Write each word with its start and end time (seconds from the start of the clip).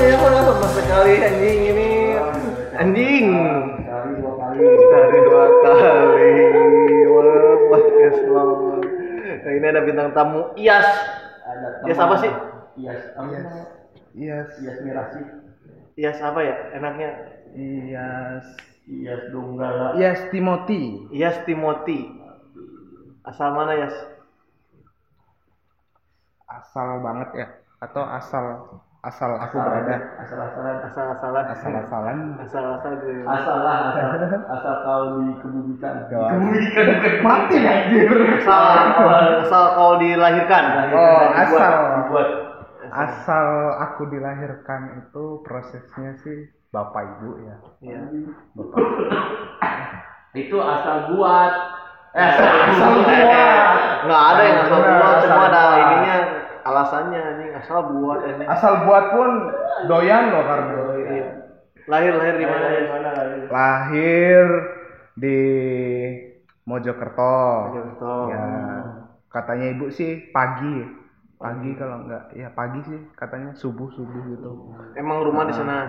ya 0.00 0.16
sama 0.16 0.68
sekali 0.72 1.14
anjing 1.20 1.60
ini 1.68 1.88
anjing 2.72 3.26
Sekali 3.30 4.12
dua 4.16 4.32
kali. 4.40 4.64
sehari 4.64 5.18
dua 5.28 5.46
kali 5.60 6.32
wah 7.12 7.54
podcast 7.68 8.20
lo 8.24 8.44
nah, 8.80 9.52
ini 9.52 9.66
ada 9.68 9.80
bintang 9.84 10.08
tamu 10.16 10.56
Iyas 10.56 10.88
teman. 11.84 12.00
apa 12.00 12.16
sih? 12.22 12.32
Iyas. 12.80 13.02
namanya? 13.18 13.40
Iyas. 14.14 14.48
Iyas 14.62 14.78
Mirasi. 14.86 15.20
Iyas 15.98 16.18
apa 16.22 16.40
ya 16.46 16.56
enaknya 16.78 17.10
Iyas. 17.52 18.46
Iyas 18.86 19.22
Donggala. 19.34 19.94
Iyas 19.98 20.20
Timothy. 20.30 21.06
Iyas 21.10 21.36
Timothy 21.44 22.08
asal 23.26 23.52
mana 23.52 23.76
Yas 23.76 23.96
Asal 26.48 26.98
banget 27.04 27.30
ya 27.36 27.46
atau 27.80 28.02
asal 28.02 28.44
asal 29.00 29.32
aku 29.34 29.56
Asal- 29.56 29.64
berada 29.64 29.96
Asal-asalan. 30.20 30.76
asal-asalan 30.84 31.44
asal-asalan 31.48 32.18
asal-asal 32.38 32.92
gitu. 33.00 33.24
Asal 33.24 33.56
lah, 33.58 33.76
asal, 33.88 34.08
asal 34.46 34.74
kau 34.82 35.02
dikebumikan. 35.18 35.94
Kebumikan 36.06 36.86
mati 37.20 37.56
anjir 37.58 38.10
asal 38.36 38.62
asal 39.40 39.64
kau 39.72 39.92
dilahirkan 39.96 40.64
Oh, 40.92 41.22
asal. 41.32 41.72
Dibuat. 41.96 42.28
asal 42.90 43.46
aku 43.80 44.02
dilahirkan 44.06 44.80
itu 44.98 45.24
prosesnya 45.40 46.10
sih 46.18 46.38
bapak 46.68 47.00
ibu 47.16 47.40
ya 47.40 47.56
Iya. 47.80 48.00
bapak 48.52 48.84
Itu 50.32 50.58
asal 50.58 51.08
buat. 51.08 51.52
Eh, 52.10 52.20
asal, 52.20 52.46
Asal 52.68 52.90
buat. 52.96 53.06
buat. 53.06 53.62
nggak 54.02 54.22
ada 54.28 54.42
yang 54.42 54.58
asal 54.60 54.76
buat 54.76 54.84
semua 54.84 55.08
asal 55.16 55.40
ada 55.40 55.62
buat. 55.64 55.78
ininya 55.80 56.16
alasannya 56.60 57.22
asal 57.60 57.80
buat 57.92 58.20
ini. 58.24 58.44
asal 58.48 58.72
buat 58.88 59.04
pun 59.12 59.30
doyan 59.86 60.24
loh 60.32 60.42
karena 60.44 60.72
Iya. 61.10 61.28
lahir 61.88 62.12
lahir 62.16 62.34
di 62.40 62.46
mana? 62.46 62.66
Lagi? 63.12 63.40
lahir? 63.50 64.46
Di 65.20 65.38
Mojokerto. 66.64 67.40
Mojokerto. 67.72 68.14
ya. 68.30 68.44
Katanya 69.30 69.66
ibu 69.74 69.86
sih 69.92 70.30
pagi. 70.30 70.86
Pagi 71.40 71.72
kalau 71.72 72.04
enggak 72.04 72.36
ya 72.36 72.52
pagi 72.52 72.84
sih 72.84 73.00
katanya 73.16 73.56
subuh 73.56 73.88
subuh 73.92 74.22
gitu. 74.28 74.76
Emang 74.92 75.24
rumah 75.24 75.48
di 75.48 75.56
sana? 75.56 75.88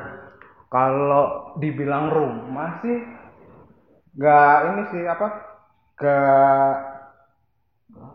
Kalau 0.71 1.55
dibilang 1.59 2.07
rumah 2.07 2.79
sih 2.79 3.03
nggak 4.15 4.57
ini 4.71 4.83
sih 4.91 5.03
apa 5.07 5.27
ke 5.99 6.15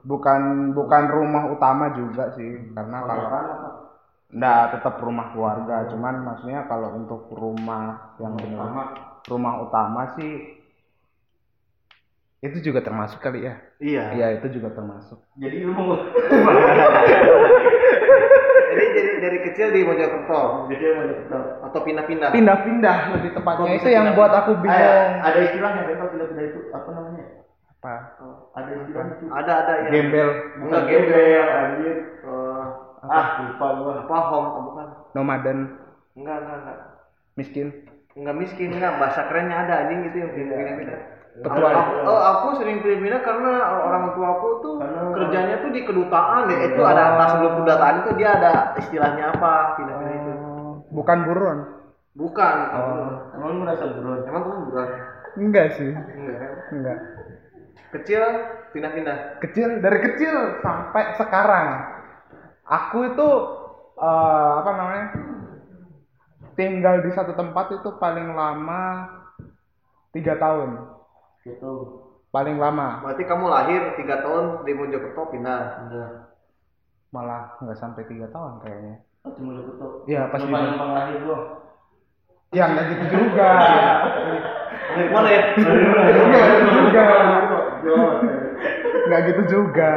bukan 0.06 0.70
bukan 0.70 1.02
rumah 1.10 1.50
utama 1.50 1.90
juga 1.92 2.30
sih 2.32 2.70
karena 2.72 2.96
kalau 3.02 3.10
Kontrakan 3.10 3.44
apa? 3.44 3.68
nggak 4.26 4.62
tetap 4.78 4.94
rumah 4.98 5.26
keluarga 5.30 5.76
cuman 5.86 6.14
maksudnya 6.22 6.66
kalau 6.66 6.94
untuk 6.94 7.30
rumah 7.30 8.14
yang 8.18 8.34
benar 8.34 8.90
rumah 9.26 9.54
utama 9.62 10.14
sih 10.14 10.62
itu 12.42 12.58
juga 12.60 12.82
termasuk 12.82 13.18
kali 13.18 13.46
ya 13.46 13.54
iya 13.82 14.04
iya 14.14 14.26
itu 14.38 14.46
juga 14.52 14.70
termasuk 14.70 15.18
Jadi 15.34 15.56
ilmu. 15.66 15.84
jadi 18.66 18.84
dari 18.92 19.12
dari 19.18 19.38
kecil 19.50 19.72
di 19.72 19.80
Mojokerto 19.82 20.68
Jadi 20.68 20.84
ketemu. 20.84 21.40
atau 21.64 21.80
pindah-pindah 21.80 22.28
pindah-pindah 22.30 22.96
lebih 23.16 23.30
tepatnya 23.34 23.70
itu 23.74 23.88
yang 23.88 24.06
buat 24.12 24.32
aku 24.34 24.52
bingung 24.60 24.76
Ada, 24.76 25.22
ada 25.22 25.38
istilahnya 25.40 25.82
kalau 25.88 26.10
pindah-pindah 26.12 26.44
itu 26.44 26.58
apa 26.70 26.88
namanya? 26.92 27.24
Apa 27.86 28.26
Ada 28.54 28.70
istilahnya 28.74 29.14
itu. 29.14 29.26
ada 29.30 29.52
ada 29.62 29.72
ya 29.78 29.88
gembel. 29.88 30.28
Enggak 30.58 30.82
gembel 30.84 31.14
gembel. 31.14 31.46
anjir. 31.46 31.96
Eh, 32.26 32.64
Ah, 33.06 33.26
lupa 33.38 33.66
gua. 33.78 33.92
apa 34.02 34.16
home 34.26 34.48
oh, 34.48 34.62
bukan. 34.66 34.86
Nomaden. 35.14 35.58
Enggak 36.12 36.36
enggak 36.42 36.56
enggak. 36.58 36.78
Miskin. 37.34 37.66
Enggak 38.12 38.36
miskin 38.36 38.68
enggak. 38.72 38.98
Bahasa 38.98 39.28
kerennya 39.28 39.56
ada 39.62 39.74
anjing 39.86 40.00
itu 40.04 40.16
yang 40.18 40.32
pindah-pindah 40.32 41.00
Ketua. 41.36 41.68
aku, 41.68 41.92
oh, 42.02 42.20
aku 42.24 42.46
sering 42.56 42.80
pindah-pindah 42.80 43.20
karena 43.20 43.52
orang 43.76 44.16
tua 44.16 44.28
aku 44.34 44.48
tuh 44.58 44.74
Karena- 44.80 45.12
kerjanya 45.12 45.54
tuh 45.60 45.70
di 45.70 45.80
kedutaan 45.84 46.48
deh. 46.48 46.58
Itu 46.66 46.80
ada 46.80 47.14
pas 47.14 47.28
sebelum 47.30 47.52
kedutaan 47.60 47.94
itu 48.00 48.10
dia 48.16 48.28
ada 48.34 48.52
istilahnya 48.74 49.24
apa 49.36 49.52
pindah-pindah 49.76 50.16
itu. 50.16 50.32
Oh, 50.32 50.72
bukan 50.90 51.18
buruan 51.28 51.58
bukan. 52.16 52.56
Oh. 52.72 53.36
Emang 53.36 53.48
lu 53.52 53.58
merasa 53.60 53.84
buron? 53.92 54.24
emang 54.24 54.42
kamu 54.42 54.60
bukan 54.72 54.86
enggak 55.36 55.66
sih. 55.76 55.92
Enggak. 55.92 56.40
Enggak 56.72 56.98
kecil 57.94 58.22
pindah-pindah. 58.74 59.40
Kecil 59.42 59.80
dari 59.80 59.98
kecil 60.02 60.60
sampai 60.62 61.14
sekarang 61.16 61.66
aku 62.66 63.14
itu 63.14 63.28
eh, 64.00 64.50
apa 64.60 64.70
namanya 64.74 65.06
tinggal 66.56 67.04
di 67.04 67.10
satu 67.12 67.36
tempat 67.36 67.70
itu 67.78 67.88
paling 68.00 68.32
lama 68.34 69.06
tiga 70.12 70.34
tahun. 70.40 70.96
Gitu. 71.46 72.02
paling 72.34 72.58
lama. 72.60 73.00
Berarti 73.00 73.24
kamu 73.24 73.48
lahir 73.48 73.80
tiga 73.96 74.20
tahun 74.20 74.66
di 74.68 74.72
Mojokerto 74.76 75.32
pindah. 75.32 75.88
Enggak. 75.88 76.10
malah 77.14 77.54
nggak 77.64 77.78
sampai 77.80 78.04
tiga 78.10 78.28
tahun 78.28 78.60
kayaknya. 78.60 79.00
Oh, 79.24 79.32
cuma 79.32 79.56
lu 79.56 79.62
ketok. 79.72 79.92
Iya, 80.04 80.28
pas 80.28 80.42
di- 80.42 80.52
numpang 80.52 80.90
lahir 80.92 81.16
gua. 81.24 81.38
ya 82.52 82.64
nggak 82.66 82.84
gitu 82.92 83.04
juga. 83.14 83.50
Dari 84.92 85.08
mana 85.08 85.28
ya? 85.32 85.42
Nggak 85.56 86.48
gitu 86.60 86.68
juga 86.76 87.04
nggak 89.06 89.20
gitu 89.24 89.42
juga 89.48 89.92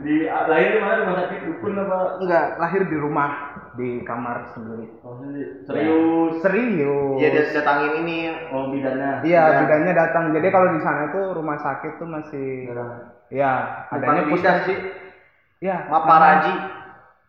Di 0.00 0.14
lahir 0.26 0.70
di 0.70 0.80
mana 0.80 0.94
rumah 1.00 1.16
sakit 1.18 1.38
dukun 1.46 1.72
apa? 1.74 1.98
nggak 2.20 2.46
lahir 2.56 2.82
di 2.84 2.96
rumah 2.96 3.30
di 3.72 3.90
kamar 4.02 4.52
sendiri 4.52 4.86
Oh. 5.00 5.16
Serius. 5.64 6.40
serius 6.40 7.16
Iya 7.16 7.28
dia 7.30 7.44
datangin 7.54 7.92
ini 8.02 8.18
Oh, 8.50 8.68
bidannya. 8.68 9.22
Iya, 9.22 9.42
Iya. 9.42 9.58
bidannya 9.62 9.92
datang. 9.94 10.24
Jadi 10.30 10.48
kalau 10.48 10.68
di 10.70 10.80
sana 10.80 11.08
tuh 11.08 11.24
rumah 11.32 11.56
sakit 11.56 11.92
tuh 11.96 12.08
masih 12.08 12.68
Jarang. 12.68 13.14
ya 13.30 13.52
bukan 13.88 13.96
adanya 13.96 14.22
puskes 14.26 14.58
sih 14.66 14.78
Ya. 15.60 15.84
Maparaji 15.86 16.54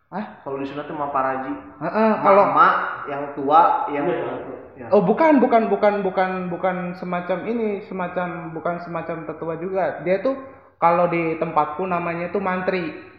Hah? 0.08 0.24
kalau 0.40 0.56
di 0.58 0.66
sana 0.66 0.82
tuh 0.82 0.96
Maparaji 0.96 1.52
Heeh, 1.78 2.10
kalau 2.18 2.44
mak 2.50 2.74
yang 3.06 3.22
tua 3.32 3.60
yang 3.88 4.04
Iya, 4.04 4.16
ya. 4.18 4.51
Oh, 4.90 5.02
bukan, 5.04 5.38
bukan, 5.38 5.70
bukan, 5.70 5.94
bukan, 6.02 6.30
bukan 6.50 6.76
semacam 6.98 7.38
ini, 7.46 7.84
semacam 7.86 8.50
bukan 8.50 8.82
semacam 8.82 9.16
tetua 9.28 9.54
juga. 9.60 10.00
Dia 10.02 10.18
tuh 10.24 10.34
kalau 10.80 11.06
di 11.06 11.38
tempatku 11.38 11.86
namanya 11.86 12.32
tuh 12.34 12.42
mantri. 12.42 13.12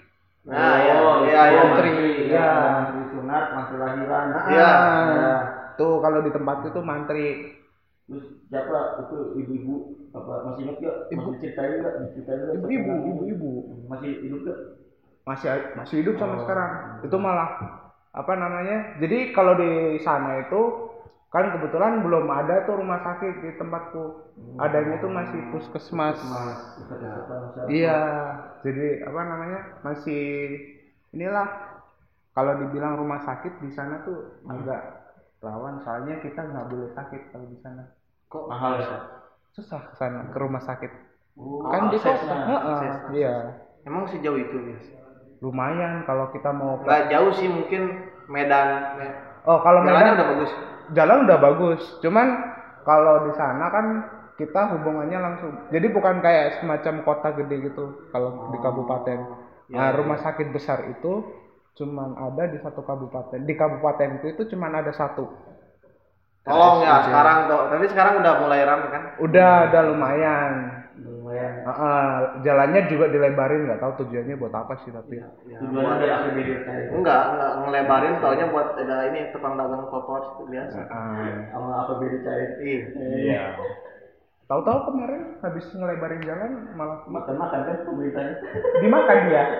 nah 0.44 0.76
ya 0.84 0.96
Oh, 1.00 1.24
ya 1.24 1.42
ya 1.56 1.62
Menteri, 1.72 1.92
Iya, 2.28 2.36
ya. 2.36 2.48
Menteri 2.84 3.02
sunat, 3.16 3.46
masih 3.56 3.76
lahiran. 3.80 4.26
Iya. 4.52 4.68
Ah, 4.68 5.40
Tuh 5.80 6.04
kalau 6.04 6.20
di 6.20 6.32
tempatku 6.36 6.68
tuh 6.76 6.84
mantri. 6.84 7.56
Terus 8.04 8.26
siapa 8.52 9.08
itu 9.08 9.18
ibu-ibu 9.40 9.76
apa 10.12 10.34
masih 10.52 10.62
ingat 10.68 10.78
gak? 10.84 10.96
Ibu. 11.16 11.22
Masih 11.32 11.40
ceritain 11.40 11.72
gak? 11.80 11.94
Diceritain 12.04 12.40
gak? 12.44 12.54
Ibu-ibu, 12.60 12.94
ibu-ibu. 13.08 13.50
Masih 13.88 14.10
hidup 14.20 14.40
gak? 14.44 14.60
Masih 15.24 15.48
masih 15.80 15.96
hidup 16.04 16.16
sampai 16.20 16.38
Oh. 16.38 16.42
sekarang. 16.44 16.72
Itu 17.08 17.16
malah 17.16 17.50
apa 18.12 18.34
namanya? 18.36 19.00
Jadi 19.00 19.32
kalau 19.32 19.56
di 19.56 19.72
sana 20.04 20.44
itu 20.44 20.62
kan 21.34 21.46
kebetulan 21.58 22.06
belum 22.06 22.30
ada 22.30 22.62
tuh 22.70 22.78
rumah 22.78 23.02
sakit 23.02 23.34
di 23.42 23.50
tempatku. 23.58 24.04
Adanya 24.62 25.02
tuh 25.02 25.10
masih 25.10 25.40
puskesmas. 25.50 26.22
Iya, 27.66 27.98
jadi 28.62 29.02
apa 29.02 29.22
namanya 29.26 29.60
masih 29.82 30.22
inilah. 31.10 31.50
Kalau 32.34 32.54
dibilang 32.66 32.98
rumah 32.98 33.22
sakit 33.22 33.62
di 33.62 33.70
sana 33.74 34.02
tuh 34.06 34.42
agak 34.50 34.82
rawan 35.42 35.82
soalnya 35.86 36.18
kita 36.22 36.42
nggak 36.42 36.66
boleh 36.70 36.90
sakit 36.94 37.22
kalau 37.34 37.46
di 37.50 37.58
sana. 37.62 37.84
Kok 38.30 38.44
Mahal 38.50 38.74
ya? 38.82 38.98
susah 39.54 39.82
ke 39.90 39.94
sana 39.98 40.34
ke 40.34 40.38
rumah 40.42 40.62
sakit. 40.62 40.92
Oh, 41.38 41.66
kan 41.70 41.90
di 41.94 41.98
kota 41.98 42.38
iya. 43.14 43.34
Emang 43.86 44.06
sejauh 44.10 44.38
itu 44.38 44.58
guys 44.70 44.86
lumayan 45.44 46.08
kalau 46.08 46.32
kita 46.32 46.56
mau 46.56 46.80
nggak 46.80 47.12
jauh 47.12 47.32
sih 47.36 47.52
mungkin 47.52 48.00
Medan 48.32 48.96
Me- 48.96 49.16
oh 49.44 49.60
kalau 49.60 49.84
Medan 49.84 50.16
udah 50.16 50.28
bagus 50.32 50.52
jalan 50.94 51.26
udah 51.28 51.38
bagus. 51.42 51.82
Cuman 52.00 52.28
kalau 52.86 53.30
di 53.30 53.32
sana 53.36 53.66
kan 53.70 53.86
kita 54.34 54.74
hubungannya 54.78 55.20
langsung 55.22 55.52
jadi 55.70 55.94
bukan 55.94 56.18
kayak 56.26 56.58
semacam 56.58 57.06
kota 57.06 57.30
gede 57.38 57.70
gitu 57.70 58.10
kalau 58.10 58.50
di 58.50 58.58
kabupaten. 58.62 59.20
Ya, 59.72 59.78
nah 59.78 59.90
rumah 59.96 60.20
sakit 60.20 60.54
besar 60.54 60.90
itu 60.90 61.24
cuman 61.74 62.18
ada 62.18 62.50
di 62.50 62.58
satu 62.62 62.86
kabupaten. 62.86 63.42
Di 63.46 63.54
kabupatenku 63.58 64.26
itu 64.30 64.46
cuman 64.54 64.82
ada 64.84 64.94
satu. 64.94 65.26
Tolong 66.44 66.84
ya 66.84 67.00
RSUD. 67.00 67.06
sekarang 67.08 67.38
tuh. 67.48 67.62
Tapi 67.72 67.86
sekarang 67.88 68.14
udah 68.20 68.34
mulai 68.44 68.62
ramai 68.68 68.90
kan? 68.92 69.04
Udah 69.24 69.50
ada 69.72 69.80
lumayan 69.88 70.83
Lumayan. 71.34 71.66
Heeh, 71.66 72.10
jalannya 72.42 72.82
juga 72.86 73.06
dilebarin 73.08 73.66
nggak 73.66 73.82
tahu 73.82 73.92
tujuannya 74.00 74.36
buat 74.36 74.54
apa 74.54 74.74
sih 74.80 74.90
tapi 74.90 75.18
ya, 75.18 75.28
Tujuannya 75.58 75.96
biar 75.98 76.12
APBD 76.14 76.50
cair. 76.62 76.88
enggak 76.92 77.22
enggak 77.34 77.52
ngelebarin 77.60 78.14
taunya 78.20 78.46
buat 78.48 78.68
ada 78.76 78.98
ini 79.10 79.20
tukang 79.30 79.54
dagang 79.56 79.86
kotor 79.88 80.22
itu 80.30 80.44
biasa 80.48 80.78
Heeh. 80.80 81.34
Sama 81.50 81.70
APBD 81.82 82.14
cair. 82.22 82.50
iya 82.60 82.86
iya 83.18 83.44
tahu-tahu 84.44 84.92
kemarin 84.92 85.40
habis 85.40 85.66
ngelebarin 85.72 86.22
jalan 86.22 86.52
malah 86.74 87.00
Makan 87.06 87.36
makan 87.36 87.60
kan 87.64 87.76
pemerintahnya. 87.84 88.36
dimakan 88.78 89.18
dia 89.26 89.44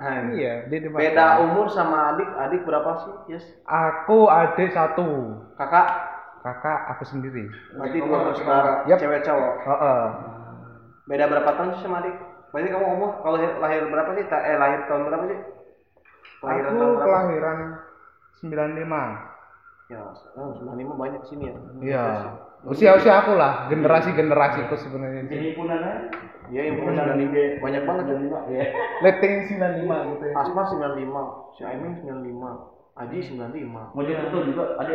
Nah, 0.00 0.32
iya 0.32 0.64
dia 0.64 0.78
dimakan 0.80 1.00
beda 1.02 1.26
umur 1.44 1.66
sama 1.68 2.14
adik 2.14 2.28
adik 2.34 2.62
berapa 2.64 2.90
sih 2.98 3.36
yes 3.36 3.44
aku 3.64 4.28
adik 4.28 4.72
satu 4.72 5.36
kakak 5.56 5.88
kakak 6.40 6.78
aku 6.88 7.04
sendiri 7.04 7.44
berarti 7.74 7.98
dua 7.98 8.18
bersaudara 8.24 8.72
Yap. 8.86 8.96
cewek 8.96 9.20
cowok 9.20 9.54
Heeh. 9.60 10.04
Beda 11.10 11.24
berapa 11.26 11.50
tahun 11.58 11.70
sih 11.74 11.82
sama 11.82 11.98
adik? 12.06 12.14
Berarti 12.54 12.68
kamu 12.70 12.86
umur 12.86 13.10
kalau 13.22 13.34
lahir, 13.38 13.52
lahir 13.58 13.82
berapa 13.90 14.10
sih? 14.14 14.24
Eh 14.30 14.56
lahir 14.58 14.80
tahun 14.86 15.02
berapa 15.10 15.24
sih? 15.26 15.38
Lahiran 16.40 16.70
aku 16.70 16.78
tahun 16.78 16.92
berapa? 16.94 17.04
kelahiran 17.04 17.58
95 18.40 19.28
ya 19.90 20.06
sekarang 20.14 20.54
sembilan 20.54 20.76
lima 20.78 20.94
banyak 20.94 21.22
sini 21.26 21.44
ya? 21.50 21.54
Iya. 21.82 22.04
Usia 22.62 22.90
usia 22.94 23.12
aku 23.18 23.34
lah 23.34 23.66
generasi 23.66 24.14
generasiku 24.14 24.78
sebenarnya 24.78 25.26
Jadi 25.26 25.58
punana. 25.58 26.06
iya 26.52 26.70
yang 26.70 26.78
punya 26.78 27.02
sembilan 27.02 27.18
lima. 27.18 27.42
Banyak 27.58 27.82
banget. 27.82 28.04
Jadi 28.06 28.22
lima 28.22 28.38
ya. 28.46 28.64
letting 29.04 29.34
95 29.50 30.12
gitu 30.14 30.24
ya. 30.30 30.34
Asma 30.38 30.62
sembilan 30.70 30.94
lima 30.94 31.22
si 31.58 31.60
Aimin 31.66 31.92
sembilan 31.98 32.20
lima 32.22 32.50
Aji 33.00 33.18
sembilan 33.18 33.50
lima. 33.50 33.82
Mau 33.96 34.02
jadi 34.06 34.22
betul 34.30 34.42
juga 34.54 34.64
ada. 34.78 34.94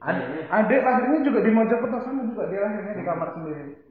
Ad- 0.00 0.48
adik 0.48 0.80
lahirnya 0.80 1.18
juga 1.20 1.44
di 1.44 1.50
Mojokerto 1.52 1.98
sama 2.00 2.24
juga 2.24 2.48
dia 2.48 2.64
lahirnya 2.64 2.94
di 2.96 3.04
kamar 3.04 3.28
sendiri 3.36 3.84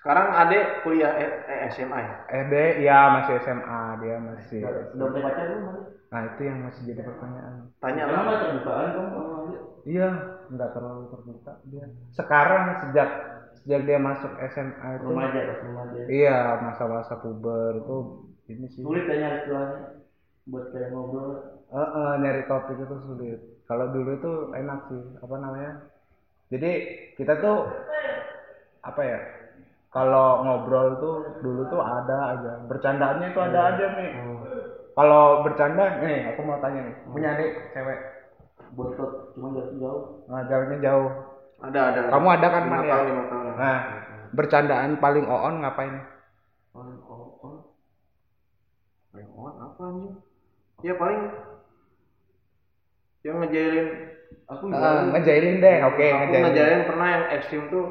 sekarang 0.00 0.26
adek 0.32 0.64
kuliah 0.80 1.12
eh, 1.12 1.30
eh, 1.44 1.60
SMA 1.70 1.98
ya 2.00 2.14
Ede 2.32 2.64
ya 2.80 2.98
masih 3.12 3.34
SMA 3.44 3.80
dia 4.00 4.16
masih 4.16 4.60
Udah 4.64 5.06
punya 5.12 5.24
pacar 5.28 5.44
belum? 5.46 5.76
Nah 6.10 6.20
itu 6.26 6.40
yang 6.42 6.58
masih 6.64 6.82
jadi 6.88 7.02
pertanyaan 7.04 7.54
tanya 7.78 8.02
lah 8.08 8.16
Kenapa 8.16 8.32
terbukaan 8.42 8.88
kamu 8.96 9.08
sama 9.12 9.38
dia? 9.46 9.60
iya 9.84 10.08
nggak 10.48 10.70
terlalu 10.72 11.02
terbuka 11.08 11.52
dia 11.68 11.84
sekarang 12.10 12.62
sejak 12.80 13.08
sejak 13.60 13.80
dia 13.84 13.98
masuk 14.00 14.32
SMA 14.50 14.88
itu 14.96 15.06
Remaja 15.08 15.40
pas 15.52 15.58
remaja. 15.60 16.00
iya 16.08 16.38
masa-masa 16.58 17.14
puber 17.20 17.72
itu 17.78 17.96
ini 18.48 18.66
sih 18.72 18.80
Sulit 18.82 19.04
kayaknya 19.04 19.44
istilahnya 19.44 19.78
buat 20.50 20.72
kayak 20.74 20.90
ngobrol. 20.90 21.62
Eh, 21.70 21.78
eh, 21.78 22.12
nyari 22.18 22.42
topik 22.50 22.74
itu 22.74 22.96
sulit. 23.06 23.38
Kalau 23.70 23.86
dulu 23.94 24.18
itu 24.18 24.32
enak 24.50 24.90
sih, 24.90 24.98
apa 25.22 25.34
namanya? 25.38 25.72
Jadi 26.50 26.70
kita 27.14 27.38
tuh 27.38 27.70
apa 28.82 29.02
ya? 29.04 29.18
Kalau 29.90 30.46
ngobrol 30.46 30.86
tuh 31.02 31.14
dulu 31.42 31.66
tuh 31.66 31.82
ada 31.82 32.16
aja, 32.30 32.52
bercandaannya 32.70 33.26
itu 33.34 33.40
ada 33.42 33.60
aja 33.74 33.86
nih. 33.98 34.10
Kalau 34.94 35.42
bercanda, 35.42 35.98
nih 35.98 36.30
aku 36.30 36.40
mau 36.46 36.58
tanya 36.62 36.80
nih, 36.86 36.94
punya 37.10 37.28
adik 37.34 37.50
cewek, 37.74 37.98
Bontot 38.70 39.34
cuma 39.34 39.50
jauh 39.50 39.74
jauh. 39.82 40.02
nah, 40.30 40.42
jaraknya 40.46 40.78
jauh. 40.78 41.08
ada 41.60 41.80
ada 41.90 42.00
Kamu 42.06 42.28
ada 42.30 42.46
kan 42.48 42.62
lima 42.64 42.70
man 42.72 42.86
ya? 42.86 42.92
tahun 42.94 43.06
lima 43.10 43.24
tahun 43.26 43.44
Nah, 43.58 43.78
bercandaan 44.30 44.90
paling 44.96 45.24
oon 45.26 45.54
ngapain? 45.60 45.94
paling 46.70 46.98
oh 47.02 47.34
oh 47.42 47.54
paling 49.10 49.28
on 49.34 49.54
apa 49.58 49.82
anjing 49.90 50.14
ya 50.80 50.94
paling 50.94 51.20
yang 53.22 53.36
ngejailin 53.42 53.88
Aku 54.50 54.66
Eh, 54.66 55.00
ngejailin 55.14 55.56
deh, 55.58 55.76
oke 55.82 56.06
aku 56.06 56.22
ngejailin. 56.30 56.42
ngejailin 56.46 56.82
pernah 56.86 57.08
yang 57.10 57.24
ekstrim 57.34 57.62
tuh 57.70 57.86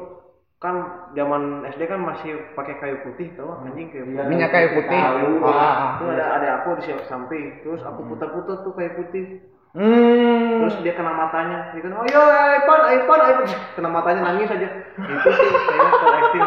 kan 0.60 0.76
zaman 1.16 1.64
SD 1.72 1.88
kan 1.88 2.04
masih 2.04 2.36
pakai 2.52 2.76
kayu 2.76 3.00
putih 3.00 3.32
tau 3.32 3.64
anjing 3.64 3.88
kayu 3.88 4.04
putih 4.04 4.28
Minyak 4.28 4.52
kayu 4.52 4.68
putih. 4.76 4.92
Tahu. 4.92 5.40
Ah, 5.40 5.56
ah. 5.56 5.90
itu 5.96 6.04
ada 6.12 6.24
ada 6.36 6.48
aku 6.60 6.76
di 6.76 6.84
samping 7.02 7.64
terus 7.64 7.80
aku 7.80 8.04
putar-putar 8.04 8.60
tuh 8.60 8.76
kayu 8.76 8.92
putih 8.94 9.40
Hmm. 9.70 10.66
terus 10.66 10.82
dia 10.82 10.98
kena 10.98 11.14
matanya 11.14 11.70
dia 11.70 11.78
kan 11.78 11.94
oh 11.94 12.02
ya 12.02 12.22
Ipan 12.58 12.80
Ipan 12.90 13.18
Ipan 13.22 13.46
kena 13.78 13.86
matanya 13.86 14.20
nangis 14.26 14.50
aja 14.50 14.66
itu 14.98 15.28
sih 15.30 15.46
kayaknya 15.46 15.86
ekstrim 16.18 16.42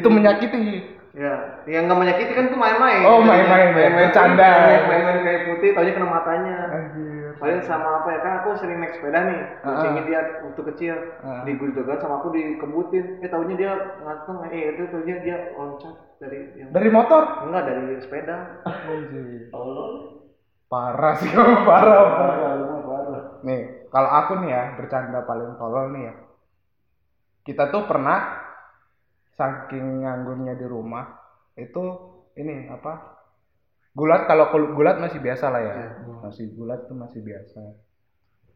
Itu 0.00 0.08
menyakiti. 0.08 0.64
ya 1.12 1.60
yang 1.68 1.84
nggak 1.84 1.98
menyakiti 2.00 2.32
kan 2.32 2.48
tuh 2.48 2.56
main-main 2.56 3.04
Oh, 3.04 3.20
main-main, 3.20 3.76
ya. 3.76 3.92
Bercanda. 3.92 4.48
main-main 4.88 5.20
kayu 5.20 5.40
putih 5.52 5.76
taunya 5.76 5.92
kena 5.92 6.08
matanya 6.08 6.54
Anjir. 6.72 7.11
Paling 7.42 7.60
sama 7.60 7.88
apa 7.98 8.08
ya 8.08 8.20
kan 8.22 8.32
aku 8.38 8.48
sering 8.56 8.78
naik 8.78 8.94
sepeda 8.94 9.20
nih 9.20 9.40
kucingnya 9.60 10.02
dia 10.06 10.20
waktu 10.40 10.62
kecil 10.72 10.94
Ah. 11.20 11.42
di 11.42 11.52
Gusdogan 11.54 11.98
sama 11.98 12.14
aku 12.16 12.30
dikebutin 12.30 13.18
eh 13.18 13.26
taunya 13.26 13.54
dia 13.54 13.72
ngantong 13.98 14.46
eh 14.46 14.72
itu 14.72 14.82
taunya 14.88 15.16
dia 15.18 15.36
loncat 15.52 15.94
dari 16.16 16.38
yang 16.54 16.70
Dari 16.70 16.88
motor? 16.88 17.22
enggak 17.42 17.62
dari 17.66 17.98
sepeda 17.98 18.62
Anjir. 18.64 19.50
Allah. 19.50 19.88
Parah 20.66 21.14
sih 21.18 21.28
kamu 21.28 21.68
parah. 21.68 22.00
Parah, 22.00 22.80
parah. 22.80 23.22
Nih, 23.44 23.60
kalau 23.90 24.08
aku 24.08 24.32
nih 24.40 24.50
ya 24.50 24.62
bercanda 24.72 25.20
paling 25.20 25.58
tolol 25.58 25.92
nih 25.92 26.08
ya. 26.08 26.14
Kita 27.42 27.68
tuh 27.68 27.84
pernah 27.84 28.40
saking 29.32 30.00
nganggurnya 30.00 30.54
di 30.54 30.64
rumah 30.64 31.12
itu 31.52 31.82
ini 32.32 32.70
apa? 32.70 33.21
Gulat 33.92 34.24
kalau 34.24 34.48
gulat 34.72 34.96
masih 34.96 35.20
biasa 35.20 35.52
lah 35.52 35.60
ya. 35.60 35.74
Masih 36.24 36.48
gulat 36.56 36.88
tuh 36.88 36.96
masih 36.96 37.20
biasa. 37.20 37.60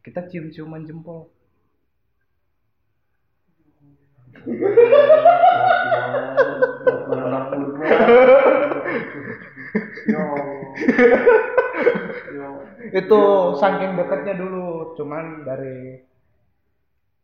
Kita 0.01 0.25
cium-ciuman 0.25 0.81
jempol. 0.87 1.29
Itu 12.95 13.19
saking 13.59 13.99
deketnya 13.99 14.33
dulu, 14.39 14.95
cuman 14.97 15.45
dari 15.45 16.01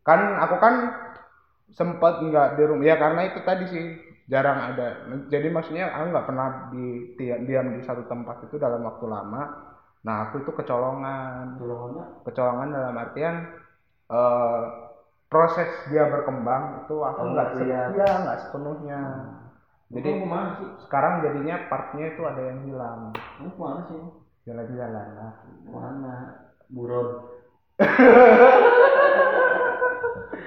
kan 0.04 0.36
aku 0.38 0.56
kan 0.60 0.74
sempat 1.72 2.20
nggak 2.20 2.60
di 2.60 2.62
rumah 2.68 2.84
ya 2.84 2.96
karena 3.00 3.32
itu 3.32 3.40
tadi 3.42 3.64
sih 3.72 3.86
jarang 4.24 4.58
ada 4.72 4.86
jadi 5.28 5.48
maksudnya 5.52 5.84
aku 5.92 6.04
nggak 6.12 6.26
pernah 6.28 6.46
di 6.72 6.84
diam, 7.20 7.40
diam 7.44 7.66
di 7.76 7.80
satu 7.84 8.08
tempat 8.08 8.48
itu 8.48 8.56
dalam 8.56 8.80
waktu 8.82 9.04
lama 9.04 9.42
nah 10.04 10.28
aku 10.28 10.44
itu 10.44 10.50
kecolongan 10.52 11.56
Tolongannya 11.60 12.04
kecolongan 12.24 12.68
dalam 12.72 12.94
artian 12.96 13.34
eh, 14.08 14.60
proses 15.28 15.68
dia 15.90 16.08
berkembang 16.08 16.84
itu 16.84 16.94
aku 17.00 17.20
Oh, 17.20 17.26
nggak 17.32 17.48
lihat. 17.60 17.88
iya, 17.96 18.08
nggak 18.24 18.38
sepenuhnya 18.48 19.00
jadi 19.92 20.10
Kamu 20.10 20.24
ke 20.24 20.28
mana 20.28 20.50
sih? 20.58 20.68
sekarang 20.88 21.14
jadinya 21.24 21.56
partnya 21.68 22.04
itu 22.16 22.22
ada 22.24 22.42
yang 22.48 22.60
hilang 22.64 23.00
Kamu 23.12 23.48
ke 23.52 23.60
mana 23.60 23.80
sih? 23.92 24.00
jalan-jalan 24.44 25.06
lah 25.20 25.32
Mana? 25.68 26.14
Buron. 26.72 27.08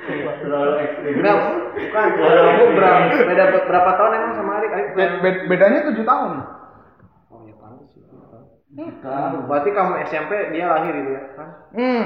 Terlalu 0.07 0.73
ekstrim. 0.79 1.13
enggak 1.19 1.35
bukan 1.75 2.07
kamu 2.15 2.63
berapa 2.73 3.01
beda 3.27 3.43
berapa 3.67 3.91
tahun 3.93 4.11
emang 4.15 4.33
sama 4.35 4.51
adik 4.57 4.71
adik 4.71 4.87
Be- 4.95 5.17
be- 5.19 5.43
bedanya 5.47 5.79
tujuh 5.91 6.05
tahun. 6.05 6.31
Oh 7.27 7.39
ya 7.43 7.53
pantas 7.59 7.87
sih 7.91 8.03
Tahu. 9.03 9.37
berarti 9.47 9.69
kamu 9.71 9.91
SMP 10.05 10.31
dia 10.51 10.65
lahir 10.67 10.93
itu 10.95 11.11
ya? 11.11 11.23
Kan 11.35 11.47
hmm. 11.75 12.03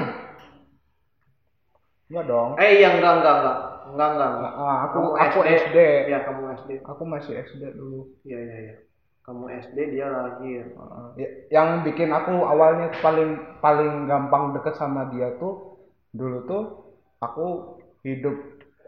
Enggak 2.10 2.24
dong. 2.26 2.50
Eh 2.60 2.70
iya 2.78 2.88
enggak 2.92 3.12
enggak 3.20 3.34
enggak. 3.40 3.58
Enggak 3.92 4.08
enggak, 4.14 4.30
enggak. 4.36 4.52
Ah, 4.54 4.76
aku 4.86 4.96
Kamu 4.98 5.10
aku 5.16 5.40
SD. 5.42 5.76
ya 6.08 6.18
kamu 6.22 6.42
SD 6.56 6.70
Aku 6.84 7.02
masih 7.04 7.32
SD 7.40 7.62
dulu. 7.72 8.00
iya 8.22 8.38
iya 8.40 8.56
iya. 8.62 8.74
Kamu 9.22 9.44
SD 9.48 9.78
dia 9.94 10.06
lahir. 10.10 10.64
Ah, 10.76 11.14
ya- 11.14 11.34
yang 11.48 11.68
bikin 11.82 12.10
aku 12.10 12.42
awalnya 12.42 12.90
paling 12.98 13.30
paling 13.60 14.10
gampang 14.10 14.52
deket 14.52 14.74
sama 14.74 15.08
dia 15.08 15.32
tuh 15.38 15.78
dulu 16.12 16.44
tuh 16.44 16.62
aku 17.16 17.78
hidup 18.06 18.36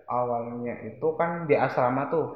awalnya 0.07 0.75
itu 0.85 1.07
kan 1.19 1.47
di 1.49 1.55
asrama 1.57 2.03
tuh. 2.13 2.27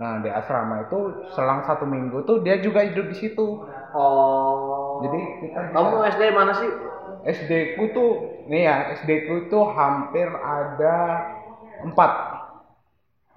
Nah 0.00 0.12
di 0.24 0.30
asrama 0.30 0.86
itu 0.88 0.98
selang 1.34 1.62
satu 1.68 1.84
minggu 1.84 2.24
tuh 2.28 2.40
dia 2.44 2.58
juga 2.60 2.80
hidup 2.86 3.06
di 3.12 3.16
situ. 3.16 3.46
oh 3.94 5.02
Jadi 5.04 5.18
kita 5.42 5.58
bisa- 5.68 5.74
kamu 5.74 5.96
SD 6.14 6.22
mana 6.30 6.52
sih 6.54 6.70
SD 7.26 7.52
ku 7.76 7.84
tuh 7.92 8.10
nih 8.48 8.62
ya 8.68 8.76
SD 8.96 9.10
ku 9.28 9.34
tuh 9.52 9.64
hampir 9.76 10.28
ada 10.30 10.96
empat 11.84 12.12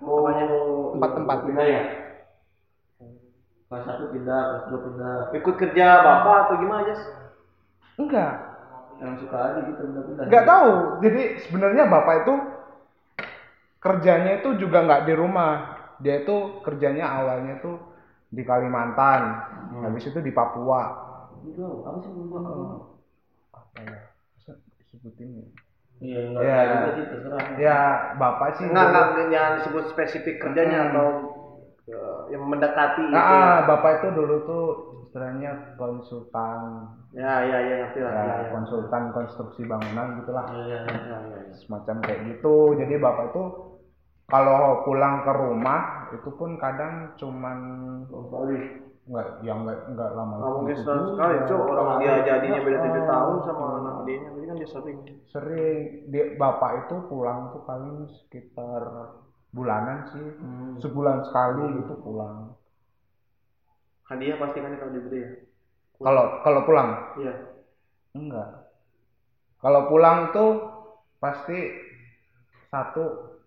Oh, 0.03 0.91
Empat 0.99 1.11
tempat. 1.15 1.37
pindah 1.47 1.63
ya? 1.65 1.81
Kelas 3.69 3.83
satu 3.89 4.03
pindah, 4.13 4.41
kelas 4.51 4.63
dua 4.69 4.79
pindah. 4.85 5.15
ikut 5.33 5.55
kerja 5.57 5.85
bapak 6.05 6.35
atau 6.45 6.55
gimana 6.61 6.81
Jas? 6.85 7.01
enggak 7.97 8.31
Yang 9.03 9.15
suka 9.27 9.37
aja 9.43 9.59
gitu 9.67 9.81
pindah-pindah. 9.83 10.25
nggak 10.31 10.45
tahu 10.47 10.71
jadi 11.03 11.21
sebenarnya 11.43 11.83
bapak 11.91 12.15
itu 12.23 12.33
kerjanya 13.83 14.39
itu 14.39 14.49
juga 14.55 14.77
nggak 14.87 15.01
di 15.07 15.13
rumah 15.13 15.53
dia 15.99 16.23
itu 16.23 16.63
kerjanya 16.63 17.05
awalnya 17.19 17.59
tuh 17.59 17.75
di 18.31 18.41
Kalimantan 18.41 19.21
habis 19.83 20.07
itu 20.07 20.19
di 20.23 20.31
Papua 20.31 21.03
Itu 21.43 21.83
apa 21.83 21.97
sih 21.99 22.11
gua? 22.15 22.39
apa 23.51 23.79
ya 23.83 23.91
ya? 23.91 24.01
Iya, 26.03 26.19
enggak 26.27 26.43
Ya. 26.43 26.63
sih 26.95 27.05
terserah. 27.11 27.43
ya 27.59 27.79
bapak 28.19 28.49
sih 28.59 28.65
Enggak, 28.67 28.85
enggak, 28.91 29.27
jangan 29.31 29.51
disebut 29.59 29.83
spesifik 29.91 30.35
kerjanya 30.41 30.79
Hmm. 30.79 30.87
atau 30.91 31.07
ya, 31.87 32.01
yang 32.33 32.43
mendekati 32.47 33.03
itu. 33.03 33.15
Nah, 33.15 33.55
bapak 33.67 33.91
itu 33.99 34.07
dulu 34.15 34.35
tuh 34.47 34.63
istilahnya 35.13 35.77
konsultan, 35.77 36.89
Ya, 37.13 37.45
ya, 37.45 37.57
ya, 37.61 37.75
ngerti 37.85 38.01
lah. 38.01 38.13
ya, 38.17 38.23
Ya, 38.25 38.35
ya. 38.41 38.49
konsultan 38.49 39.13
konstruksi 39.13 39.61
bangunan 39.69 40.17
gitulah. 40.17 40.49
Iya, 40.49 40.65
iya. 40.65 40.77
Ya, 40.89 41.17
ya, 41.21 41.37
ya. 41.37 41.53
semacam 41.53 42.01
kayak 42.01 42.19
gitu 42.33 42.73
jadi 42.73 42.97
bapak 42.97 43.29
itu 43.29 43.43
kalau 44.25 44.81
pulang 44.81 45.21
ke 45.21 45.29
rumah 45.29 45.81
itu 46.09 46.29
pun 46.33 46.57
kadang 46.57 47.13
cuman 47.13 47.57
Kembali. 48.09 48.57
nggak 49.03 49.27
ya 49.43 49.53
nggak 49.53 49.79
nggak 49.93 50.09
lama 50.15 50.33
Nggak 50.41 50.53
mungkin 50.57 50.73
itu 50.73 50.81
setahun 50.81 51.05
sekali, 51.13 51.35
Cuk. 51.45 51.61
Orang 51.69 51.97
dia 52.01 52.13
jadinya 52.25 52.59
beda 52.63 52.77
tujuh 52.81 53.03
Oh. 53.03 53.09
tahun 53.11 53.35
sama 53.45 53.65
anak 53.77 53.93
adiknya. 54.01 54.29
Jadi 54.33 54.45
kan 54.49 54.55
dia 54.57 54.69
sering. 54.73 54.97
sering 55.29 55.77
dia 56.09 56.25
bapak 56.41 56.71
itu 56.87 56.95
pulang 57.05 57.39
tuh 57.53 57.61
paling 57.69 58.09
sekitar 58.09 58.81
bulanan 59.53 60.09
sih 60.09 60.25
Hmm. 60.41 60.81
sebulan 60.81 61.21
sekali 61.29 61.61
gitu 61.77 61.93
pulang 62.01 62.57
Hadiah 64.03 64.35
pasti 64.35 64.59
kan 64.59 64.75
kalau 64.75 64.91
diberi 64.91 65.19
ya. 65.19 65.31
kalau 65.95 66.25
kalau 66.41 66.61
pulang 66.63 66.89
Iya. 67.15 67.33
enggak 68.13 68.49
kalau 69.57 69.87
pulang 69.87 70.29
tuh 70.29 70.51
pasti 71.17 71.55
satu 72.67 73.39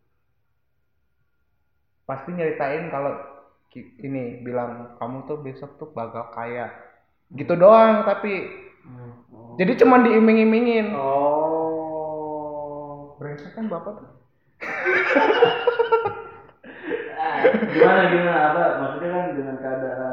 pasti 2.03 2.33
nyeritain 2.33 2.89
kalau 2.89 3.13
ini 3.77 4.41
bilang 4.41 4.97
kamu 4.97 5.27
tuh 5.27 5.37
besok 5.39 5.77
tuh 5.77 5.93
bakal 5.93 6.33
kaya 6.33 6.73
gitu 7.31 7.53
doang 7.53 8.03
tapi 8.03 8.49
jadi 9.57 9.77
cuman 9.77 10.01
diiming-imingin 10.03 10.97
Oh. 10.97 12.33
brengsek 13.19 13.53
kan 13.53 13.69
bapak 13.69 14.01
tuh 14.01 14.09
Gimana 17.67 18.03
gimana 18.09 18.41
apa? 18.49 18.63
Maksudnya 18.81 19.09
kan 19.13 19.25
dengan 19.35 19.57
keadaan 19.59 19.95
Hmm. 19.97 20.06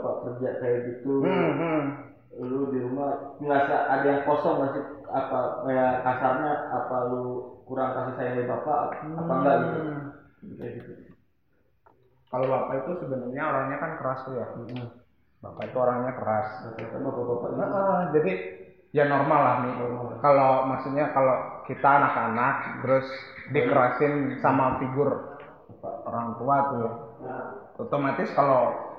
Bapak 0.00 0.16
kerja 0.24 0.48
kayak 0.64 0.78
gitu, 0.88 1.20
hmm, 1.20 1.52
hmm. 1.60 1.82
lu 2.40 2.72
di 2.72 2.80
rumah 2.80 3.36
ngerasa 3.36 3.76
ada 3.92 4.06
yang 4.08 4.22
kosong 4.24 4.56
nggak 4.56 4.72
sih? 4.72 4.84
Apa 5.12 5.38
ya 5.68 5.86
kasarnya? 6.00 6.52
Apa 6.72 6.96
lu 7.12 7.24
kurang 7.68 7.92
kasih 7.92 8.14
sayang 8.16 8.34
dari 8.40 8.48
bapak? 8.48 8.80
Apa 9.04 9.32
enggak 9.36 9.56
gitu? 9.60 9.78
Hmm. 9.84 10.56
Kayak 10.56 10.72
gitu. 10.80 10.92
kalau 12.32 12.46
bapak 12.48 12.74
itu 12.80 12.90
sebenarnya 13.04 13.42
orangnya 13.44 13.76
kan 13.76 13.92
keras 13.98 14.22
tuh 14.24 14.38
ya 14.38 14.46
bapak 15.40 15.72
itu 15.72 15.76
orangnya 15.76 16.12
keras 16.14 16.48
bapak-bapak 16.78 17.48
gitu. 17.52 17.60
Heeh, 17.60 17.98
jadi 18.14 18.32
ya 18.90 19.04
normal 19.06 19.40
lah 19.40 19.56
nih 19.62 19.74
kalau 20.18 20.66
maksudnya 20.66 21.14
kalau 21.14 21.62
kita 21.64 21.86
anak-anak 21.86 22.82
terus 22.82 23.06
dikerasin 23.54 24.38
sama 24.42 24.82
figur 24.82 25.38
orang 25.80 26.34
tua 26.36 26.56
tuh 26.68 26.78
ya 27.22 27.36
otomatis 27.78 28.28
kalau 28.34 28.89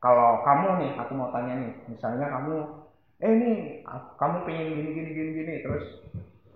kalau 0.00 0.40
kamu 0.42 0.68
nih 0.80 0.90
aku 0.96 1.12
mau 1.14 1.28
tanya 1.30 1.54
nih 1.60 1.72
misalnya 1.92 2.26
kamu 2.32 2.54
eh 3.20 3.32
nih 3.36 3.54
a- 3.84 4.16
kamu 4.16 4.36
pengen 4.48 4.66
gini 4.76 4.90
gini 4.96 5.10
gini 5.12 5.30
gini 5.38 5.54
terus 5.64 5.84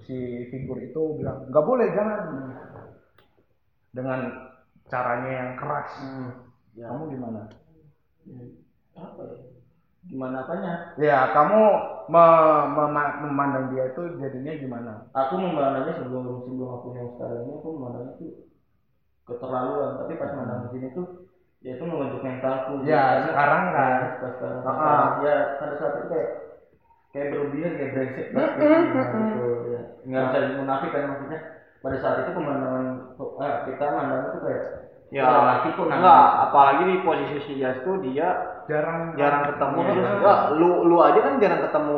si 0.05 0.17
figur 0.53 0.77
itu 0.81 1.01
bilang 1.21 1.45
nggak 1.53 1.65
boleh 1.65 1.87
jangan 1.93 2.21
dengan 3.95 4.21
caranya 4.91 5.31
yang 5.31 5.51
keras 5.57 5.89
Ya. 6.75 6.91
kamu 6.91 7.07
gimana 7.15 7.47
Apa 8.99 9.21
ya? 9.31 9.37
Gimana 10.11 10.37
apanya? 10.43 10.73
ya 10.99 11.19
kamu 11.31 11.61
me- 12.11 12.67
mema- 12.75 13.17
memandang 13.23 13.71
dia 13.73 13.95
itu 13.95 14.03
jadinya 14.19 14.53
gimana 14.59 14.93
Aku 15.15 15.39
memandangnya 15.39 15.95
sebelum 16.03 16.43
sebelum 16.43 16.69
aku 16.75 16.87
yang 16.99 17.09
sekarang 17.15 17.47
ini 17.47 17.53
aku 17.55 17.69
memandangnya 17.79 18.13
itu 18.19 18.27
keterlaluan. 19.25 20.03
Tapi 20.03 20.13
pas 20.21 20.31
mandang 20.37 20.67
di 20.67 20.69
sini 20.77 20.89
tuh 20.93 21.07
ya 21.65 21.71
itu 21.75 21.85
membentuk 21.85 22.21
mentalku. 22.21 22.73
Ya, 22.85 23.01
Karena- 23.01 23.25
sekarang 23.27 23.63
kan. 23.73 23.93
Ya, 23.97 24.09
pas 24.21 24.33
sekarang. 24.37 24.61
Ah, 24.61 24.69
sekarang. 24.69 25.11
Ya 25.25 25.35
pada 25.57 25.75
saat 25.75 25.93
itu 25.97 26.07
kayak 26.07 26.29
kayak 27.11 27.27
berlebihan 27.33 27.73
kayak 27.75 27.91
brengsek 27.91 28.27
banget 28.31 28.51
gitu. 28.53 28.69
Nah, 28.69 29.07
gitu, 29.17 29.45
ya. 29.65 29.81
Nggak 30.05 30.23
bisa 30.29 30.39
munafik 30.55 30.91
kan 30.93 31.03
maksudnya. 31.09 31.41
Pada 31.81 31.97
saat 31.99 32.17
itu 32.21 32.31
pemandangan 32.33 32.85
ah, 33.41 33.55
kita 33.65 33.85
mandang 33.89 34.23
itu 34.29 34.41
kayak 34.41 34.65
Ya, 35.13 35.23
"Wah, 35.23 35.47
laki 35.47 35.69
kok 35.71 35.85
nangis?" 35.85 36.01
enggak, 36.01 36.27
apalagi 36.43 36.83
di 36.83 36.97
posisi 37.01 37.37
si 37.41 37.53
Jas 37.57 37.79
tuh 37.81 38.03
dia 38.03 38.35
jarang 38.67 39.15
jarang 39.15 39.47
ketemu 39.47 39.77
Iya. 39.77 39.87
terus 39.87 40.07
enggak, 40.11 40.39
lu 40.59 40.71
lu 40.83 40.97
aja 40.99 41.21
kan 41.21 41.35
jarang 41.39 41.61
ketemu 41.63 41.97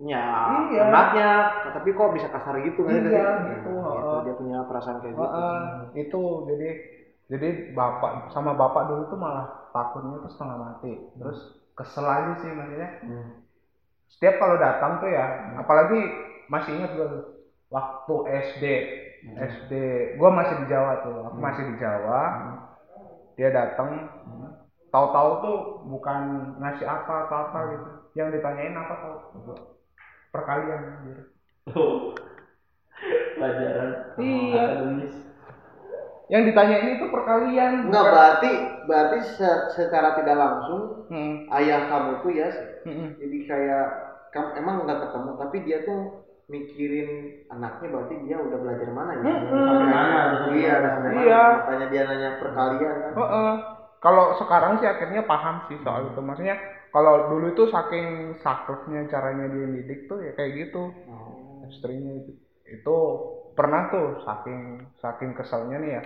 nya 0.00 0.22
Iya. 0.70 0.82
anaknya 0.86 1.30
tapi 1.70 1.92
kok 1.92 2.10
bisa 2.10 2.26
kasar 2.26 2.56
gitu 2.62 2.80
kan 2.82 2.94
Iya, 2.94 3.02
gitu, 3.04 3.12
Gitu, 3.52 3.70
heeh. 3.76 4.18
dia 4.24 4.34
punya 4.34 4.58
perasaan 4.64 4.98
kayak 4.98 5.12
gitu 5.12 5.20
Heeh, 5.20 5.60
itu 5.98 6.20
jadi 6.48 6.68
jadi 7.32 7.72
bapak 7.72 8.28
sama 8.36 8.52
bapak 8.52 8.92
dulu 8.92 9.08
tuh 9.08 9.16
malah 9.16 9.72
takutnya 9.72 10.20
tuh 10.20 10.30
setengah 10.36 10.56
mati. 10.60 10.92
Terus 11.16 11.40
kesel 11.72 12.04
aja 12.04 12.32
sih 12.44 12.52
maksudnya. 12.52 12.90
Hmm. 13.08 13.28
setiap 14.12 14.36
kalau 14.36 14.60
datang 14.60 15.00
tuh 15.00 15.08
ya 15.08 15.56
apalagi 15.56 15.96
masih 16.52 16.76
ingat 16.76 16.92
gue 17.00 17.08
tuh, 17.08 17.24
waktu 17.72 18.14
SD 18.44 18.64
SD 19.40 19.72
gue 20.20 20.30
masih 20.36 20.54
di 20.60 20.66
Jawa 20.68 21.00
tuh 21.00 21.16
aku 21.32 21.38
masih 21.40 21.72
di 21.72 21.74
Jawa. 21.80 22.22
Dia 23.40 23.48
datang. 23.48 24.12
Tahu-tahu 24.92 25.30
tuh 25.40 25.58
bukan 25.88 26.52
ngasih 26.60 26.84
apa 26.84 27.24
apa 27.24 27.36
apa 27.48 27.58
gitu. 27.72 27.88
Yang 28.20 28.28
ditanyain 28.36 28.76
apa 28.76 28.94
tau 29.00 29.16
perkalian 30.28 30.80
gitu. 31.08 31.22
Oh. 31.72 32.12
Pelajaran. 33.40 33.90
Iya. 34.20 34.60
akademis. 34.60 35.31
Yang 36.30 36.42
ditanyain 36.46 36.96
itu 36.98 37.06
perkalian 37.10 37.90
enggak 37.90 38.04
berarti 38.06 38.52
berarti 38.86 39.18
se- 39.38 39.66
secara 39.74 40.14
tidak 40.20 40.36
langsung 40.38 40.82
Hmm, 41.12 41.44
ayah 41.60 41.92
kamu 41.92 42.12
tuh 42.24 42.32
ya 42.32 42.48
hmm, 42.88 42.94
hmm. 42.96 43.08
jadi 43.20 43.38
kayak 43.44 43.84
kamu 44.32 44.48
emang 44.64 44.76
nggak 44.88 45.00
ketemu 45.04 45.30
tapi 45.36 45.56
dia 45.66 45.78
tuh 45.84 46.00
mikirin 46.48 47.08
anaknya 47.48 47.86
berarti 47.92 48.14
dia 48.28 48.36
udah 48.36 48.58
belajar 48.60 48.88
mana 48.92 49.12
ya. 49.14 49.24
Sampai 49.24 49.86
Mana, 49.88 50.20
iya 50.52 50.74
sampai 50.84 51.10
mana 51.12 51.22
Iya. 51.24 51.42
makanya 51.64 51.86
dia 51.92 52.02
nanya 52.08 52.30
perkalian 52.40 52.94
kan 52.98 53.12
Heeh. 53.16 53.52
Kalau 54.02 54.24
sekarang 54.34 54.72
sih 54.82 54.88
akhirnya 54.90 55.22
paham 55.22 55.56
sih 55.70 55.78
soal 55.86 56.10
itu. 56.10 56.18
Maksudnya 56.18 56.56
kalau 56.90 57.30
dulu 57.30 57.54
itu 57.54 57.64
saking 57.70 58.34
sakleknya 58.42 59.06
caranya 59.06 59.46
dia 59.48 59.66
didik 59.70 60.10
tuh 60.10 60.18
ya 60.20 60.32
kayak 60.34 60.52
gitu. 60.68 60.90
Oh. 61.08 61.62
Istrinya 61.70 62.10
itu. 62.20 62.32
Itu 62.66 62.96
pernah 63.52 63.88
tuh 63.88 64.20
saking 64.22 64.60
saking 64.98 65.30
keselnya 65.32 65.76
nih 65.78 65.92
ya. 65.98 66.02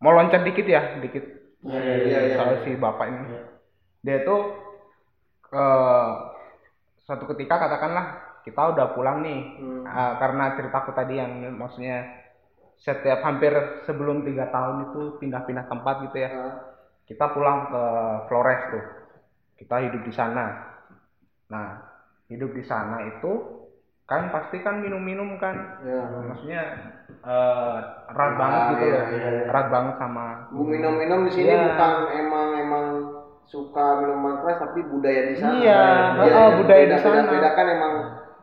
Mau 0.00 0.12
loncat 0.12 0.44
dikit 0.44 0.66
ya, 0.66 1.00
dikit 1.00 1.24
Iya, 1.66 1.80
iya, 1.82 1.94
iya, 2.04 2.18
iya. 2.30 2.34
soal 2.36 2.56
si 2.62 2.76
bapak 2.76 3.06
ini. 3.08 3.24
Iya. 3.32 3.42
Dia 4.04 4.18
tuh 4.22 4.40
eh 5.50 6.10
suatu 7.06 7.24
ketika 7.34 7.54
katakanlah 7.56 8.06
kita 8.42 8.62
udah 8.74 8.86
pulang 8.94 9.22
nih 9.22 9.40
Hmm. 9.58 9.82
Eh, 9.86 10.12
karena 10.18 10.54
ceritaku 10.54 10.90
tadi 10.92 11.18
yang 11.18 11.32
maksudnya 11.54 12.02
setiap 12.76 13.24
hampir 13.24 13.50
sebelum 13.88 14.22
tiga 14.22 14.52
tahun 14.52 14.90
itu 14.92 15.16
pindah-pindah 15.16 15.64
tempat 15.66 15.94
gitu 16.10 16.16
ya 16.20 16.30
Ah. 16.30 16.54
kita 17.08 17.32
pulang 17.32 17.70
ke 17.72 17.82
Flores 18.28 18.62
tuh 18.68 18.84
kita 19.56 19.76
hidup 19.88 20.02
di 20.04 20.12
sana 20.12 20.44
nah 21.48 21.80
hidup 22.28 22.52
di 22.52 22.60
sana 22.66 23.06
itu 23.06 23.32
kan 24.06 24.30
pasti 24.30 24.62
kan 24.62 24.78
minum-minum 24.78 25.34
kan 25.36 25.82
ya 25.82 25.98
maksudnya 26.22 26.62
eh, 27.26 27.76
erat 28.06 28.32
Ah, 28.32 28.38
banget 28.38 28.62
gitu 28.70 28.84
iya, 28.86 28.94
loh 28.94 29.04
iya, 29.10 29.18
iya. 29.18 29.42
erat 29.50 29.66
banget 29.66 29.94
sama 29.98 30.26
minum-minum 30.54 31.20
di 31.26 31.32
sini 31.34 31.50
Iya. 31.50 31.62
bukan 31.74 31.92
emang 32.14 32.48
emang 32.56 32.86
suka 33.46 34.02
minuman 34.02 34.42
keras 34.42 34.58
tapi 34.58 34.82
budaya 34.82 35.30
di 35.30 35.34
sana. 35.38 35.54
Iya, 35.54 35.82
Iya, 36.18 36.34
oh, 36.34 36.48
budaya 36.58 36.82
beda, 36.82 36.94
di 36.94 36.98
sana. 36.98 37.14
Beda, 37.22 37.30
bedakan 37.30 37.66
emang 37.70 37.94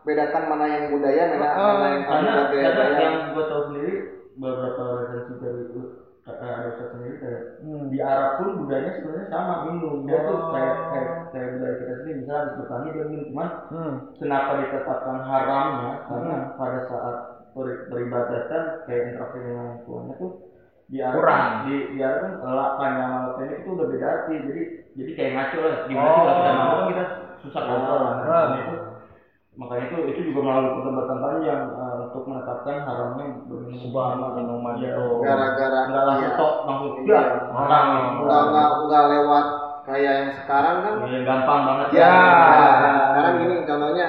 bedakan 0.04 0.44
mana 0.48 0.66
yang 0.68 0.86
budaya, 0.92 1.22
mana, 1.28 1.48
Oh, 1.60 1.74
mana 1.76 1.88
yang 1.92 2.04
karena 2.08 2.32
budaya. 2.48 2.70
karena 2.72 3.00
yang 3.00 3.16
gue 3.36 3.46
tahu 3.48 3.62
sendiri 3.68 3.94
beberapa 4.34 4.82
referensi 5.04 5.34
ada 6.24 6.72
Ustaz 6.72 6.88
sendiri 6.90 7.16
kayak 7.20 7.42
Hmm. 7.60 7.92
di 7.92 8.00
Arab 8.00 8.30
pun 8.40 8.50
budayanya 8.64 8.92
sebenarnya 8.96 9.28
sama 9.28 9.54
minum 9.68 10.08
dia 10.08 10.18
tuh 10.24 10.38
Oh. 10.40 10.52
kayak 10.56 10.74
kayak 10.88 11.08
kayak 11.30 11.48
budaya 11.52 11.74
kita 11.76 11.94
sendiri 12.00 12.18
misalnya 12.24 12.40
habis 12.40 12.56
bertani 12.64 12.88
dia 12.90 13.06
minum 13.06 13.26
cuman 13.28 13.50
Hmm. 13.68 13.94
kenapa 14.16 14.52
ditetapkan 14.58 15.18
haramnya 15.22 15.92
karena 16.08 16.34
Hmm. 16.34 16.48
pada 16.56 16.80
saat 16.88 17.16
ber- 17.52 17.84
beribadatan 17.88 18.64
kayak 18.88 19.04
interaksi 19.10 19.38
dengan 19.38 19.58
orang 19.62 19.80
tuanya 19.84 20.14
tuh 20.16 20.32
di 20.84 20.98
Arab 21.00 21.16
Kurang. 21.18 21.46
di 21.66 21.76
di 21.92 22.00
Arab 22.00 22.20
kan 22.20 22.32
lapan 22.42 22.90
sama 22.94 23.18
lapan 23.26 23.52
itu 23.54 23.70
udah 23.70 23.88
beda 23.88 24.06
arti 24.08 24.34
jadi 24.38 24.62
jadi 24.94 25.12
kayak 25.14 25.32
ngaco 25.34 25.58
lah 25.60 25.76
gimana 25.84 26.04
Oh. 26.04 26.14
sih 26.14 26.24
kalau 26.24 26.36
kita 26.40 26.52
mabuk 26.54 26.78
kan 26.78 26.88
kita 26.88 27.04
susah 27.42 27.62
kontrol 27.62 28.00
kan 28.00 28.08
Ah. 28.08 28.16
Makanya 28.24 28.60
itu 28.64 28.76
makanya 29.54 29.86
itu 29.86 29.96
itu 30.10 30.22
juga 30.34 30.40
melalui 30.50 30.72
perdebatan 30.82 31.18
panjang 31.22 31.62
eh, 31.78 31.96
untuk 32.10 32.24
menetapkan 32.26 32.78
haramnya 32.90 33.26
berminum 33.46 33.80
Sebuah 33.86 34.06
minuman 34.34 34.74
Iya. 34.82 34.90
itu. 34.92 35.06
Gara-gara 35.22 35.80
nggak 35.86 36.04
langsung 36.10 36.26
iya. 36.26 36.40
tok 36.42 36.54
langsung 36.66 36.92
ya 37.06 37.22
haram 37.54 37.86
Enggak, 38.18 38.42
enggak, 38.50 38.70
enggak 38.82 39.04
lewat 39.14 39.46
kayak 39.84 40.14
yang 40.18 40.30
sekarang 40.42 40.76
kan. 40.82 40.94
Iya, 41.06 41.20
gampang 41.22 41.60
banget 41.70 41.88
Ya, 41.94 42.02
Ya. 42.02 42.92
sekarang 43.14 43.34
gini 43.38 43.56
contohnya 43.64 44.08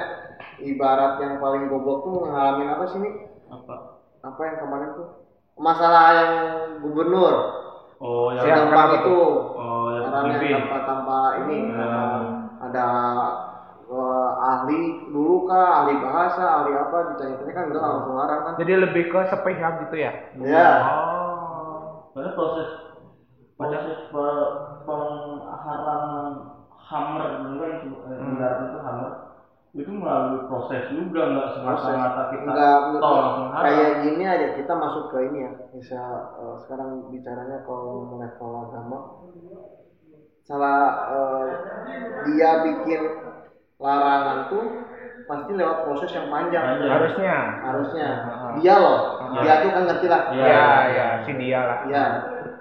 ibarat 0.64 1.12
yang 1.20 1.34
paling 1.36 1.62
goblok 1.68 1.98
tuh 2.02 2.16
ngalamin 2.24 2.68
apa 2.72 2.84
sih 2.88 2.98
nih? 3.04 3.14
apa 3.52 3.74
Apa 4.24 4.40
yang 4.40 4.56
kemarin 4.56 4.88
tuh? 4.96 5.08
Masalah 5.54 6.04
yang 6.16 6.32
gubernur. 6.80 7.34
Oh, 8.00 8.32
yang 8.32 8.44
gampang 8.48 8.90
kenapa 8.90 8.94
itu 8.96 9.18
Oh, 9.54 9.86
yang 9.92 10.08
tanpa 10.08 10.78
tanpa 10.88 11.18
ini 11.44 11.56
Hmm. 11.68 11.76
tanpa 11.76 12.00
ada 12.64 12.86
eh, 13.94 14.30
ahli 14.50 14.80
dulu 15.14 15.34
kah 15.48 15.66
ahli 15.80 15.92
bahasa 16.04 16.42
ahli 16.58 16.70
apa 16.74 16.96
ditanya-tanya 17.14 17.52
kan 17.56 17.64
udah 17.70 17.82
langsung 17.86 18.14
larang 18.18 18.40
kan. 18.46 18.54
Jadi 18.60 18.72
lebih 18.84 19.04
ke 19.12 19.20
sepihak 19.30 19.72
gitu 19.86 19.96
ya? 20.04 20.12
ya 20.52 20.66
Oh. 20.94 22.10
Karena 22.14 22.30
proses 22.38 22.68
proses 23.58 23.84
pe- 24.12 24.50
pengharaman 24.86 26.32
hammer 26.88 27.22
dulu 27.42 27.56
kan? 27.62 27.72
Eh, 27.82 28.18
Hmm. 28.18 28.36
itu 28.70 28.78
hammer. 28.86 29.12
Itu 29.74 29.90
melalui 29.90 30.38
proses 30.46 30.82
juga 30.94 31.20
nggak 31.34 31.48
semata-mata 31.58 32.22
kita 32.30 32.46
enggak 32.46 32.74
tol 33.02 33.14
langsung 33.18 33.48
haram. 33.50 33.64
kayak 33.66 33.90
gini 34.06 34.24
aja 34.34 34.46
kita 34.58 34.72
masuk 34.78 35.04
ke 35.10 35.18
ini 35.28 35.38
ya. 35.46 35.52
Bisa 35.74 35.98
eh, 36.42 36.54
sekarang 36.62 36.90
bicaranya 37.10 37.58
kalau 37.66 38.14
level 38.22 38.50
agama. 38.64 38.98
Salah 40.44 40.78
eh, 41.16 41.48
dia 42.28 42.50
bikin 42.64 43.00
larangan 43.84 44.38
tuh 44.48 44.64
pasti 45.24 45.52
lewat 45.52 45.78
proses 45.84 46.10
yang 46.10 46.26
panjang 46.26 46.64
Panjang. 46.66 46.90
Harusnya. 46.90 47.36
harusnya 47.60 48.08
Ah. 48.24 48.52
dia 48.54 48.74
loh 48.74 48.98
Ah. 49.18 49.40
dia 49.40 49.54
tuh 49.60 49.70
kan 49.70 49.82
ngerti 49.84 50.06
lah 50.06 50.20
Iya. 50.30 50.44
Ya, 50.46 50.64
ya, 50.90 51.06
si 51.20 51.32
dia 51.34 51.60
lah. 51.62 51.78
ya 51.86 52.04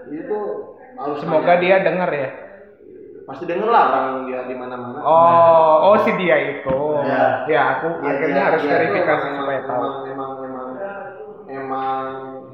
itu 0.10 0.40
harus 0.94 1.18
Semoga 1.18 1.54
dia 1.58 1.76
denger 1.80 2.10
ya. 2.14 2.30
pasti 3.24 3.44
denger 3.46 3.66
lah 3.66 3.84
orang 3.90 4.08
dia 4.26 4.40
di 4.44 4.54
mana-mana 4.54 5.00
Oh, 5.00 5.74
oh 5.86 5.98
si 5.98 6.12
dia 6.14 6.36
itu. 6.54 6.78
Ya. 7.02 7.48
Ya, 7.48 7.62
aku 7.74 7.88
Ya, 7.98 8.10
akhirnya 8.10 8.28
dia- 8.34 8.46
harus 8.46 8.62
tuh 8.62 8.70
verifikasi 8.70 9.28
supaya 9.34 9.60
tahu. 9.62 9.80
emang, 9.80 9.96
emang 10.06 10.32
emang 10.42 10.70
emang 11.46 12.04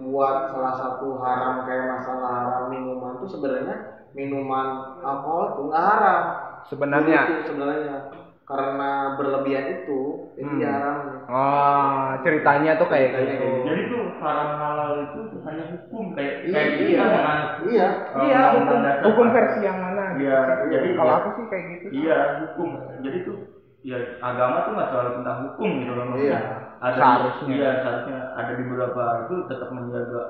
buat 0.03 0.37
salah 0.47 0.73
satu 0.75 1.17
haram 1.17 1.61
kayak 1.63 1.85
masalah 1.87 2.29
haram 2.39 2.63
minuman 2.67 3.17
tuh 3.17 3.29
sebenarnya 3.29 3.75
minuman 4.11 4.67
alkohol 4.99 5.45
tuh 5.55 5.63
nggak 5.69 5.83
haram 5.83 6.21
Sebenarnya. 6.61 7.21
Sebenarnya 7.43 7.97
karena 8.49 8.91
berlebihan 9.13 9.65
itu 9.77 9.99
jadi 10.33 10.49
Hmm. 10.49 10.65
haram 10.65 10.97
Oh, 11.29 12.05
ceritanya 12.25 12.71
tuh 12.81 12.89
kayak 12.89 13.13
Ceritanya 13.13 13.35
gitu. 13.37 13.45
kayak 13.45 13.61
Jadi 13.69 13.81
tuh 13.85 14.01
haram 14.17 14.49
halal 14.57 14.91
itu 15.05 15.19
hanya 15.45 15.63
hukum 15.69 16.05
kayak 16.17 16.33
Iya, 16.41 16.53
kayak 16.57 16.71
iya. 16.81 17.03
menganut 17.05 17.51
iya 17.69 17.87
eh, 18.09 18.21
Iya, 18.25 18.39
hukum, 18.57 18.77
hukum 19.05 19.27
versi 19.29 19.59
yang 19.61 19.77
mana? 19.77 20.03
gitu 20.17 20.25
Iya, 20.25 20.37
sih. 20.41 20.67
jadi 20.73 20.87
kalau 20.97 21.13
iya. 21.13 21.19
aku 21.21 21.29
sih 21.37 21.45
kayak 21.45 21.65
gitu. 21.69 21.85
Iya 21.93 22.17
hukum. 22.41 22.69
Jadi 23.05 23.17
tuh 23.21 23.37
ya 23.79 23.97
agama 24.19 24.57
tuh 24.65 24.71
nggak 24.75 24.89
selalu 24.89 25.09
tentang 25.21 25.37
hukum 25.45 25.69
gitu 25.85 25.91
loh 25.93 26.05
maksudnya. 26.09 26.25
Iya. 26.33 26.39
Ada 26.79 26.97
Seharusnya. 26.97 27.47
Iya 27.53 27.69
seharusnya 27.85 28.19
ada 28.33 28.51
di 28.57 28.63
beberapa 28.65 29.03
itu 29.21 29.35
tetap 29.45 29.69
menjaga 29.69 30.21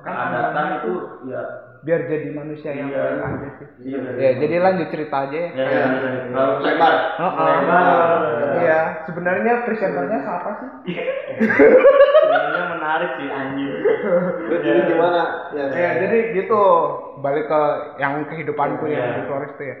Kan 0.00 0.12
keadatan 0.12 0.44
agama 0.50 0.74
itu 0.78 0.92
ya. 1.28 1.42
Biar 1.80 2.00
jadi 2.04 2.28
manusia 2.30 2.70
yang 2.70 2.88
Iya. 2.88 3.00
baik 3.00 3.20
aja 3.24 3.48
sih. 3.56 3.66
Iya. 3.88 3.98
Ya, 4.14 4.30
jadi 4.36 4.54
lanjut 4.60 4.88
cerita 4.88 5.16
aja 5.24 5.32
ya. 5.32 5.48
Ya, 5.50 5.64
Iya. 5.64 5.80
ya, 5.80 5.86
ya. 5.96 6.20
Kalau 6.28 6.52
Lebar. 6.60 6.94
Oh, 7.16 7.24
oh. 7.24 7.44
Lebar. 7.48 7.84
Iya, 8.60 8.80
sebenarnya 9.04 9.52
presenternya 9.64 10.18
siapa 10.20 10.50
sih? 10.60 10.68
Sebenarnya 11.40 12.64
menarik 12.70 13.10
sih 13.16 13.28
anjing. 13.28 13.70
Terus 14.44 14.60
jadi 14.60 14.80
gimana 14.86 15.20
ya 15.52 15.64
Ya, 15.72 15.90
jadi 16.04 16.16
gitu. 16.34 16.62
Balik 17.20 17.48
ke 17.48 17.60
yang 17.96 18.24
kehidupanku 18.24 18.84
Iya. 18.84 18.96
yang 18.96 19.12
di 19.16 19.22
Flores 19.24 19.52
tuh 19.56 19.66
ya. 19.66 19.76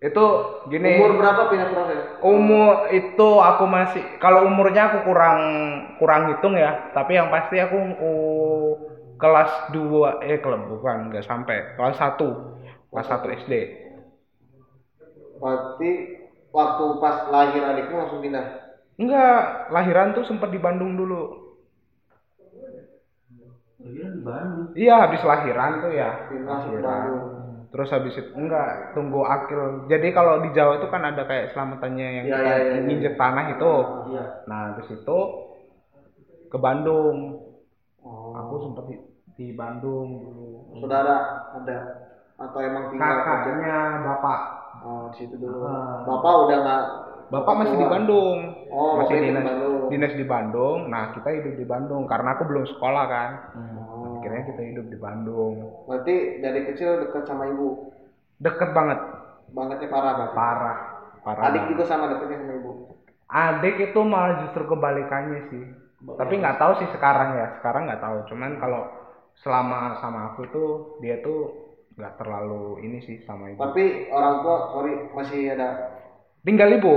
Itu 0.00 0.24
gini. 0.72 0.96
umur 0.96 1.20
berapa 1.20 1.52
pindah 1.52 1.68
proses 1.76 2.00
umur 2.24 2.88
itu 2.88 3.28
aku 3.36 3.68
masih 3.68 4.00
kalau 4.16 4.48
umurnya 4.48 4.88
aku 4.88 5.04
kurang 5.04 5.38
kurang 6.00 6.32
hitung 6.32 6.56
ya 6.56 6.88
tapi 6.96 7.20
yang 7.20 7.28
pasti 7.28 7.60
aku 7.60 7.76
uh, 8.00 8.89
kelas 9.20 9.76
2 9.76 10.24
eh 10.26 10.40
kelas 10.40 10.62
bukan 10.66 11.12
nggak 11.12 11.28
sampai. 11.28 11.76
Kelas 11.76 11.96
1 12.00 12.90
kelas 12.90 13.06
1 13.06 13.38
SD 13.46 13.54
berarti 15.40 15.90
waktu 16.52 16.84
pas 17.00 17.16
lahir 17.32 17.62
adikmu 17.64 17.96
langsung 17.96 18.20
pindah? 18.20 18.46
Enggak 19.00 19.72
lahiran 19.72 20.12
tuh 20.12 20.28
sempat 20.28 20.52
di 20.52 20.60
Bandung 20.60 20.94
dulu. 20.94 21.40
Iya 23.80 24.06
di 24.12 24.20
Bandung. 24.20 24.68
iya 24.76 24.94
habis 25.08 25.24
lahiran 25.24 25.80
tuh 25.80 25.92
ya. 25.96 26.28
Pindah 26.28 26.46
langsung 26.52 26.72
ke 26.76 26.84
lahiran. 26.84 27.00
Bandung. 27.08 27.24
Terus 27.70 27.88
habis 27.94 28.14
itu 28.18 28.30
enggak 28.36 28.92
tunggu 28.92 29.24
akil. 29.24 29.88
Jadi 29.88 30.08
kalau 30.12 30.44
di 30.44 30.50
Jawa 30.52 30.82
itu 30.82 30.88
kan 30.92 31.02
ada 31.06 31.22
kayak 31.24 31.56
selamatannya 31.56 32.06
yang 32.20 32.24
kita 32.28 32.42
iya, 32.44 32.54
iya, 32.60 32.72
iya. 32.76 32.82
nginjek 32.84 33.14
tanah 33.16 33.44
itu. 33.56 33.74
Iya. 34.12 34.24
nah 34.44 34.58
habis 34.74 34.88
itu 34.92 35.18
ke 36.52 36.58
Bandung. 36.60 37.48
Oh. 38.00 38.32
aku 38.32 38.64
sempat 38.64 38.88
di, 39.40 39.56
Bandung 39.56 40.08
dulu. 40.20 40.48
Saudara 40.84 41.16
ada? 41.56 41.78
Atau 42.36 42.60
emang 42.60 42.92
tinggal 42.92 43.24
kerja 43.24 43.24
kakaknya 43.24 43.76
bapak. 44.04 44.40
Oh 44.84 45.08
di 45.12 45.16
situ 45.16 45.34
dulu. 45.40 45.64
Ah. 45.64 46.04
bapak 46.04 46.32
udah 46.44 46.58
nggak 46.60 46.84
bapak 47.32 47.54
masih 47.64 47.74
di? 47.76 47.86
Bandung. 47.88 48.38
Oh 48.68 49.00
masih 49.00 49.16
bapak 49.16 49.24
di 49.24 49.28
dinas 49.28 49.44
Bandung. 49.44 49.80
dinas 49.88 50.14
di 50.16 50.24
Bandung. 50.28 50.78
Nah 50.92 51.04
kita 51.16 51.28
hidup 51.32 51.54
di 51.56 51.66
Bandung 51.68 52.02
karena 52.04 52.28
aku 52.36 52.42
belum 52.44 52.64
sekolah 52.76 53.04
kan. 53.08 53.30
Oh. 53.56 54.20
akhirnya 54.20 54.52
kita 54.52 54.62
hidup 54.68 54.86
di 54.92 54.98
Bandung. 55.00 55.52
Berarti 55.88 56.44
dari 56.44 56.60
kecil 56.68 57.08
dekat 57.08 57.24
sama 57.24 57.48
ibu? 57.48 57.88
Deket 58.36 58.76
banget. 58.76 59.00
Bangetnya 59.56 59.88
parah 59.88 60.12
banget 60.16 60.32
parah. 60.36 60.78
Parah 61.24 61.42
adik 61.48 61.64
banget. 61.64 61.70
juga 61.72 61.84
sama 61.88 62.04
dekatnya 62.12 62.44
sama 62.44 62.52
ibu? 62.60 62.72
Adik 63.30 63.76
itu 63.80 64.00
malah 64.04 64.44
justru 64.44 64.62
kebalikannya 64.68 65.40
sih. 65.48 65.64
Tapi 66.00 66.34
nggak 66.40 66.56
tahu 66.56 66.72
sih 66.80 66.88
sekarang 66.92 67.36
ya. 67.36 67.46
Sekarang 67.60 67.88
nggak 67.88 68.00
tahu. 68.00 68.16
Cuman 68.32 68.56
kalau 68.56 68.99
selama 69.40 69.96
sama 70.00 70.20
aku 70.32 70.42
tuh 70.52 70.68
dia 71.00 71.20
tuh 71.24 71.38
nggak 71.96 72.16
terlalu 72.20 72.80
ini 72.84 72.98
sih 73.04 73.16
sama 73.24 73.52
ibu. 73.52 73.60
Tapi 73.60 74.08
orang 74.12 74.34
tua 74.44 74.56
sorry 74.72 74.92
masih 75.16 75.40
ada? 75.56 75.68
Tinggal 76.44 76.68
ibu. 76.80 76.94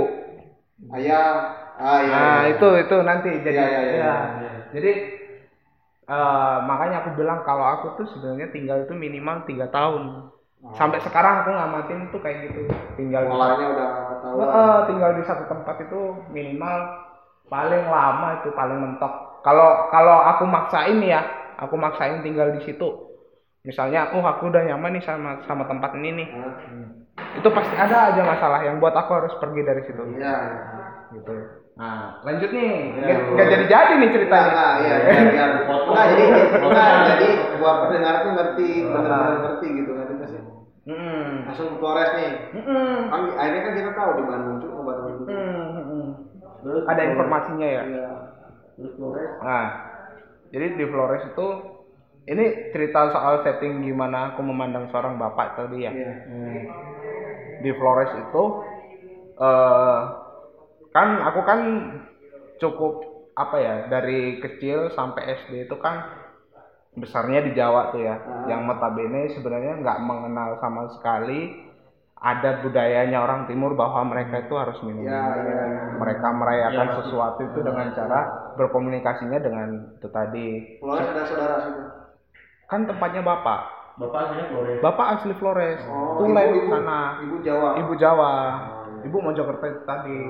Ayah. 0.92 1.28
Ah 1.74 1.98
iya 2.06 2.12
nah 2.14 2.34
iya. 2.46 2.54
itu 2.54 2.68
itu 2.86 2.96
nanti 3.02 3.30
jadi 3.42 3.58
Iya, 3.58 3.66
iya, 3.66 3.80
iya, 3.82 3.96
ya. 3.98 4.14
iya. 4.38 4.52
jadi 4.70 4.92
eh, 6.06 6.56
makanya 6.68 6.96
aku 7.02 7.10
bilang 7.18 7.42
kalau 7.42 7.66
aku 7.66 7.86
tuh 7.98 8.06
sebenarnya 8.14 8.48
tinggal 8.54 8.86
itu 8.86 8.94
minimal 8.94 9.42
tiga 9.48 9.66
tahun. 9.74 10.30
Sampai 10.78 10.96
sekarang 11.04 11.44
aku 11.44 11.50
ngamatin 11.52 11.98
tuh 12.08 12.20
kayak 12.24 12.48
gitu. 12.48 12.70
Tinggal 12.96 13.28
di, 13.28 13.30
mulainya 13.36 13.66
udah 13.74 13.88
ketahuan. 14.16 14.46
Heeh, 14.48 14.76
tinggal 14.88 15.10
di 15.18 15.22
satu 15.28 15.44
tempat 15.50 15.76
itu 15.84 16.00
minimal 16.32 16.76
paling 17.52 17.84
lama 17.90 18.28
itu 18.40 18.48
paling 18.54 18.78
mentok. 18.80 19.12
Kalau 19.44 19.92
kalau 19.92 20.16
aku 20.24 20.44
maksain 20.48 20.98
ya 21.04 21.20
aku 21.58 21.74
maksain 21.78 22.20
tinggal 22.24 22.50
di 22.54 22.60
situ 22.66 22.88
misalnya 23.64 24.12
oh 24.12 24.24
aku 24.24 24.52
udah 24.52 24.62
nyaman 24.64 25.00
nih 25.00 25.04
sama 25.04 25.40
sama 25.48 25.64
tempat 25.64 25.96
ini 25.96 26.10
nih 26.20 26.28
Hah? 26.36 26.54
itu 27.40 27.48
pasti 27.48 27.74
ada 27.74 28.12
aja 28.12 28.22
masalah 28.22 28.60
yang 28.66 28.76
buat 28.82 28.92
aku 28.92 29.10
harus 29.14 29.34
pergi 29.40 29.62
dari 29.64 29.82
situ 29.88 30.02
iya 30.18 30.36
gitu 31.14 31.32
nah 31.74 32.22
lanjut 32.22 32.50
nih 32.54 32.74
Ya, 33.02 33.16
nggak 33.18 33.46
jadi 33.50 33.64
jadi 33.66 33.92
nih 33.98 34.08
Enggak, 34.08 34.14
ceritanya 34.14 34.46
enggak, 34.46 34.72
iya, 34.78 34.94
biar, 35.04 35.26
biar. 35.34 35.50
Enggak, 35.66 36.06
jadi, 36.14 36.24
enggak, 36.62 36.90
jadi 37.10 37.28
buat 37.58 37.76
pendengar 37.82 38.14
tuh 38.22 38.32
ngerti, 38.38 38.68
benar-benar 38.86 39.36
ngerti 39.42 39.66
gitu, 39.82 39.90
ngerti 39.90 40.12
nggak 40.14 40.30
sih? 40.30 40.40
Mm-mm. 40.84 41.48
Langsung 41.48 41.66
ke 41.72 41.76
Flores 41.80 42.10
nih. 42.12 42.32
Mm-mm. 42.60 42.94
Kan 43.08 43.22
akhirnya 43.40 43.62
kan 43.64 43.72
kita 43.72 43.90
tahu 43.96 44.10
di 44.20 44.24
Bandung 44.28 44.56
tuh 44.60 44.70
obat 44.76 44.96
itu. 45.08 45.22
Mm-mm. 45.24 46.04
Terus 46.64 46.82
ada 46.88 47.02
informasinya 47.04 47.68
ya 47.68 47.82
Iya. 47.88 48.06
Terus 48.76 48.92
Flores 49.00 49.32
Nah, 49.40 49.66
jadi 50.54 50.78
di 50.78 50.86
Flores 50.86 51.26
itu 51.34 51.48
ini 52.30 52.70
cerita 52.70 53.10
soal 53.10 53.42
setting 53.42 53.82
gimana 53.82 54.32
aku 54.32 54.40
memandang 54.46 54.86
seorang 54.94 55.18
bapak 55.18 55.58
tadi 55.58 55.82
ya. 55.82 55.90
Iya. 55.90 56.14
Di 57.58 57.70
Flores 57.74 58.12
itu 58.14 58.42
eh 59.34 60.00
kan 60.94 61.08
aku 61.26 61.40
kan 61.42 61.60
cukup 62.62 62.94
apa 63.34 63.56
ya 63.58 63.74
dari 63.90 64.38
kecil 64.38 64.94
sampai 64.94 65.42
SD 65.42 65.66
itu 65.66 65.76
kan 65.82 66.06
besarnya 66.94 67.42
di 67.42 67.52
Jawa 67.58 67.90
tuh 67.90 68.06
ya. 68.06 68.14
Ah. 68.14 68.46
Yang 68.46 68.60
notabene 68.70 69.22
sebenarnya 69.34 69.82
nggak 69.82 69.98
mengenal 70.06 70.62
sama 70.62 70.86
sekali 70.94 71.66
ada 72.24 72.64
budayanya 72.64 73.20
orang 73.20 73.44
timur 73.44 73.76
bahwa 73.76 74.00
mereka 74.08 74.48
itu 74.48 74.54
harus 74.56 74.80
minum. 74.80 75.04
Iya, 75.04 75.22
iya. 75.44 75.64
Mereka 76.00 76.24
merayakan 76.32 76.88
Iya, 76.88 76.96
sesuatu 77.04 77.40
itu 77.44 77.60
dengan 77.60 77.92
cara 77.92 78.20
berkomunikasinya 78.56 79.38
dengan 79.44 79.92
itu 80.00 80.08
tadi. 80.08 80.80
Flores 80.80 81.04
ada 81.04 81.22
saudara 81.28 81.56
situ. 81.68 81.84
Kan 82.64 82.88
tempatnya 82.88 83.20
bapak. 83.20 83.60
Bapak 84.00 84.18
aslinya 84.24 84.46
Flores. 84.48 84.78
Bapak 84.80 85.06
asli 85.20 85.34
Flores. 85.36 85.80
Oh, 85.84 86.24
Tulen 86.24 86.48
ibu, 86.48 86.72
sana. 86.72 87.00
ibu 87.28 87.36
Jawa. 87.44 87.70
Ibu 87.84 87.92
Jawa. 88.00 88.32
Oh, 88.32 88.84
iya. 88.88 89.02
Ibu 89.04 89.16
Mojokerto 89.20 89.64
itu 89.68 89.82
tadi. 89.84 90.20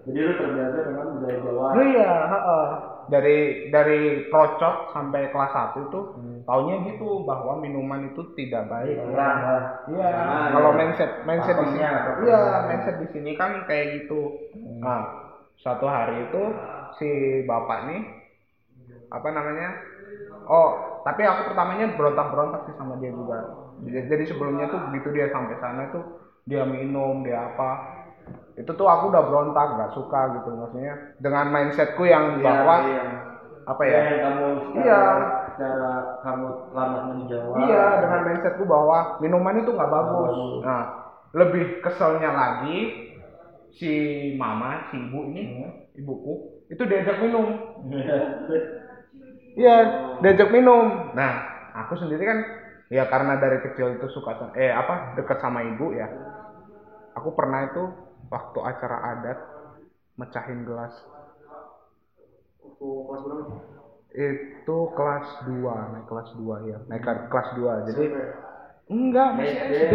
Jadi 0.00 0.18
lu 0.20 0.32
terbiasa 0.36 0.78
dengan 0.92 1.04
budaya 1.16 1.38
Jawa. 1.40 1.66
Oh 1.72 1.84
iya, 1.88 2.12
heeh. 2.28 2.66
Dari 3.10 3.68
dari 3.74 4.30
procot 4.30 4.94
sampai 4.94 5.34
kelas 5.34 5.50
1 5.50 5.90
itu 5.90 6.00
taunya 6.46 6.78
gitu 6.86 7.26
bahwa 7.26 7.58
minuman 7.58 8.14
itu 8.14 8.22
tidak 8.38 8.70
baik. 8.70 8.96
Terang 8.96 9.38
lah. 9.42 9.62
Iya, 9.90 10.08
kalau 10.54 10.70
iya. 10.70 10.78
mindset 10.78 11.10
mindset 11.26 11.56
di 11.58 11.66
sini, 11.74 11.82
iya 12.24 12.42
mindset 12.70 12.96
di 13.02 13.08
sini 13.10 13.30
kan 13.34 13.66
kayak 13.66 13.86
gitu. 13.98 14.38
Nah, 14.78 15.00
suatu 15.58 15.90
hari 15.90 16.30
itu 16.30 16.42
si 17.02 17.10
bapak 17.44 17.78
nih 17.90 18.00
apa 19.10 19.28
namanya? 19.34 19.68
Oh, 20.46 21.02
tapi 21.02 21.22
aku 21.26 21.50
pertamanya 21.50 21.90
berontak-berontak 21.94 22.70
sih 22.70 22.74
sama 22.78 22.94
dia 23.02 23.10
juga. 23.10 23.38
Jadi 23.82 24.24
sebelumnya 24.26 24.70
tuh 24.70 24.80
begitu 24.90 25.08
dia 25.14 25.26
sampai 25.34 25.56
sana 25.58 25.90
tuh 25.90 26.04
dia 26.46 26.62
minum, 26.62 27.22
dia 27.26 27.38
apa. 27.54 27.99
Itu 28.60 28.76
tuh 28.76 28.84
aku 28.84 29.08
udah 29.08 29.22
berontak, 29.24 29.66
nggak 29.80 29.92
suka 29.96 30.20
gitu 30.36 30.48
maksudnya. 30.52 30.94
Dengan 31.16 31.48
mindsetku 31.48 32.04
yang 32.04 32.44
bahwa 32.44 32.76
iya. 32.84 33.04
apa 33.64 33.82
ya 33.88 33.92
ya? 33.92 34.00
yang 34.04 34.20
kamu 34.20 34.46
secara, 34.76 34.84
Iya. 34.84 35.00
secara 35.48 35.92
kamu 36.20 36.46
lama 36.76 36.98
menjawab 37.08 37.56
Iya, 37.64 37.84
dengan 38.04 38.20
mindsetku 38.28 38.64
bahwa 38.68 38.98
minuman 39.24 39.60
itu 39.64 39.70
nggak 39.72 39.92
bagus. 39.92 40.28
bagus. 40.36 40.62
Nah, 40.68 40.82
lebih 41.32 41.64
keselnya 41.80 42.30
lagi 42.36 42.78
si 43.80 43.92
mama, 44.36 44.92
si 44.92 44.98
ibu 45.00 45.20
ini, 45.32 45.64
ibuku, 45.96 46.66
itu 46.68 46.82
diajak 46.84 47.16
minum. 47.24 47.46
Iya, 49.50 49.76
diajak 50.22 50.54
minum. 50.54 51.10
Nah, 51.10 51.32
aku 51.74 51.98
sendiri 51.98 52.22
kan 52.22 52.38
ya 52.86 53.06
karena 53.10 53.34
dari 53.38 53.58
kecil 53.66 53.98
itu 53.98 54.06
suka 54.14 54.54
eh 54.54 54.70
apa 54.70 55.18
dekat 55.18 55.42
sama 55.42 55.66
ibu 55.66 55.90
ya. 55.90 56.06
Aku 57.18 57.34
pernah 57.34 57.66
itu 57.66 57.82
waktu 58.32 58.58
acara 58.70 58.96
adat 59.12 59.38
mecahin 60.20 60.60
gelas. 60.68 60.94
Waktu 62.62 62.86
kelas 63.08 63.22
berapa? 63.26 63.54
Itu 64.10 64.76
kelas 64.98 65.26
2, 65.46 65.74
naik 65.94 66.06
kelas 66.10 66.28
2 66.38 66.56
ya. 66.66 66.78
Naik 66.90 67.02
ke 67.06 67.12
kelas 67.30 67.48
2. 67.58 67.72
Jadi 67.88 68.04
enggak 68.90 69.28
masih 69.38 69.58
SD. 69.70 69.94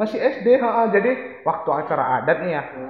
Masih 0.00 0.18
SD, 0.20 0.46
ha, 0.62 0.88
Jadi 0.94 1.10
waktu 1.46 1.70
acara 1.70 2.04
adat 2.20 2.36
nih 2.42 2.52
ya, 2.58 2.62
Ya. 2.64 2.88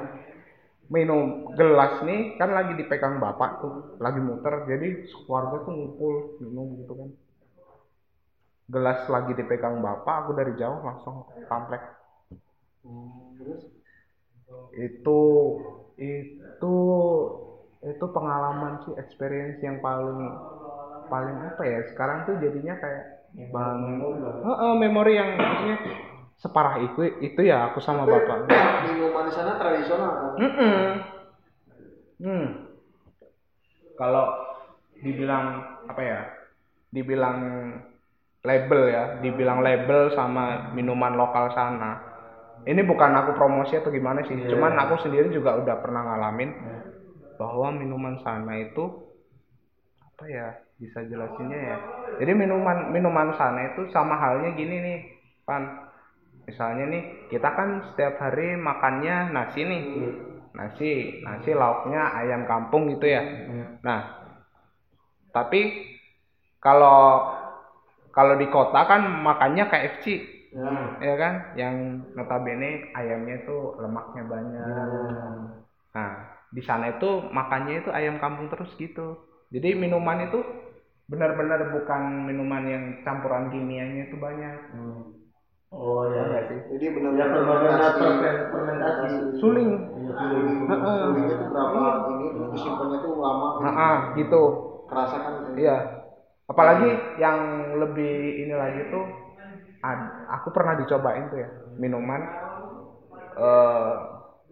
minum 0.94 1.22
gelas 1.58 1.94
nih 2.08 2.20
kan 2.40 2.50
lagi 2.56 2.72
dipegang 2.80 3.16
bapak 3.24 3.50
tuh, 3.62 3.74
lagi 4.04 4.20
muter. 4.28 4.54
Jadi 4.70 4.88
keluarga 5.24 5.56
tuh 5.66 5.72
ngumpul 5.76 6.12
minum 6.42 6.66
gitu 6.80 6.92
kan. 7.00 7.08
Gelas 8.74 9.00
lagi 9.14 9.32
dipegang 9.38 9.76
bapak, 9.86 10.14
aku 10.26 10.30
dari 10.38 10.52
jauh 10.60 10.80
langsung 10.88 11.16
tamplek. 11.50 11.82
Hmm, 12.82 13.38
Terus? 13.38 13.62
Itu 14.72 15.20
itu 16.00 16.76
itu 17.82 18.04
pengalaman 18.14 18.86
sih 18.86 18.94
experience 18.96 19.58
yang 19.60 19.82
paling 19.82 20.32
paling 21.10 21.36
apa 21.44 21.62
ya 21.66 21.80
sekarang 21.90 22.24
tuh 22.24 22.38
jadinya 22.38 22.78
kayak 22.78 23.04
bang 23.52 23.80
Heeh, 24.42 24.72
memori 24.78 25.12
yang 25.18 25.34
maksudnya 25.34 25.76
separah 26.38 26.76
itu 26.82 27.00
itu 27.22 27.40
ya 27.42 27.70
aku 27.70 27.78
sama 27.82 28.06
bapak 28.06 28.50
Minuman 28.86 29.30
di 29.30 29.32
sana 29.34 29.58
tradisional 29.58 30.10
kan? 30.10 30.34
Mm-mm. 30.42 30.82
Hmm. 32.22 32.46
Kalau 33.98 34.26
dibilang 35.02 35.46
apa 35.90 36.02
ya? 36.02 36.20
Dibilang 36.92 37.38
label 38.42 38.82
ya, 38.90 39.02
dibilang 39.22 39.62
label 39.62 40.12
sama 40.14 40.74
minuman 40.74 41.14
lokal 41.14 41.54
sana. 41.54 42.11
Ini 42.62 42.82
bukan 42.86 43.10
aku 43.10 43.30
promosi 43.34 43.74
atau 43.74 43.90
gimana 43.90 44.22
sih, 44.22 44.38
Iya. 44.38 44.54
cuman 44.54 44.78
aku 44.78 45.02
sendiri 45.02 45.34
juga 45.34 45.58
udah 45.58 45.82
pernah 45.82 46.02
ngalamin 46.06 46.50
bahwa 47.34 47.74
minuman 47.74 48.22
sana 48.22 48.54
itu 48.62 48.86
apa 49.98 50.24
ya? 50.30 50.48
Bisa 50.78 51.02
jelasinnya 51.06 51.58
ya. 51.58 51.76
Jadi 52.22 52.32
minuman 52.34 52.90
minuman 52.94 53.34
sana 53.34 53.74
itu 53.74 53.90
sama 53.90 54.14
halnya 54.18 54.54
gini 54.54 54.78
nih, 54.78 54.98
Pan. 55.42 55.90
Misalnya 56.46 56.90
nih, 56.90 57.02
kita 57.30 57.48
kan 57.54 57.82
setiap 57.90 58.18
hari 58.18 58.54
makannya 58.58 59.30
nasi 59.30 59.62
nih 59.62 59.82
nasi 60.52 60.90
nasi 61.24 61.56
lauknya 61.56 62.12
ayam 62.12 62.44
kampung 62.44 62.84
gitu 62.92 63.08
ya 63.08 63.24
nah 63.80 64.20
tapi 65.32 65.64
kalau 66.60 67.24
kalau 68.12 68.36
di 68.36 68.44
kota 68.52 68.84
kan 68.84 69.00
makannya 69.24 69.64
KFC 69.64 70.04
Ya. 70.52 70.68
ya 71.00 71.14
kan? 71.16 71.34
Yang 71.56 71.74
notabene 72.12 72.92
ayamnya 72.92 73.36
tuh 73.48 73.80
lemaknya 73.80 74.22
banyak. 74.28 74.64
Nah 75.96 76.12
di 76.52 76.60
sana 76.60 76.92
itu 76.92 77.08
makannya 77.32 77.80
itu 77.80 77.90
ayam 77.90 78.20
kampung 78.20 78.52
terus 78.52 78.68
gitu. 78.76 79.16
Jadi 79.48 79.76
minuman 79.76 80.28
itu 80.28 80.40
benar-benar 81.08 81.72
bukan 81.72 82.02
minuman 82.28 82.62
yang 82.68 82.84
campuran 83.04 83.48
kimianya 83.52 84.08
itu 84.12 84.16
banyak. 84.20 84.56
Oh 85.72 86.04
ya 86.04 86.22
ya 86.36 86.40
sih? 86.52 86.58
Jadi 86.76 86.84
ya 86.84 86.92
benar-benar 86.92 87.28
benar-benar 87.32 87.80
fermentasi. 87.80 88.00
fermen- 88.04 88.44
fermentasi. 88.52 89.08
Suling. 89.40 89.70
Iya, 89.72 90.12
suling. 90.20 90.46
Heeh. 90.68 91.00
Sulingnya 91.08 91.36
tuh 91.40 91.48
berapa? 91.48 91.80
Ini 92.12 92.26
disimpannya 92.52 92.98
tuh 93.00 93.12
lama. 93.16 93.48
nah, 93.64 93.72
ah, 93.72 93.98
gitu. 94.20 94.42
Kerasa 94.84 95.16
kan? 95.16 95.32
Iya. 95.56 95.76
Apalagi 96.44 96.90
yang 97.16 97.38
lebih 97.80 98.12
ini 98.44 98.52
lagi 98.52 98.80
tuh 98.92 99.04
aku 100.30 100.48
pernah 100.54 100.74
dicobain 100.78 101.26
tuh 101.28 101.38
ya 101.42 101.50
minuman 101.78 102.20
eh, 103.36 103.90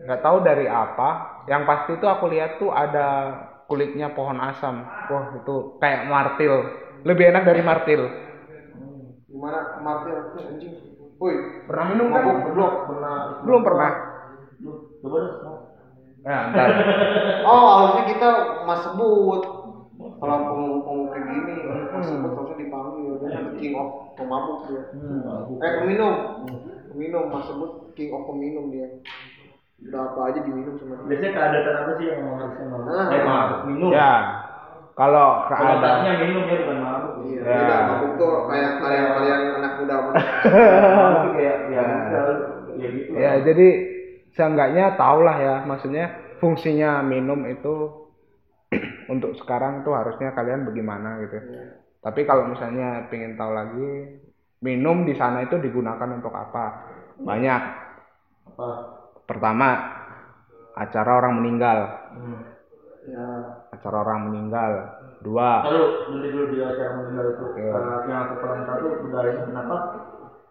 nggak 0.05 0.21
tahu 0.25 0.37
dari 0.45 0.66
apa. 0.66 1.09
Yang 1.49 1.62
pasti 1.69 1.90
tuh 2.01 2.09
aku 2.09 2.25
lihat 2.33 2.57
tuh 2.61 2.71
ada 2.73 3.07
kulitnya 3.69 4.11
pohon 4.12 4.38
asam. 4.40 4.83
Wah 4.85 5.27
itu 5.37 5.55
kayak 5.79 6.09
martil. 6.09 6.55
Lebih 7.07 7.25
enak 7.33 7.43
dari 7.49 7.62
martil. 7.64 8.01
Gimana 9.31 9.81
Martil 9.81 10.14
anjing? 10.37 10.75
Woi, 11.21 11.64
Pernah 11.69 11.85
minum 11.93 12.09
kan? 12.12 12.25
belum? 12.49 12.73
pernah 12.88 13.14
Belum 13.45 13.61
pernah. 13.64 13.90
Coba 15.01 15.16
deh 15.25 15.33
mau. 15.45 15.57
Ya, 16.21 16.37
ntar. 16.53 16.69
Oh, 17.49 17.64
harusnya 17.73 18.05
kita 18.12 18.29
mas 18.69 18.85
sebut. 18.85 19.40
Kalau 20.21 20.37
ngomong 20.45 21.09
kayak 21.09 21.25
gini, 21.33 21.55
mas 21.93 22.05
sebut 22.09 22.31
harusnya 22.37 22.57
dipanggil. 22.61 23.16
Kan 23.25 23.45
king 23.57 23.73
of 23.77 24.10
pemabuk 24.31 24.59
dia. 24.64 24.83
Eh, 25.59 25.73
peminum. 25.83 26.14
Peminum, 26.87 27.25
mas 27.27 27.43
sebut 27.45 27.71
king 27.93 28.14
of 28.14 28.23
peminum 28.25 28.71
dia. 28.71 28.87
Udah 29.81 30.03
apa 30.07 30.21
aja 30.31 30.38
diminum 30.40 30.79
sama 30.79 30.95
dia. 30.95 31.07
biasanya 31.11 31.31
keadaan 31.35 31.77
apa 31.83 31.90
sih 31.99 32.07
yang 32.07 32.21
harusnya 32.31 32.66
mau 32.69 32.81
Ah. 32.87 33.07
eh 33.11 33.23
mabuk 33.25 33.61
minum 33.66 33.90
ya. 33.90 34.12
Kalau 34.93 35.29
keadaan 35.49 35.81
konotasinya 35.81 36.12
minum 36.21 36.43
ya 36.45 36.57
bukan 36.61 36.79
mabuk 36.79 37.12
Iya, 37.21 37.40
Ya. 37.40 37.57
beda 37.57 37.77
mabuk 37.88 38.12
tuh 38.14 38.35
kayak 38.47 38.71
kalian-kalian 38.79 39.40
anak 39.57 39.73
muda 39.81 39.95
mabuk 40.05 41.33
kayak 41.33 41.57
ya 41.66 41.83
Ya. 41.83 42.21
ya 42.77 42.87
gitu 42.87 43.11
Ya, 43.16 43.31
jadi 43.40 43.69
seenggaknya 44.31 44.95
tahulah 44.95 45.37
ya, 45.37 45.55
maksudnya 45.64 46.05
fungsinya 46.38 47.01
minum 47.03 47.43
itu 47.45 47.75
untuk 49.12 49.35
sekarang 49.35 49.83
tuh 49.83 49.97
harusnya 49.97 50.31
kalian 50.31 50.62
bagaimana 50.62 51.19
gitu. 51.25 51.38
Tapi 52.01 52.21
kalau 52.25 52.49
misalnya 52.49 53.07
pengen 53.13 53.37
tahu 53.37 53.53
lagi, 53.53 53.91
minum 54.61 55.05
di 55.05 55.13
sana 55.13 55.45
itu 55.45 55.61
digunakan 55.61 56.09
untuk 56.09 56.33
apa? 56.33 56.89
Banyak. 57.21 57.63
apa 58.51 58.69
Pertama, 59.29 59.69
acara 60.75 61.11
orang 61.21 61.39
meninggal. 61.39 61.79
hmm. 62.17 62.39
Ya, 63.01 63.27
Acara 63.73 63.97
orang 64.05 64.29
meninggal. 64.29 64.73
Dua, 65.21 65.65
Lalu 65.69 65.83
nanti 66.09 66.29
dulu 66.33 66.45
di 66.49 66.59
acara 66.61 66.91
meninggal 66.97 67.27
itu 67.33 67.45
Oke. 67.53 67.61
eh, 67.61 67.99
yang 68.09 68.21
aku 68.25 68.35
paling 68.41 68.65
tahu 68.65 68.87
budayanya 69.05 69.43
kenapa 69.45 69.77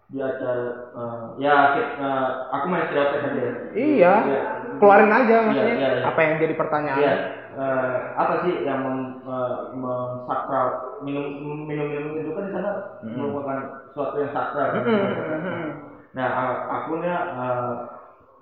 di 0.06 0.18
acara 0.18 0.62
eh, 0.94 1.22
ya 1.42 1.54
eh, 1.74 2.28
aku 2.50 2.64
main 2.70 2.86
stereotip 2.86 3.22
aja 3.26 3.40
ya. 3.42 3.52
iya, 3.74 4.14
Iya. 4.22 4.40
keluarin 4.78 5.10
aja 5.10 5.34
maksudnya 5.46 5.74
Iya, 5.74 5.78
iya, 5.78 5.88
iya. 5.98 6.02
apa 6.06 6.20
yang 6.22 6.34
jadi 6.38 6.54
pertanyaan. 6.54 7.02
Iya. 7.02 7.14
Eh, 7.50 7.94
apa 8.14 8.34
sih 8.42 8.54
yang 8.62 8.80
mem- 8.84 9.18
eh, 9.22 9.54
mensakral 9.74 10.66
minum 11.00 11.26
minum 11.64 11.86
minum 11.88 12.12
itu 12.14 12.30
kan 12.30 12.44
di 12.46 12.52
sana 12.52 12.70
Hmm. 13.02 13.16
merupakan 13.16 13.58
suatu 13.90 14.16
yang 14.18 14.32
sakral. 14.32 14.68
kan? 14.70 14.82
Mm-mm. 14.86 15.68
Nah, 16.12 16.28
a- 16.28 16.62
akunya 16.78 17.14
eh, 17.32 17.72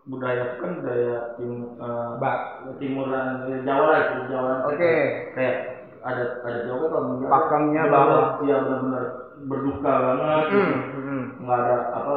budaya 0.09 0.41
aku 0.49 0.57
kan 0.59 0.73
budaya 0.81 1.15
tim 1.37 1.53
eh, 1.77 2.11
Ba- 2.17 2.45
timuran 2.77 3.29
Jawa 3.65 3.85
lah 3.87 3.99
itu 4.03 4.19
Jawa. 4.29 4.53
Oke. 4.67 4.93
Kayak 5.37 5.57
ada 6.05 6.25
ada 6.43 6.59
Jawa 6.65 6.85
meninggal 7.05 7.31
Pakemnya 7.31 7.83
bahwa- 7.89 8.41
iya 8.41 8.57
benar-benar 8.63 9.05
berduka 9.47 9.93
banget. 9.93 10.43
gitu. 10.49 10.75
Mm, 10.75 11.01
mm. 11.07 11.23
Nggak 11.45 11.59
ada 11.63 11.77
apa 11.95 12.17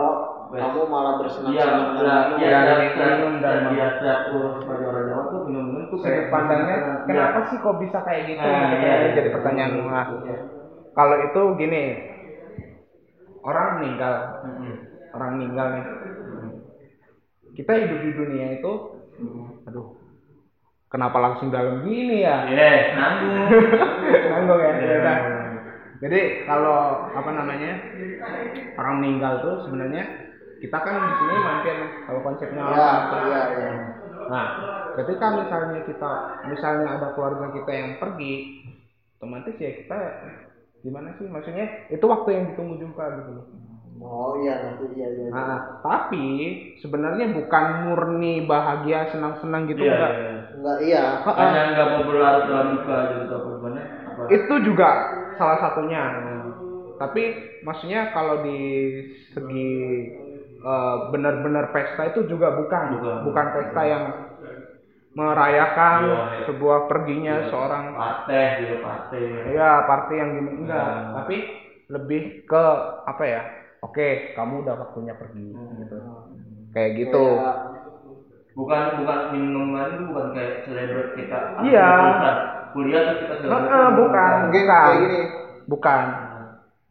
kamu 0.52 0.82
malah 0.92 1.14
Iya, 1.16 1.20
bersenang-senang 1.24 2.28
iya, 2.36 2.48
iya, 2.52 2.60
Dan 2.60 2.80
dan 2.92 3.10
minum 3.16 3.34
dan 3.40 3.58
dan 3.64 3.72
dia 3.72 3.88
aku 4.12 4.38
sebagai 4.60 4.86
orang 4.92 5.06
Jawa 5.08 5.24
tuh 5.32 5.40
minum-minum 5.48 5.84
tuh 5.88 5.98
sudut 6.04 6.28
pandangnya 6.28 6.76
Iya. 6.76 6.94
kenapa 7.08 7.40
sih 7.48 7.58
kok 7.64 7.78
bisa 7.80 7.98
kayak 8.04 8.22
gitu? 8.28 8.44
Nah, 8.44 8.60
gitu 8.68 8.76
iya, 8.84 8.94
iya. 9.00 9.10
jadi 9.16 9.30
pertanyaan 9.32 9.72
Iya. 9.80 10.02
kalau 10.92 11.16
itu 11.24 11.42
gini 11.56 11.84
orang 13.42 13.68
meninggal. 13.80 14.14
Orang 15.12 15.30
meninggal 15.40 15.68
nih. 15.76 15.86
Kita 17.52 17.72
hidup 17.76 18.00
di 18.00 18.12
dunia 18.16 18.48
itu 18.60 18.72
aduh 19.68 19.88
kenapa 20.88 21.18
langsung 21.20 21.52
dalam 21.52 21.84
gini 21.84 22.24
ya? 22.24 22.48
Yes, 22.48 22.96
nanggung. 22.96 23.48
nanggung 24.36 24.60
ya? 24.60 24.72
Iya. 24.80 25.14
Jadi 26.02 26.20
kalau 26.50 27.08
apa 27.14 27.30
namanya 27.30 27.72
orang 28.80 28.96
meninggal 29.00 29.34
tuh 29.46 29.56
sebenarnya 29.70 30.31
kita 30.62 30.78
kan 30.78 30.96
di 31.02 31.14
sini 31.18 31.36
mampir 31.42 31.78
kalau 32.06 32.20
konsepnya 32.22 32.62
orang 32.62 32.78
Ya, 32.78 32.92
iya, 33.26 33.42
iya. 33.58 33.72
Nah, 34.32 34.48
ketika 34.96 35.26
misalnya 35.34 35.82
kita, 35.84 36.12
misalnya 36.48 36.88
ada 36.96 37.08
keluarga 37.18 37.52
kita 37.52 37.72
yang 37.74 37.90
pergi, 37.98 38.62
otomatis 39.22 39.54
ya 39.62 39.72
kita 39.82 39.98
gimana 40.82 41.14
sih 41.22 41.30
maksudnya 41.30 41.94
itu 41.94 42.02
waktu 42.10 42.30
yang 42.34 42.44
ditunggu 42.54 42.82
jumpa 42.82 43.04
gitu 43.22 43.32
loh 43.38 43.48
Oh 44.02 44.34
iya 44.42 44.66
nanti 44.66 44.98
iya 44.98 45.14
iya. 45.14 45.30
iya. 45.30 45.34
nah 45.34 45.78
tapi 45.86 46.26
sebenarnya 46.82 47.38
bukan 47.38 47.66
murni 47.86 48.50
bahagia 48.50 49.14
senang-senang 49.14 49.70
gitu 49.70 49.86
Iya, 49.86 49.94
enggak 49.94 50.14
iya. 50.18 50.34
Enggak 50.58 50.78
iya. 50.82 51.02
Hanya 51.38 51.62
nggak 51.78 51.88
mau 51.94 52.02
berlarut 52.10 52.44
dalam 52.50 52.68
duka 52.82 52.98
gitu 53.14 53.36
apa 53.38 54.24
itu 54.34 54.54
juga 54.66 54.90
salah 55.38 55.58
satunya 55.62 56.02
tapi 56.98 57.24
maksudnya 57.62 58.10
kalau 58.14 58.42
di 58.46 58.58
segi 59.34 59.70
eh, 60.62 60.96
benar-benar 61.10 61.66
pesta 61.70 62.02
itu 62.08 62.26
juga 62.26 62.54
bukan 62.54 62.86
Bukan. 62.96 63.18
bukan 63.26 63.48
pesta 63.52 63.82
yang 63.84 64.04
merayakan 65.12 66.00
Iya, 66.02 66.16
iya. 66.16 66.44
sebuah 66.48 66.78
perginya 66.88 67.36
seorang 67.46 67.86
Pateh 67.92 68.48
gitu, 68.62 68.76
pateh. 68.80 69.52
ya 69.52 69.84
party 69.84 70.14
yang 70.16 70.30
gini 70.34 70.52
enggak 70.64 70.88
Hmm. 70.88 71.14
tapi 71.20 71.36
lebih 71.92 72.22
ke 72.48 72.64
apa 73.04 73.24
ya 73.26 73.42
oke 73.82 74.08
kamu 74.32 74.64
udah 74.64 74.76
waktunya 74.80 75.12
pergi 75.12 75.52
gitu 75.52 75.98
kayak 76.72 76.92
gitu 76.98 77.26
Kayak, 77.36 77.58
Bukan 78.52 79.00
bukan 79.00 79.20
minum 79.32 79.72
lagi 79.72 79.96
bukan 80.04 80.36
kayak 80.36 80.68
celebrate 80.68 81.16
kita. 81.16 81.40
Iya. 81.64 81.88
Kuliah 82.72 83.02
terus 83.08 83.20
kita 83.24 83.36
celebrate. 83.40 83.64
Heeh, 83.64 83.88
bukan 83.96 84.32
mungkin 84.44 84.64
bukan 84.64 84.68
kayak 84.68 85.00
gini 85.00 85.20
bukan 85.66 86.02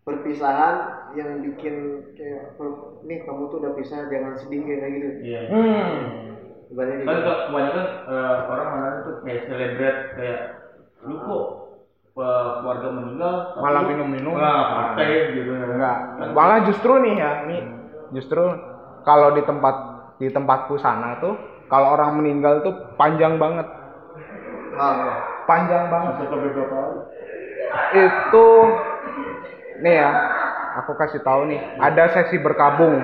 perpisahan 0.02 0.74
yang 1.12 1.30
bikin 1.42 1.74
kayak 2.16 2.56
per- 2.56 2.89
nih 3.05 3.19
kamu 3.25 3.43
tuh 3.49 3.59
udah 3.65 3.73
pisah 3.77 4.07
jangan 4.09 4.35
sedih 4.37 4.61
kayak 4.65 4.91
gitu. 4.93 5.09
Iya. 5.23 5.41
hmm. 5.49 5.91
Kan 6.71 6.87
gitu. 7.03 7.21
ke- 7.27 7.41
kebanyakan 7.51 7.87
eh, 8.07 8.37
orang 8.47 8.69
mana 8.71 8.89
tuh 9.03 9.15
kayak 9.27 9.41
celebrate 9.51 10.01
kayak 10.15 10.41
lu 11.03 11.17
kok 11.19 11.45
eh, 12.21 12.51
keluarga 12.61 12.89
meninggal 12.95 13.35
Malah 13.59 13.83
minum-minum. 13.89 14.35
Nah, 14.37 14.61
pateh 14.95 15.35
gitu. 15.35 15.51
enggak 15.51 15.97
malah 16.37 16.59
justru 16.69 16.93
nih 17.03 17.15
ya 17.19 17.31
nih 17.49 17.61
justru 18.15 18.43
kalau 19.03 19.35
di 19.35 19.43
tempat 19.43 19.75
di 20.21 20.29
tempatku 20.29 20.77
sana 20.77 21.17
tuh 21.19 21.35
kalau 21.73 21.97
orang 21.97 22.21
meninggal 22.21 22.61
tuh 22.63 22.75
panjang 22.95 23.39
banget 23.41 23.65
Ah, 24.81 25.45
panjang 25.45 25.91
banget 25.93 26.15
itu 27.91 28.47
nih 29.81 29.95
ya 30.05 30.11
aku 30.81 30.97
kasih 30.97 31.21
tahu 31.21 31.47
nih 31.53 31.61
ada 31.77 32.09
sesi 32.16 32.40
berkabung. 32.40 32.97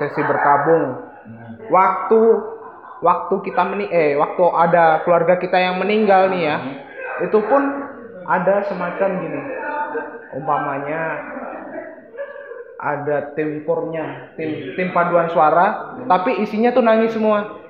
Sesi 0.00 0.22
berkabung. 0.24 1.12
Waktu 1.70 2.20
waktu 3.00 3.34
kita 3.46 3.62
meni 3.68 3.86
eh 3.88 4.16
waktu 4.16 4.44
ada 4.52 5.04
keluarga 5.04 5.40
kita 5.40 5.56
yang 5.56 5.80
meninggal 5.80 6.28
nih 6.32 6.42
ya 6.52 6.56
itu 7.24 7.38
pun 7.44 7.62
ada 8.26 8.64
semacam 8.66 9.08
gini. 9.20 9.40
Umpamanya 10.30 11.02
ada 12.80 13.36
tim 13.36 13.60
tim 14.40 14.50
tim 14.74 14.88
paduan 14.96 15.28
suara 15.28 15.96
tapi 16.08 16.40
isinya 16.40 16.72
tuh 16.72 16.84
nangis 16.84 17.12
semua. 17.12 17.60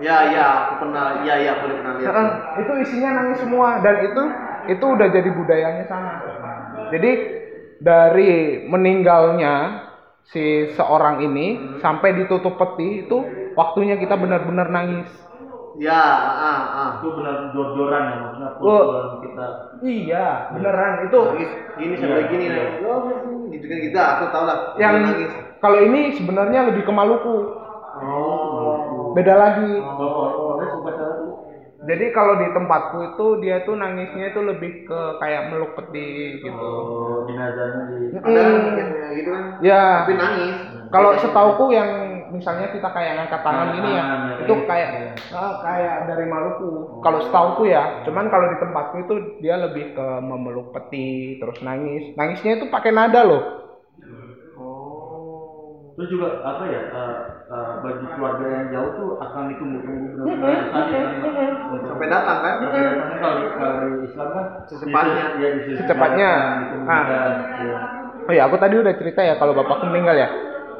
Ya 0.00 0.32
ya 0.32 0.46
aku 0.64 0.74
pernah 0.86 1.20
ya 1.28 1.34
ya 1.44 1.50
aku 1.60 1.76
pernah 1.76 1.92
lihat. 2.00 2.28
Itu 2.64 2.72
isinya 2.80 3.10
nangis 3.20 3.38
semua 3.44 3.84
dan 3.84 4.00
itu 4.00 4.22
itu 4.68 4.84
udah 4.84 5.08
jadi 5.08 5.30
budayanya 5.30 5.84
sana. 5.86 6.12
Jadi 6.90 7.10
dari 7.80 8.30
meninggalnya 8.68 9.86
si 10.28 10.68
seorang 10.76 11.24
ini 11.24 11.78
sampai 11.80 12.12
ditutup 12.14 12.60
peti 12.60 13.08
itu 13.08 13.18
waktunya 13.56 13.96
kita 13.96 14.14
benar-benar 14.14 14.68
nangis. 14.68 15.08
Ya, 15.80 15.96
ah, 15.96 16.60
ah. 16.76 16.90
Itu 17.00 17.14
benar 17.16 17.54
jor-joran 17.56 18.02
ya 18.04 18.16
maksudnya 18.20 18.48
Oh. 18.60 18.84
kita. 19.24 19.46
Iya, 19.80 20.26
beneran 20.52 21.08
itu 21.08 21.18
Nangis 21.24 21.50
gini 21.78 21.94
sampai 21.96 22.20
Iya, 22.20 22.28
gini 22.28 22.44
iya. 22.44 22.54
nangis. 22.58 22.84
Oh, 22.84 22.98
gitu 23.48 23.64
kan 23.64 23.78
kita 23.80 24.02
aku 24.18 24.24
tahu 24.28 24.44
lah. 24.44 24.58
yang 24.76 25.00
nangis. 25.00 25.30
kalau 25.62 25.78
ini 25.80 26.00
sebenarnya 26.18 26.68
lebih 26.68 26.82
ke 26.84 26.92
Maluku. 26.92 27.36
Oh. 28.02 29.14
Beda 29.16 29.34
lagi. 29.34 29.72
Tuh 29.80 30.49
Jadi 31.80 32.12
kalau 32.12 32.36
di 32.36 32.48
tempatku 32.52 32.98
itu 33.16 33.26
dia 33.40 33.64
tuh 33.64 33.72
nangisnya 33.72 34.36
itu 34.36 34.40
lebih 34.44 34.84
ke 34.84 35.00
kayak 35.16 35.48
meluk 35.48 35.72
peti 35.80 36.44
gitu. 36.44 36.52
oh, 36.52 37.24
jenazahnya 37.24 37.84
di 37.88 37.96
Mm. 38.20 39.16
gitu 39.16 39.30
kan. 39.32 39.44
Ya. 39.64 40.04
Tapi 40.04 40.14
nangis. 40.20 40.56
Kalau 40.90 41.10
setauku 41.16 41.70
yang 41.72 41.88
misalnya 42.34 42.68
kita 42.74 42.88
kayak 42.90 43.12
ngangkat 43.16 43.40
tangan 43.46 43.66
Ngangkat 43.70 43.76
gini 43.78 43.90
ya, 43.94 44.04
ya, 44.04 44.34
itu 44.42 44.54
kayak 44.66 44.90
gitu. 44.90 45.34
ah, 45.38 45.52
kayak 45.62 45.96
dari 46.10 46.26
Maluku. 46.26 46.70
Kalau 47.00 47.18
setauku 47.24 47.62
ya, 47.70 48.02
cuman 48.04 48.26
kalau 48.28 48.46
di 48.50 48.56
tempatku 48.58 48.96
itu 49.06 49.14
dia 49.40 49.54
lebih 49.56 49.94
ke 49.94 50.06
memeluk 50.20 50.74
peti, 50.74 51.38
terus 51.40 51.62
nangis. 51.62 52.12
Nangisnya 52.18 52.58
itu 52.60 52.66
pakai 52.68 52.90
nada 52.92 53.22
loh. 53.24 53.42
Oh. 54.58 55.94
Terus 55.96 56.08
juga 56.10 56.42
apa 56.44 56.62
ya 56.68 56.80
eh, 56.90 57.14
eh, 57.50 57.70
bagi 57.82 58.06
keluarga 58.14 58.46
yang 58.46 58.66
jauh 58.70 58.90
tuh 58.94 59.08
akan 59.18 59.42
ditunggu-tunggu 59.50 60.06
benar-benar 60.14 60.62
kan 60.70 61.52
Sampai 61.82 62.06
datang 62.06 62.38
kan? 62.40 62.54
sampai 62.62 62.80
datang 62.80 63.08
kan 63.10 63.34
kalau 63.58 63.74
di 63.76 64.06
Islam 64.06 64.28
kan 64.30 64.44
Secepatnya. 64.64 65.24
ya, 65.36 65.48
Secepatnya. 65.76 66.30
ditunggukan, 66.62 67.04
ya. 67.60 67.78
Oh 68.20 68.32
ya, 68.32 68.42
aku 68.46 68.56
tadi 68.56 68.74
udah 68.78 68.94
cerita 68.94 69.20
ya 69.20 69.34
kalau 69.34 69.52
bapakku 69.52 69.90
meninggal 69.90 70.14
ya. 70.14 70.28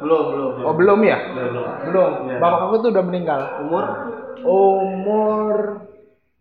Belum, 0.01 0.23
belum. 0.33 0.53
Oh 0.65 0.73
belum 0.73 1.01
ya? 1.03 1.19
Belum. 1.35 1.67
Belum. 1.91 2.11
Iya. 2.31 2.37
Bapakku 2.39 2.75
tuh 2.81 2.91
udah 2.91 3.05
meninggal. 3.05 3.41
Umur? 3.61 3.85
Umur 4.41 5.57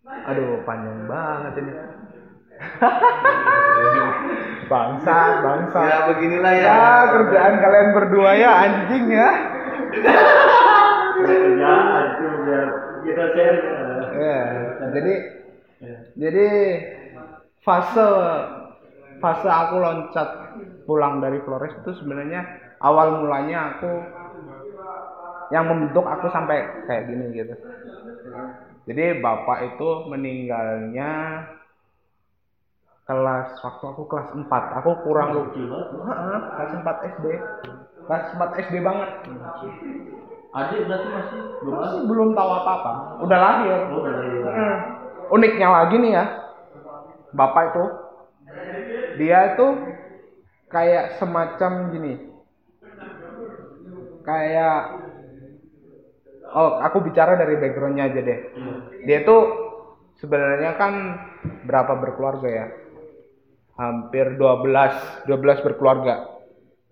Aduh, 0.10 0.62
panjang 0.64 1.06
banget 1.06 1.54
ini. 1.60 1.72
bangsa, 4.70 5.18
bangsa. 5.42 5.80
Ya 5.82 6.00
beginilah 6.12 6.54
ya. 6.54 6.66
Ya, 6.70 6.84
kerjaan 7.10 7.54
kalian 7.58 7.90
berdua 7.96 8.32
ya 8.36 8.52
anjing 8.64 9.06
ya. 9.10 9.30
Ya, 11.60 11.76
itu 12.16 12.26
biar 12.48 12.66
kita 13.04 13.24
share. 13.36 13.60
eh. 13.60 14.02
Ya, 14.20 14.40
jadi 14.96 15.14
Ya. 15.80 15.96
jadi 16.20 16.48
fase 17.64 18.04
fase 19.24 19.48
aku 19.48 19.76
loncat 19.80 20.30
pulang 20.84 21.24
dari 21.24 21.40
Flores 21.44 21.72
itu 21.80 21.92
sebenarnya 22.04 22.42
awal 22.84 23.24
mulanya 23.24 23.76
aku 23.76 23.92
yang 25.50 25.66
membentuk 25.66 26.06
aku 26.06 26.30
sampai 26.30 26.62
kayak 26.86 27.10
gini 27.10 27.26
gitu. 27.34 27.54
Jadi 28.90 29.22
bapak 29.22 29.58
itu 29.76 29.88
meninggalnya 30.10 31.12
kelas 33.08 33.58
waktu 33.66 33.84
aku 33.90 34.04
kelas 34.06 34.30
4. 34.38 34.64
Aku 34.82 34.92
kurang 35.02 35.34
lu 35.34 35.42
Kecil 35.50 35.66
banget. 35.70 35.88
Heeh, 36.06 36.38
kelas 36.54 36.72
4 36.80 36.98
SD. 37.14 37.26
Kelas 38.10 38.34
4 38.34 38.58
SD 38.66 38.82
banget. 38.82 39.10
Adik 40.50 40.82
berarti 40.90 41.08
masih 41.14 41.40
belum. 41.62 41.74
Masih 41.78 42.02
belum 42.10 42.30
tahu 42.34 42.50
apa-apa. 42.58 43.22
Udah 43.22 43.38
lahir. 43.38 43.80
Oh, 43.94 44.02
udah 44.02 44.14
dari 44.18 44.30
Mm. 44.50 44.78
Uniknya 45.30 45.70
lagi 45.70 45.96
nih 46.02 46.18
ya, 46.18 46.26
bapak 47.38 47.70
itu, 47.70 47.86
dia 49.22 49.54
itu 49.54 49.68
kayak 50.74 51.22
semacam 51.22 51.94
gini, 51.94 52.34
kayak, 54.26 55.06
oh 56.50 56.82
aku 56.82 57.06
bicara 57.06 57.38
dari 57.38 57.62
backgroundnya 57.62 58.10
aja 58.10 58.26
deh. 58.26 58.40
Dia 59.06 59.22
tuh 59.22 59.42
sebenarnya 60.18 60.82
kan 60.82 60.94
berapa 61.70 61.94
berkeluarga 62.02 62.50
ya? 62.50 62.66
Hampir 63.78 64.34
12, 64.34 65.30
12 65.30 65.62
berkeluarga. 65.62 66.39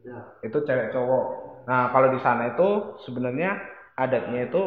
Ya. 0.07 0.19
Itu 0.47 0.57
cewek 0.63 0.95
cowok. 0.95 1.25
Nah 1.67 1.91
kalau 1.91 2.07
di 2.15 2.19
sana 2.23 2.55
itu 2.55 2.67
sebenarnya 3.03 3.59
adatnya 3.99 4.47
itu 4.47 4.61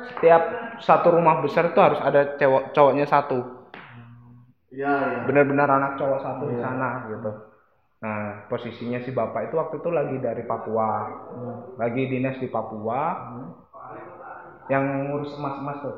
setiap 0.00 0.42
satu 0.80 1.08
rumah 1.12 1.44
besar 1.44 1.70
itu 1.72 1.80
harus 1.80 2.00
ada 2.00 2.36
cewek 2.40 2.72
cowoknya 2.72 3.06
satu 3.08 3.60
Ya, 4.70 4.86
ya. 4.86 5.20
benar-benar 5.26 5.66
anak 5.66 5.98
cowok 5.98 6.22
satu 6.22 6.44
di 6.54 6.56
sana 6.62 7.10
gitu 7.10 7.30
nah 8.00 8.48
posisinya 8.48 9.02
si 9.04 9.12
bapak 9.12 9.50
itu 9.50 9.54
waktu 9.60 9.76
itu 9.82 9.90
lagi 9.92 10.16
dari 10.22 10.46
Papua 10.46 10.88
lagi 11.76 12.02
dinas 12.08 12.38
di 12.40 12.48
Papua 12.48 13.00
yang 14.70 15.10
ngurus 15.10 15.36
emas-emas 15.36 15.78
tuh 15.84 15.96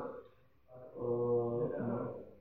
Oh, 1.03 1.69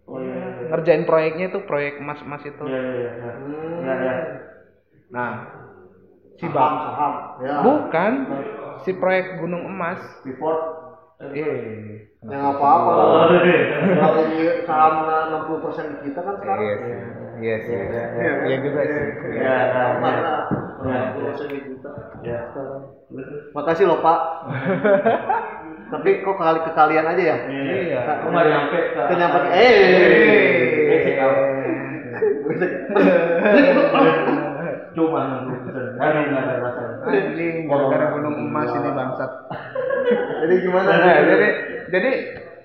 oh 0.07 0.17
iya. 0.21 0.33
iya. 0.37 0.65
ngerjain 0.71 1.03
proyeknya 1.05 1.45
itu 1.51 1.59
proyek 1.67 1.99
emas-emas 1.99 2.41
itu 2.47 2.63
Iya, 2.63 2.79
iya, 2.79 3.11
iya. 3.19 3.33
Hmm. 3.37 3.79
Iya, 3.81 3.93
iya. 4.01 4.15
Nah 5.11 5.31
si 6.39 6.47
Saham, 6.49 6.73
saham. 6.87 7.13
Ya. 7.43 7.55
bukan 7.61 8.11
si 8.81 8.91
proyek 8.97 9.37
gunung 9.37 9.67
emas 9.67 10.01
Report. 10.25 10.59
eh 11.21 12.09
Ya 12.21 12.37
nggak 12.37 12.53
apa-apa. 12.53 12.91
Oh, 13.01 13.33
iya. 13.41 13.81
Kalau 13.97 14.29
di 14.29 14.45
saham 14.69 15.09
60% 15.41 15.89
di 15.89 15.95
kita 16.05 16.21
kan 16.21 16.37
sekarang. 16.37 16.61
Yes. 16.69 16.81
Iya 17.41 17.55
sih. 17.65 17.73
Iya, 17.73 18.03
Iya 18.13 18.31
iya 18.45 18.57
juga 18.61 18.81
sih. 18.85 19.01
Ya, 19.41 19.57
nah, 19.73 19.97
Mana? 19.97 20.21
Ya. 20.85 21.17
Ya. 22.21 22.39
Makasih 23.57 23.89
loh 23.89 24.05
Pak. 24.05 24.19
Tapi 25.89 26.21
kok 26.21 26.37
kali 26.37 26.59
ke 26.61 26.71
kalian 26.77 27.09
aja 27.09 27.23
ya? 27.25 27.37
Iya. 27.49 27.99
Aku 28.21 28.29
nggak 28.29 28.45
nyampe. 28.45 28.77
Ke 28.93 29.13
nyampe. 29.17 29.39
Eh. 29.49 29.81
Cuma 34.91 35.21
nunggu. 35.41 35.55
Aduh, 35.95 36.21
nggak 36.27 36.41
ada 36.41 36.55
rasa. 36.59 36.81
Anjing, 37.05 37.55
gara-gara 37.65 38.05
gunung 38.11 38.35
emas 38.41 38.69
ini 38.71 38.89
bangsat. 38.89 39.31
Jadi 40.41 40.53
gimana? 40.59 40.89
Nah, 40.91 41.17
jadi 41.23 41.47
jadi 41.87 42.11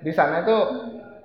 di 0.00 0.10
sana 0.10 0.42
tuh 0.42 0.62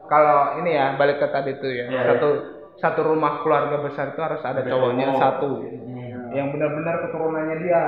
kalau 0.06 0.60
ini 0.60 0.76
ya 0.76 0.94
balik 0.96 1.18
ke 1.18 1.28
tadi 1.28 1.56
tuh 1.56 1.72
ya 1.72 1.86
Iya. 1.88 2.02
satu 2.12 2.30
satu 2.76 3.02
rumah 3.06 3.42
keluarga 3.42 3.80
besar 3.80 4.12
itu 4.12 4.20
harus 4.20 4.42
ada 4.42 4.62
cowoknya 4.62 5.08
cowok. 5.08 5.18
satu 5.18 5.52
Hmm. 5.62 6.30
yang 6.32 6.48
benar-benar 6.50 6.96
keturunannya 7.02 7.58
dia 7.60 7.82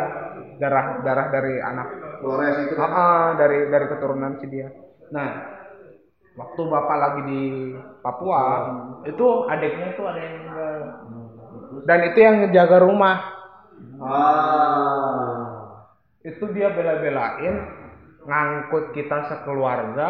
darah 0.57 1.01
darah 1.01 1.27
dari 1.29 1.59
anak 1.59 1.87
Flores 2.19 2.55
itu 2.61 2.73
kan. 2.73 2.89
ah, 2.89 3.29
dari 3.35 3.67
dari 3.67 3.85
keturunan 3.87 4.37
si 4.37 4.45
dia. 4.47 4.67
Nah, 5.09 5.29
waktu 6.33 6.61
bapak 6.63 6.97
lagi 6.97 7.21
di 7.25 7.41
Papua, 7.99 8.41
itu 9.03 9.25
adiknya 9.45 9.87
itu 9.91 10.01
ada 10.01 10.19
yang 10.19 10.33
meninggal. 10.39 10.73
Dan 11.81 11.99
itu 12.13 12.17
yang 12.21 12.35
ngejaga 12.45 12.77
rumah. 12.85 13.17
Ah. 13.97 15.43
Itu 16.23 16.47
dia 16.53 16.71
bela-belain 16.71 17.55
ngangkut 18.23 18.95
kita 18.95 19.27
sekeluarga 19.27 20.09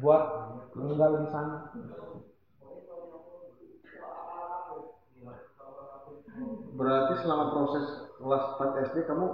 buat 0.00 0.22
tinggal 0.72 1.10
di 1.20 1.26
sana. 1.28 1.58
Berarti 6.76 7.14
selama 7.24 7.44
proses 7.52 7.84
kelas 8.20 8.44
4 8.60 8.84
SD 8.92 8.96
kamu 9.08 9.28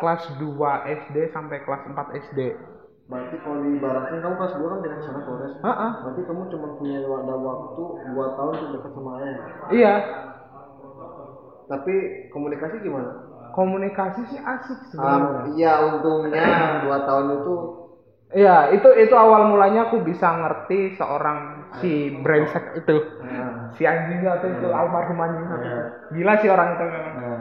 Kelas 0.00 0.24
2 0.40 0.96
SD 1.04 1.16
sampai 1.28 1.60
kelas 1.60 1.84
4 1.84 2.16
SD. 2.24 2.56
Berarti 3.10 3.36
kalau 3.42 3.58
diibaratkan 3.66 4.18
kamu 4.22 4.34
kelas 4.38 4.54
2 4.54 4.68
kan 4.72 4.80
dengan 4.86 4.98
sana 5.02 5.20
Flores. 5.26 5.52
Heeh. 5.58 5.90
Berarti 6.02 6.20
kamu 6.28 6.42
cuma 6.52 6.68
punya 6.78 6.98
ada 7.02 7.34
waktu 7.36 7.82
2 8.14 8.26
tahun 8.38 8.52
untuk 8.56 8.70
dekat 8.78 8.92
sama 8.94 9.10
ayah. 9.18 9.36
Iya, 9.70 9.92
Tapi 11.70 11.94
komunikasi 12.34 12.76
gimana? 12.82 13.10
komunikasi 13.50 14.20
sih 14.30 14.38
asik 14.38 14.78
Um, 14.78 14.90
sebenarnya. 14.94 15.42
iya 15.58 15.72
untungnya 15.82 16.46
2 16.86 16.98
tahun 17.02 17.26
itu 17.42 17.54
Iya, 18.30 18.70
itu 18.78 18.88
itu 18.94 19.14
awal 19.18 19.50
mulanya 19.50 19.90
aku 19.90 20.06
bisa 20.06 20.30
ngerti 20.30 20.94
seorang 20.94 21.38
si 21.82 22.14
brengsek 22.22 22.62
itu. 22.78 22.94
nah, 23.18 23.74
si 23.74 23.82
anjing 23.82 24.22
satu 24.22 24.46
itu 24.54 24.66
almarhum 24.70 25.18
anjing 25.18 25.46
satu 25.50 25.66
Iya. 25.66 25.82
gila 26.14 26.32
sih 26.38 26.48
orang 26.54 26.68
itu 26.78 26.84
memang 26.86 27.14
Nah. 27.18 27.38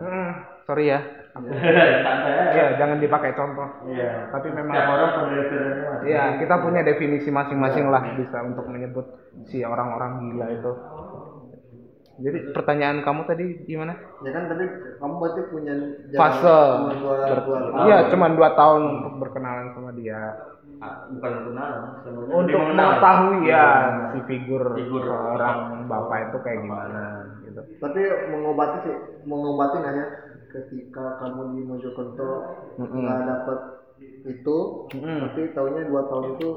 Hmm, 0.00 0.30
sorry 0.64 0.84
ya 0.88 1.00
Santai 1.36 2.32
aja. 2.56 2.64
ya 2.66 2.78
jangan 2.78 2.96
dipakai 2.98 3.30
contoh 3.32 3.68
Iya. 3.84 4.32
Tapi 4.32 4.46
memang- 4.50 4.76
Setiap 4.76 4.90
orang. 4.90 6.00
Iya, 6.02 6.22
kita 6.38 6.54
punya 6.58 6.80
definisi 6.80 7.28
masing-masing 7.28 7.86
lah 7.86 8.02
bisa 8.14 8.40
untuk 8.40 8.64
menyebut 8.64 9.06
si 9.44 9.60
orang-orang 9.60 10.24
gila 10.24 10.46
itu. 10.50 10.72
Jadi 12.16 12.38
pertanyaan 12.50 13.04
kamu 13.04 13.28
tadi 13.28 13.44
gimana? 13.62 13.92
ya 14.24 14.32
kan 14.32 14.48
tadi 14.48 14.64
kamu 14.96 15.14
berarti 15.20 15.40
punya 15.46 15.74
Fase. 16.16 16.60
Iya, 17.84 18.08
cuma 18.08 18.32
dua 18.32 18.56
tahun 18.56 18.82
untuk 18.96 19.12
berkenalan 19.20 19.76
sama 19.76 19.92
dia. 19.92 20.32
Ah, 20.76 21.08
bukan 21.08 21.32
kenalan, 21.46 21.82
sebenarnya 22.00 22.34
Untuk 22.36 22.60
mengetahui 22.68 23.38
ya 23.42 23.52
Iya. 23.52 23.64
si 24.12 24.18
figur, 24.24 24.64
Figur. 24.72 25.04
seorang 25.04 25.84
bapak 25.84 26.18
itu 26.28 26.36
kayak 26.40 26.58
gimana 26.62 27.04
gitu. 27.42 27.60
Tapi 27.80 28.00
mengobati 28.28 28.76
sih, 28.82 28.96
mengobati 29.24 29.76
nggak 29.76 29.94
ya 29.94 30.06
ketika 30.56 31.04
kamu 31.20 31.40
di 31.52 31.60
Mojokerto 31.68 32.28
nggak 32.80 33.20
dapet 33.28 33.58
itu, 34.26 34.58
Mm-mm. 34.96 35.18
tapi 35.28 35.40
tahunya 35.54 35.82
dua 35.88 36.02
tahun 36.08 36.26
itu 36.36 36.48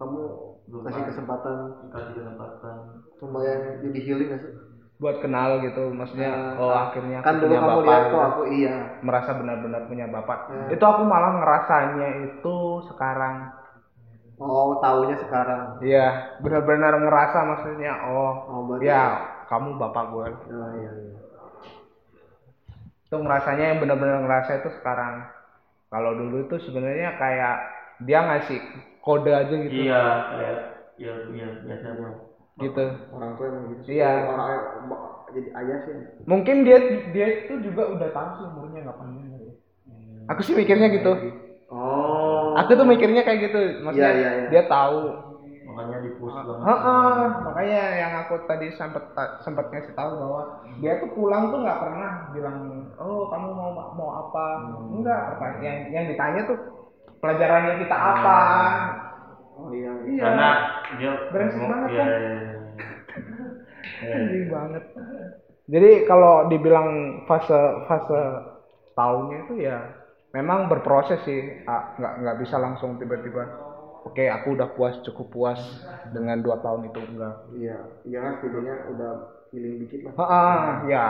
kamu 0.00 0.20
Dua 0.64 0.80
kasih 0.80 1.04
kesempatan 1.12 1.56
Dikasih 1.84 2.14
kesempatan. 2.24 2.76
lumayan 3.20 3.60
jadi 3.84 3.98
healing 4.00 4.28
nggak 4.32 4.40
sih? 4.40 4.52
Buat 4.96 5.16
kenal 5.20 5.60
gitu, 5.60 5.92
maksudnya 5.92 6.56
oh 6.56 6.72
akhirnya 6.72 7.20
aku 7.20 7.26
kan 7.26 7.34
dulu 7.36 7.52
punya 7.52 7.60
kamu 7.60 7.68
bapak 7.68 7.84
lihat 7.84 8.02
kok 8.02 8.08
gitu. 8.08 8.18
aku 8.24 8.42
iya. 8.48 8.74
merasa 9.04 9.30
benar-benar 9.36 9.82
punya 9.90 10.06
bapak. 10.08 10.38
Hmm. 10.48 10.68
Itu 10.72 10.84
aku 10.86 11.02
malah 11.04 11.32
ngerasanya 11.40 12.08
itu 12.24 12.54
sekarang. 12.88 13.34
Oh 14.40 14.82
tahunya 14.82 15.16
sekarang. 15.24 15.60
Iya, 15.84 16.06
benar-benar 16.42 16.92
ngerasa 16.98 17.38
maksudnya 17.44 17.92
oh, 18.08 18.32
Oh 18.50 18.62
ya 18.82 19.02
kamu 19.46 19.78
bapak 19.78 20.04
gue. 20.10 20.26
Oh, 20.50 20.70
iya, 20.80 20.90
iya. 20.90 21.13
Itu 23.14 23.22
ngerasanya 23.22 23.64
yang 23.70 23.78
benar-benar 23.78 24.26
ngerasa 24.26 24.50
itu 24.58 24.74
sekarang. 24.82 25.22
Kalau 25.86 26.18
dulu 26.18 26.50
itu 26.50 26.58
sebenarnya 26.66 27.14
kayak 27.14 27.56
dia 28.02 28.18
ngasih 28.26 28.58
kode 29.06 29.30
aja 29.30 29.54
gitu. 29.54 29.70
Iya, 29.70 30.02
kayak 30.34 30.58
ya 30.98 31.14
iya 31.30 31.48
biasanya. 31.62 32.10
Gitu. 32.58 32.84
Orang 33.14 33.38
tua 33.38 33.46
emang 33.54 33.64
gitu. 33.70 33.82
Iya. 33.94 34.12
Orang 34.26 34.50
jadi 35.30 35.48
ayah 35.62 35.78
sih. 35.86 35.94
Mungkin 36.26 36.56
dia 36.66 36.78
dia 37.14 37.26
itu 37.46 37.54
juga 37.62 37.86
udah 37.94 38.08
tahu 38.10 38.28
sih 38.34 38.44
umurnya 38.50 38.80
nggak 38.82 38.98
panjang. 38.98 39.26
gitu. 39.30 39.52
Aku 40.34 40.40
sih 40.42 40.54
mikirnya 40.58 40.90
gitu. 40.90 41.12
Oh. 41.70 42.58
Aku 42.58 42.74
tuh 42.74 42.86
mikirnya 42.90 43.22
kayak 43.22 43.46
gitu. 43.46 43.60
Maksudnya 43.86 44.10
Iya, 44.10 44.18
iya, 44.18 44.30
iya. 44.42 44.48
dia 44.50 44.62
tahu 44.66 44.98
Makanya 45.74 45.98
di 46.06 46.10
push 46.16 46.30
banget. 46.30 46.62
Heeh, 46.62 47.18
makanya 47.42 47.82
yang 47.98 48.12
aku 48.22 48.34
tadi 48.46 48.66
sempat 48.78 49.04
sempat 49.42 49.66
ngasih 49.74 49.90
tahu 49.98 50.10
bahwa 50.22 50.40
dia 50.78 51.02
tuh 51.02 51.10
pulang 51.12 51.50
tuh 51.50 51.58
nggak 51.66 51.80
pernah 51.82 52.10
bilang, 52.30 52.58
oh 52.94 53.26
kamu 53.26 53.48
mau 53.50 53.70
mau 53.74 54.10
apa? 54.26 54.44
Enggak, 54.94 55.20
pertanyaan 55.34 55.62
yang 55.62 55.78
yang 55.90 56.04
ditanya 56.14 56.40
tuh 56.46 56.58
pelajarannya 57.18 57.74
kita 57.82 57.96
apa? 57.96 58.38
Oh 59.58 59.68
iya. 59.74 59.92
Iya. 60.06 60.22
Karena 60.22 60.48
dia 60.94 61.10
ngomong- 61.18 61.70
banget 61.70 61.90
iya, 61.90 61.98
kan? 61.98 62.06
iya, 62.06 62.30
iya. 64.30 64.44
Banget. 64.54 64.84
Jadi 65.64 65.90
kalau 66.04 66.46
dibilang 66.52 66.88
fase 67.24 67.56
fase 67.88 68.20
tahunnya 68.94 69.48
itu 69.48 69.54
ya 69.64 69.78
memang 70.36 70.68
berproses 70.68 71.22
sih, 71.24 71.64
Ah, 71.64 71.94
nggak 71.96 72.12
nggak 72.20 72.36
bisa 72.42 72.56
langsung 72.60 72.98
tiba-tiba. 73.00 73.46
Oke, 74.04 74.28
aku 74.28 74.52
udah 74.52 74.68
puas, 74.76 75.00
cukup 75.00 75.26
puas 75.32 75.60
dengan 76.12 76.44
dua 76.44 76.60
tahun 76.60 76.92
itu 76.92 77.00
enggak. 77.00 77.34
Iya. 77.56 77.76
Iya 78.04 78.18
kan 78.20 78.32
setidaknya 78.38 78.74
udah 78.92 79.12
healing 79.48 79.76
dikit 79.80 80.00
lah. 80.04 80.12
Ah, 80.20 80.70
ya, 80.84 81.04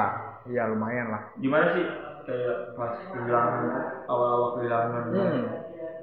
ya 0.46 0.62
lumayan 0.70 1.11
lah. 1.11 1.22
Gimana 1.42 1.74
sih 1.74 1.87
kayak 2.24 2.78
pas 2.78 2.94
kehilangan 3.12 3.64
awal-awal 4.07 4.50
kehilangan 4.61 5.04
Hmm. 5.11 5.44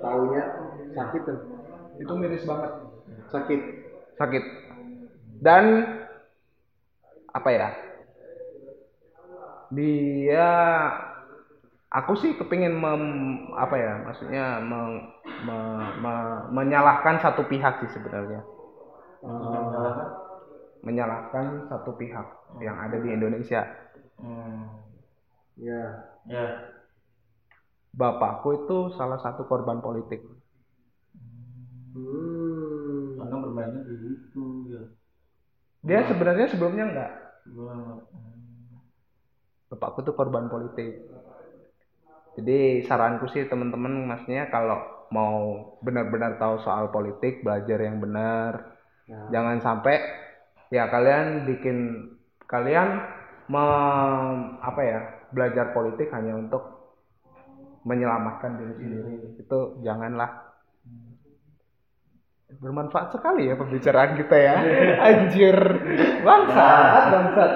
Tahunya 0.01 0.43
sakit 0.97 1.21
kan? 1.23 1.38
Itu 2.01 2.13
miris 2.17 2.43
banget. 2.43 2.71
Sakit. 3.32 3.62
Sakit. 4.17 4.43
Dan 5.39 5.65
apa 7.32 7.49
ya? 7.54 7.69
Dia 9.71 10.49
aku 11.91 12.15
sih 12.15 12.32
kepingin 12.39 12.71
mem, 12.80 13.04
apa 13.54 13.75
ya? 13.75 13.93
Maksudnya 14.08 14.63
meng- 14.63 15.12
me- 15.43 15.93
me- 15.99 16.43
menyalahkan 16.56 17.19
satu 17.19 17.43
pihak 17.51 17.84
sih 17.84 17.91
sebenarnya. 17.91 18.41
menyalahkan 19.21 20.08
Menyalahkan 20.82 21.45
satu 21.69 21.93
pihak 21.93 22.25
yang 22.63 22.73
ada 22.80 22.97
di 22.97 23.13
Indonesia. 23.13 23.62
hmm. 24.17 24.65
Iya. 25.62 25.84
ya 26.25 26.45
Bapakku 27.91 28.65
itu 28.65 28.77
salah 28.97 29.19
satu 29.21 29.45
korban 29.45 29.84
politik. 29.84 30.23
Hmm. 31.91 33.19
karena 33.19 33.36
bermainnya 33.43 33.82
gitu 33.84 34.71
ya 34.71 34.80
Dia 35.84 36.08
sebenarnya 36.08 36.47
sebelumnya 36.47 36.86
enggak. 36.88 37.12
Bapakku 39.67 39.99
tuh 40.08 40.15
korban 40.15 40.47
politik. 40.47 41.11
Jadi 42.41 42.82
saranku 42.89 43.30
sih 43.30 43.45
teman-teman 43.45 44.10
maksudnya 44.10 44.49
kalau 44.49 44.82
mau 45.13 45.62
benar-benar 45.86 46.41
tahu 46.41 46.58
soal 46.65 46.89
politik, 46.89 47.45
belajar 47.45 47.77
yang 47.77 48.01
benar. 48.01 48.82
Ya. 49.06 49.30
Jangan 49.30 49.62
sampai 49.62 50.01
ya 50.73 50.89
kalian 50.89 51.45
bikin 51.45 51.77
kalian 52.49 52.97
mem- 53.45 54.58
apa 54.58 54.82
ya, 54.82 54.99
belajar 55.30 55.69
politik 55.69 56.10
hanya 56.10 56.34
untuk 56.34 56.82
menyelamatkan 57.86 58.58
diri 58.58 58.73
sendiri. 58.73 59.13
Itu 59.38 59.77
janganlah. 59.86 60.50
Bermanfaat 62.58 63.13
sekali 63.13 63.48
ya 63.48 63.56
pembicaraan 63.56 64.17
kita 64.17 64.35
ya. 64.35 64.56
Anjir. 65.13 65.58
Bangsat, 66.25 67.04
bangsat. 67.13 67.54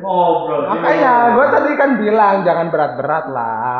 Ngobrol 0.00 0.60
Makanya 0.64 1.12
gue 1.36 1.46
tadi 1.52 1.70
kan 1.76 1.90
bilang 2.00 2.36
jangan 2.44 2.66
berat-berat 2.72 3.24
lah. 3.28 3.78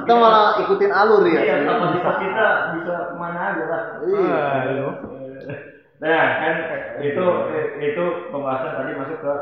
Kita 0.00 0.12
malah 0.16 0.46
ikutin 0.64 0.92
alur 0.92 1.24
ya. 1.28 1.40
Iya, 1.44 1.54
kapasitas 1.68 2.16
kita 2.20 2.46
bisa 2.78 2.94
ke 3.12 3.14
mana 3.16 3.40
aja 3.52 3.64
lah. 3.68 3.82
Iya. 4.04 4.42
Ayo. 4.64 4.88
Nah, 5.98 6.24
kan 6.38 6.54
itu 7.02 7.24
itu 7.82 8.04
pembahasan 8.30 8.72
tadi 8.78 8.92
masuk 8.94 9.18
ke 9.18 9.34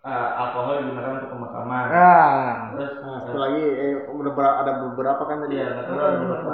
eh, 0.00 0.28
alkohol 0.36 0.82
digunakan 0.82 1.12
untuk 1.22 1.30
pemakaman. 1.30 1.84
Nah, 1.86 2.50
Terus 2.74 2.90
Nah, 3.00 3.18
satu 3.24 3.38
lagi 3.38 3.62
eh, 3.62 3.94
ber- 4.34 4.58
ada 4.64 4.72
beberapa 4.90 5.22
kan 5.22 5.36
tadi. 5.46 5.54
Iya, 5.54 5.66
ada 5.70 5.92
beberapa. 6.18 6.52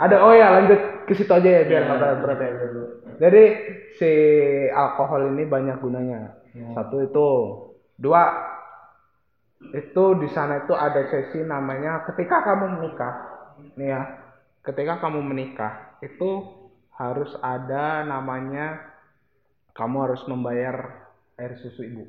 ada 0.00 0.16
oh 0.24 0.32
ya 0.34 0.46
lanjut 0.50 0.80
ke 1.08 1.12
situ 1.16 1.30
aja 1.32 1.48
ya 1.48 1.62
biar 1.64 1.82
nggak 1.88 2.20
berat 2.20 2.38
ya. 2.42 2.50
Jadi 3.20 3.42
si 4.00 4.12
alkohol 4.72 5.30
ini 5.36 5.44
banyak 5.46 5.76
gunanya. 5.78 6.39
Satu 6.50 6.96
itu, 7.00 7.28
dua 7.94 8.22
itu 9.70 10.04
di 10.18 10.28
sana 10.32 10.64
itu 10.64 10.72
ada 10.72 11.04
sesi 11.06 11.44
namanya 11.44 12.02
ketika 12.10 12.42
kamu 12.42 12.80
menikah, 12.80 13.14
nih 13.76 13.88
ya, 13.92 14.02
ketika 14.64 14.98
kamu 14.98 15.20
menikah 15.22 15.72
itu 16.00 16.30
harus 16.96 17.30
ada 17.38 18.02
namanya 18.02 18.80
kamu 19.72 19.96
harus 20.10 20.22
membayar 20.26 21.06
air 21.38 21.54
susu 21.60 21.80
ibu. 21.86 22.04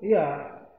Iya, 0.00 0.26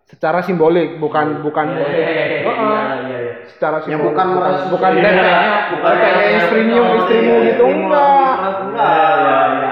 secara 0.07 0.41
simbolik 0.45 0.99
bukan 0.99 1.41
bukan 1.41 1.65
Iya, 1.71 1.87
iya, 1.87 1.93
iya, 1.95 2.25
iya, 2.27 2.39
Heeh. 2.45 2.57
iya, 2.59 2.81
iya, 3.07 3.17
iya. 3.21 3.33
secara 3.55 3.77
Ya, 3.81 3.83
simbolik 3.87 4.13
bukan 4.13 4.27
meras 4.35 4.55
susu 4.61 4.67
bukan 4.77 4.91
ibu. 4.91 4.99
tetehnya 5.01 5.31
bukan 5.71 5.79
Bukan 5.81 5.93
kayak 5.97 6.31
istrimu 6.37 6.75
benar, 6.75 6.95
istrimu 6.99 7.31
iya, 7.33 7.45
gitu 7.49 7.63
istrimu 7.65 7.85
enggak 7.87 9.70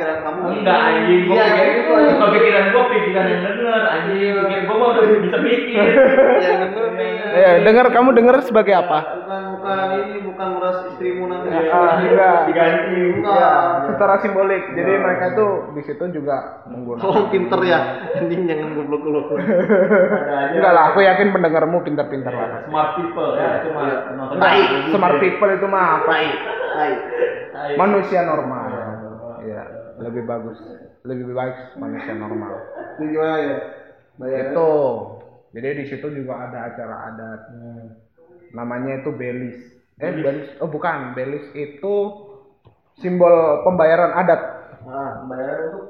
pikiran 0.00 0.18
kamu. 0.24 0.40
Enggak 0.56 0.78
anjing, 0.80 1.20
gua 1.28 1.34
Iya, 1.36 1.46
gitu 1.76 1.92
pikiran 2.32 2.64
gua, 2.72 2.82
pikiran 2.88 3.24
yang 3.28 3.42
bener 3.44 3.82
anjing. 3.84 4.32
Pikir 4.40 4.60
gua 4.64 4.76
mah 4.80 4.88
udah 4.96 5.04
bisa 5.20 5.38
mikir. 5.44 5.84
Yang 6.40 6.70
bener 6.72 6.86
nih. 6.96 7.10
ya 7.30 7.50
dengar 7.62 7.86
kamu 7.92 8.08
dengar 8.16 8.36
sebagai 8.42 8.74
apa 8.74 8.98
Bukan 9.22 9.42
bukan 9.54 9.76
ini 10.02 10.18
bukan 10.24 10.46
meras 10.56 10.78
istrimu 10.90 11.24
nanti. 11.28 11.46
Ah, 11.68 12.00
enggak. 12.00 12.38
Diganti. 12.48 13.00
Enggak. 13.20 13.36
ya 13.36 13.52
secara 13.92 14.14
simbolik 14.24 14.62
jadi 14.72 14.92
mereka 14.96 15.24
itu 15.36 15.46
di 15.76 15.82
situ 15.84 16.04
juga 16.16 16.64
menggunakan 16.64 17.04
Tolong 17.04 17.28
pinter 17.28 17.60
ya. 17.68 17.80
Anjing 18.16 18.40
jangan 18.48 18.68
goblok-goblok. 18.72 19.36
Ada 19.36 19.44
aja. 19.44 20.56
enggak 20.56 20.72
lah 20.72 20.84
aku 20.90 20.98
yakin 21.04 21.28
pendengarmu 21.30 21.76
pintar-pintar 21.84 22.32
lah 22.32 22.48
Smart 22.64 22.90
people 22.96 23.36
ya, 23.36 23.60
itu 23.60 23.68
mah 23.76 23.84
Iya. 24.40 24.88
smart 24.90 25.16
people 25.20 25.50
itu 25.52 25.66
mah 25.68 25.84
apa 26.00 26.12
Baik. 26.70 26.98
Manusia 27.76 28.24
normal 28.24 28.72
ya 28.72 28.79
lebih 30.00 30.24
bagus 30.24 30.58
lebih 31.04 31.32
baik 31.32 31.76
manusia 31.76 32.12
normal. 32.16 32.52
Itu 32.96 33.02
gimana 33.08 33.36
ya? 33.40 33.56
Bayar. 34.20 34.52
itu. 34.52 34.72
Jadi 35.50 35.68
di 35.82 35.84
situ 35.88 36.06
juga 36.12 36.34
ada 36.48 36.58
acara 36.72 36.96
adat. 37.10 37.40
Hmm. 37.56 37.88
namanya 38.50 38.98
itu 38.98 39.10
belis. 39.14 39.58
Eh 40.02 40.10
belis. 40.10 40.50
Oh 40.58 40.66
bukan. 40.66 41.14
Belis 41.14 41.46
itu 41.54 41.94
simbol 42.98 43.62
pembayaran 43.62 44.12
adat. 44.18 44.42
Ah, 44.84 45.22
Bayar 45.30 45.70
untuk 45.70 45.86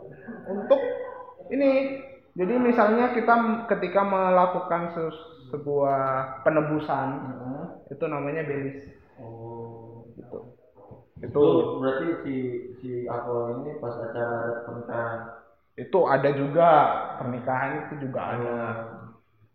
untuk 0.51 0.81
ini. 1.51 2.03
Jadi 2.31 2.55
misalnya 2.63 3.11
kita 3.11 3.67
ketika 3.67 4.07
melakukan 4.07 4.95
se- 4.95 5.29
sebuah 5.51 6.41
penebusan 6.47 7.09
itu 7.91 8.05
namanya 8.07 8.47
belis. 8.47 8.87
Oh. 9.19 10.07
gitu 10.17 10.60
Itu 11.21 11.29
itu 11.29 11.77
berarti 11.81 12.07
si 12.25 12.35
si 12.81 12.91
alkohol 13.05 13.61
ini 13.61 13.77
pas 13.81 13.95
acara 14.01 14.65
pernikahan. 14.65 15.21
itu 15.81 16.01
ada 16.05 16.31
juga 16.37 16.69
pernikahan 17.17 17.71
itu 17.89 17.95
juga 18.09 18.21
ada. 18.37 18.59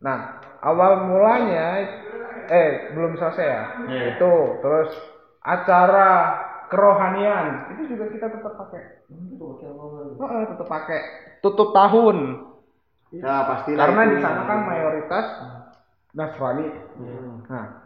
Nah 0.02 0.42
awal 0.62 1.06
mulanya 1.10 1.86
eh 2.50 2.94
belum 2.94 3.18
selesai 3.18 3.46
ya? 3.46 3.64
Iya. 3.90 4.02
itu 4.18 4.34
terus 4.62 4.90
acara 5.42 6.10
kerohanian. 6.70 7.78
Itu 7.78 7.94
juga 7.94 8.10
kita 8.10 8.28
tetap 8.30 8.54
pakai. 8.58 9.06
Itu 9.10 9.44
pakai 9.58 9.68
alkohol. 9.70 10.18
Heeh, 10.18 10.42
tetap 10.50 10.68
pakai 10.70 11.00
tutup 11.46 11.70
tahun. 11.74 12.18
Ya 13.14 13.46
pasti 13.46 13.72
karena 13.78 14.02
di 14.10 14.18
sana 14.22 14.42
kan 14.50 14.60
mayoritas 14.66 15.26
Nasrani. 16.18 16.68
Nah 17.46 17.85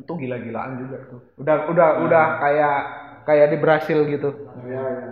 itu 0.00 0.12
gila-gilaan 0.16 0.70
juga 0.78 0.96
tuh 1.06 1.20
udah 1.36 1.56
udah 1.68 1.88
udah 2.02 2.24
kayak 2.38 2.76
kayak 3.22 3.46
di 3.48 3.56
Brasil 3.56 3.98
gitu 4.04 4.32
Iya, 4.60 4.80
iya. 4.80 5.08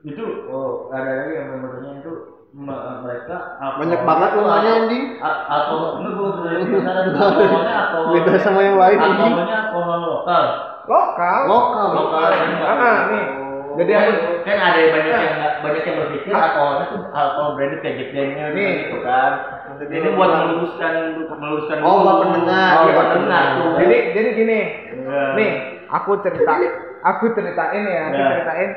Itu 0.00 0.24
oh 0.46 0.88
ada 0.88 1.10
lagi 1.12 1.34
yang 1.34 1.48
membernya 1.52 2.00
itu 2.00 2.12
me- 2.50 2.98
mereka 3.04 3.36
Banyak 3.76 4.00
banget 4.00 4.30
namanya, 4.32 4.70
anjing. 4.80 5.04
A- 5.18 5.42
Alkohol 5.46 5.90
enggak 5.98 6.12
gua 6.14 6.30
sudah 6.32 6.52
penasaran 6.56 7.06
alkoholnya 7.12 7.74
alkohol. 7.76 8.10
Beda 8.10 8.34
sama 8.40 8.60
yang 8.60 8.76
lain. 8.76 8.98
Alkoholnya 8.98 9.56
alkohol 9.60 9.98
lokal. 10.00 10.44
lokal 10.82 11.40
Lokal. 11.46 11.88
Lokal. 11.92 12.30
ah 12.64 12.98
nih 13.08 13.24
jadi 13.70 13.92
kan, 13.94 14.02
aku 14.02 14.34
kan 14.42 14.58
ada 14.58 14.78
yang 14.78 14.90
banyak 14.90 15.14
yang 15.14 15.34
nggak- 15.38 15.56
banyak 15.62 15.82
yang 15.84 15.96
berpikir 16.00 16.32
alkoholnya 16.34 16.84
tuh 16.88 17.00
alkohol 17.12 17.50
branded 17.54 17.80
kayak 17.80 17.94
Jack 17.96 18.10
Daniel 18.10 18.48
Nih. 18.50 18.72
gitu 18.82 18.98
kan. 19.00 19.32
Ini 19.80 20.12
buat 20.12 20.28
meluruskan 20.28 20.92
meluruskan 21.24 21.78
Oh, 21.80 22.04
buat 22.04 22.16
pendengar. 22.20 22.68
Oh, 22.76 22.84
Iya, 22.84 22.92
buat 22.92 23.08
pendengar 23.16 23.42
tuh. 23.56 23.70
jadi 23.80 23.96
jadi 24.12 24.28
gini 24.36 24.58
Iya. 24.92 25.22
nih 25.32 25.50
aku 25.88 26.10
cerita 26.20 26.52
aku 27.00 27.24
ceritain 27.32 27.82
ya 27.82 28.02
aku 28.08 28.20
Ya. 28.20 28.28
ceritain 28.30 28.70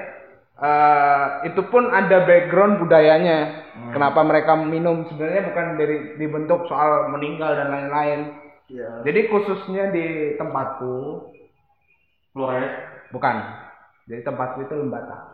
eh, 0.54 1.26
itu 1.50 1.62
pun 1.68 1.90
ada 1.90 2.24
background 2.24 2.80
budayanya 2.80 3.38
Hmm. 3.74 3.90
kenapa 3.92 4.22
mereka 4.22 4.54
minum 4.54 5.04
sebenarnya 5.10 5.50
bukan 5.50 5.66
dari 5.76 5.98
dibentuk 6.16 6.70
soal 6.70 7.10
meninggal 7.10 7.58
dan 7.58 7.68
lain-lain 7.68 8.20
Iya. 8.70 9.02
jadi 9.02 9.28
khususnya 9.28 9.90
di 9.90 10.06
tempatku 10.38 11.26
Flores, 12.32 12.70
bukan 13.10 13.36
jadi 14.06 14.22
tempatku 14.24 14.62
itu 14.62 14.74
lembata 14.74 15.33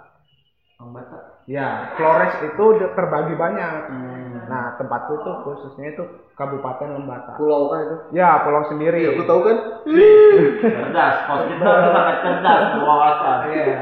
Ambata. 0.80 1.44
ya 1.44 1.92
Flores 1.94 2.40
itu 2.42 2.66
terbagi 2.90 3.36
banyak 3.36 3.72
Hmm. 3.90 4.48
nah 4.48 4.74
tempatku 4.76 5.12
itu 5.14 5.32
khususnya 5.44 5.92
itu 5.92 6.04
kabupaten 6.34 6.96
lembata 6.96 7.36
Pulau 7.36 7.68
kan 7.68 7.80
itu. 7.84 7.96
ya 8.16 8.40
pulau 8.42 8.64
sendiri 8.66 8.96
Iya, 8.98 9.10
aku 9.12 9.24
tahu 9.24 9.40
kan. 9.44 9.58
cerdas, 10.74 11.16
pos 11.28 11.42
kita 11.46 11.66
tuh 11.68 11.92
sangat 11.92 12.16
cerdas, 12.24 12.62
berwawasan. 12.74 13.38
Iya. 13.46 13.78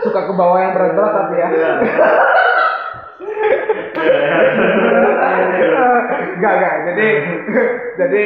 suka 0.00 0.20
ke 0.26 0.32
bawah 0.34 0.58
yang 0.58 0.72
berat-berat 0.74 1.12
tapi 1.14 1.34
ya 1.36 1.48
Enggak, 6.30 6.52
enggak. 6.52 6.74
Jadi 6.86 7.06
jadi 7.96 8.22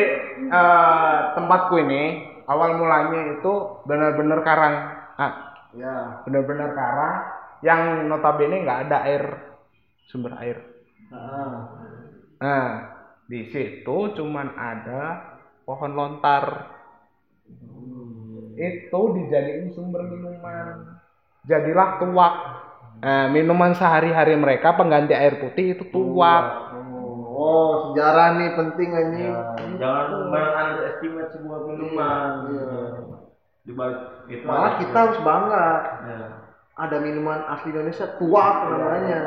eh, 0.47 1.15
tempatku 1.35 1.75
ini 1.79 2.03
awal 2.47 2.77
mulanya 2.77 3.37
itu 3.37 3.53
benar-benar 3.85 4.41
karang. 4.43 4.75
Ah, 5.15 5.54
Ya. 5.75 6.23
benar-benar 6.23 6.71
karang 6.71 7.19
yang 7.67 8.07
notabene 8.07 8.63
nggak 8.63 8.81
ada 8.89 8.99
air 9.09 9.25
sumber 10.07 10.37
air. 10.39 10.59
Ah. 11.11 11.83
Nah, 12.39 12.69
di 13.25 13.49
situ 13.49 13.97
cuman 14.15 14.53
ada 14.55 15.35
pohon 15.65 15.93
lontar. 15.97 16.71
Itu 18.55 19.01
dijadiin 19.17 19.73
sumber 19.73 20.07
minuman. 20.07 21.01
Jadilah 21.49 21.99
tuak. 21.99 22.35
Nah, 23.05 23.27
minuman 23.29 23.75
sehari-hari 23.75 24.39
mereka 24.39 24.77
pengganti 24.79 25.13
air 25.13 25.41
putih 25.41 25.77
itu 25.77 25.85
tuak. 25.91 26.45
Oh, 26.73 27.35
oh, 27.35 27.73
sejarah 27.91 28.39
nih 28.39 28.51
penting 28.55 28.89
anjing. 28.95 29.33
Ya, 29.35 29.43
jangan 29.83 30.31
jangan 30.31 30.53
underestimate 30.55 31.31
sebuah 31.35 31.61
minuman. 31.69 32.29
Iya. 32.49 33.14
Di 33.65 33.73
balik 33.73 34.29
itu 34.29 34.45
Malah 34.45 34.77
kita 34.77 34.97
harus 35.09 35.19
bangga. 35.25 35.69
Ya. 36.05 36.27
Ada 36.75 36.97
minuman 37.01 37.41
asli 37.49 37.73
Indonesia 37.73 38.07
tuak 38.21 38.55
namanya. 38.69 39.19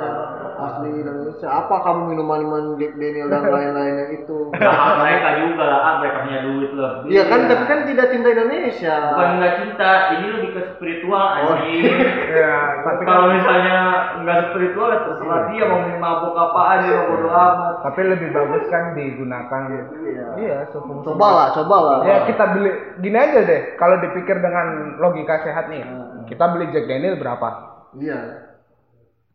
Asli 0.57 0.89
Indonesia. 0.97 1.47
Apa 1.47 1.75
kamu 1.79 2.01
minuman 2.07 2.39
minuman 2.39 2.63
Jack 2.75 2.93
Daniel 2.95 3.27
dan 3.27 3.43
lain-lainnya 3.53 4.05
itu? 4.15 4.37
Lah, 4.53 4.97
mereka 4.97 5.29
juga 5.39 5.63
lah, 5.63 5.79
ah, 5.79 5.93
mereka 5.97 6.17
punya 6.23 6.39
duit 6.41 6.71
lah. 6.73 6.91
Iya 7.03 7.23
kan, 7.25 7.39
tapi 7.45 7.63
kan 7.65 7.79
tidak 7.85 8.07
cinta 8.09 8.27
Indonesia. 8.29 8.95
Bukan 9.11 9.29
nggak 9.37 9.53
cinta, 9.57 9.89
ini 10.13 10.27
lebih 10.31 10.49
ke 10.51 10.61
spiritual 10.73 11.25
anjing. 11.29 11.83
Ya, 12.29 12.55
tapi 12.85 13.01
kan- 13.01 13.09
Kalau 13.09 13.27
misalnya 13.29 13.77
nggak 14.17 14.39
spiritual 14.49 14.87
ya 14.87 14.99
terserah 15.03 15.41
dia 15.47 15.63
mau 15.65 15.79
mabuk 15.97 16.33
apaan 16.33 16.77
dia 16.81 16.95
mau 16.95 17.07
bodo 17.09 17.29
amat. 17.29 17.73
tapi 17.83 18.01
lebih 18.03 18.29
bagus 18.31 18.63
kan 18.67 18.83
digunakan 18.93 19.61
Iya. 19.67 20.27
iya 20.37 20.57
sefungsi. 20.69 21.05
Cobalah, 21.05 21.53
cobalah. 21.53 21.97
Ya 22.03 22.17
kita 22.23 22.43
beli 22.51 22.71
gini 22.99 23.17
aja 23.17 23.39
deh. 23.43 23.61
Kalau 23.75 23.99
dipikir 23.99 24.37
dengan 24.37 24.97
logika 24.97 25.41
sehat 25.41 25.67
nih, 25.67 25.83
kita 26.25 26.45
beli 26.47 26.71
Jack 26.71 26.85
Daniel 26.85 27.15
berapa? 27.15 27.49
Iya. 27.93 28.46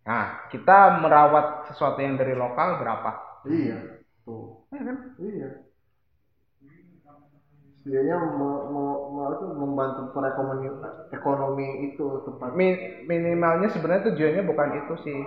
Nah, 0.03 0.51
kita 0.51 0.99
merawat 0.99 1.71
sesuatu 1.71 2.03
yang 2.03 2.19
dari 2.19 2.35
lokal 2.35 2.83
berapa? 2.83 3.11
Iya. 3.47 4.03
Tuh. 4.27 4.67
Ya 4.75 4.83
kan? 4.83 4.97
Iya. 5.19 5.49
Setidaknya 7.83 8.15
apa 8.15 9.35
tuh, 9.43 9.51
membantu 9.59 10.03
perekonomi 10.15 10.71
ekonomi 11.11 11.67
itu 11.91 12.07
tempat. 12.27 12.55
Mi- 12.55 13.07
minimalnya 13.11 13.75
sebenarnya 13.75 14.11
tujuannya 14.11 14.43
bukan 14.47 14.69
itu 14.83 14.95
sih. 15.03 15.19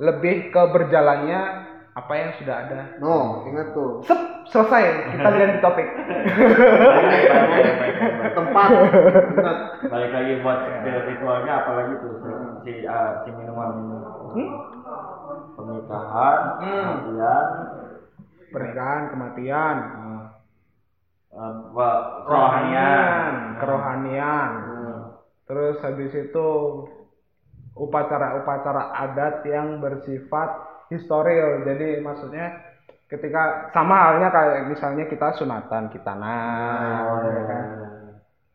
Lebih 0.00 0.48
ke 0.48 0.62
berjalannya 0.72 1.40
apa 1.94 2.12
yang 2.16 2.30
sudah 2.40 2.56
ada. 2.66 2.80
No, 2.98 3.44
ingat 3.46 3.76
tuh. 3.76 4.00
Sep, 4.02 4.16
selesai. 4.48 5.12
Kita 5.12 5.28
ganti 5.28 5.58
topik. 5.60 5.88
Tempat. 8.34 8.68
Ingat. 9.38 9.58
balik 9.92 10.10
lagi 10.10 10.32
buat 10.40 10.58
ritualnya 11.06 11.52
apalagi 11.62 11.92
tuh 12.00 12.12
si 12.64 12.72
ah, 12.88 13.22
si 13.22 13.30
Hmm? 13.54 14.48
pernikahan 15.54 16.38
Hmm. 16.60 16.84
kemudian 16.84 17.46
Pernikahan, 18.54 19.10
kematian, 19.10 19.76
eh, 21.34 21.54
wa- 21.74 22.02
kerohanian 22.22 23.34
kerohanian. 23.58 24.50
Terus 25.44 25.76
habis 25.82 26.14
itu 26.14 26.48
upacara-upacara 27.74 28.94
adat 28.94 29.42
yang 29.50 29.82
bersifat 29.82 30.48
historil. 30.88 31.66
Jadi 31.66 31.98
maksudnya 31.98 32.62
ketika 33.10 33.74
sama 33.74 33.94
halnya 34.14 34.28
kayak 34.30 34.70
misalnya 34.70 35.04
kita 35.10 35.34
sunatan, 35.34 35.90
kitanan, 35.90 36.98
Oh, 37.10 37.18
ya 37.26 37.42
kan? 37.50 37.64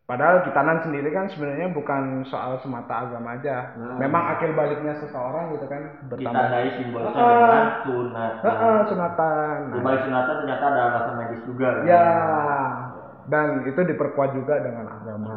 Padahal 0.09 0.41
kitanan 0.41 0.81
sendiri 0.81 1.13
kan 1.13 1.29
sebenarnya 1.29 1.69
bukan 1.69 2.25
soal 2.25 2.57
semata 2.59 3.05
agama 3.05 3.37
aja. 3.37 3.77
Memang 3.77 4.33
akil 4.33 4.57
baliknya 4.57 4.97
seseorang 4.97 5.53
gitu 5.53 5.69
kan 5.69 5.81
kita 5.85 6.09
bertambah. 6.09 6.45
dari 6.49 6.69
simbolnya 6.73 7.13
Ah. 7.13 7.21
dengan 7.21 7.69
sunat 7.85 8.33
Heeh, 8.41 8.77
sunatan. 8.89 9.55
di 9.61 9.69
Nah, 9.69 9.83
balik 9.85 10.01
sunatan 10.01 10.33
ternyata 10.41 10.63
ada 10.65 10.81
alasan 10.83 11.13
medis 11.15 11.41
juga 11.45 11.67
kan? 11.69 11.83
ya. 11.85 12.05
Dan 13.29 13.47
itu 13.63 13.81
diperkuat 13.85 14.29
juga 14.33 14.55
dengan 14.57 14.85
agama 14.89 15.29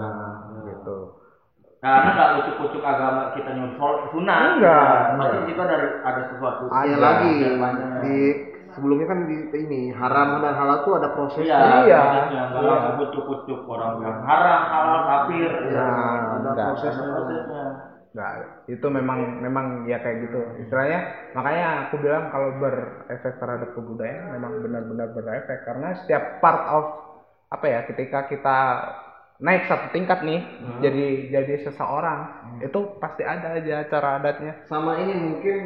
gitu. 0.65 1.21
karena 1.83 2.11
nggak 2.15 2.31
ucuk-ucuk 2.39 2.81
agama 2.81 3.35
kita 3.35 3.51
nyusul 3.53 3.93
sunat 4.09 4.55
Enggak, 4.55 4.63
Ya, 4.63 5.19
pasti 5.19 5.19
enggak. 5.19 5.33
di 5.35 5.51
situ 5.51 5.61
ada 6.01 6.21
sesuatu 6.31 6.63
Ada 6.71 6.97
lagi 6.97 7.33
di 8.01 8.19
sebelumnya 8.75 9.07
kan 9.07 9.19
di 9.25 9.37
ini 9.55 9.93
haram 9.93 10.41
dan 10.41 10.55
halal 10.55 10.79
tuh 10.83 10.95
ada 10.99 11.09
prosesnya. 11.13 11.47
Iya, 11.47 11.59
Iya. 11.85 11.99
prosesnya 12.01 12.43
nggak 12.51 12.63
Iya. 12.63 12.71
langsung 12.73 12.97
ucuk-ucuk 13.07 13.61
orang 13.69 13.91
bilang 13.99 14.21
haram, 14.25 14.63
halal, 14.69 15.01
kafir. 15.07 15.51
Iya, 15.69 15.81
Nah, 15.81 15.97
ada 15.97 16.51
enggak. 16.53 16.67
prosesnya. 16.73 17.07
Enggak, 18.13 18.33
itu 18.69 18.87
memang 18.93 19.19
memang 19.41 19.67
ya 19.89 19.97
kayak 19.99 20.29
gitu. 20.29 20.41
Istilahnya 20.61 21.01
makanya 21.33 21.67
aku 21.89 21.97
bilang 21.97 22.29
kalau 22.29 22.61
berefek 22.61 23.41
terhadap 23.41 23.73
kebudayaan 23.73 24.37
memang 24.37 24.53
benar-benar 24.61 25.09
berefek 25.13 25.65
karena 25.65 25.97
setiap 25.97 26.45
part 26.45 26.61
of 26.69 26.85
apa 27.49 27.65
ya 27.69 27.81
ketika 27.89 28.29
kita 28.29 28.59
naik 29.43 29.65
satu 29.67 29.91
tingkat 29.91 30.23
nih 30.23 30.41
jadi 30.79 31.07
jadi 31.35 31.67
seseorang 31.67 32.21
itu 32.63 32.79
pasti 33.01 33.25
ada 33.25 33.57
aja 33.57 33.89
cara 33.89 34.21
adatnya. 34.21 34.61
Sama 34.69 35.01
ini 35.01 35.13
mungkin 35.17 35.59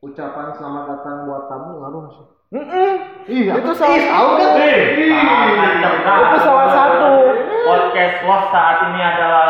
ucapan 0.00 0.52
selamat 0.54 0.84
datang 0.86 1.16
buat 1.24 1.48
tamu 1.48 1.70
ngaruh 1.80 2.00
nggak 2.04 2.14
sih? 2.14 2.26
Mm-mm. 2.46 2.92
Iya, 3.26 3.52
Itu 3.58 3.74
salah 3.74 3.98
tahu 3.98 4.28
kan? 4.38 4.54
Cerdas. 5.82 6.20
Itu 6.22 6.38
salah 6.40 6.68
satu. 6.70 7.10
Podcast 7.66 8.16
Los 8.22 8.44
saat 8.54 8.76
ini 8.86 9.00
adalah 9.02 9.46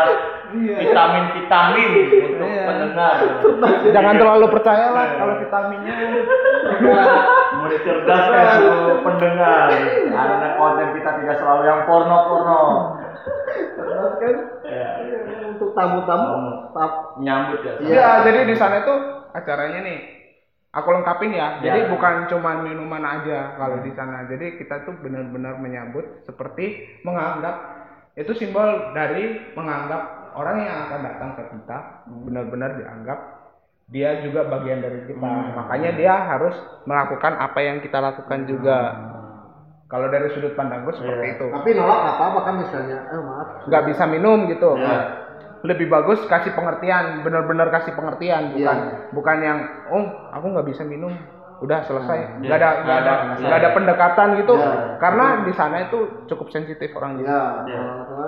Iya. 0.47 0.75
vitamin-vitamin 0.81 1.89
untuk 2.33 2.49
Iya. 2.49 2.63
pendengar. 2.65 3.15
Jangan 3.93 4.15
terlalu 4.17 4.45
percaya 4.49 4.87
lah 4.89 5.05
kalau 5.13 5.33
vitaminnya. 5.37 5.93
Mau 7.53 7.67
dicerdaskan 7.69 8.45
seluruh 8.57 8.97
pendengar. 9.05 9.69
Karena 10.09 10.47
konten 10.57 10.87
kita 10.97 11.11
tidak 11.21 11.35
selalu 11.37 11.61
yang 11.69 11.81
porno-porno. 11.85 12.61
Cerdas 13.77 14.13
kan? 14.17 14.35
Ya. 14.65 14.89
Untuk 15.53 15.69
tamu-tamu, 15.77 16.33
tap. 16.73 16.91
Nyambut 17.21 17.61
ya. 17.61 17.73
Iya. 17.77 17.93
Iya, 17.93 18.09
jadi 18.25 18.39
di 18.49 18.55
sana 18.57 18.81
itu 18.81 18.93
acaranya 19.37 19.85
nih. 19.85 20.16
Aku 20.75 20.91
lengkapin 20.91 21.31
ya. 21.31 21.63
Jadi 21.63 21.87
Ya. 21.87 21.89
bukan 21.89 22.27
cuma 22.27 22.59
minuman 22.59 23.01
aja 23.01 23.55
kalau 23.55 23.79
di 23.81 23.91
sana. 23.95 24.27
Jadi 24.27 24.59
kita 24.59 24.83
tuh 24.83 24.99
benar-benar 24.99 25.57
menyambut 25.57 26.27
seperti 26.27 26.99
menganggap 27.07 27.55
itu 28.17 28.33
simbol 28.35 28.91
dari 28.91 29.53
menganggap 29.55 30.33
orang 30.35 30.65
yang 30.65 30.77
akan 30.89 30.99
datang 31.05 31.29
ke 31.37 31.43
kita 31.55 31.77
benar-benar 32.05 32.77
dianggap 32.77 33.19
dia 33.87 34.19
juga 34.19 34.43
bagian 34.51 34.83
dari 34.83 35.07
kita. 35.07 35.23
Makanya 35.55 35.91
dia 35.95 36.13
harus 36.27 36.53
melakukan 36.83 37.39
apa 37.39 37.59
yang 37.63 37.79
kita 37.79 38.03
lakukan 38.03 38.43
juga. 38.43 38.77
Kalau 39.87 40.11
dari 40.11 40.27
sudut 40.35 40.51
pandangku 40.59 40.91
seperti 40.91 41.39
itu. 41.39 41.47
Tapi 41.47 41.71
nolak 41.71 41.97
nggak 42.03 42.15
apa-apa 42.19 42.39
kan 42.43 42.55
misalnya. 42.59 42.97
Eh 43.07 43.21
maaf. 43.23 43.47
Nggak 43.71 43.83
bisa 43.87 44.03
minum 44.03 44.43
gitu. 44.51 44.75
Iya. 44.75 45.26
Lebih 45.65 45.89
bagus 45.89 46.21
kasih 46.29 46.53
pengertian, 46.53 47.25
benar-benar 47.25 47.73
kasih 47.73 47.97
pengertian, 47.97 48.53
bukan 48.53 48.77
Iya. 48.77 48.93
bukan 49.09 49.37
yang 49.41 49.59
oh 49.89 50.05
aku 50.29 50.45
nggak 50.53 50.67
bisa 50.69 50.85
minum, 50.85 51.09
udah 51.57 51.81
selesai, 51.81 52.37
Iya. 52.37 52.45
nggak 52.45 52.57
ada 52.61 52.69
nggak 52.85 52.97
ada 53.01 53.13
Iya. 53.17 53.41
nggak 53.41 53.59
ada 53.65 53.69
pendekatan 53.73 54.29
gitu, 54.37 54.53
Iya. 54.53 55.01
karena 55.01 55.25
di 55.41 55.53
sana 55.57 55.81
itu 55.81 55.97
cukup 56.29 56.53
sensitif 56.53 56.93
orangnya. 56.93 57.25
Iya. 57.25 57.41
Iya. 57.65 57.81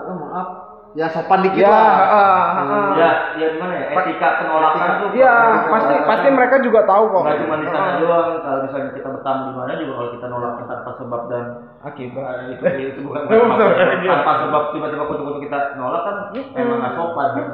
Eh 0.09 0.15
maaf. 0.17 0.47
Ya 0.89 1.05
sopan 1.05 1.45
dikit 1.45 1.61
Ya, 1.61 1.69
lah. 1.69 1.85
heeh, 2.01 2.41
heeh. 2.49 2.87
Ya, 2.97 3.09
ya 3.37 3.47
gimana 3.53 3.73
ya? 3.77 3.85
Etika 3.93 4.41
penolakan 4.41 4.89
tuh. 4.97 5.09
Iya, 5.13 5.33
pasti 5.69 5.93
pasti 6.01 6.27
mereka 6.27 6.55
juga 6.65 6.81
tahu 6.83 7.03
kok. 7.07 7.21
Nggak 7.21 7.37
cuma 7.39 7.55
di 7.55 7.67
sana 7.67 7.89
doang. 8.01 8.29
Kalau 8.41 8.59
misalnya 8.65 8.89
kita 8.97 9.09
bertamu 9.13 9.41
di 9.45 9.53
mana 9.53 9.71
juga 9.77 9.93
kalau 9.93 10.09
kita 10.11 10.25
nolaknya 10.27 10.63
tanpa 10.65 10.91
sebab 10.97 11.21
dan 11.29 11.43
Akibat. 11.79 12.35
Itu 12.49 12.63
itu 12.89 12.99
bukan 13.05 13.21
maksudnya 13.21 13.85
tanpa 14.03 14.31
sebab 14.41 14.63
tiba-tiba 14.73 15.03
kutu-kutu 15.05 15.39
kita 15.39 15.59
nolak 15.77 16.01
kan 16.03 16.15
emang 16.57 16.77
nggak 16.81 16.93
sopan 16.97 17.27
gitu 17.37 17.49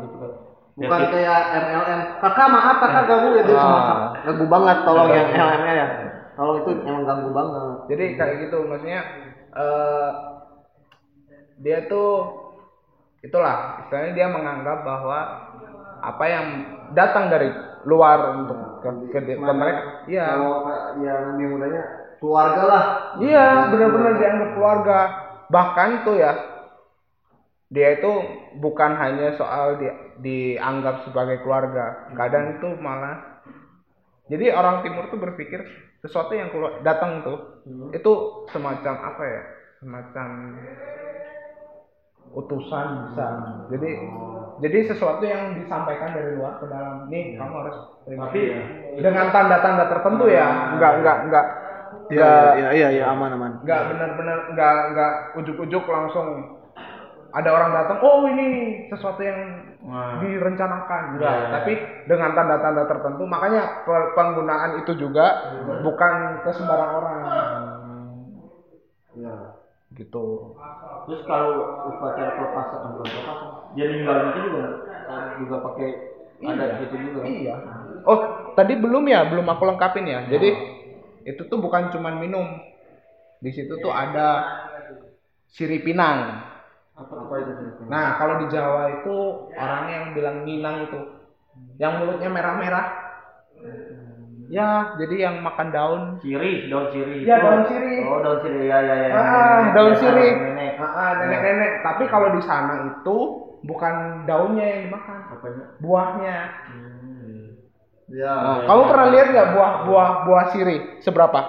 gitu. 0.00 0.26
Ya, 0.74 0.88
Bukan 0.88 0.98
kita- 1.04 1.12
kayak 1.14 1.40
MLM. 1.62 2.00
Kakak 2.18 2.48
maaf 2.50 2.76
kakak 2.80 3.04
ganggu 3.06 3.28
ya 3.30 3.42
dia 3.44 3.54
cuma 3.54 3.78
Ah. 3.78 4.08
ganggu 4.24 4.46
banget 4.48 4.76
tolong 4.82 5.08
yang 5.08 5.28
MLM 5.30 5.62
ya. 5.68 5.86
Tolong 6.34 6.56
itu 6.58 6.70
emang 6.82 7.04
ganggu 7.04 7.30
banget. 7.30 7.76
Jadi 7.92 8.04
kayak 8.16 8.34
gitu 8.42 8.56
maksudnya 8.64 9.00
eh 9.52 10.08
dia 11.54 11.78
tuh 11.86 12.42
itulah 13.24 13.80
istilahnya 13.84 14.12
dia 14.12 14.28
menganggap 14.28 14.84
bahwa 14.84 15.18
apa 16.04 16.24
yang 16.28 16.46
datang 16.92 17.32
dari 17.32 17.48
luar 17.88 18.44
untuk 18.44 18.84
ke, 18.84 18.88
ke, 19.12 19.18
ke 19.32 19.52
mereka 19.52 20.04
iya. 20.04 20.36
Kalau 20.36 20.60
kayak 20.68 20.84
yang 21.00 21.50
mudanya 21.56 21.82
keluarga 22.20 22.62
lah. 22.68 22.84
iya 23.20 23.68
benar-benar 23.72 24.12
dianggap 24.20 24.50
keluarga. 24.56 24.98
Bahkan 25.48 25.88
tuh 26.04 26.16
ya 26.20 26.32
dia 27.72 27.98
itu 27.98 28.12
bukan 28.60 28.92
hanya 29.00 29.34
soal 29.40 29.80
di, 29.80 29.88
dianggap 30.20 31.08
sebagai 31.08 31.40
keluarga. 31.40 32.12
Kadang 32.12 32.60
itu 32.60 32.68
malah 32.80 33.40
jadi 34.28 34.56
orang 34.56 34.80
timur 34.84 35.08
tuh 35.12 35.20
berpikir 35.20 35.64
sesuatu 36.00 36.32
yang 36.32 36.48
keluar 36.52 36.80
datang 36.80 37.24
tuh 37.24 37.64
itu 37.92 38.12
semacam 38.52 38.94
apa 39.12 39.24
ya? 39.24 39.42
Semacam 39.84 40.28
utusan 42.34 42.86
bisa 43.06 43.26
jadi 43.68 43.90
jadi 44.54 44.78
sesuatu 44.86 45.22
yang 45.22 45.54
disampaikan 45.56 46.14
dari 46.14 46.34
luar 46.34 46.58
ke 46.58 46.66
dalam 46.66 47.06
nih 47.06 47.34
kamu 47.34 47.54
harus 47.58 47.76
terima 48.02 48.26
Tapi 48.28 48.40
dengan 48.98 49.26
tanda-tanda 49.30 49.84
tertentu 49.88 50.30
ya. 50.30 50.46
Enggak 50.74 50.92
enggak 50.98 51.16
enggak 51.26 51.46
Iya 52.04 52.30
iya 52.54 52.68
iya 52.70 52.88
iya 52.92 53.04
aman 53.08 53.32
aman. 53.32 53.52
nggak 53.64 53.80
benar-benar 53.88 54.38
nggak 54.52 54.74
nggak 54.92 55.12
ujuk-ujuk 55.40 55.84
langsung. 55.84 56.60
Ada 57.32 57.50
orang 57.50 57.70
datang 57.72 57.98
oh 57.98 58.22
ini 58.24 58.46
sesuatu 58.86 59.18
yang 59.18 59.40
Nah. 59.84 60.16
direncanakan. 60.16 61.18
Enggak 61.18 61.34
Iya. 61.34 61.48
tapi 61.50 61.72
dengan 62.06 62.30
tanda-tanda 62.32 62.86
tertentu. 62.86 63.24
Makanya 63.24 63.82
pe- 63.82 64.10
penggunaan 64.14 64.80
itu 64.80 64.92
juga 64.96 65.26
bukan 65.82 66.14
ke 66.40 66.50
sembarang 66.52 66.92
orang. 66.94 67.20
Iya. 69.14 69.34
Gitu. 69.94 70.24
Terus 71.06 71.20
kalau 71.28 71.52
upacara 71.92 72.30
pelepasan 72.38 72.80
pelepasan 72.96 73.48
dia 73.76 73.86
ninggal 73.90 74.16
itu 74.32 74.38
juga 74.50 74.64
juga 75.40 75.56
pakai 75.70 75.88
ada 76.44 76.64
gitu 76.82 76.94
juga 76.98 77.18
kan? 77.24 77.30
iya. 77.30 77.54
Oh 78.04 78.18
tadi 78.58 78.72
belum 78.76 79.04
ya? 79.08 79.20
Belum 79.28 79.46
aku 79.48 79.62
lengkapin 79.68 80.06
ya? 80.08 80.20
Jadi 80.28 80.48
itu 81.24 81.42
tuh 81.48 81.58
bukan 81.60 81.88
cuman 81.94 82.14
minum. 82.20 82.46
Di 83.44 83.50
situ 83.52 83.76
tuh 83.78 83.92
ada 83.92 84.42
siripinang 85.54 86.18
apa 86.94 87.14
apa 87.26 87.34
itu 87.42 87.52
Nah, 87.90 88.06
kalau 88.16 88.34
di 88.42 88.46
Jawa 88.54 89.02
itu 89.02 89.14
orangnya 89.58 89.94
yang 89.98 90.08
bilang 90.14 90.36
minang 90.46 90.76
itu, 90.86 91.00
yang 91.82 91.98
mulutnya 92.00 92.30
merah-merah. 92.30 92.86
Ya, 94.46 94.92
jadi 94.96 95.16
yang 95.24 95.36
makan 95.40 95.68
daun. 95.70 96.02
sirih 96.20 96.68
daun 96.68 96.92
sirih 96.92 97.24
Iya, 97.24 97.36
itu. 97.36 97.44
daun 97.44 97.62
sirih. 97.64 97.98
oh 98.04 98.18
daun 98.20 98.38
sirih 98.44 98.62
ya 98.66 98.78
ya 98.80 98.94
ya 98.94 99.08
Ah, 99.14 99.60
daun 99.72 99.92
Biasa, 99.92 100.00
sirih. 100.04 100.32
nenek. 100.36 100.72
Ah, 100.76 100.84
ah, 100.84 101.10
nenek-nenek. 101.18 101.72
Tapi 101.80 102.04
kalau 102.06 102.28
di 102.32 102.42
sana 102.44 102.74
itu 102.92 103.16
bukan 103.64 103.94
daunnya 104.24 104.66
yang 104.66 104.80
dimakan, 104.86 105.18
apanya 105.32 105.64
buahnya. 105.80 106.36
Iya. 108.04 108.32
Nah, 108.36 108.58
kamu 108.68 108.82
pernah 108.84 109.06
lihat 109.08 109.26
nggak 109.32 109.48
buah 109.56 109.72
buah 109.88 110.08
buah 110.28 110.44
sirih 110.52 110.80
seberapa? 111.00 111.40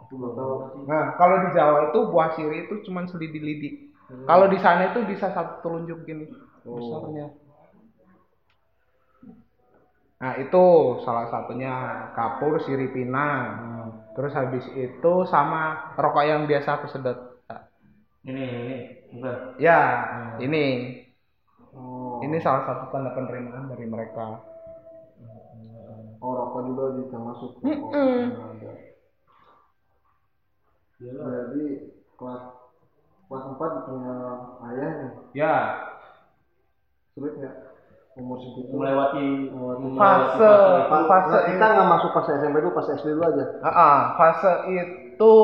aku 0.00 0.18
belum 0.18 0.34
tahu 0.34 0.52
Nah, 0.90 1.14
kalau 1.14 1.46
di 1.46 1.48
Jawa 1.54 1.78
itu 1.86 1.98
buah 2.10 2.28
sirih 2.34 2.66
itu 2.66 2.74
cuma 2.82 3.06
selidi-lidi. 3.06 3.94
Kalau 4.26 4.50
di 4.50 4.58
sana 4.58 4.90
itu 4.90 5.06
bisa 5.06 5.30
satu 5.30 5.62
telunjuk 5.62 6.02
gini 6.02 6.26
besarnya. 6.66 7.30
Nah 10.20 10.36
itu 10.36 10.64
salah 11.00 11.32
satunya 11.32 11.72
kapur 12.12 12.60
siripina. 12.60 13.28
Hmm. 13.56 13.88
Terus 14.12 14.32
habis 14.36 14.64
itu 14.76 15.12
sama 15.24 15.92
rokok 15.96 16.24
yang 16.28 16.44
biasa 16.44 16.76
aku 16.80 16.86
sedot. 16.92 17.18
Ini 18.20 18.44
ini 18.44 18.76
bukan. 19.16 19.56
Ya, 19.56 19.80
Hmm. 20.04 20.44
ini 20.44 20.64
Oh. 21.72 22.20
ini 22.20 22.36
salah 22.42 22.66
satu 22.68 22.92
tanda 22.92 23.16
penerimaan 23.16 23.70
dari 23.72 23.86
mereka. 23.88 24.44
Oh, 26.20 26.32
rokok 26.36 26.68
juga 26.68 26.84
bisa 27.00 27.16
masuk. 27.16 27.50
Ada. 27.64 28.70
Iyalah. 31.00 31.28
Jadi 31.48 31.64
kelas 32.20 32.42
kelas 33.24 33.44
4 33.56 33.72
punya 33.88 34.14
ayah 34.68 34.90
nih. 35.00 35.12
Ya, 35.32 35.54
Sulit 37.16 37.34
nggak? 37.40 37.56
Umur 38.18 38.36
segitu. 38.38 38.74
Melewati 38.74 39.22
Melewati 39.54 39.86
melewati 39.86 39.98
Fase. 39.98 40.50
fase 41.06 41.30
nah, 41.30 41.42
kita 41.46 41.64
nggak 41.70 41.88
masuk 41.88 42.10
pas 42.10 42.26
SMP 42.28 42.56
dulu, 42.58 42.70
pas 42.74 42.86
SD 42.90 43.06
dulu 43.10 43.22
aja. 43.22 43.44
ah, 43.62 43.70
ah, 43.70 43.98
fase 44.18 44.52
itu 44.68 45.34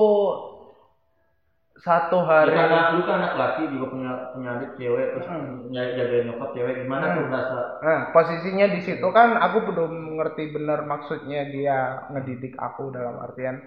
satu 1.76 2.18
Ya, 2.18 2.26
hari. 2.26 2.56
karena 2.56 2.80
lu 2.90 3.02
kan 3.04 3.20
anak 3.20 3.34
laki 3.36 3.62
juga 3.68 3.86
punya 3.92 4.12
punya 4.32 4.50
adik 4.56 4.70
cewek 4.74 5.06
terus 5.12 5.26
Hmm. 5.28 5.68
ny- 5.68 5.92
jagain 5.92 6.24
nyokap 6.26 6.50
cewek 6.50 6.74
gimana 6.82 7.04
tuh 7.12 7.22
Hmm. 7.22 7.34
rasa 7.36 7.58
Nah, 7.78 7.98
posisinya 8.10 8.66
di 8.66 8.80
situ 8.80 9.06
kan 9.12 9.36
aku 9.36 9.58
belum 9.62 9.92
ngerti 10.16 10.56
benar 10.56 10.82
maksudnya 10.82 11.44
dia 11.46 11.78
ngedidik 12.10 12.56
aku 12.56 12.88
dalam 12.90 13.20
artian 13.20 13.60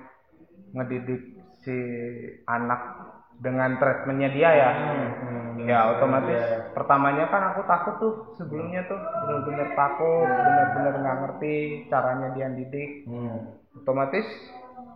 ngedidik 0.73 1.21
si 1.55 1.77
anak 2.43 2.81
dengan 3.39 3.79
treatmentnya 3.79 4.29
dia 4.35 4.49
ya. 4.51 4.71
Hmm. 4.75 5.07
Ya 5.67 5.79
otomatis 5.91 6.39
Iya. 6.39 6.71
pertamanya 6.71 7.27
kan 7.27 7.51
aku 7.53 7.61
takut 7.67 7.95
tuh 7.99 8.13
sebelumnya 8.39 8.87
tuh 8.87 8.95
bener-bener 8.95 9.75
takut, 9.75 10.25
bener-bener 10.25 10.93
nggak 11.03 11.17
ngerti 11.23 11.55
caranya 11.91 12.27
dia 12.31 12.47
didik. 12.55 13.03
Hmm. 13.05 13.59
Otomatis 13.83 14.25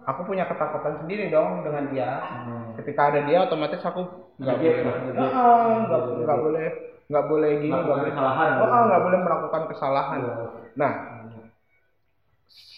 aku 0.03 0.27
punya 0.27 0.47
ketakutan 0.47 1.03
sendiri 1.03 1.31
dong 1.31 1.63
dengan 1.67 1.91
dia. 1.91 2.19
Hmm. 2.23 2.75
Ketika 2.79 3.11
ada 3.11 3.19
dia 3.27 3.43
otomatis 3.43 3.79
aku 3.83 4.01
nggak 4.39 4.55
boleh. 4.59 4.81
Ah, 5.19 5.83
nggak 5.87 6.01
nggak 6.25 6.39
boleh, 6.41 6.67
nggak 7.11 7.25
boleh 7.27 7.51
gini, 7.59 7.71
nggak 7.71 7.87
boleh 7.99 8.11
kesalahan. 8.11 8.49
Oh, 8.59 8.67
ah, 8.71 8.81
nggak 8.87 9.03
boleh 9.03 9.19
melakukan 9.19 9.63
kesalahan. 9.69 10.19
Iya. 10.23 10.35
Nah, 10.73 10.91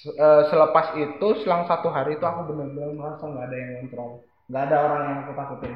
eh, 0.06 0.42
selepas 0.52 0.86
itu 1.00 1.28
selang 1.46 1.64
satu 1.70 1.88
hari 1.90 2.18
itu 2.20 2.26
aku 2.26 2.52
benar-benar 2.52 2.92
merasa 2.94 3.24
nggak 3.24 3.46
ada 3.50 3.58
yang 3.58 3.72
kontrol, 3.88 4.12
nggak 4.46 4.64
ada 4.70 4.78
orang 4.86 5.02
yang 5.10 5.18
aku 5.26 5.34
takutin. 5.34 5.76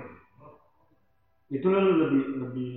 itu 1.50 1.66
lu 1.66 1.82
lebih 2.06 2.24
lebih 2.46 2.74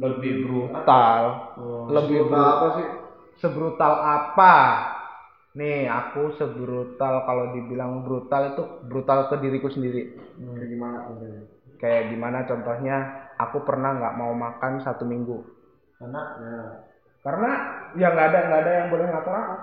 Lebih 0.00 0.48
brutal, 0.48 1.20
Oh. 1.60 1.84
lebih 1.92 2.24
Sulit 2.24 2.32
bru- 2.32 2.40
apa 2.56 2.66
sih? 2.80 2.86
sebrutal 3.36 3.92
apa? 4.00 4.54
Nih, 5.60 5.84
aku 5.84 6.32
sebrutal 6.40 7.28
kalau 7.28 7.52
dibilang 7.52 8.00
brutal 8.00 8.56
itu 8.56 8.62
brutal 8.88 9.28
ke 9.28 9.36
diriku 9.44 9.68
sendiri. 9.68 10.16
Kayak 10.56 10.68
gimana? 10.72 10.98
Kayak 11.76 12.02
gimana 12.16 12.38
contohnya? 12.48 12.96
Aku 13.36 13.60
pernah 13.60 13.92
nggak 13.92 14.16
mau 14.16 14.32
makan 14.32 14.80
satu 14.80 15.04
minggu 15.04 15.44
karena 16.00 16.20
Ya. 16.40 16.60
karena 17.20 17.50
ya 18.00 18.08
nggak 18.16 18.26
ada 18.32 18.38
nggak 18.48 18.60
ada 18.64 18.72
yang 18.72 18.88
boleh 18.88 19.06
ngatur 19.12 19.34
aku. 19.36 19.56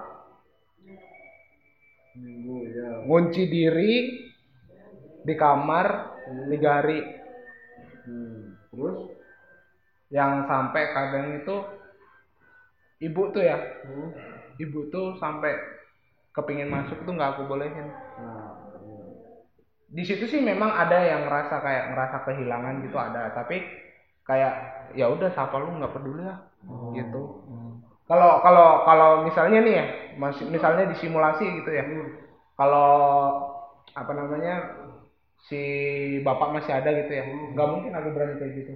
Minggu 2.18 2.58
ya. 2.74 2.90
Ngunci 3.10 3.44
diri 3.50 3.92
di 5.28 5.36
kamar 5.36 5.88
tiga 6.48 6.80
hari 6.80 7.00
Hmm. 8.08 8.56
Terus? 8.72 9.00
yang 10.08 10.48
sampai 10.48 10.96
kadang 10.96 11.36
itu 11.36 11.56
ibu 13.00 13.22
tuh 13.30 13.44
ya 13.44 13.60
Hmm. 13.84 14.16
ibu 14.56 14.88
tuh 14.88 15.20
sampai 15.20 15.52
kepingin 16.32 16.72
masuk 16.72 17.04
tuh 17.04 17.12
nggak 17.12 17.36
aku 17.36 17.44
bolehin 17.46 17.92
Nah, 18.16 18.72
iya. 18.80 19.04
di 19.90 20.04
situ 20.04 20.24
sih 20.24 20.40
memang 20.40 20.72
ada 20.72 20.96
yang 20.98 21.28
ngerasa 21.28 21.60
kayak 21.60 21.84
ngerasa 21.92 22.18
kehilangan 22.24 22.88
gitu 22.88 22.96
ada 22.96 23.36
tapi 23.36 23.60
kayak 24.24 24.54
ya 24.96 25.12
udah 25.12 25.28
siapa 25.28 25.60
lu 25.60 25.76
nggak 25.76 25.92
peduli 25.92 26.24
lah 26.24 26.40
gitu 26.96 27.44
Hmm. 27.44 27.84
kalau 28.08 28.40
kalau 28.40 28.88
kalau 28.88 29.10
misalnya 29.28 29.60
nih 29.60 29.74
ya 29.76 29.86
masih 30.16 30.48
misalnya 30.48 30.88
di 30.88 30.96
simulasi 30.96 31.44
gitu 31.60 31.70
ya 31.70 31.84
kalau 32.56 32.90
apa 33.92 34.12
namanya 34.14 34.77
si 35.46 35.62
bapak 36.26 36.50
masih 36.58 36.74
ada 36.74 36.90
gitu 36.98 37.12
ya 37.14 37.24
nggak 37.54 37.68
mungkin 37.70 37.92
aku 37.94 38.10
berani 38.12 38.36
kayak 38.42 38.54
gitu 38.58 38.74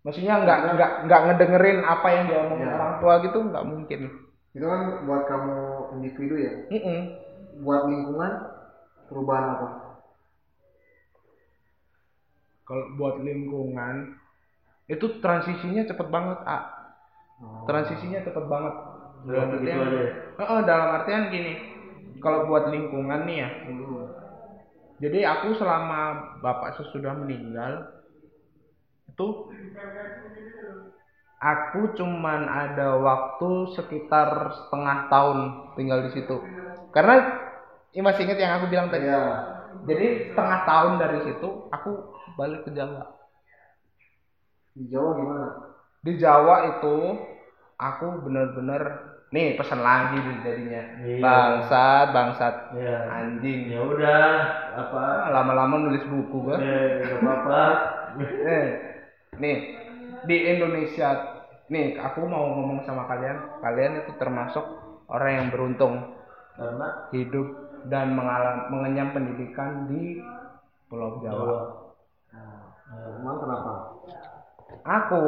maksudnya 0.00 0.40
nggak 0.40 0.58
nggak 0.74 0.90
nggak 1.06 1.20
ngedengerin 1.28 1.78
apa 1.84 2.08
yang 2.08 2.24
diomongin 2.26 2.68
Ya. 2.68 2.74
orang 2.74 2.92
tua 3.04 3.14
gitu 3.20 3.38
nggak 3.44 3.64
mungkin 3.68 4.00
Itu 4.50 4.66
kan 4.66 5.06
buat 5.06 5.30
kamu 5.30 5.54
individu 6.00 6.34
ya. 6.34 6.52
Mm-mm. 6.74 6.98
Buat 7.62 7.86
lingkungan 7.86 8.32
perubahan 9.06 9.46
apa? 9.54 9.68
kalau 12.64 12.86
buat 12.94 13.18
lingkungan 13.18 14.14
itu 14.86 15.06
transisinya 15.22 15.82
cepet 15.86 16.08
banget 16.08 16.38
ah 16.46 16.62
Oh. 17.40 17.64
transisinya 17.64 18.20
cepet 18.20 18.44
banget 18.52 18.74
dalam 19.24 19.48
begitu 19.48 19.72
artian 19.72 19.80
aja 19.88 20.00
ya? 20.04 20.10
Heeh, 20.36 20.60
dalam 20.68 20.88
artian 20.92 21.22
gini 21.32 21.52
kalau 22.20 22.44
buat 22.44 22.68
lingkungan 22.68 23.24
nih 23.24 23.36
ya 23.40 23.48
Hmm. 23.64 24.04
Jadi 25.00 25.18
aku 25.24 25.56
selama 25.56 26.00
bapak 26.44 26.76
sesudah 26.76 27.16
meninggal 27.16 27.88
itu 29.08 29.26
aku 31.40 31.80
cuman 31.96 32.40
ada 32.46 33.00
waktu 33.00 33.50
sekitar 33.74 34.52
setengah 34.52 35.08
tahun 35.08 35.38
tinggal 35.74 36.04
di 36.04 36.10
situ 36.12 36.36
karena 36.92 37.16
ini 37.96 38.02
masih 38.04 38.22
inget 38.28 38.38
yang 38.38 38.60
aku 38.60 38.68
bilang 38.70 38.92
tadi 38.92 39.08
Iya. 39.08 39.24
jadi 39.88 40.06
setengah 40.30 40.58
tahun 40.68 40.92
dari 41.00 41.18
situ 41.24 41.48
aku 41.72 41.90
balik 42.36 42.68
ke 42.68 42.70
Jawa 42.76 43.06
Di 44.76 44.86
Jawa 44.86 45.10
gimana? 45.18 45.48
di 46.00 46.12
Jawa 46.16 46.56
itu 46.76 46.94
aku 47.76 48.06
bener-bener 48.24 48.82
nih 49.30 49.54
pesan 49.54 49.80
lagi 49.80 50.18
nih 50.18 50.36
jadinya. 50.42 50.82
Iya. 51.06 51.22
bangsat 51.22 52.06
bangsat. 52.10 52.54
Iya. 52.74 52.98
anjing. 53.06 53.60
Ya 53.70 53.80
udah 53.86 54.26
apa? 54.74 55.02
Ah, 55.26 55.28
lama-lama 55.30 55.86
nulis 55.86 56.02
buku 56.10 56.36
gua. 56.50 56.58
Nggak 56.58 57.18
apa-apa. 57.22 57.62
Eh, 58.20 58.66
nih 59.38 59.78
di 60.26 60.36
Indonesia 60.50 61.38
nih 61.70 61.94
aku 62.02 62.26
mau 62.26 62.42
ngomong 62.58 62.82
sama 62.82 63.06
kalian. 63.06 63.62
Kalian 63.62 64.02
itu 64.02 64.18
termasuk 64.18 64.66
orang 65.06 65.32
yang 65.38 65.48
beruntung. 65.54 65.94
Karena? 66.58 67.06
Hidup 67.14 67.48
dan 67.86 68.18
mengalam, 68.18 68.66
mengenyam 68.74 69.14
pendidikan 69.14 69.86
di 69.86 70.18
Pulau 70.90 71.22
Jawa. 71.22 71.38
Jawa. 71.38 71.60
Nah, 72.34 73.14
emang 73.22 73.36
kenapa? 73.38 73.72
Aku 74.82 75.24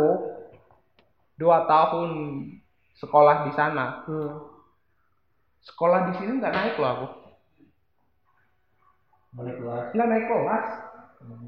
dua 1.38 1.64
tahun 1.70 2.10
sekolah 3.02 3.50
di 3.50 3.52
sana. 3.58 4.06
Sekolah 5.66 6.10
di 6.10 6.12
sini 6.22 6.38
nggak 6.38 6.54
naik 6.54 6.76
loh 6.78 6.90
aku. 6.90 7.06
balik 9.32 9.56
kelas 9.64 9.84
Nggak 9.96 10.08
naik 10.12 10.26
kelas. 10.28 10.66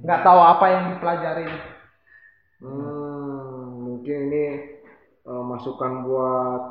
Nggak 0.02 0.20
tahu 0.24 0.40
apa 0.40 0.66
yang 0.70 0.84
dipelajarin. 0.96 1.52
Hmm, 2.64 3.60
mungkin 3.86 4.18
ini 4.30 4.44
eh, 5.26 5.44
masukan 5.44 5.92
buat 6.06 6.62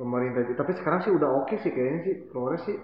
pemerintah. 0.00 0.46
Tapi 0.56 0.72
sekarang 0.78 1.00
sih 1.04 1.12
udah 1.12 1.44
oke 1.44 1.54
sih 1.60 1.72
kayaknya 1.74 2.00
sih 2.06 2.14
Flores 2.30 2.62
sih. 2.64 2.78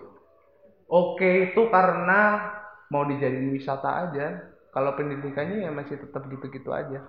Oke 0.91 1.51
itu 1.51 1.63
karena 1.73 2.53
mau 2.93 3.07
dijadiin 3.09 3.55
wisata 3.55 4.09
aja. 4.09 4.53
Kalau 4.75 4.99
pendidikannya 4.99 5.63
ya 5.65 5.71
masih 5.71 6.03
tetap 6.03 6.27
gitu-gitu 6.27 6.75
aja. 6.75 7.07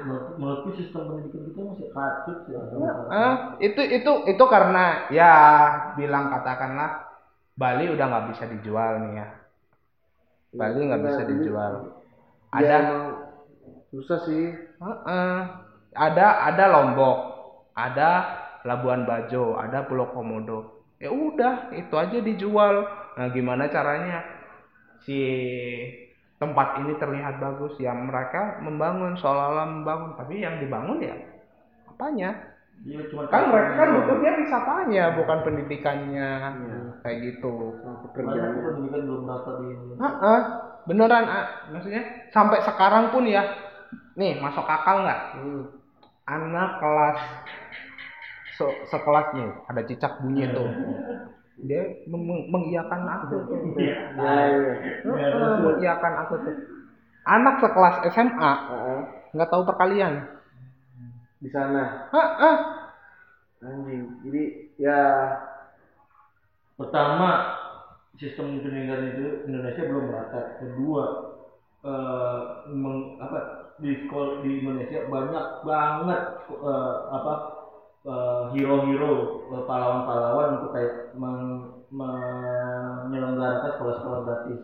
Menurut 0.00 0.40
menurutku 0.40 0.70
sistem 0.74 1.12
pendidikan 1.12 1.42
kita 1.52 1.60
masih 1.60 1.88
kacau 1.92 2.34
sih 2.46 2.54
Ah, 3.12 3.54
itu 3.60 3.80
itu 3.84 4.12
itu 4.26 4.44
karena 4.48 4.84
ya 5.12 5.32
bilang 5.94 6.32
katakanlah 6.32 7.04
Bali 7.54 7.92
udah 7.92 8.06
nggak 8.08 8.26
bisa 8.32 8.44
dijual 8.48 9.04
nih 9.04 9.20
ya. 9.20 9.26
Bali 10.50 10.80
nggak 10.88 11.00
Iya, 11.00 11.06
bisa 11.12 11.22
jadi- 11.22 11.32
dijual. 11.36 11.72
Ya, 12.50 12.56
Ada 12.56 12.76
susah 13.90 14.18
sih. 14.24 14.44
Heeh. 14.56 15.36
ada 15.90 16.26
ada 16.46 16.64
Lombok, 16.70 17.18
ada 17.74 18.10
Labuan 18.64 19.04
Bajo, 19.04 19.58
ada 19.58 19.84
Pulau 19.84 20.08
Komodo. 20.10 20.86
Ya 20.96 21.10
udah, 21.10 21.68
itu 21.74 21.92
aja 21.92 22.18
dijual. 22.18 22.86
Nah, 23.18 23.26
gimana 23.28 23.66
caranya 23.68 24.22
si 25.02 25.18
tempat 26.40 26.80
ini 26.80 26.96
terlihat 26.96 27.36
bagus? 27.38 27.76
Ya 27.76 27.92
mereka 27.92 28.58
membangun 28.64 29.14
seolah-olah 29.20 29.68
membangun, 29.68 30.16
tapi 30.16 30.40
yang 30.40 30.56
dibangun 30.58 30.98
ya 31.04 31.14
apanya? 31.86 32.32
dia 32.80 32.96
cuma 33.12 33.28
Kan 33.28 33.52
mereka 33.52 33.76
kan 33.76 33.88
butuhnya 33.92 34.30
wisatanya, 34.40 35.04
bukan 35.12 35.38
pendidikannya. 35.44 36.30
Iya. 36.40 36.78
Kayak 37.04 37.18
gitu. 37.28 37.76
Pekerjaan. 38.08 38.56
pendidikan 38.56 39.00
belum 39.04 39.28
rata 39.28 39.50
di. 39.60 39.68
Beneran, 40.88 41.24
ah. 41.28 41.46
maksudnya 41.68 42.00
sampai 42.32 42.64
sekarang 42.64 43.12
pun 43.12 43.28
ya, 43.28 43.44
nih 44.16 44.40
masuk 44.40 44.64
akal 44.64 45.04
nggak? 45.04 45.20
Hmm. 45.36 45.62
anak 46.30 46.78
kelas 46.78 47.18
se- 48.54 48.80
sekelasnya 48.86 49.66
ada 49.66 49.82
cicak 49.82 50.22
bunyi 50.22 50.46
Iya. 50.46 50.54
tuh 50.54 50.68
dia 51.66 51.82
meng- 52.08 52.26
meng- 52.26 52.48
mengiyakan 52.48 53.02
aku. 53.04 53.36
Tuh 53.48 53.60
Ya, 53.76 53.96
iya. 54.16 54.72
Heeh, 55.04 55.54
mengiyakan 55.60 56.12
aku 56.26 56.34
tuh. 56.44 56.54
Anak 57.28 57.60
sekelas 57.60 57.96
SMA 58.12 58.52
nggak 59.36 59.50
tahu 59.50 59.62
perkalian. 59.68 60.24
Di 61.40 61.48
sana? 61.52 62.08
Heeh. 62.12 62.56
anjing. 63.60 64.24
Jadi 64.24 64.42
ya 64.80 65.00
pertama 66.80 67.28
sistem 68.16 68.60
pendidikan 68.60 69.04
itu 69.12 69.44
Indonesia 69.48 69.84
belum 69.84 70.04
merata 70.08 70.40
kedua 70.60 71.04
eh, 71.84 72.40
meng- 72.72 73.20
apa 73.20 73.38
di 73.80 74.04
sekolah 74.04 74.44
di 74.44 74.64
Indonesia 74.64 75.08
banyak 75.08 75.46
banget 75.64 76.22
eh, 76.52 76.96
apa 77.12 77.32
hero-hero 78.56 79.12
eh, 79.52 79.62
pahlawan-pahlawan 79.68 80.48
untuk 80.60 80.70
kayak 80.72 81.12
meng- 81.16 81.84
menyelenggarakan 81.90 83.70
sekolah-sekolah 83.76 84.20
gratis. 84.24 84.60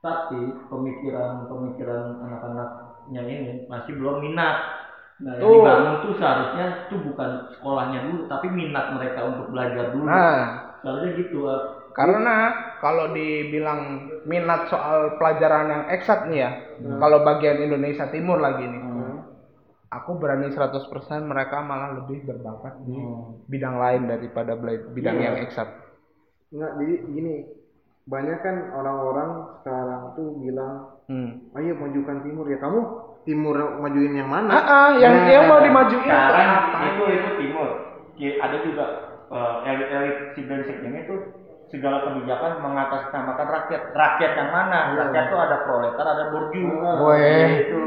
Tapi 0.00 0.40
pemikiran-pemikiran 0.72 2.24
anak-anaknya 2.24 3.20
ini 3.28 3.68
masih 3.68 4.00
belum 4.00 4.24
minat. 4.24 4.56
Nah 5.20 5.36
yang 5.36 5.52
dibangun 5.52 6.00
tuh 6.00 6.16
seharusnya 6.16 6.88
itu 6.88 6.96
bukan 7.04 7.52
sekolahnya 7.52 8.08
dulu 8.08 8.24
tapi 8.24 8.48
minat 8.48 8.96
mereka 8.96 9.28
untuk 9.28 9.52
belajar 9.52 9.92
dulu. 9.92 10.08
Nah. 10.08 10.72
Seharusnya 10.80 11.10
gitu 11.20 11.44
eh. 11.44 11.60
karena 11.92 12.36
kalau 12.80 13.12
dibilang 13.12 14.08
minat 14.24 14.72
soal 14.72 15.20
pelajaran 15.20 15.68
yang 15.68 15.84
eksat 15.92 16.32
nih 16.32 16.48
ya 16.48 16.50
kalau 16.96 17.20
bagian 17.20 17.60
Indonesia 17.60 18.08
Timur 18.08 18.40
lagi 18.40 18.64
nih 18.64 18.80
aku 19.90 20.10
berani 20.16 20.48
100% 20.48 20.86
mereka 21.22 21.60
malah 21.60 21.98
lebih 21.98 22.22
berbakat 22.24 22.78
di 22.86 22.94
bidang 23.46 23.76
lain 23.76 24.06
daripada 24.06 24.54
bidang 24.88 25.18
Iya. 25.18 25.24
yang 25.26 25.36
eksat. 25.42 25.68
Nggak 26.50 26.72
jadi 26.78 26.94
gini 27.06 27.34
banyak 28.06 28.38
kan 28.40 28.56
orang-orang 28.72 29.30
sekarang 29.60 30.02
tuh 30.14 30.28
bilang 30.38 30.74
hmm. 31.06 31.54
ayo 31.54 31.74
majukan 31.74 32.22
timur. 32.22 32.46
Ya 32.46 32.58
kamu 32.58 32.80
timur 33.22 33.54
majuin 33.78 34.14
yang 34.14 34.30
mana? 34.30 34.50
Ah, 34.50 34.64
ah, 34.64 34.88
yang 34.94 35.14
Nah, 35.14 35.28
yang 35.28 35.44
mau 35.46 35.60
dimajuin 35.60 36.00
tuh 36.00 36.10
sekarang 36.10 36.48
apa? 36.48 36.78
itu 36.86 37.02
itu 37.10 37.30
timur. 37.38 37.68
Ki- 38.14 38.38
ada 38.38 38.56
juga 38.62 38.84
eh, 39.30 39.54
elit-elit 39.68 40.16
si 40.34 40.40
brengsek 40.42 40.78
ini 40.82 41.06
tuh 41.06 41.18
segala 41.70 42.02
kebijakan 42.02 42.58
mengatasnamakan 42.62 43.46
rakyat. 43.46 43.82
Rakyat 43.94 44.32
yang 44.34 44.50
mana? 44.50 44.78
Rakyat 44.96 45.24
tuh 45.30 45.38
ada 45.38 45.56
proletar 45.62 46.06
ada 46.06 46.24
borju 46.30 46.62
Weh. 47.06 47.46
itu 47.62 47.82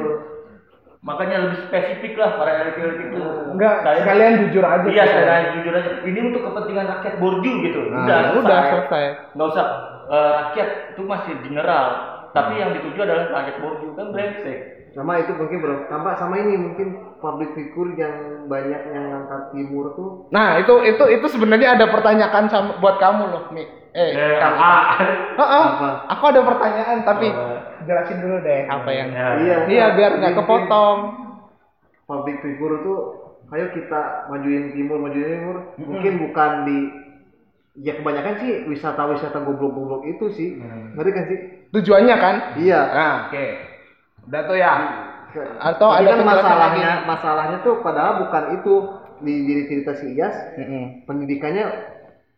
makanya 1.04 1.38
lebih 1.44 1.60
spesifik 1.64 2.16
lah 2.16 2.40
para 2.40 2.64
elit-elit 2.64 2.98
itu 3.04 3.20
Enggak, 3.52 3.76
Saya- 3.84 4.00
sekalian 4.02 4.34
jujur 4.42 4.64
aja. 4.64 4.88
iya 4.88 5.04
tuh. 5.04 5.20
saya 5.22 5.44
jujur 5.54 5.74
aja 5.74 5.92
ini 6.02 6.20
untuk 6.24 6.42
kepentingan 6.44 6.86
rakyat 6.90 7.14
borju 7.20 7.52
gitu 7.62 7.80
Nah, 7.86 8.02
udah 8.02 8.20
udah 8.34 8.60
selesai 8.62 8.72
selesai. 8.74 9.06
nggak 9.36 9.48
usah 9.50 9.66
eh, 10.06 10.32
rakyat 10.34 10.70
itu 10.90 11.02
masih 11.04 11.34
general 11.44 11.86
tapi 12.30 12.54
yang 12.56 12.72
dituju 12.72 13.00
adalah 13.00 13.26
rakyat 13.32 13.56
borju 13.60 13.88
kan 13.94 14.08
brengsek 14.10 14.58
sama 14.90 15.18
itu 15.18 15.34
mungkin 15.34 15.58
bro 15.60 15.76
tampak 15.86 16.16
sama 16.16 16.36
ini 16.36 16.54
mungkin 16.56 16.88
public 17.18 17.50
figure 17.52 17.94
yang 17.96 18.14
banyak 18.46 18.82
yang 18.90 19.06
ngangkat 19.08 19.42
timur 19.52 19.92
tuh 19.94 20.10
Nah, 20.30 20.56
itu 20.56 20.74
itu 20.84 21.04
itu 21.10 21.26
sebenarnya 21.28 21.74
ada 21.74 21.90
pertanyaan 21.90 22.46
sama 22.46 22.78
buat 22.78 22.98
kamu 22.98 23.24
loh, 23.26 23.44
Mi. 23.50 23.66
Eh, 23.92 24.10
eh, 24.10 24.38
kamu. 24.38 24.58
ah, 24.58 24.98
Heeh. 25.34 25.66
Apa? 25.68 25.90
Aku 26.10 26.24
ada 26.28 26.42
pertanyaan 26.44 26.98
tapi 27.04 27.28
Apa? 27.28 27.63
Jelasin 27.84 28.18
dulu 28.20 28.38
deh 28.42 28.62
apa 28.66 28.90
yang 28.90 29.10
Ya. 29.10 29.28
Iya. 29.36 29.56
Iya, 29.66 29.86
biar 29.94 30.12
nggak 30.18 30.36
kepotong. 30.38 30.98
public 32.04 32.38
figure 32.40 32.84
tuh 32.84 33.00
ayo 33.50 33.72
kita 33.72 34.28
majuin 34.28 34.72
timur 34.72 35.00
majuin 35.00 35.40
timur 35.40 35.58
mungkin 35.80 36.14
bukan 36.20 36.52
di 36.66 36.78
ya 37.80 37.96
kebanyakan 37.96 38.36
sih 38.38 38.52
wisata-wisata 38.66 39.40
goblok-goblok 39.40 40.04
itu 40.06 40.26
sih 40.30 40.50
ngerti 40.94 41.12
kan 41.12 41.24
sih 41.26 41.40
Tujuannya 41.72 42.16
kan? 42.18 42.36
iya 42.60 42.82
Nah, 42.86 43.14
oke. 43.26 43.46
Udah 44.26 44.42
tuh 44.46 44.58
ya. 44.58 44.74
Atau 45.58 45.90
Tapi 45.90 46.06
ada 46.06 46.12
kan 46.14 46.22
masalahnya 46.24 46.92
lagi? 46.94 47.08
masalahnya 47.10 47.58
tuh 47.66 47.82
padahal 47.82 48.14
bukan 48.22 48.44
itu 48.62 48.74
di 49.20 49.34
diri 49.42 49.64
cerita 49.66 49.92
si 49.98 50.14
Iyas 50.14 50.36
Mm-mm. 50.54 51.08
pendidikannya 51.10 51.66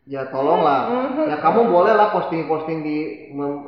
ya 0.06 0.22
tolonglah 0.30 0.86
ya 1.26 1.34
kamu 1.42 1.66
boleh 1.66 1.90
lah 1.90 2.14
posting-posting 2.14 2.78
di 2.86 2.98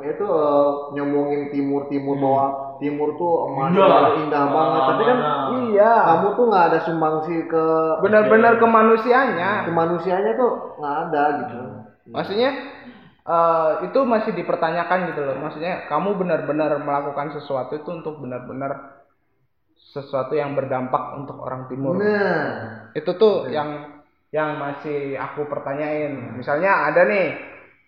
itu 0.07 0.23
eh, 0.23 0.69
nyombongin 0.95 1.51
timur 1.51 1.91
timur 1.91 2.15
bahwa 2.15 2.45
timur 2.79 3.19
tuh 3.19 3.51
emas 3.51 3.75
Indah. 3.75 4.15
indah 4.15 4.43
banget 4.47 4.81
tapi 4.87 5.03
kan 5.03 5.17
Mana? 5.19 5.35
Iya. 5.67 5.93
kamu 6.07 6.27
tuh 6.39 6.45
nggak 6.47 6.65
ada 6.71 6.79
sumbangsi 6.87 7.35
ke 7.43 7.63
Benar-benar 7.99 8.55
kemanusiaannya. 8.55 9.51
kemanusiaannya 9.67 10.33
tuh 10.39 10.51
nggak 10.79 10.95
ada 11.11 11.23
gitu 11.43 11.59
Maksudnya 12.09 12.49
eh, 13.27 13.71
itu 13.91 13.99
masih 14.07 14.31
dipertanyakan 14.31 15.11
gitu 15.11 15.21
loh. 15.21 15.35
Maksudnya 15.43 15.91
kamu 15.91 16.15
benar-benar 16.23 16.79
melakukan 16.79 17.35
sesuatu 17.35 17.75
itu 17.75 17.89
untuk 17.91 18.15
benar-benar 18.23 19.03
sesuatu 19.91 20.39
yang 20.39 20.55
berdampak 20.55 21.19
untuk 21.19 21.35
orang 21.43 21.67
timur. 21.67 21.99
nah 21.99 22.87
itu 22.95 23.11
tuh 23.19 23.51
yang 23.51 23.98
yang 24.29 24.61
masih 24.61 25.17
aku 25.17 25.49
pertanyain. 25.49 26.37
Misalnya 26.37 26.89
ada 26.89 27.01
nih 27.05 27.27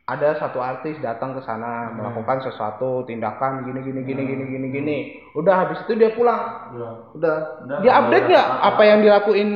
ada 0.10 0.36
satu 0.42 0.58
artis 0.60 0.98
datang 1.00 1.38
ke 1.38 1.42
sana 1.46 1.94
melakukan 1.94 2.42
sesuatu 2.44 3.06
tindakan 3.06 3.64
gini 3.64 3.80
gini 3.86 4.02
gini 4.02 4.22
gini 4.26 4.44
gini 4.50 4.68
gini. 4.74 4.98
Udah 5.38 5.66
habis 5.66 5.86
itu 5.86 5.94
dia 5.96 6.12
pulang. 6.12 6.74
Ya. 6.74 6.89
udah. 7.16 7.36
Udah, 7.64 7.78
dia 7.86 7.92
update 8.02 8.28
nggak 8.28 8.46
apa-apa. 8.46 8.68
apa 8.74 8.82
yang 8.84 9.00
dilakuin 9.06 9.50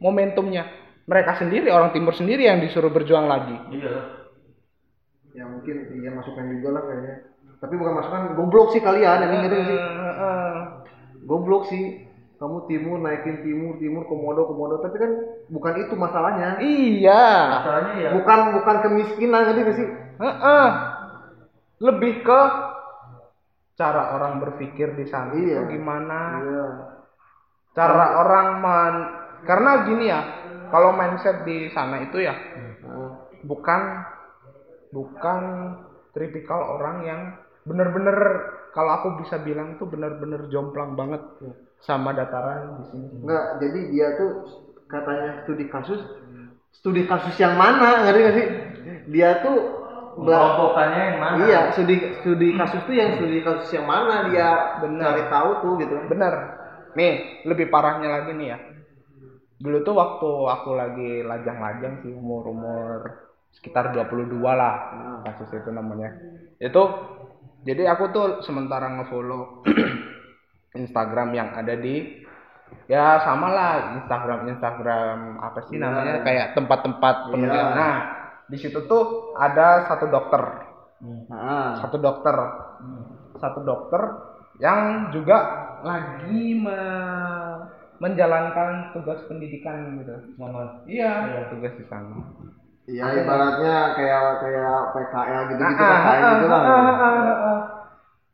momentumnya? 0.00 0.64
Mereka 1.04 1.42
sendiri 1.42 1.68
orang 1.68 1.92
timur 1.92 2.16
sendiri 2.16 2.48
yang 2.48 2.62
disuruh 2.64 2.90
berjuang 2.90 3.28
lagi. 3.28 3.56
Iya. 3.70 3.94
ya 5.30 5.46
mungkin 5.46 5.94
iya 5.94 6.10
masukan 6.10 6.42
juga 6.58 6.68
lah 6.74 6.82
kayaknya. 6.88 7.14
Tapi 7.60 7.74
bukan 7.76 7.94
masukan 8.00 8.22
goblok 8.34 8.72
sih 8.74 8.82
kalian 8.82 9.28
ini 9.28 9.36
ngerti 9.44 9.56
nggak 9.60 9.68
sih. 9.68 9.78
Heeh. 9.78 10.54
goblok 11.28 11.68
sih 11.68 12.09
kamu 12.40 12.64
timur 12.66 12.96
naikin 12.98 13.44
timur 13.44 13.76
timur 13.76 14.08
komodo 14.08 14.48
komodo. 14.48 14.80
Tapi 14.80 14.96
kan 14.96 15.12
bukan 15.52 15.74
itu 15.76 15.92
masalahnya. 15.94 16.56
Iya. 16.56 17.26
Masalahnya 17.60 17.94
ya. 18.00 18.10
Bukan 18.16 18.38
bukan 18.56 18.76
kemiskinan 18.80 19.40
ngerti 19.44 19.60
nggak 19.60 19.76
sih? 19.76 19.88
Heeh. 20.20 20.68
lebih 21.80 22.20
ke 22.20 22.40
cara 23.72 24.12
orang 24.12 24.36
berpikir 24.36 24.92
di 24.92 25.08
sana 25.08 25.32
Iya. 25.32 25.64
itu 25.64 25.80
gimana? 25.80 26.20
Iya. 26.44 26.66
Cara 27.72 28.20
orang 28.20 28.46
men 28.60 28.94
karena 29.48 29.70
gini 29.88 30.04
ya 30.12 30.20
kalau 30.68 30.92
mindset 30.92 31.40
di 31.48 31.72
sana 31.72 32.04
itu 32.04 32.20
ya 32.20 32.36
Nah, 32.84 33.24
bukan 33.48 33.80
bukan 34.92 35.40
tipikal 36.12 36.76
orang 36.76 36.96
yang 37.08 37.20
bener-bener 37.64 38.16
kalau 38.70 38.90
aku 39.00 39.08
bisa 39.22 39.38
bilang 39.42 39.76
tuh 39.76 39.86
bener-bener 39.90 40.46
jomplang 40.50 40.94
banget 40.94 41.22
sama 41.82 42.14
dataran 42.14 42.80
di 42.80 42.84
sini. 42.92 43.06
Enggak 43.24 43.46
jadi 43.62 43.80
dia 43.90 44.08
tuh 44.20 44.30
katanya 44.90 45.30
studi 45.46 45.64
kasus 45.70 46.00
studi 46.70 47.02
kasus 47.06 47.34
yang 47.40 47.58
mana 47.58 48.06
ngerti 48.06 48.20
nggak 48.20 48.36
sih? 48.36 48.46
Dia 49.10 49.30
tuh 49.42 49.58
kelompokannya 50.10 51.02
yang 51.14 51.18
mana? 51.22 51.42
iya 51.46 51.60
studi 51.72 51.96
studi 52.20 52.58
kasus 52.58 52.82
tuh 52.84 52.94
yang 52.94 53.16
studi 53.16 53.38
kasus 53.46 53.70
yang 53.72 53.86
mana 53.86 54.28
dia 54.28 54.78
Benar. 54.82 55.14
cari 55.14 55.24
tahu 55.30 55.50
tuh 55.62 55.72
gitu 55.80 55.94
bener 56.10 56.34
nih 56.98 57.46
lebih 57.46 57.70
parahnya 57.70 58.08
lagi 58.10 58.34
nih 58.34 58.48
ya. 58.54 58.58
Dulu 59.60 59.84
tuh 59.84 59.92
waktu 59.92 60.30
aku 60.56 60.70
lagi 60.72 61.10
lajang-lajang 61.20 62.00
sih 62.00 62.12
umur-umur 62.16 63.28
sekitar 63.52 63.92
22 63.92 64.40
lah 64.40 64.74
kasus 65.26 65.52
itu 65.52 65.70
namanya. 65.70 66.16
Itu 66.56 66.80
jadi 67.60 67.82
aku 67.88 68.04
tuh 68.10 68.26
sementara 68.40 68.88
ngefollow 68.90 69.62
Instagram 70.80 71.34
yang 71.34 71.50
ada 71.52 71.74
di 71.74 72.24
ya 72.86 73.18
sama 73.20 73.50
lah 73.50 73.72
Instagram 73.98 74.46
Instagram 74.48 75.18
apa 75.40 75.58
sih 75.66 75.76
Iya. 75.76 75.82
namanya 75.82 76.14
kayak 76.22 76.46
tempat-tempat 76.54 77.14
Iya. 77.16 77.30
penelitian 77.30 77.68
nah 77.74 77.96
di 78.46 78.56
situ 78.56 78.78
tuh 78.86 79.34
ada 79.34 79.86
satu 79.86 80.06
dokter 80.06 80.42
nah 81.26 81.80
satu 81.80 81.96
dokter 81.96 82.36
satu 83.36 83.60
dokter 83.62 84.02
yang 84.60 85.08
juga 85.10 85.38
lagi 85.80 86.54
me- 86.54 87.66
menjalankan 88.00 88.92
tugas 88.92 89.20
pendidikan 89.26 89.98
gitu 89.98 90.14
Sama. 90.36 90.84
iya 90.84 91.12
Iya. 91.26 91.40
tugas 91.50 91.72
di 91.74 91.84
sana 91.84 92.16
iya 92.90 93.06
ibaratnya 93.22 93.74
kayak 93.96 94.24
kayak 94.42 94.76
PKL 94.94 95.42
gitu 95.50 95.62
gitu 95.62 95.82
Ah, 95.82 95.90
PKL 95.94 96.22
ah, 96.22 96.30
gitu 96.34 96.46
ah, 96.46 96.50
lah 96.50 96.60
ah, 96.60 96.74
ah, 96.74 96.98
ah, 97.06 97.38
ah. 97.50 97.60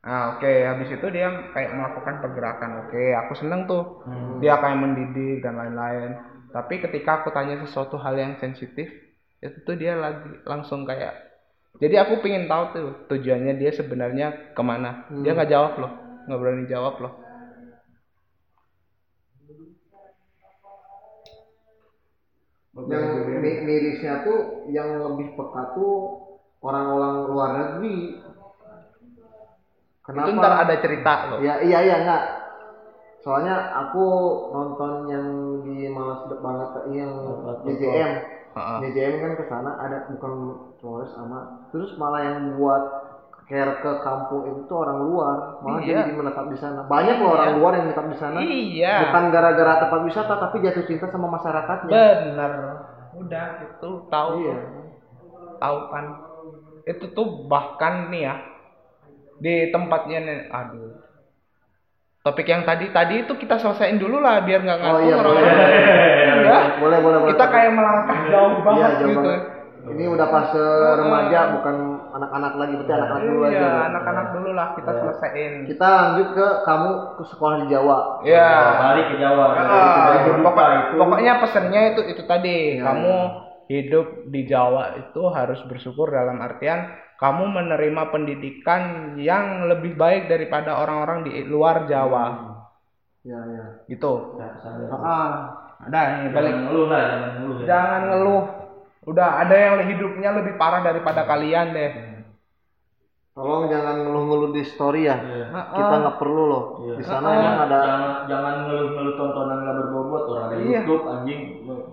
Nah, 0.07 0.39
oke, 0.39 0.53
habis 0.71 0.87
itu 0.95 1.07
dia 1.11 1.51
kayak 1.51 1.75
melakukan 1.75 2.23
pergerakan. 2.23 2.71
Oke, 2.87 3.11
aku 3.11 3.33
seneng 3.43 3.67
tuh. 3.67 4.07
Dia 4.39 4.55
kayak 4.63 4.79
mendidik 4.79 5.43
dan 5.43 5.59
lain-lain. 5.59 6.15
Tapi 6.55 6.79
ketika 6.79 7.11
aku 7.21 7.35
tanya 7.35 7.59
sesuatu 7.67 7.99
hal 7.99 8.15
yang 8.15 8.39
sensitif, 8.39 8.87
itu 9.43 9.59
tuh 9.67 9.75
dia 9.75 9.99
lagi 9.99 10.31
langsung 10.47 10.87
kayak 10.87 11.27
jadi 11.77 12.09
aku 12.09 12.25
pingin 12.25 12.49
tahu 12.49 12.63
tuh 12.73 12.87
tujuannya 13.13 13.61
dia 13.61 13.69
sebenarnya 13.75 14.57
ke 14.57 14.63
mana. 14.65 15.05
Dia 15.21 15.37
nggak 15.37 15.51
jawab 15.53 15.73
loh, 15.77 15.93
nggak 16.25 16.39
berani 16.41 16.65
jawab 16.71 16.95
loh. 17.05 17.13
Yang 22.85 23.05
mi- 23.41 23.63
mirisnya 23.65 24.21
tuh 24.27 24.69
yang 24.69 25.01
lebih 25.01 25.33
peka 25.33 25.63
tuh 25.73 25.93
orang-orang 26.61 27.15
luar 27.33 27.51
negeri 27.57 27.97
Itu 30.07 30.31
ntar 30.39 30.53
ada 30.63 30.75
cerita 30.79 31.13
loh. 31.35 31.39
Ya 31.43 31.59
iya 31.67 31.79
iya 31.83 31.97
enggak. 31.99 32.23
Soalnya 33.27 33.59
aku 33.75 34.05
nonton 34.55 35.11
yang 35.11 35.27
di 35.67 35.91
Malas 35.91 36.31
banget 36.31 36.71
yang 36.95 37.11
JJM. 37.67 38.15
JJM 38.87 39.15
kan 39.19 39.33
ke 39.35 39.45
sana 39.51 39.71
ada 39.83 40.07
bukan 40.15 40.33
Flores 40.79 41.11
sama 41.19 41.67
terus 41.75 41.91
malah 41.99 42.23
yang 42.23 42.55
buat 42.55 42.83
care 43.47 43.79
ke 43.79 43.93
kampung 44.01 44.43
itu 44.45 44.73
orang 44.73 44.99
luar 45.01 45.37
malah 45.61 45.79
Iya. 45.79 46.03
jadi 46.03 46.13
menetap 46.13 46.47
di 46.47 46.59
sana 46.59 46.83
banyak 46.83 47.17
loh 47.17 47.31
orang 47.33 47.51
luar 47.55 47.73
yang 47.75 47.85
menetap 47.87 48.07
di 48.07 48.17
sana 48.17 48.39
Iya. 48.39 48.95
bukan 49.07 49.25
gara-gara 49.31 49.73
tempat 49.81 50.01
wisata 50.03 50.35
tapi 50.37 50.57
jatuh 50.61 50.83
cinta 50.83 51.07
sama 51.07 51.31
masyarakatnya 51.31 51.91
Bener. 51.91 52.53
Udah 53.17 53.47
itu 53.63 53.91
tahu. 54.07 54.31
iya 54.41 54.57
Tahu 55.57 55.79
kan. 55.89 56.05
Itu 56.85 57.09
tuh 57.11 57.47
bahkan 57.47 58.11
nih 58.11 58.23
ya 58.25 58.35
di 59.37 59.71
tempatnya 59.71 60.19
nih 60.21 60.39
aduh. 60.47 61.01
Topik 62.21 62.45
yang 62.45 62.63
tadi 62.63 62.91
tadi 62.91 63.23
itu 63.23 63.33
kita 63.33 63.57
selesaiin 63.57 63.97
dulu 63.97 64.19
lah 64.19 64.43
biar 64.43 64.59
nggak 64.59 64.77
oh 64.77 64.83
ngaku 64.85 65.01
iya 65.01 65.15
boleh 65.15 65.31
orang-orang. 65.33 65.71
Iya. 66.37 66.59
boleh 66.77 66.99
boleh 67.01 67.19
boleh 67.21 67.31
Kita 67.33 67.45
kayak 67.47 67.73
melangkah 67.73 68.19
jauh 68.27 68.51
iya 68.51 68.61
banget 68.61 68.91
jauh 68.93 69.07
gitu. 69.07 69.21
banget. 69.23 69.43
ini 69.87 70.05
udah 70.11 70.27
fase 70.27 70.65
remaja 70.99 71.41
bukan 71.55 71.77
anak-anak 72.17 72.53
lagi 72.57 72.73
berarti 72.75 72.93
anak-anak 72.93 73.23
dulu 73.23 73.41
aja 73.43 73.53
Iya, 73.53 73.71
anak-anak 73.87 74.27
dulu 74.33 74.51
lah 74.51 74.69
kita 74.73 74.91
selesaiin. 74.97 75.53
kita 75.69 75.87
lanjut 75.87 76.29
ke 76.33 76.47
kamu 76.65 76.91
ke 77.13 77.23
sekolah 77.29 77.57
di 77.61 77.67
Jawa. 77.69 77.97
Iya. 78.25 78.49
balik 78.81 79.07
ke 79.13 79.17
Jawa. 79.17 79.45
Ah, 79.53 79.97
Dari 80.09 80.19
berduka 80.25 80.49
pokok- 80.49 80.73
itu. 80.73 80.95
pokoknya 80.97 81.33
pesennya 81.39 81.83
itu 81.93 82.01
itu 82.09 82.23
tadi. 82.25 82.57
Iya, 82.75 82.83
kamu 82.83 83.15
hidup 83.67 84.07
di 84.27 84.41
Jawa 84.45 84.85
itu 84.97 85.23
harus 85.29 85.61
bersyukur 85.67 86.09
dalam 86.09 86.39
artian 86.39 86.87
kamu 87.17 87.45
menerima 87.51 88.03
pendidikan 88.09 88.83
yang 89.17 89.67
lebih 89.67 89.97
baik 89.97 90.29
daripada 90.29 90.79
orang-orang 90.79 91.25
di 91.25 91.45
luar 91.45 91.85
Jawa. 91.85 92.25
Ya 93.21 93.43
ya 93.43 93.65
gitu. 93.87 94.39
Ya, 94.39 94.49
ah 94.95 95.31
ada 95.77 96.01
nih 96.25 96.31
balik. 96.31 96.49
jangan 96.49 96.65
ngeluh 96.65 96.87
lah 96.87 97.03
jangan 97.03 97.31
ngeluh 97.37 97.57
ya. 97.59 97.65
jangan 97.67 98.01
ngeluh 98.09 98.43
udah 99.07 99.29
ada 99.41 99.55
yang 99.55 99.75
hidupnya 99.87 100.35
lebih 100.35 100.59
parah 100.59 100.83
daripada 100.83 101.23
kalian 101.23 101.71
deh. 101.71 101.91
Tolong 103.37 103.69
jangan 103.69 104.01
ngeluh-ngeluh 104.01 104.57
di 104.57 104.65
story 104.65 105.05
ya. 105.05 105.21
Iya. 105.21 105.47
kita 105.77 105.95
nggak 106.01 106.17
perlu 106.17 106.43
loh. 106.49 106.65
Iya. 106.89 106.95
di 106.97 107.05
sana 107.05 107.29
emang 107.37 107.57
ada 107.69 107.79
jangan 107.85 108.13
jangan 108.33 108.55
ngeluh-ngeluh 108.65 109.15
tontonan 109.21 109.59
nggak 109.61 109.77
berbobot 109.77 110.23
orang 110.33 110.45
ada 110.49 110.55
Iya. 110.57 110.81
YouTube 110.81 111.05
anjing. 111.05 111.41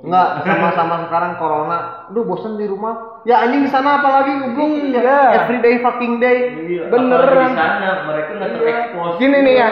Nggak 0.07 0.27
sama-sama 0.47 0.95
sekarang 1.03 1.31
corona. 1.35 1.77
Aduh 2.07 2.23
bosan 2.23 2.55
di 2.55 2.63
rumah. 2.63 3.19
Ya 3.27 3.43
anjing 3.43 3.67
di 3.67 3.71
sana 3.75 3.99
apalagi 3.99 4.31
goblok 4.55 4.71
Iya. 4.87 5.03
ya, 5.03 5.19
everyday 5.43 5.75
fucking 5.83 6.15
day. 6.23 6.37
Iya, 6.63 6.83
Beneran. 6.87 7.51
di 7.51 7.59
sana 7.59 7.91
mereka 8.07 8.29
nggak 8.39 8.47
Iya. 8.49 8.57
terekspos. 8.63 9.11
Gini 9.19 9.37
nih 9.43 9.55
ya. 9.59 9.69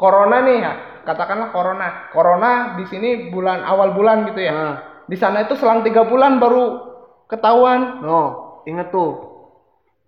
corona 0.00 0.36
nih 0.40 0.56
ya. 0.56 0.72
Katakanlah 1.04 1.52
corona. 1.52 1.88
Corona 2.16 2.50
di 2.80 2.88
sini 2.88 3.28
bulan 3.28 3.60
awal 3.60 3.92
bulan 3.92 4.24
gitu 4.24 4.40
ya. 4.40 4.52
Nah 4.56 4.74
di 5.08 5.16
sana 5.16 5.48
itu 5.48 5.56
selang 5.56 5.80
tiga 5.82 6.04
bulan 6.04 6.36
baru 6.38 6.64
ketahuan. 7.26 8.04
No 8.04 8.22
inget 8.68 8.92
tuh. 8.92 9.26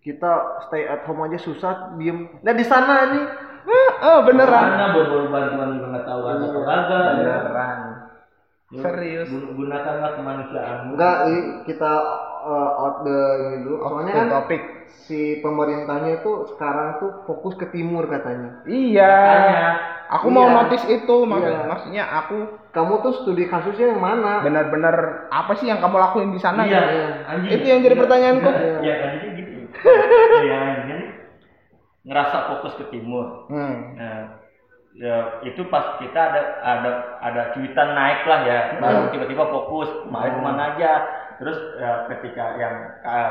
Kita 0.01 0.65
stay 0.69 0.85
at 0.89 1.05
home 1.05 1.29
aja 1.29 1.37
susah 1.41 1.97
diem. 1.97 2.29
Nah 2.41 2.55
di 2.55 2.65
sana 2.65 3.09
nih 3.11 3.27
Eh, 3.61 3.93
eh, 4.01 4.19
beneran 4.25 4.73
sana 4.73 4.97
berburu 4.97 5.29
bantuan 5.29 5.77
juga 5.77 5.87
nggak 5.93 6.07
tahu 6.09 6.21
ada 6.25 6.45
atau 6.49 6.63
kagak 6.65 7.01
beneran. 7.21 7.79
Ya, 8.71 8.81
serius. 8.87 9.29
gun- 9.29 9.53
gunakanlah 9.59 10.11
kemanusiaanmu. 10.17 10.91
Enggak 10.97 11.17
kita 11.69 11.93
uh, 12.47 12.71
out 12.81 12.97
the 13.03 13.19
ini 13.43 13.57
dulu. 13.67 13.77
Soalnya 13.85 14.13
kan 14.17 14.27
topik 14.31 14.63
si 15.05 15.43
pemerintahnya 15.45 16.23
tuh 16.23 16.49
sekarang 16.55 17.03
tuh 17.03 17.11
fokus 17.27 17.59
ke 17.59 17.67
timur 17.69 18.07
katanya. 18.09 18.63
Iya. 18.65 19.13
Makanya, 19.13 19.71
aku 20.11 20.27
mau 20.27 20.51
Iya. 20.51 20.57
notice 20.59 20.87
itu 20.87 21.17
mak- 21.23 21.47
Iya. 21.47 21.65
maksudnya 21.65 22.05
aku 22.05 22.37
kamu 22.71 22.95
tuh 23.01 23.13
studi 23.23 23.47
kasusnya 23.47 23.95
yang 23.95 24.03
mana? 24.03 24.43
benar-benar 24.43 25.27
apa 25.31 25.55
sih 25.55 25.67
yang 25.67 25.79
kamu 25.79 25.97
lakuin 25.97 26.31
di 26.35 26.39
sana 26.39 26.67
iya 26.67 26.81
gitu? 26.83 26.99
anjing. 27.31 27.51
Itu 27.55 27.67
yang 27.67 27.81
jadi 27.83 27.97
pertanyaanku. 27.97 28.51
Ya 28.83 28.95
anjingnya 29.07 29.31
gitu. 29.39 29.51
Ya 30.51 30.59
nih 30.85 31.03
ngerasa 32.01 32.37
fokus 32.49 32.75
ke 32.81 32.85
timur. 32.91 33.47
Hmm. 33.53 33.95
Nah, 33.95 34.41
ya 34.97 35.17
itu 35.47 35.63
pas 35.69 36.01
kita 36.01 36.17
ada 36.17 36.43
ada 36.59 36.91
ada 37.21 37.43
cuitan 37.55 37.95
naik 37.95 38.25
lah 38.27 38.41
ya, 38.43 38.59
baru 38.81 39.13
tiba-tiba 39.15 39.45
fokus 39.47 39.89
kemarin 40.09 40.35
ke 40.35 40.43
mana 40.43 40.63
aja. 40.75 40.93
Terus 41.39 41.57
ya, 41.79 42.09
ketika 42.09 42.45
yang 42.57 42.75
uh, 43.05 43.31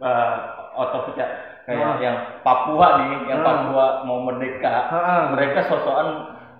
uh, 0.00 0.34
otopsi 0.80 1.18
kayak 1.64 1.80
kayak 1.80 1.96
yang 2.00 2.16
Papua 2.44 2.86
nih, 3.00 3.10
yang 3.32 3.40
Papua 3.40 4.04
mau 4.04 4.20
merdeka, 4.24 4.88
Ha-ha. 4.88 5.32
mereka 5.32 5.64
sosokan 5.66 6.08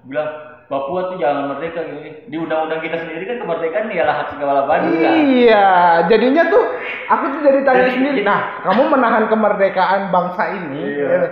bilang 0.09 0.29
Papua 0.65 1.13
tuh 1.13 1.21
jangan 1.21 1.53
merdeka 1.53 1.85
gini. 1.85 2.25
Di 2.25 2.37
undang-undang 2.41 2.81
kita 2.81 2.97
sendiri 3.05 3.29
kan 3.29 3.37
kemerdekaan 3.45 3.93
ialah 3.93 4.15
hak 4.25 4.29
segala 4.33 4.65
bangsa. 4.65 5.09
Iya, 5.13 5.69
jadinya 6.09 6.43
tuh 6.49 6.65
aku 7.13 7.25
tuh 7.37 7.41
jadi 7.45 7.61
tanya 7.69 7.89
sendiri. 7.93 8.21
Nah, 8.25 8.65
kamu 8.65 8.83
menahan 8.89 9.25
kemerdekaan 9.29 10.09
bangsa 10.09 10.43
ini, 10.57 10.81
Iya. 10.89 11.05
ya, 11.05 11.29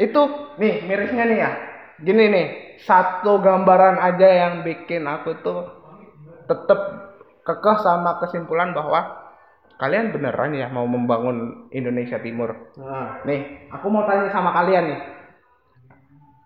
itu 0.00 0.20
nih 0.56 0.74
mirisnya 0.88 1.24
nih 1.28 1.38
ya. 1.44 1.50
Gini 2.00 2.24
nih, 2.32 2.46
satu 2.88 3.36
gambaran 3.42 4.00
aja 4.00 4.28
yang 4.48 4.54
bikin 4.64 5.04
aku 5.04 5.36
tuh 5.44 5.68
tetep 6.48 6.80
kekeh 7.44 7.76
sama 7.84 8.16
kesimpulan 8.24 8.72
bahwa 8.72 9.27
kalian 9.78 10.10
beneran 10.10 10.52
ya 10.52 10.66
mau 10.68 10.84
membangun 10.84 11.70
Indonesia 11.70 12.18
Timur. 12.18 12.50
nah, 12.74 13.22
Nih, 13.22 13.70
aku 13.70 13.86
mau 13.86 14.04
tanya 14.04 14.26
sama 14.28 14.50
kalian 14.52 14.84
nih. 14.88 15.00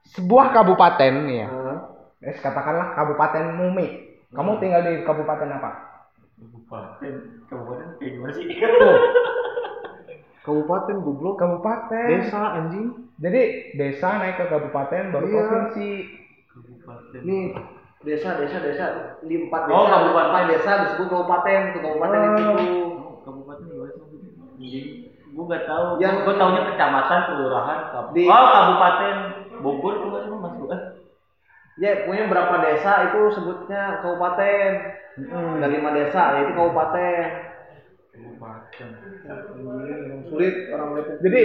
Sebuah 0.07 0.53
kabupaten 0.53 1.12
nih 1.24 1.37
ya. 1.39 1.49
nah. 1.49 1.78
Eh, 2.22 2.37
katakanlah 2.37 2.95
Kabupaten 2.95 3.57
Mumi. 3.57 3.89
Kamu 4.30 4.57
tinggal 4.57 4.85
di 4.85 5.03
kabupaten 5.03 5.49
apa? 5.51 5.70
Kabupaten, 6.37 7.12
kabupaten 7.49 7.87
kayak 7.99 8.11
gimana 8.12 8.33
sih? 8.33 8.45
kabupaten 10.43 10.97
goblok 10.99 11.35
Kabupaten. 11.37 12.07
desa 12.09 12.41
anjing 12.53 12.87
Jadi 13.16 13.43
desa 13.72 14.18
naik 14.18 14.37
ke 14.37 14.47
kabupaten 14.47 15.03
baru 15.09 15.24
Iya. 15.24 15.35
provinsi. 15.37 15.91
kabupaten. 16.49 17.20
nih 17.22 17.45
desa 18.03 18.35
desa 18.37 18.59
desa 18.61 18.85
di 19.22 19.35
empat 19.41 19.61
desa 19.64 19.72
Oh, 19.72 19.87
kabupaten. 19.87 20.28
empat 20.28 20.45
desa 20.49 20.70
disebut 20.85 21.07
kabupaten 21.09 21.61
itu 21.64 21.78
kabupaten 21.80 22.18
Oh. 22.18 22.26
itu 22.28 22.45
gua 25.32 25.44
nggak 25.46 25.64
tahu. 25.64 25.84
Yang- 25.96 26.18
gua 26.22 26.34
taunya 26.36 26.62
kecamatan, 26.68 27.18
kelurahan, 27.26 27.78
kabupaten. 27.88 28.14
Di- 28.14 28.28
Oh, 28.28 28.46
kabupaten 28.48 29.16
Bogor 29.58 29.94
tuh 29.94 30.08
nggak 30.08 30.22
sih 30.22 30.30
masuk 30.34 30.68
eh? 30.68 30.82
ya 31.74 32.04
punya 32.04 32.28
berapa 32.28 32.54
desa 32.60 33.08
itu 33.08 33.32
sebutnya 33.32 33.82
kabupaten 33.98 34.70
ada 35.56 35.66
lima 35.66 35.88
desa 35.90 36.36
ya 36.36 36.40
itu 36.42 36.52
kabupaten 36.52 37.26
Kabupaten. 38.12 38.88
sulit 40.28 40.54
orang 40.68 40.88
Depok 40.92 41.16
Jadi, 41.16 41.40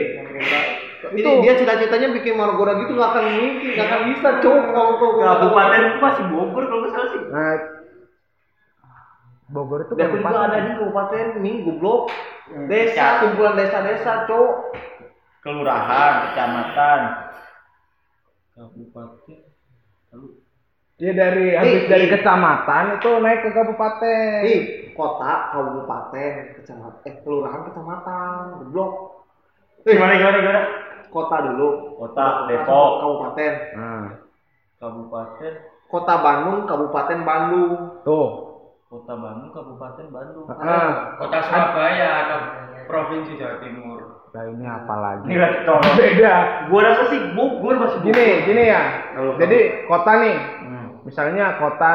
itu- 1.15 1.39
dia 1.39 1.53
cita-citanya 1.55 2.07
bikin 2.11 2.35
margora 2.35 2.75
gitu 2.75 2.91
nggak 2.91 3.07
akan 3.07 3.25
mungkin 3.31 3.71
nggak 3.71 3.87
akan 3.87 4.01
bisa 4.11 4.29
cowok 4.43 4.63
kalau 4.67 4.91
tuh 4.99 5.09
Kabupaten 5.15 5.81
itu 5.85 5.97
masih 5.97 6.23
Bogor 6.27 6.63
kalau 6.65 6.79
nggak 6.83 6.91
salah 6.91 7.07
sih. 7.07 7.21
Nah, 7.23 7.55
Bogor 9.47 9.79
itu 9.79 9.93
juga 9.95 10.03
ada 10.03 10.11
kabupaten. 10.11 10.59
di 10.59 10.71
kabupaten 10.75 11.25
nih 11.39 11.55
goblok 11.63 12.01
Hmm. 12.11 12.36
Desa 12.67 13.05
kumpulan 13.21 13.55
desa-desa 13.55 14.25
cowok 14.25 14.55
Kelurahan, 15.37 16.13
kecamatan. 16.27 16.99
Kabupaten. 18.51 19.39
Lalu 20.11 20.27
Dia 20.97 21.11
dari 21.13 21.53
habis 21.53 21.85
Ih, 21.85 21.87
dari 21.87 22.05
kecamatan 22.09 22.97
itu 22.97 23.09
naik 23.21 23.45
ke 23.45 23.49
kabupaten. 23.53 24.41
nih 24.43 24.61
kota 24.91 25.53
kabupaten 25.53 26.31
kecamatan 26.57 26.99
eh 27.05 27.15
kelurahan 27.21 27.61
kecamatan 27.69 28.33
goblok 28.57 28.91
gimana 29.85 30.17
gimana 30.17 30.37
gimana? 30.41 30.61
kota 31.07 31.37
dulu 31.47 31.69
Kota, 32.01 32.49
Depok. 32.49 32.89
kabupaten 32.99 33.53
Nah, 33.77 34.07
Kabupaten, 34.77 35.53
kota 35.87 36.13
Bandung 36.19 36.59
kabupaten 36.65 37.19
Bandung 37.23 37.71
tuh. 38.01 38.46
Kota 38.87 39.13
Bandung, 39.19 39.51
Kabupaten 39.51 40.07
Bandung. 40.07 40.47
Ah, 40.47 41.19
Kota 41.19 41.39
Surabaya 41.43 42.09
atau 42.23 42.39
Provinsi 42.87 43.35
Jawa 43.35 43.59
Timur. 43.59 43.99
nah 44.27 44.43
ini 44.43 44.63
apa 44.63 44.95
lagi? 45.01 45.23
Ini 45.27 45.37
lagi 45.39 45.59
tolong. 45.65 45.95
Beda. 45.97 46.35
Gua 46.69 46.81
rasa 46.83 47.03
sih 47.09 47.19
Bogor 47.33 47.75
masih. 47.79 47.99
Gini, 48.05 48.27
gini 48.45 48.63
ya. 48.69 48.83
Kalau 49.17 49.33
Jadi 49.39 49.59
kota 49.89 50.11
nih, 50.21 50.37
Hmm. 50.61 50.87
misalnya 51.03 51.57
kota 51.57 51.93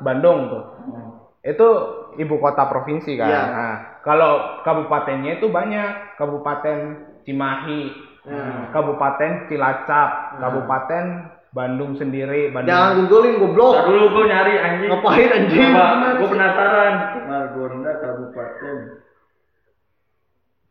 Bandung 0.00 0.48
tuh. 0.48 0.64
Itu 1.42 1.68
ibu 2.16 2.38
kota 2.38 2.70
provinsi 2.70 3.18
kan. 3.18 3.28
Iya. 3.28 3.42
Nah, 3.44 3.74
kalau 4.02 4.62
kabupatennya 4.64 5.38
itu 5.38 5.46
banyak. 5.46 6.16
Kabupaten 6.16 6.78
Cimahi, 7.22 7.82
Hmm. 8.24 8.70
Kabupaten 8.70 9.46
Cilacap, 9.46 10.38
Kabupaten 10.38 11.04
Bandung 11.52 12.00
sendiri 12.00 12.48
Bandung 12.48 12.72
Jangan 12.72 13.12
googling 13.12 13.36
goblok. 13.36 13.76
Ntar 13.76 13.84
dulu 13.92 14.06
gue 14.08 14.24
nyari 14.24 14.54
anjing. 14.56 14.88
Ngapain, 14.88 15.28
anjing? 15.36 15.68
Sih? 15.68 16.28
penasaran. 16.32 16.94
Margonda 17.28 17.92
Kabupaten. 18.00 18.76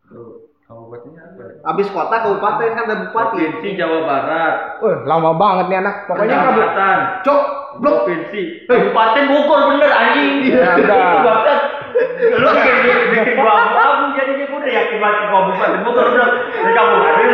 Tuh, 0.10 0.50
kabupatennya 0.66 1.22
apa? 1.22 1.44
Abis 1.70 1.88
kota 1.94 2.16
kabupaten 2.26 2.70
kan 2.74 2.84
ada 2.90 2.96
bupati. 3.08 3.38
Provinsi 3.38 3.70
Jawa 3.78 4.00
Barat. 4.10 4.56
Wah, 4.82 4.98
lama 5.06 5.32
banget 5.38 5.66
nih 5.70 5.78
anak 5.86 5.96
pokoknya 6.10 6.36
Kecamatan. 6.36 6.98
Cok, 7.30 7.44
blok. 7.78 7.94
Provinsi. 8.02 8.42
Kabupaten 8.66 9.24
Bogor 9.30 9.60
bener 9.78 9.92
anjing. 9.94 10.32
Ya. 10.50 10.82
Itu 10.82 10.90
bangsat. 11.22 11.62
Lu 12.32 12.48
bikin 12.52 12.76
bikin 13.12 13.34
gua 13.36 13.54
abu-abu 13.54 14.06
jadinya 14.14 14.46
gua 14.46 14.58
udah 14.58 14.72
yakin 14.72 14.98
banget 14.98 15.20
kabupaten 15.24 15.80
Bogor 15.82 16.06
udah 16.10 16.28
di 16.42 16.72
kabupaten. 16.72 17.28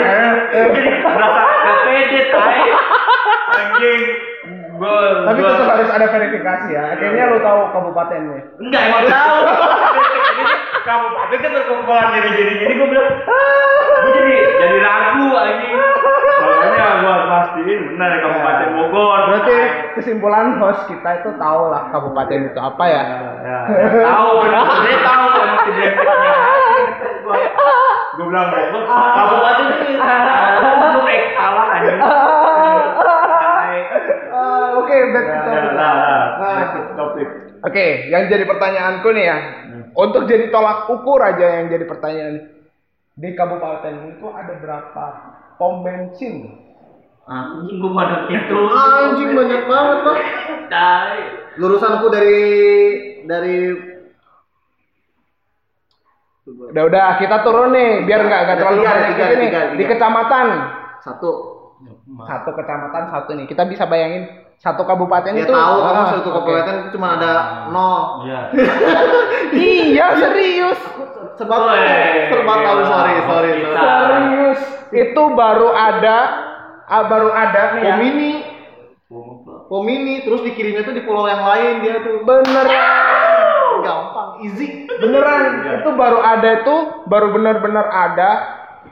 Jadi 0.49 0.82
merasa 1.01 1.41
gak 1.43 1.78
pede 1.84 2.22
tai. 2.30 2.61
Anjing. 3.49 4.03
Gua 4.78 4.93
tapi 5.26 5.39
gua- 5.39 5.51
tetap 5.51 5.70
harus 5.74 5.89
ada 5.89 6.07
verifikasi 6.07 6.68
ya 6.70 6.84
akhirnya 6.93 7.24
lu 7.28 7.39
tahu 7.39 7.59
kabupatennya 7.72 8.39
Enggak 8.57 8.82
emang 8.86 9.03
tahu. 9.07 9.38
Kabupaten 10.80 11.38
kan 11.38 11.51
berkumpulan 11.51 12.07
jadi 12.13 12.30
jadi 12.32 12.53
jadi 12.57 12.74
gue 12.74 12.88
bilang, 12.88 13.09
gue 13.99 14.11
jadi 14.13 14.34
jadi 14.55 14.78
ragu 14.80 15.28
anjing. 15.34 15.74
Makanya 16.58 16.86
gue 16.97 17.16
pastiin 17.30 17.80
benar 17.93 18.10
ya 18.10 18.20
Kabupaten 18.20 18.70
Bogor. 18.74 19.20
berarti 19.30 19.58
kesimpulan 19.93 20.58
host 20.58 20.82
kita 20.89 21.10
itu 21.22 21.30
tahu 21.38 21.62
lah 21.70 21.93
kabupaten 21.93 22.49
itu 22.49 22.60
apa 22.60 22.84
ya 22.86 23.03
ya, 23.38 23.58
tahu 24.01 24.30
benar. 24.41 24.66
Dia 24.86 24.97
tahu 24.99 25.26
emang 25.38 25.60
si 25.62 25.72
brengseknya. 25.72 26.36
Gue 28.18 28.26
bilang 28.26 28.47
Bogor, 28.49 28.82
Kabupaten 28.89 29.66
itu 29.70 29.86
gue 30.97 31.14
eh 31.14 31.22
salah. 31.38 31.66
Ah, 34.34 34.66
oke 34.82 34.95
back 35.14 35.26
to 35.26 35.34
Ya, 35.38 35.39
topic. 35.39 35.53
ya, 35.53 35.72
lah, 35.78 35.93
lah. 35.93 36.26
Back 36.38 36.68
to 36.68 36.80
topic. 36.95 37.28
Oke, 37.58 37.86
yang 38.10 38.26
jadi 38.26 38.45
pertanyaanku 38.45 39.10
nih 39.14 39.26
ya. 39.26 39.38
Untuk 39.93 40.26
jadi 40.26 40.49
tolak 40.49 40.89
ukur 40.89 41.18
aja 41.20 41.62
yang 41.62 41.70
jadi 41.70 41.86
pertanyaan. 41.86 42.53
Di 43.18 43.34
kabupaten 43.34 44.14
itu 44.14 44.26
ada 44.30 44.53
berapa 44.62 45.05
pom 45.58 45.82
bensin? 45.84 46.53
Anjing 47.28 47.84
gue 47.84 47.91
pada 47.91 48.24
itu. 48.32 48.58
Anjing 48.72 49.30
banyak 49.36 49.62
banget 49.68 49.97
bang. 50.08 50.20
Tai. 50.72 51.20
Lurusanku 51.60 52.08
dari 52.08 52.39
dari 53.28 53.58
Udah 56.47 56.84
udah 56.88 57.20
kita 57.20 57.43
turun 57.43 57.76
nih 57.76 58.08
biar 58.08 58.24
nggak 58.24 58.41
nggak 58.47 58.58
terlalu 58.64 58.80
tiga, 58.80 58.88
banyak 58.88 59.03
tiga, 59.12 59.26
tiga, 59.36 59.60
ada 59.60 59.76
Di 59.76 59.84
tiga. 59.84 59.89
kecamatan 59.91 60.47
satu. 61.03 61.32
satu 62.24 62.49
kecamatan 62.55 63.03
satu 63.12 63.30
nih. 63.36 63.45
Kita 63.51 63.68
bisa 63.68 63.84
bayangin 63.84 64.47
satu 64.58 64.82
kabupaten 64.89 65.38
Dia 65.38 65.45
itu. 65.45 65.53
tahu 65.53 65.78
kamu 65.86 66.01
ah, 66.01 66.08
satu 66.18 66.30
kabupaten 66.34 66.74
itu 66.82 66.89
cuma 66.97 67.08
ada 67.18 67.32
nol. 67.70 68.26
Iya. 68.26 68.41
Iya 69.58 70.08
serius. 70.18 70.80
Sebab 71.38 71.60
serba 72.34 72.53
tahu 72.66 72.80
sorry 72.89 73.16
sorry. 73.30 73.51
Serius. 73.62 74.62
Itu 74.89 75.24
baru 75.38 75.70
ada 75.72 76.18
ah, 76.89 77.03
baru 77.05 77.30
ada 77.30 77.78
nih 77.78 77.82
ya. 77.86 77.95
Pomini, 77.95 78.32
Pomini, 79.68 80.16
terus 80.26 80.41
dikirimnya 80.43 80.84
tuh 80.84 80.95
di 80.95 81.03
pulau 81.05 81.30
yang 81.30 81.45
lain 81.45 81.86
dia 81.86 82.01
tuh. 82.01 82.26
Beneran. 82.26 83.86
Gampang, 83.86 84.30
easy. 84.43 84.89
Beneran. 84.89 85.64
Iya. 85.64 85.74
Itu 85.86 85.89
baru 85.93 86.20
ada 86.20 86.49
itu 86.66 86.76
baru 87.05 87.28
benar-benar 87.32 87.88
ada 87.88 88.32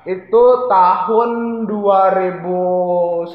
itu 0.05 0.43
tahun 0.69 1.29
2011 1.67 3.33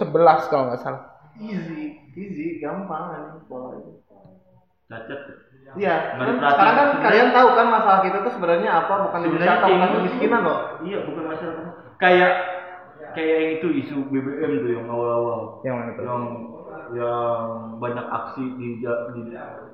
kalau 0.48 0.64
nggak 0.70 0.80
salah. 0.80 1.02
Easy, 1.40 1.99
easy, 2.20 2.60
gampang 2.60 3.04
kan 3.16 3.22
pola 3.48 3.80
itu. 3.80 3.92
Cacat. 4.90 5.20
Iya, 5.78 6.18
kan 6.18 6.34
sekarang 6.42 6.74
kan 6.74 6.88
kalian 6.98 7.28
tahu 7.30 7.48
kan 7.54 7.66
masalah 7.70 8.00
kita 8.02 8.26
tuh 8.26 8.32
sebenarnya 8.34 8.70
apa? 8.74 8.94
Bukan 9.06 9.20
Sebenarnya 9.22 9.54
wisata, 9.54 9.66
bukan 9.70 9.90
kemiskinan 9.94 10.40
loh. 10.42 10.58
Iya, 10.82 10.98
bukan 11.06 11.24
masalah. 11.30 11.64
Kayak 12.02 12.32
kayak 13.14 13.36
yang 13.38 13.50
itu 13.62 13.68
isu 13.86 13.96
BBM 14.10 14.50
tuh 14.66 14.70
yang 14.74 14.86
awal-awal. 14.90 15.38
Yang 15.62 15.74
mana 15.78 15.90
tuh? 15.94 16.02
Yang 16.02 16.24
yang 16.90 17.42
banyak 17.78 18.06
aksi 18.10 18.44
di 18.58 18.68
di 18.82 19.20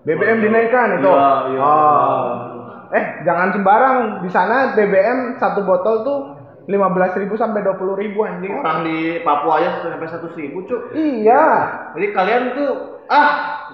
BBM 0.05 0.39
dinaikkan 0.45 1.01
itu. 1.01 1.09
Iya, 1.09 1.31
iya. 1.49 1.61
Oh. 1.65 2.25
Eh, 2.93 3.05
jangan 3.25 3.49
sembarang. 3.57 3.97
Di 4.21 4.31
sana 4.31 4.77
BBM 4.77 5.41
satu 5.41 5.65
botol 5.65 6.05
tuh 6.05 6.19
15.000 6.67 7.31
sampai 7.35 7.63
20.000 7.63 8.13
anjing. 8.27 8.53
Orang 8.59 8.83
di 8.83 9.23
Papua 9.23 9.63
aja 9.63 9.79
sudah 9.79 9.95
sampai 9.95 10.11
satu 10.11 10.27
ribu 10.35 10.67
cuk. 10.67 10.91
Iya. 10.93 11.45
Jadi 11.95 12.07
kalian 12.11 12.43
tuh 12.53 12.71
ah 13.07 13.29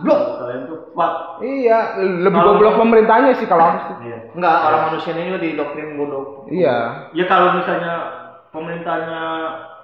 blok. 0.05 0.21
Kalian 0.45 0.61
tuh 0.69 0.79
fuck. 0.93 1.41
Iya, 1.41 1.79
lebih 2.21 2.37
Kalau- 2.37 2.53
goblok 2.55 2.77
pemerintahnya 2.77 3.33
sih 3.35 3.49
kalau 3.49 3.65
aku 3.67 3.81
sih. 3.89 3.97
Iya. 4.13 4.19
Enggak, 4.37 4.57
orang 4.63 4.83
manusia 4.89 5.11
ini 5.13 5.29
juga 5.29 5.41
didoktrin 5.41 5.89
bodoh. 5.97 6.25
Iya. 6.53 6.77
Ya 7.17 7.25
kalau 7.27 7.49
misalnya 7.57 7.95
pemerintahnya 8.53 9.21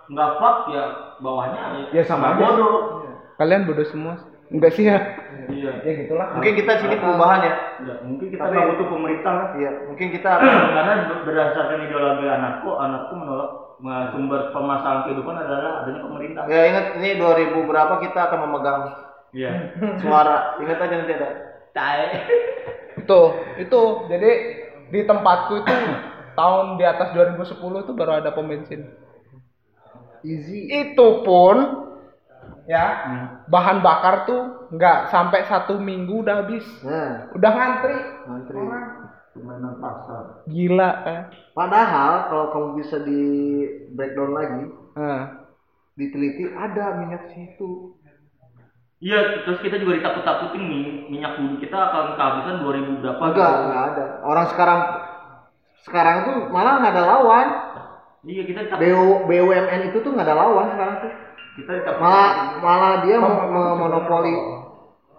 nggak 0.09 0.31
fuck 0.37 0.57
ya 0.69 0.85
bawahnya 1.21 1.89
Ya, 1.93 2.03
sama 2.05 2.37
aja. 2.37 2.45
bodoh. 2.45 3.05
Kalian 3.37 3.65
bodoh 3.65 3.87
semua. 3.89 4.21
Enggak 4.49 4.73
sih 4.73 4.89
ya? 4.89 4.97
Iya. 5.49 5.73
Ya 5.85 5.93
gitulah. 6.05 6.33
Mungkin 6.37 6.55
kita 6.57 6.73
sini 6.81 6.97
perubahan 6.97 7.41
ya. 7.45 7.55
Ya, 7.85 7.95
mungkin 8.01 8.27
kita 8.33 8.43
Tapi- 8.49 8.57
nggak 8.57 8.69
butuh 8.75 8.87
pemerintah 8.89 9.33
lah. 9.33 9.49
Iya, 9.61 9.71
mungkin 9.85 10.07
kita 10.09 10.29
akan 10.41 10.49
karena 10.73 10.93
berdasarkan 11.25 11.79
ideologi 11.85 12.27
anakku 12.29 12.71
anakku 12.75 13.13
menolak 13.17 13.51
nah, 13.79 14.11
sumber 14.11 14.51
permasalahan 14.51 15.01
kehidupan 15.07 15.39
adalah 15.39 15.87
adanya 15.87 16.03
pemerintah 16.03 16.43
ya 16.51 16.61
ingat 16.67 16.85
ini 16.99 17.15
2000 17.15 17.63
berapa 17.63 17.95
kita 18.03 18.21
akan 18.27 18.39
memegang 18.49 18.81
iya 19.31 19.51
suara. 20.03 20.59
Ingat 20.59 20.79
aja 20.83 20.95
nanti 20.99 21.13
ada. 21.15 21.29
tai 21.71 22.09
Itu, 22.99 23.21
itu. 23.61 23.83
Jadi 24.11 24.31
di 24.89 25.01
tempatku 25.05 25.63
itu 25.63 25.75
tahun 26.41 26.81
di 26.81 26.85
atas 26.89 27.13
2010 27.13 27.85
itu 27.85 27.93
baru 27.95 28.13
ada 28.19 28.33
pom 28.33 28.49
bensin. 28.49 28.89
Easy. 30.27 30.67
Itu 30.67 31.23
pun 31.23 31.87
ya 32.69 32.85
Hmm. 33.01 33.27
bahan 33.49 33.81
bakar 33.81 34.23
tuh 34.23 34.69
nggak 34.69 35.09
sampai 35.09 35.41
satu 35.43 35.81
minggu 35.81 36.21
udah 36.21 36.45
habis. 36.45 36.65
Nah, 36.85 37.33
Udah 37.33 37.51
ngantri. 37.51 37.97
ngantri. 38.23 38.59
Orang. 38.59 38.87
permainan 39.29 39.79
pasar 39.79 40.43
Gila 40.45 40.91
kan. 41.01 41.23
Padahal 41.55 42.27
kalau 42.27 42.47
kamu 42.51 42.69
bisa 42.77 42.97
di 43.01 43.23
breakdown 43.89 44.35
lagi, 44.35 44.63
Nah. 44.93 45.47
diteliti 45.95 46.45
ada 46.51 46.99
minyak 46.99 47.27
situ. 47.29 47.95
iya 48.99 49.47
terus 49.47 49.63
kita 49.63 49.79
juga 49.79 49.95
ditakut-takutin 49.95 50.59
nih 50.61 50.85
minyak 51.07 51.39
bumi 51.39 51.57
kita 51.59 51.71
akan 51.71 52.19
kehabisan 52.19 52.57
2000 52.61 52.99
berapa 52.99 53.23
Enggak, 53.25 53.53
enggak 53.63 53.85
ada. 53.89 54.05
Orang 54.23 54.47
sekarang 54.49 54.81
sekarang 55.81 56.17
tuh 56.25 56.37
malah 56.51 56.83
nggak 56.83 56.93
ada 56.93 57.05
lawan. 57.07 57.47
iya 58.27 58.43
kita 58.43 58.67
ditakut 58.67 58.83
BU, 58.83 59.07
BUMN 59.25 59.81
itu 59.87 59.99
tuh 60.03 60.11
nggak 60.11 60.27
ada 60.27 60.35
lawan 60.37 60.67
sekarang 60.75 60.97
tuh. 60.99 61.13
Kita 61.59 61.71
ditakut 61.83 61.99
Malah 61.99 62.31
malah 62.63 62.93
dia 63.03 63.17
mau 63.19 63.75
monopoli. 63.75 64.35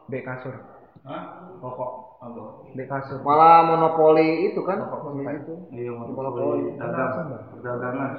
B 0.07 0.13
kasur. 0.23 0.55
Hah? 1.03 1.21
B 2.75 2.79
kasur. 2.87 3.19
malah 3.21 3.67
monopoli 3.67 4.47
itu 4.47 4.63
kan? 4.63 4.87
Pokok 4.87 5.19
Iya, 5.19 5.31
itu. 5.43 5.53
iya 5.75 5.91
Monopoli. 5.91 6.15
monopoli. 6.15 6.61
Dagang. 6.79 7.11
Perdagangan 7.51 8.11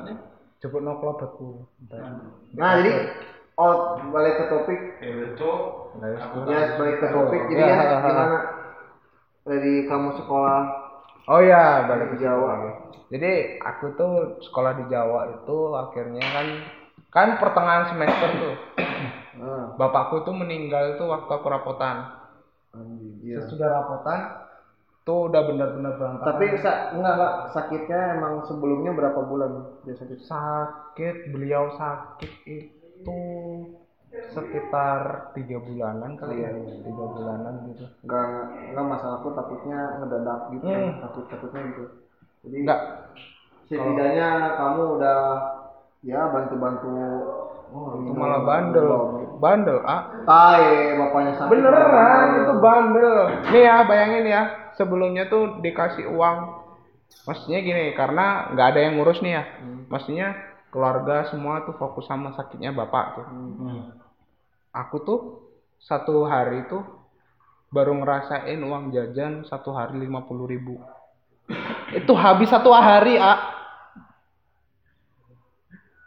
Coba 0.60 0.76
no 0.84 0.92
kelobetku. 1.00 1.64
Nah, 2.60 2.70
jadi 2.84 2.92
oh 3.56 3.96
balik 4.12 4.34
ke 4.36 4.44
topik. 4.52 4.80
itu 5.00 5.50
Ya, 6.44 6.60
balik 6.76 6.96
ke 7.00 7.08
topik. 7.08 7.42
Jadi 7.48 7.60
Ya, 7.64 7.80
ya, 7.80 7.96
gimana? 7.96 8.36
Dari 9.48 9.88
kamu 9.88 10.20
sekolah. 10.20 10.60
Oh 11.32 11.40
ya, 11.40 11.88
balik 11.88 12.12
di 12.12 12.16
ke 12.16 12.16
Jawa? 12.20 12.76
Jadi 13.08 13.56
aku 13.64 13.96
tuh 13.96 14.36
sekolah 14.44 14.76
di 14.76 14.84
Jawa 14.92 15.32
itu 15.32 15.56
akhirnya 15.72 16.24
kan 16.28 16.46
kan 17.10 17.36
pertengahan 17.42 17.86
semester 17.90 18.30
tuh. 18.38 18.54
Ah, 19.40 19.72
Bapakku 19.72 20.20
tuh 20.20 20.36
meninggal 20.36 21.00
tuh 21.00 21.08
waktu 21.08 21.30
aku 21.32 21.48
rapotan. 21.48 22.12
anjing, 22.76 23.24
iya. 23.24 23.40
Sesudah 23.40 23.72
rapotan 23.72 24.18
tuh 25.00 25.32
udah 25.32 25.42
benar-benar 25.48 25.96
berantakan. 25.96 26.28
Tapi 26.28 26.44
sa 26.60 26.92
enggak 26.92 27.14
enggak 27.16 27.34
sakitnya 27.56 28.00
emang 28.20 28.44
sebelumnya 28.44 28.92
berapa 28.92 29.20
bulan 29.24 29.80
dia 29.88 29.96
sakit? 29.96 30.18
sakit, 30.28 31.16
beliau 31.32 31.72
sakit 31.72 32.32
itu 32.44 33.20
sekitar 34.30 35.32
tiga 35.32 35.56
bulanan 35.56 36.20
kali 36.20 36.44
ya, 36.44 36.52
tiga 36.84 37.04
bulanan 37.16 37.54
gitu. 37.72 37.84
Enggak 38.04 38.26
enggak 38.76 38.86
masalahku 38.92 39.28
takutnya 39.32 39.78
ngedadak 40.04 40.40
gitu, 40.52 40.66
Hmm. 40.68 40.92
takut 41.00 41.24
takutnya 41.32 41.60
gitu. 41.72 41.84
Jadi 42.44 42.56
Enggak, 42.60 42.80
setidaknya 43.72 44.28
kamu 44.60 44.82
udah 45.00 45.18
ya 46.00 46.32
bantu-bantu 46.32 46.88
oh, 47.70 48.00
itu 48.00 48.12
malah 48.16 48.40
bandel, 48.42 48.88
bandel 49.36 49.78
ah. 49.84 50.24
Tai 50.24 50.96
bapaknya 50.96 51.32
sakit. 51.36 51.50
Beneran 51.52 52.28
itu 52.40 52.54
bandel. 52.56 53.16
Nih 53.52 53.62
ya 53.68 53.76
bayangin 53.84 54.24
ya, 54.26 54.42
sebelumnya 54.80 55.28
tuh 55.28 55.60
dikasih 55.60 56.08
uang. 56.08 56.60
Maksudnya 57.26 57.58
gini, 57.60 57.92
karena 57.94 58.54
nggak 58.54 58.66
ada 58.74 58.80
yang 58.80 58.94
ngurus 58.96 59.20
nih 59.20 59.32
ya. 59.38 59.44
Maksudnya 59.90 60.34
keluarga 60.70 61.26
semua 61.28 61.66
tuh 61.66 61.74
fokus 61.76 62.06
sama 62.06 62.32
sakitnya 62.32 62.70
bapak 62.70 63.04
tuh. 63.18 63.26
Hmm. 63.26 63.90
aku 64.70 64.96
tuh 65.02 65.20
satu 65.82 66.24
hari 66.30 66.62
tuh 66.70 66.86
baru 67.74 67.98
ngerasain 67.98 68.58
uang 68.58 68.94
jajan 68.94 69.42
satu 69.50 69.74
hari 69.74 69.98
lima 69.98 70.22
puluh 70.26 70.46
ribu 70.46 70.78
itu 71.90 72.12
habis 72.14 72.46
satu 72.50 72.70
hari 72.70 73.18
ah 73.18 73.59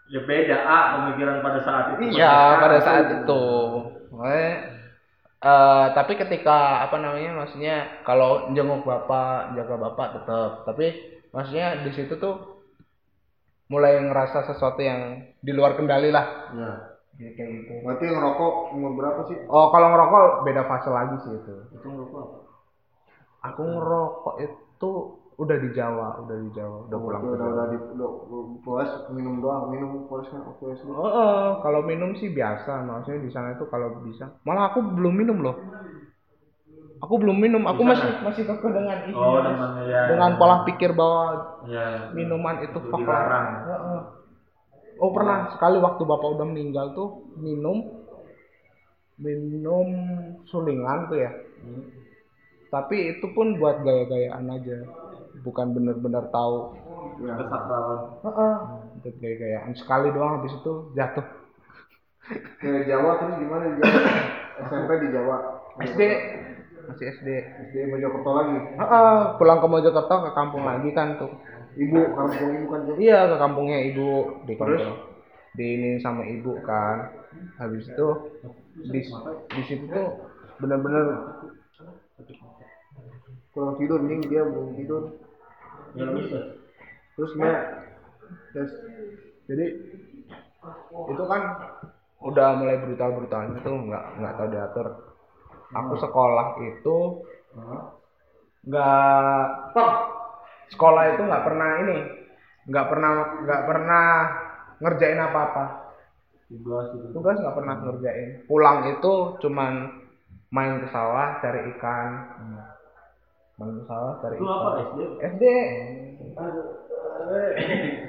Ya 0.06 0.20
beda 0.24 0.58
A 0.60 0.78
pemikiran 1.00 1.40
pada 1.40 1.60
saat 1.64 1.86
itu. 1.96 2.12
iya 2.14 2.60
pada 2.60 2.78
saat 2.80 3.06
itu 3.24 3.44
Makanya, 4.14 4.52
eh, 5.42 5.86
tapi 5.96 6.14
ketika 6.16 6.86
apa 6.86 6.96
namanya 7.00 7.32
maksudnya 7.40 7.76
kalau 8.04 8.52
jenguk 8.52 8.84
bapak 8.84 9.56
jaga 9.56 9.76
bapak 9.80 10.08
tetap 10.20 10.50
tapi 10.68 10.88
maksudnya 11.32 11.82
di 11.82 11.92
situ 11.92 12.14
tuh 12.16 12.36
mulai 13.72 13.98
ngerasa 13.98 14.54
sesuatu 14.54 14.84
yang 14.84 15.24
di 15.40 15.52
luar 15.52 15.74
kendali 15.74 16.12
lah 16.12 16.52
Ya. 16.54 16.72
kayak 17.34 17.50
gitu 17.64 17.74
Berarti 17.82 18.06
ngerokok 18.06 18.54
umur 18.74 18.92
berapa 18.94 19.22
sih? 19.26 19.38
oh 19.48 19.70
kalau 19.70 19.88
ngerokok 19.90 20.24
beda 20.44 20.64
fase 20.66 20.90
lagi 20.90 21.16
sih 21.24 21.34
itu 21.34 21.54
Itu 21.74 21.88
ngerokok 21.88 22.20
apa? 22.22 22.38
aku 23.44 23.62
ngerokok 23.66 24.36
itu 24.42 24.90
udah 25.34 25.58
di 25.58 25.70
Jawa 25.74 26.08
udah 26.24 26.38
di 26.38 26.50
Jawa 26.54 26.78
udah 26.86 26.98
pulang 27.02 27.22
udah 27.22 27.30
ke 27.30 27.36
udah 27.36 27.42
Jawa 27.42 27.54
udah 27.54 27.66
di 27.68 27.78
udah 27.98 28.10
puas 28.62 28.90
minum 29.10 29.42
doang 29.42 29.74
minum 29.74 30.06
puas 30.06 30.26
kan 30.30 30.46
waktu 30.46 30.78
SD. 30.78 30.90
Oh, 30.94 31.10
eh, 31.10 31.50
kalau 31.62 31.82
minum 31.82 32.14
sih 32.14 32.30
biasa, 32.30 32.86
maksudnya 32.86 33.26
di 33.26 33.32
sana 33.34 33.58
itu 33.58 33.66
kalau 33.68 33.98
bisa. 34.06 34.30
Malah 34.46 34.70
aku 34.70 34.80
belum 34.94 35.14
minum 35.14 35.42
loh. 35.42 35.58
Aku 37.04 37.20
belum 37.20 37.36
minum, 37.36 37.68
aku 37.68 37.84
masih 37.84 38.08
masih 38.24 38.48
kekeh 38.48 38.72
dengan 38.72 38.98
ini. 39.04 39.12
Oh, 39.12 39.44
namanya 39.44 39.84
ya. 39.84 40.02
dengan 40.08 40.40
pola 40.40 40.64
pikir 40.64 40.96
bahwa 40.96 41.26
Ya. 41.68 42.14
minuman 42.16 42.64
itu 42.64 42.80
Itu 42.80 42.96
dilarang. 42.96 43.28
lah. 43.28 43.68
Heeh. 43.68 44.02
Oh 45.02 45.10
pernah 45.12 45.52
sekali 45.52 45.82
waktu 45.82 46.00
bapak 46.06 46.30
udah 46.38 46.46
meninggal 46.48 46.94
tuh 46.94 47.28
minum 47.36 48.06
minum 49.18 49.88
sulingan 50.48 51.10
tuh 51.10 51.18
ya. 51.20 51.32
Hmm. 51.64 51.84
Tapi 52.72 53.18
itu 53.18 53.26
pun 53.38 53.62
buat 53.62 53.86
gaya-gayaan 53.86 54.50
aja, 54.50 54.78
bukan 55.44 55.76
bener-bener 55.76 56.24
tahu. 56.32 56.80
Ya. 57.22 57.36
Kesakralan. 57.38 58.00
Heeh. 58.24 58.56
Buat 59.04 59.16
gaya-gayaan 59.20 59.74
sekali 59.76 60.08
doang 60.16 60.40
habis 60.40 60.56
itu 60.56 60.74
jatuh. 60.96 61.28
Ke 62.64 62.88
Jawa 62.88 63.20
terus 63.20 63.36
gimana 63.36 63.64
di 63.68 63.76
Jawa? 63.84 64.00
SMP 64.64 64.90
di 65.04 65.08
Jawa. 65.12 65.36
SD 65.84 66.02
masih 66.84 67.06
SD. 67.20 67.28
SD 67.70 67.76
Mojokerto 67.92 68.32
lagi. 68.32 68.58
Heeh, 68.80 69.16
pulang 69.36 69.60
ke 69.60 69.68
Mojokerto 69.68 70.16
ke 70.24 70.32
kampung 70.32 70.64
lagi 70.64 70.90
kan 70.96 71.20
tuh. 71.20 71.32
Ibu 71.76 72.00
kampung 72.16 72.50
ibu 72.56 72.66
kan. 72.72 72.82
Iya 72.96 73.20
ke 73.28 73.36
kampungnya 73.36 73.80
ibu 73.92 74.40
di 74.48 74.54
Terus? 74.56 74.80
kampung. 74.80 74.98
Di 75.54 75.66
ini 75.78 75.90
sama 76.00 76.24
ibu 76.24 76.56
kan. 76.64 77.12
Habis 77.60 77.92
itu 77.92 78.08
di 78.88 79.00
di 79.52 79.62
situ 79.68 79.86
tuh 79.92 80.32
bener-bener 80.62 81.06
Kurang 83.54 83.78
tidur 83.78 84.02
nih 84.02 84.18
dia 84.26 84.42
belum 84.50 84.74
tidur. 84.74 85.14
Ya 85.94 86.06
bisa. 86.10 86.40
Terus 87.14 87.32
gimana? 87.38 87.62
Terus 88.54 88.72
jadi 89.46 89.66
itu 91.12 91.24
kan 91.28 91.42
udah 92.24 92.48
mulai 92.56 92.80
brutal 92.80 93.10
brutalnya 93.20 93.60
tuh 93.62 93.76
nggak 93.76 94.06
nggak 94.18 94.34
tahu 94.40 94.48
diatur. 94.50 94.88
Aku 95.74 95.94
sekolah 96.02 96.48
itu 96.64 96.98
nggak 98.64 99.76
sekolah 100.74 101.04
itu 101.14 101.22
nggak 101.22 101.46
pernah 101.46 101.70
ini 101.84 101.98
nggak 102.64 102.88
pernah 102.88 103.12
nggak 103.44 103.64
pernah 103.68 104.06
ngerjain 104.82 105.22
apa-apa. 105.22 105.66
Tugas 106.54 106.86
gitu. 106.94 107.08
tugas 107.18 107.38
nggak 107.42 107.58
pernah 107.58 107.76
ngerjain 107.82 108.46
pulang 108.46 108.86
itu 108.94 109.14
cuman 109.42 109.74
main 110.54 110.86
ke 110.86 110.88
sawah 110.94 111.42
cari 111.42 111.66
ikan 111.74 112.10
main 112.38 112.73
ke 113.64 113.84
sawah 113.88 114.14
cari 114.20 114.36
Itu 114.36 114.46
apa 114.46 114.70
SD? 114.82 115.00
SD 115.24 115.44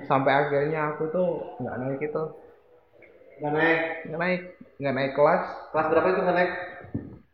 sampai 0.04 0.32
akhirnya 0.32 0.80
aku 0.94 1.02
tuh 1.10 1.28
nggak 1.60 1.76
naik 1.78 2.00
itu. 2.02 2.24
Nggak 3.40 3.52
naik. 3.52 3.80
nggak 4.08 4.20
naik. 4.20 4.40
Nggak 4.80 4.94
naik 4.94 5.12
kelas. 5.14 5.42
Kelas 5.70 5.86
berapa 5.90 6.06
itu 6.10 6.20
nggak 6.22 6.38
naik? 6.38 6.52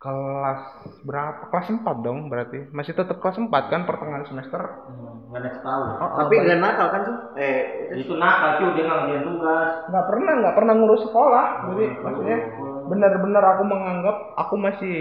kelas 0.00 0.62
berapa? 1.04 1.52
Kelas 1.52 1.66
4 1.76 1.84
dong 2.00 2.32
berarti. 2.32 2.72
Masih 2.72 2.96
tetap 2.96 3.20
kelas 3.20 3.36
4 3.36 3.52
kan 3.52 3.84
pertengahan 3.84 4.24
semester. 4.24 4.56
Hmm, 4.88 5.28
Nggak 5.28 5.42
next 5.44 5.60
tahun. 5.60 5.86
Oh, 6.00 6.08
Tapi 6.24 6.34
oh, 6.34 6.40
nggak 6.40 6.60
nakal 6.64 6.86
kan 6.88 7.00
tuh? 7.04 7.16
Eh, 7.36 7.60
Itu 8.00 8.16
nakal 8.16 8.50
cuy 8.56 8.68
dia 8.72 8.88
nggak 8.88 8.98
ngerjain 9.04 9.24
tugas. 9.28 9.70
nggak 9.92 10.06
pernah 10.08 10.32
nggak 10.40 10.56
pernah 10.56 10.74
ngurus 10.80 11.02
sekolah. 11.04 11.46
Jadi 11.68 11.86
maksudnya 12.00 12.38
benar-benar 12.88 13.44
aku 13.44 13.62
menganggap 13.68 14.16
aku 14.40 14.54
masih 14.56 14.96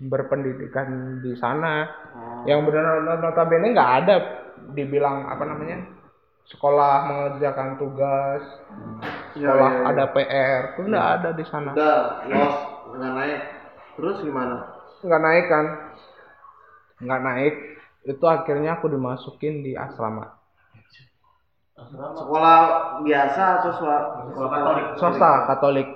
berpendidikan 0.00 0.88
di 1.20 1.36
sana 1.36 1.84
yang 2.42 2.64
benar 2.64 3.04
notabene 3.20 3.70
nggak 3.70 3.92
ada 4.00 4.16
dibilang 4.72 5.28
apa 5.28 5.44
namanya 5.44 5.84
sekolah 6.48 6.94
mengerjakan 7.06 7.76
tugas 7.76 8.42
Iya, 9.30 9.46
sekolah 9.46 9.70
iya, 9.70 9.78
iya. 9.78 9.88
ada 9.92 10.04
PR 10.10 10.62
itu 10.72 10.80
nggak 10.88 11.08
ada 11.14 11.28
di 11.30 11.44
sana 11.44 11.70
udah 11.70 11.98
los 12.26 12.56
nggak 12.90 13.12
naik. 13.14 13.40
Terus 13.94 14.16
gimana? 14.24 14.56
nggak 15.00 15.22
naik 15.22 15.46
kan 15.46 15.66
nggak 17.00 17.20
naik 17.22 17.54
itu 18.02 18.24
akhirnya 18.24 18.76
aku 18.76 18.88
dimasukin 18.88 19.60
di 19.60 19.76
asrama 19.76 20.32
Asrama. 21.76 22.12
Sekolah 22.12 22.58
biasa 23.00 23.42
atau 23.56 23.70
swa- 23.72 24.06
Sekolah 24.28 24.50
Katolik. 24.50 24.84
swasta 24.96 25.30
Katolik 25.46 25.88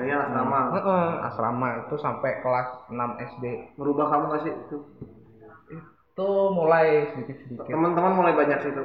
Kayaknya 0.00 0.16
asrama. 0.24 0.58
Heeh, 0.72 1.06
asrama 1.28 1.68
itu 1.84 1.94
sampai 2.00 2.40
kelas 2.40 2.68
6 2.88 3.20
SD 3.20 3.44
Merubah 3.76 4.06
kamu 4.08 4.24
nggak 4.32 4.42
sih 4.48 4.52
itu? 4.56 4.76
itu 6.10 6.30
mulai 6.52 6.86
sedikit-sedikit 7.14 7.68
Teman-teman 7.68 8.12
mulai 8.16 8.32
banyak 8.32 8.58
sih 8.64 8.70
itu. 8.72 8.82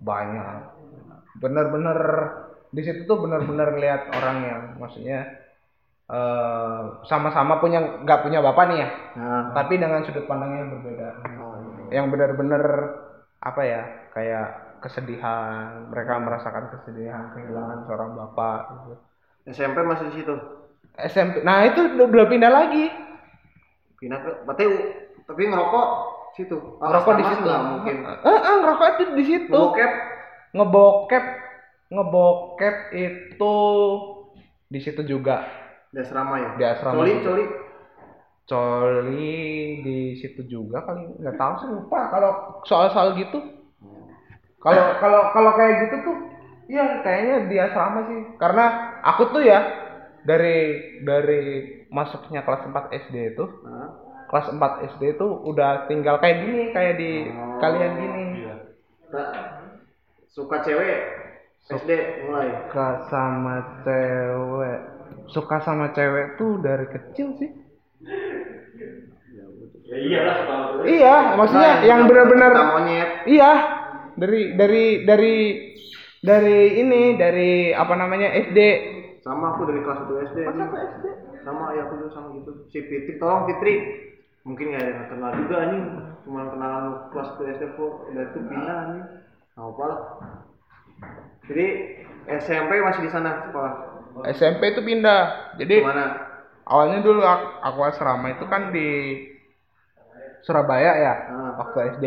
banyak 0.00 0.60
bener-bener 1.40 1.98
di 2.70 2.80
situ 2.84 3.04
tuh 3.04 3.20
bener-bener 3.20 3.76
lihat 3.76 4.08
orang 4.12 4.36
yang 4.44 4.60
maksudnya 4.76 5.24
eh, 6.08 6.82
sama-sama 7.04 7.60
punya 7.60 8.04
nggak 8.04 8.20
punya 8.24 8.40
bapak 8.40 8.64
nih 8.70 8.78
ya 8.84 8.88
Nah, 9.16 9.42
tapi 9.52 9.76
dengan 9.76 10.04
sudut 10.06 10.24
pandang 10.24 10.56
yang 10.56 10.68
berbeda 10.78 11.08
oh, 11.40 11.54
iya. 11.90 12.00
yang 12.00 12.06
bener-bener 12.08 12.64
apa 13.40 13.62
ya 13.64 13.82
kayak 14.12 14.46
kesedihan 14.80 15.88
mereka 15.92 16.16
merasakan 16.16 16.64
kesedihan 16.72 17.34
kehilangan 17.36 17.84
seorang 17.84 18.10
bapak 18.16 18.60
gitu. 18.72 18.94
SMP 19.48 19.76
masih 19.84 20.06
di 20.12 20.14
situ. 20.20 20.34
SMP 21.00 21.40
nah 21.46 21.64
itu 21.64 21.80
udah 21.96 22.26
pindah 22.28 22.52
lagi 22.52 22.92
Pindah 24.00 24.18
ke, 24.24 24.30
berarti 24.48 24.64
tapi 25.28 25.42
ngerokok 25.48 25.86
situ. 26.34 26.56
Ngerokok 26.80 27.12
di 27.20 27.24
situ 27.28 27.44
mungkin. 27.44 27.96
Eh, 28.08 28.30
eh, 28.32 28.54
ngerokok 28.64 28.86
itu 28.96 29.04
di 29.12 29.24
situ 29.24 29.52
Bokep 29.52 29.92
ngebokep 30.50 31.24
ngebokep 31.94 32.76
itu 32.94 33.56
di 34.70 34.78
situ 34.82 35.02
juga 35.06 35.46
di 35.90 35.98
asrama 35.98 36.34
ya. 36.38 36.50
Di 36.58 36.64
asrama 36.66 36.94
Coli, 37.02 37.12
juga. 37.18 37.26
coli. 37.26 37.44
coli 38.50 39.38
di 39.86 39.98
situ 40.18 40.42
juga 40.46 40.82
kali 40.82 41.06
nggak 41.22 41.38
tahu 41.38 41.52
sih 41.62 41.68
lupa 41.70 42.10
kalau 42.10 42.30
soal-soal 42.66 43.14
gitu 43.14 43.38
kalau 44.58 44.98
kalau 44.98 45.30
kalau 45.30 45.50
kayak 45.54 45.86
gitu 45.86 45.96
tuh 46.02 46.16
iya 46.70 47.02
kayaknya 47.02 47.36
di 47.44 47.56
asrama 47.58 48.00
sih 48.06 48.20
karena 48.36 48.64
aku 49.02 49.22
tuh 49.28 49.42
ya 49.42 49.58
dari 50.22 50.58
dari 51.00 51.42
masuknya 51.88 52.40
kelas 52.40 52.62
4 52.64 52.72
SD 53.02 53.34
itu 53.34 53.44
Nah, 53.66 53.90
kelas 54.26 54.46
4 54.48 54.62
SD 54.88 55.18
itu 55.18 55.26
udah 55.42 55.84
tinggal 55.84 56.16
kayak 56.16 56.36
gini 56.40 56.62
kayak 56.70 56.94
di 56.94 57.12
Oh. 57.26 57.58
kalian 57.58 57.92
gini 57.96 58.24
tak 59.10 59.28
suka 60.28 60.62
cewek 60.62 60.98
SD 61.66 61.90
mulai. 62.24 62.48
suka 62.62 62.86
sama 63.04 63.54
cewek 63.82 64.78
suka 65.26 65.56
sama 65.58 65.86
cewek 65.90 66.36
tuh 66.36 66.58
dari 66.58 66.86
kecil 66.88 67.34
sih 67.36 67.50
Ya 69.82 69.96
iyalah 69.98 70.34
sekolah. 70.38 70.86
iya 70.86 71.14
maksudnya 71.34 71.72
Nah, 71.72 71.82
yang 71.82 72.00
benar-benar. 72.06 72.52
Iya, 73.26 73.52
dari 74.14 74.54
dari 74.54 74.84
dari 75.02 75.34
dari 76.20 76.78
ini 76.78 77.16
dari 77.16 77.50
apa 77.72 77.94
namanya 77.94 78.28
SD. 78.48 78.58
Sama 79.20 79.52
aku 79.52 79.68
dari 79.68 79.80
kelas 79.84 80.00
1 80.04 80.26
SD. 80.32 80.38
ini. 80.42 80.64
SD? 80.64 81.06
Sama 81.40 81.72
ya 81.72 81.88
aku 81.88 81.94
juga 81.98 82.10
sama 82.12 82.28
gitu. 82.36 82.50
Si 82.68 82.78
Fitri, 82.80 83.16
tolong 83.16 83.44
Fitri. 83.44 83.74
Mungkin 84.40 84.72
nggak 84.72 84.80
ada 84.80 84.90
yang 84.90 85.08
kenal 85.08 85.30
juga 85.36 85.56
nih. 85.68 85.82
Cuma 86.24 86.40
kenalan 86.48 86.84
kelas 87.12 87.28
1 87.36 87.52
SD 87.52 87.62
kok. 87.74 87.92
Udah 88.08 88.22
itu 88.26 88.38
pindah 88.42 88.80
nih. 88.90 89.04
Nggak 89.52 89.66
apa 89.66 89.82
lah. 89.84 90.00
Jadi 91.48 91.66
SMP 92.30 92.70
masih 92.78 93.02
di 93.04 93.10
sana 93.10 93.30
sekolah. 93.48 93.72
SMP 94.32 94.72
itu 94.72 94.80
pindah. 94.80 95.22
Jadi 95.56 95.76
Ke 95.80 95.86
mana? 95.86 96.06
awalnya 96.64 96.98
dulu 97.00 97.20
aku, 97.20 97.46
aku 97.60 97.80
asrama 97.86 98.26
itu 98.30 98.44
kan 98.46 98.70
di 98.70 98.88
Surabaya 100.40 100.92
ya, 100.96 101.14
Ah. 101.28 101.52
waktu 101.60 101.78
SD. 101.96 102.04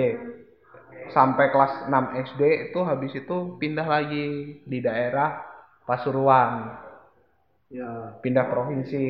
Sampai 1.10 1.50
kelas 1.50 1.86
6 1.86 1.92
SD 2.24 2.42
itu 2.70 2.80
habis 2.82 3.12
itu 3.12 3.36
pindah 3.58 3.84
lagi 3.84 4.28
di 4.62 4.80
daerah 4.80 5.42
Pasuruan. 5.84 6.80
Ya. 7.68 8.14
pindah 8.22 8.46
provinsi 8.46 9.06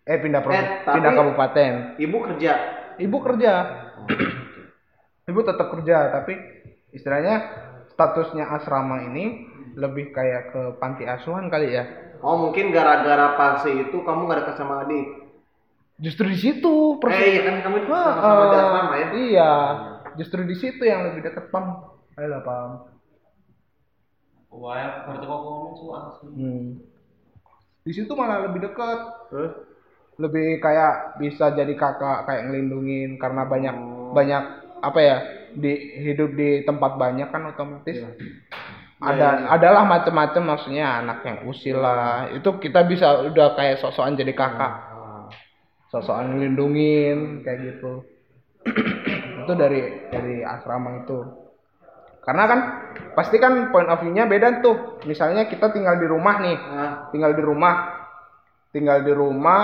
eh 0.00 0.18
pindah 0.18 0.38
provinsi 0.38 0.70
Eh, 0.70 0.86
pindah 0.86 1.12
kabupaten 1.12 1.72
Ibu 1.98 2.16
kerja. 2.22 2.52
ibu 2.96 3.18
kerja 3.18 3.52
ibu 5.24 5.40
tetap 5.42 5.66
kerja 5.68 6.12
tapi 6.12 6.38
istilahnya 6.90 7.42
statusnya 7.88 8.46
asrama 8.52 9.02
ini 9.04 9.50
lebih 9.74 10.12
kayak 10.12 10.42
ke 10.48 10.62
panti 10.76 11.02
asuhan 11.02 11.50
kali 11.50 11.74
ya 11.74 11.84
Oh 12.22 12.38
mungkin 12.38 12.70
gara-gara 12.70 13.34
fase 13.34 13.74
itu 13.74 13.98
kamu 13.98 14.24
gak 14.24 14.46
dekat 14.46 14.56
sama 14.56 14.80
adik. 14.80 15.06
justru 15.96 16.24
di 16.26 16.38
situ 16.38 16.96
persis- 16.96 17.18
Eh 17.18 17.30
iya 17.34 17.42
kan 17.44 17.56
kamu 17.62 17.76
sama-sama 17.82 18.14
di 18.40 18.46
eh, 18.46 18.62
asrama 18.62 18.94
ya. 18.94 19.08
iya 19.12 19.52
justru 20.16 20.42
di 20.42 20.54
situ 20.54 20.82
yang 20.82 21.04
lebih 21.04 21.24
dekat 21.24 21.48
pam 21.48 21.90
ayolah 22.14 22.40
pam 22.40 22.70
Wah, 24.48 24.78
berarti 25.04 25.24
kok 25.24 25.40
ngomong 25.40 25.74
su 25.74 25.86
asli. 25.90 26.28
hmm. 26.30 26.66
di 27.82 27.92
situ 27.92 28.12
malah 28.12 28.46
lebih 28.46 28.62
dekat 28.62 28.98
Terus? 29.28 29.52
lebih 30.14 30.58
kayak 30.58 31.18
bisa 31.18 31.50
jadi 31.50 31.74
kakak 31.74 32.22
kayak 32.24 32.42
ngelindungin 32.46 33.18
karena 33.18 33.42
banyak 33.44 33.74
Oh. 33.74 34.14
banyak 34.14 34.42
apa 34.78 35.00
ya 35.00 35.16
di 35.50 35.74
hidup 36.00 36.32
di 36.32 36.62
tempat 36.62 36.94
banyak 36.94 37.26
kan 37.26 37.42
otomatis 37.46 37.98
Iya. 37.98 38.08
ada 39.00 39.10
Iya, 39.10 39.30
iya. 39.36 39.46
adalah 39.50 39.82
macam-macam 39.84 40.42
maksudnya 40.46 40.86
anak 41.00 41.18
yang 41.24 41.38
usil 41.44 41.76
lah 41.76 42.30
itu 42.30 42.46
kita 42.56 42.86
bisa 42.86 43.26
udah 43.26 43.52
kayak 43.52 43.76
sosokan 43.76 44.14
jadi 44.14 44.30
kakak 44.32 44.70
Ah. 44.70 45.26
sosokan 45.90 46.30
ngelindungin 46.32 47.42
kayak 47.42 47.74
gitu 47.74 48.06
itu 49.44 49.52
dari 49.52 50.08
dari 50.08 50.40
asrama 50.40 51.04
itu. 51.04 51.18
Karena 52.24 52.44
kan 52.48 52.60
pasti 53.12 53.36
kan 53.36 53.68
point 53.68 53.88
of 53.92 54.00
view-nya 54.00 54.24
beda 54.24 54.64
tuh. 54.64 55.04
Misalnya 55.04 55.44
kita 55.44 55.68
tinggal 55.76 56.00
di 56.00 56.06
rumah 56.08 56.40
nih. 56.40 56.56
Ah. 56.56 56.92
tinggal 57.12 57.36
di 57.36 57.42
rumah. 57.44 57.74
Tinggal 58.72 59.04
di 59.04 59.12
rumah 59.12 59.62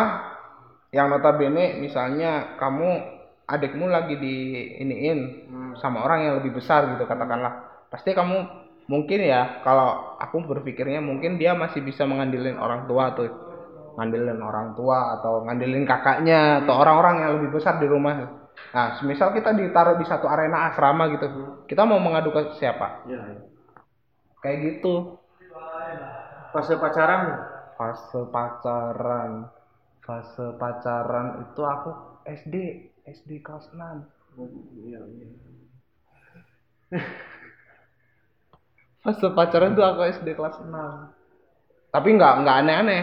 yang 0.92 1.10
notabene 1.10 1.80
misalnya 1.80 2.60
kamu 2.60 3.18
adikmu 3.48 3.90
lagi 3.90 4.14
di 4.18 4.36
iniin 4.78 5.20
Hmm. 5.50 5.72
sama 5.78 6.06
orang 6.06 6.26
yang 6.26 6.34
lebih 6.38 6.60
besar 6.60 6.86
gitu 6.94 7.08
katakanlah. 7.08 7.86
Pasti 7.90 8.14
kamu 8.14 8.46
mungkin 8.86 9.22
ya 9.22 9.62
kalau 9.66 10.18
aku 10.18 10.46
berpikirnya 10.46 11.02
mungkin 11.02 11.38
dia 11.38 11.54
masih 11.56 11.82
bisa 11.82 12.06
mengandilin 12.06 12.60
orang 12.60 12.86
tua 12.86 13.16
tuh. 13.16 13.30
Ngandelin 13.98 14.38
orang 14.38 14.78
tua 14.78 15.18
atau 15.18 15.42
ngandelin 15.42 15.82
kakaknya 15.82 16.62
atau 16.62 16.78
orang-orang 16.78 17.26
yang 17.26 17.30
lebih 17.42 17.58
besar 17.58 17.82
di 17.82 17.90
rumah 17.90 18.39
nah 18.70 18.94
semisal 18.96 19.32
kita 19.32 19.50
ditaruh 19.50 19.98
di 19.98 20.06
satu 20.06 20.26
arena 20.26 20.70
asrama 20.70 21.10
gitu 21.10 21.26
kita 21.66 21.82
mau 21.82 21.98
mengadu 21.98 22.30
ke 22.30 22.54
siapa 22.56 23.02
iya. 23.04 23.20
kayak 24.40 24.58
gitu 24.78 25.16
Fase 26.50 26.74
pacaran 26.74 27.38
fase 27.78 28.20
pacaran 28.28 29.46
fase 30.02 30.46
pacaran 30.58 31.46
itu 31.46 31.62
aku 31.62 31.90
SD 32.26 32.54
SD 33.06 33.38
kelas 33.40 33.70
6 33.70 33.78
Iya, 34.82 35.00
iya. 35.02 35.26
fase 39.00 39.26
pacaran 39.32 39.72
tuh 39.72 39.84
aku 39.84 40.00
SD 40.10 40.34
kelas 40.34 40.58
6 40.58 40.70
tapi 41.90 42.08
nggak 42.14 42.32
nggak 42.44 42.56
aneh-aneh 42.62 43.02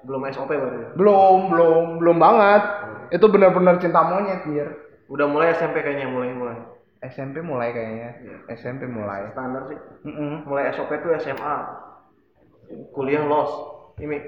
Belum 0.00 0.24
SOP 0.32 0.48
berarti. 0.48 0.80
ya? 0.80 0.88
belum 0.96 1.38
belum 1.52 1.84
belum 2.00 2.16
banget 2.16 2.62
itu 3.10 3.26
benar-benar 3.26 3.82
cinta 3.82 4.00
monyet 4.06 4.46
mir 4.46 4.68
Udah 5.10 5.26
mulai 5.26 5.50
SMP 5.58 5.82
kayaknya 5.82 6.06
mulai 6.06 6.30
mulai. 6.30 6.58
SMP 7.02 7.42
mulai 7.42 7.74
kayaknya 7.74 8.10
SMP 8.54 8.86
mulai 8.86 9.34
Standar 9.34 9.66
sih. 9.66 9.78
Mm-mm. 10.06 10.46
Mulai 10.46 10.70
SOP 10.70 10.90
tuh 11.02 11.10
SMA. 11.18 11.56
Kuliah 12.94 13.26
los. 13.26 13.50
Ini. 13.98 14.18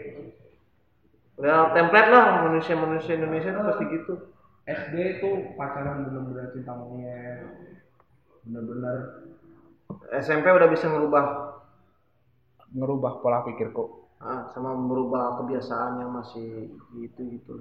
Udah 1.38 1.70
template 1.70 2.10
lah 2.10 2.50
manusia-manusia 2.50 3.14
Indonesia 3.14 3.54
tuh 3.54 3.64
pasti 3.70 3.84
gitu. 3.94 4.14
SD 4.66 4.94
itu 5.18 5.30
pacaran 5.58 6.06
benar-benar 6.06 6.50
cinta 6.54 6.74
monyet 6.74 7.42
benar-benar 8.42 9.26
SMP 10.18 10.50
udah 10.50 10.68
bisa 10.70 10.86
ngerubah 10.90 11.24
ngerubah 12.74 13.12
pola 13.22 13.42
pikirku 13.46 14.06
ah, 14.22 14.50
sama 14.54 14.74
merubah 14.74 15.42
kebiasaan 15.42 16.02
yang 16.02 16.10
masih 16.14 16.70
gitu 16.94 17.20
gitu. 17.38 17.54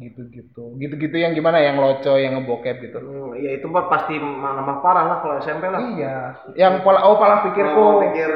Gitu-gitu 0.00 0.64
gitu-gitu 0.76 1.12
yang 1.14 1.32
gimana 1.32 1.60
yang 1.60 1.76
loco 1.76 2.16
yang 2.16 2.32
ngebokep 2.34 2.76
gitu 2.80 2.98
Hmm, 2.98 3.36
ya 3.36 3.52
itu 3.52 3.68
mah 3.68 3.84
pasti 3.86 4.16
ma- 4.16 4.56
nambah 4.56 4.80
parah 4.80 5.04
lah 5.04 5.18
kalau 5.20 5.36
SMP 5.38 5.68
lah. 5.68 5.80
iya 5.92 6.16
yang 6.56 6.80
pola 6.80 7.04
oh 7.04 7.14
pola 7.14 7.44
pikirku 7.44 7.84
pikir 8.08 8.30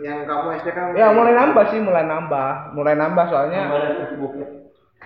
yang 0.00 0.24
kamu 0.24 0.56
SD 0.58 0.68
kan 0.72 0.96
ya 0.96 1.12
mulai 1.12 1.36
nambah 1.36 1.64
sih 1.68 1.78
mulai 1.78 2.02
nambah 2.02 2.72
mulai 2.72 2.96
nambah 2.96 3.24
soalnya 3.28 3.68
Facebook 4.00 4.32
ya. 4.34 4.48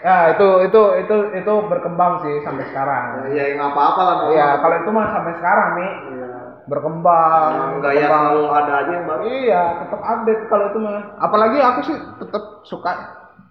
ya 0.01 0.17
itu 0.31 0.49
itu 0.65 0.81
itu 1.03 1.17
itu 1.35 1.53
berkembang 1.67 2.23
sih 2.23 2.35
sampai 2.41 2.63
sekarang 2.69 3.35
ya 3.35 3.45
nggak 3.53 3.71
apa-apa 3.71 4.01
lah. 4.01 4.15
Bang. 4.17 4.29
Iya, 4.31 4.47
kalau 4.61 4.77
itu 4.79 4.91
mah 4.91 5.07
sampai 5.11 5.33
sekarang 5.35 5.69
nih 5.75 5.91
Iya. 6.15 6.29
berkembang. 6.65 7.51
Emang 7.53 7.73
gaya 7.83 8.07
selalu 8.07 8.43
ada 8.49 8.73
aja 8.81 8.93
yang 8.93 9.05
baru. 9.05 9.21
Iya, 9.27 9.63
tetap 9.83 10.01
update 10.01 10.43
kalau 10.47 10.65
itu 10.71 10.79
mah. 10.79 11.01
Apalagi 11.19 11.59
aku 11.59 11.81
sih 11.85 11.97
tetap 12.21 12.43
suka 12.63 12.93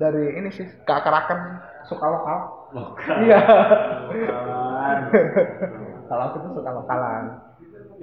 dari 0.01 0.37
ini 0.39 0.49
sih 0.53 0.65
keakarakan 0.85 1.61
suka 1.85 2.05
lokal. 2.05 2.39
Iya. 3.21 3.39
kalau 6.09 6.23
aku 6.29 6.37
tuh 6.41 6.51
suka 6.61 6.69
lokalan. 6.73 7.23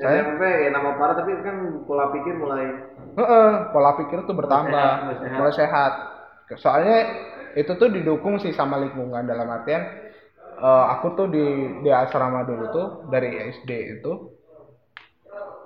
Saya 0.00 0.24
SMP 0.24 0.42
ya 0.64 0.70
nama 0.72 0.96
parah 0.96 1.12
tapi 1.18 1.34
kan 1.44 1.84
pola 1.84 2.08
pikir 2.14 2.32
mulai 2.38 2.72
Heeh, 3.20 3.48
pola 3.74 3.98
pikir 4.00 4.22
tuh 4.24 4.32
bertambah, 4.38 4.70
sehat, 4.72 5.04
mulai 5.04 5.16
sehat. 5.18 5.36
mulai 5.36 5.52
sehat. 5.52 5.92
Soalnya 6.56 6.96
itu 7.58 7.72
tuh 7.74 7.90
didukung 7.90 8.38
sih 8.38 8.54
sama 8.54 8.78
lingkungan 8.80 9.26
dalam 9.26 9.50
artian 9.50 9.82
eh, 10.56 10.84
aku 10.94 11.18
tuh 11.18 11.26
di 11.28 11.42
di 11.82 11.90
asrama 11.90 12.46
dulu 12.46 12.64
tuh 12.70 12.86
dari 13.10 13.50
SD 13.50 13.98
itu 14.00 14.30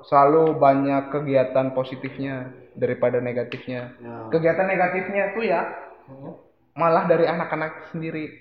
selalu 0.09 0.57
banyak 0.57 1.13
kegiatan 1.13 1.77
positifnya 1.77 2.49
daripada 2.75 3.21
negatifnya. 3.23 3.93
Ya. 4.03 4.15
Kegiatan 4.33 4.67
negatifnya 4.67 5.25
tuh 5.37 5.45
ya 5.47 5.61
malah 6.75 7.05
dari 7.05 7.25
anak-anak 7.25 7.91
sendiri, 7.91 8.35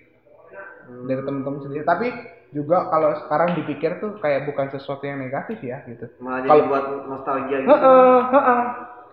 dari 1.05 1.21
teman-teman 1.21 1.61
sendiri. 1.61 1.83
Tapi 1.83 2.07
juga 2.51 2.85
kalau 2.87 3.17
sekarang 3.17 3.57
dipikir 3.57 3.97
tuh 3.97 4.17
kayak 4.17 4.45
bukan 4.45 4.69
sesuatu 4.69 5.01
yang 5.03 5.17
negatif 5.17 5.57
ya 5.59 5.81
gitu. 5.85 6.05
malah 6.21 6.41
jadi 6.41 6.49
Kalau- 6.49 6.67
buat 6.69 6.85
nostalgia 7.07 7.57
gitu. 7.61 7.69
Heeh, 7.69 8.17
heeh. 8.29 8.61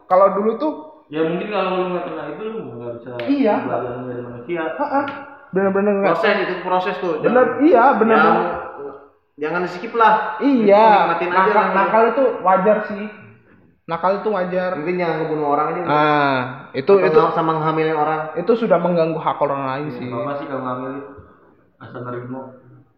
Kalau 0.06 0.26
dulu 0.34 0.52
tuh 0.56 0.72
Ya 1.10 1.26
mungkin 1.26 1.50
kalau 1.50 1.70
lu 1.74 1.84
nggak 1.90 2.04
kena 2.06 2.22
itu 2.30 2.42
lu 2.46 2.58
nggak 2.70 2.92
bisa 3.02 3.10
Iya. 3.26 3.54
belajar 3.66 3.92
menjadi 3.98 4.22
manusia. 4.22 4.62
Heeh. 4.78 5.04
Bener-bener 5.50 5.92
nggak. 5.98 6.14
Proses 6.14 6.36
itu 6.38 6.54
proses 6.62 6.94
tuh. 7.02 7.14
Bener, 7.18 7.44
iya, 7.66 7.84
bener. 7.98 8.14
Jangan, 8.14 8.36
bener. 8.78 8.94
jangan 9.34 9.60
di 9.66 9.70
skip 9.74 9.94
lah. 9.98 10.14
Iya. 10.38 10.86
Nikmatin 11.10 11.30
aja 11.34 11.40
Nakal, 11.42 11.58
lah. 11.58 11.66
nakal 11.74 12.02
itu 12.14 12.24
wajar 12.46 12.76
sih. 12.86 13.04
Nakal 13.84 14.20
itu 14.20 14.28
wajar. 14.28 14.76
Mungkin 14.76 14.96
jangan 14.96 15.16
ngebunuh 15.20 15.48
orang 15.48 15.66
aja. 15.70 15.80
Ah, 15.84 16.38
itu 16.72 16.92
Atau 16.92 17.06
itu 17.06 17.20
sama 17.32 17.56
ngehamilin 17.56 17.96
orang. 17.96 18.20
itu 18.36 18.52
sudah 18.54 18.78
mengganggu 18.78 19.18
hak 19.18 19.38
orang 19.38 19.62
lain 19.66 19.86
sih. 19.96 20.06
Bapak 20.06 20.34
sih 20.38 20.46
kalau 20.46 20.62
ngambil 20.62 20.92
asal 21.80 22.00
nerimo. 22.04 22.42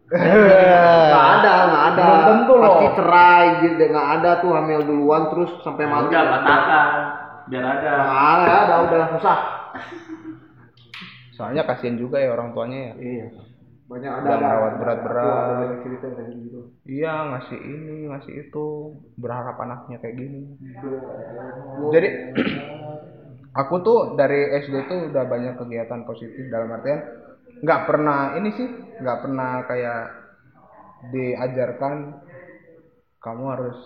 Nggak 0.13 1.25
ada, 1.39 1.53
nggak 1.65 1.83
ada. 1.89 2.01
Belum 2.03 2.21
tentu 2.27 2.53
loh. 2.53 2.67
Pasti 2.69 2.87
cerai 2.93 3.45
gitu. 3.63 3.81
Nggak 3.89 4.09
ada 4.19 4.29
tuh 4.37 4.51
hamil 4.51 4.79
duluan 4.83 5.23
terus 5.27 5.49
sampai 5.61 5.83
Nah, 5.87 5.91
mati. 5.95 6.05
udah 6.11 6.21
katakan 6.29 6.87
biar 7.49 7.63
ada. 7.65 7.91
Nggak 7.97 8.21
ada, 8.37 8.53
ada 8.53 8.75
udah 8.85 9.03
susah. 9.17 9.37
Soalnya 11.33 11.65
kasihan 11.65 11.97
juga 11.97 12.21
ya 12.21 12.29
orang 12.29 12.53
tuanya 12.53 12.93
ya. 12.93 12.93
Iya. 12.95 13.25
Banyak 13.93 14.11
ada. 14.25 14.29
Merawat 14.41 14.73
cerita 15.85 16.05
yang 16.09 16.15
kayak 16.17 16.29
gitu. 16.33 16.59
Iya 16.89 17.13
ngasih 17.29 17.59
ini 17.61 17.95
ngasih 18.09 18.33
itu 18.49 18.65
berharap 19.21 19.55
anaknya 19.61 20.01
kayak 20.01 20.17
gini. 20.17 20.41
Jadi 21.93 22.09
aku 23.61 23.75
tuh 23.85 23.99
dari 24.17 24.49
SD 24.65 24.75
tuh 24.89 24.99
udah 25.13 25.23
banyak 25.29 25.53
kegiatan 25.61 26.01
positif 26.09 26.49
dalam 26.49 26.73
artian 26.73 27.05
nggak 27.63 27.81
pernah 27.85 28.33
ini 28.35 28.49
sih 28.57 28.67
nggak 28.99 29.19
pernah 29.23 29.63
kayak 29.69 30.03
diajarkan 31.13 32.17
kamu 33.21 33.43
harus 33.55 33.77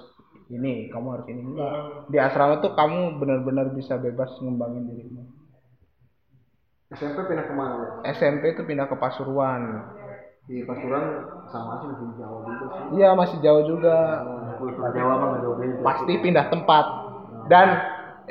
ini 0.47 0.87
kamu 0.87 1.07
harus 1.19 1.27
ini 1.29 1.41
enggak 1.43 1.73
di 2.07 2.17
asrama 2.17 2.63
tuh 2.63 2.73
kamu 2.73 3.19
benar-benar 3.19 3.75
bisa 3.75 3.99
bebas 3.99 4.31
ngembangin 4.39 4.87
dirimu 4.87 5.23
SMP 6.87 7.19
pindah 7.27 7.43
ke 7.43 7.51
mana? 7.51 7.99
SMP 8.07 8.55
tuh 8.55 8.63
pindah 8.63 8.87
ke 8.87 8.95
Pasuruan 8.95 9.91
Di 10.47 10.63
Pasuruan 10.63 11.27
sama 11.51 11.83
sih 11.83 11.87
masih 11.91 12.07
jauh 12.15 12.39
juga 12.47 12.65
sih. 12.71 12.83
iya 12.95 13.09
masih 13.11 13.37
jauh 13.43 13.63
juga. 13.67 13.95
Kalau 14.55 14.91
Jawa 14.95 15.13
mah 15.19 15.27
nggak 15.35 15.41
jauh 15.43 15.55
beda. 15.59 15.83
pasti 15.83 16.13
pindah 16.23 16.45
tempat. 16.47 16.85
Dan 17.51 17.67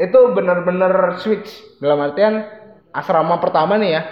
itu 0.01 0.18
benar-benar 0.32 1.20
switch. 1.20 1.60
Dalam 1.76 2.01
artian 2.01 2.40
asrama 2.97 3.36
pertama 3.36 3.76
nih 3.76 4.01
ya. 4.01 4.02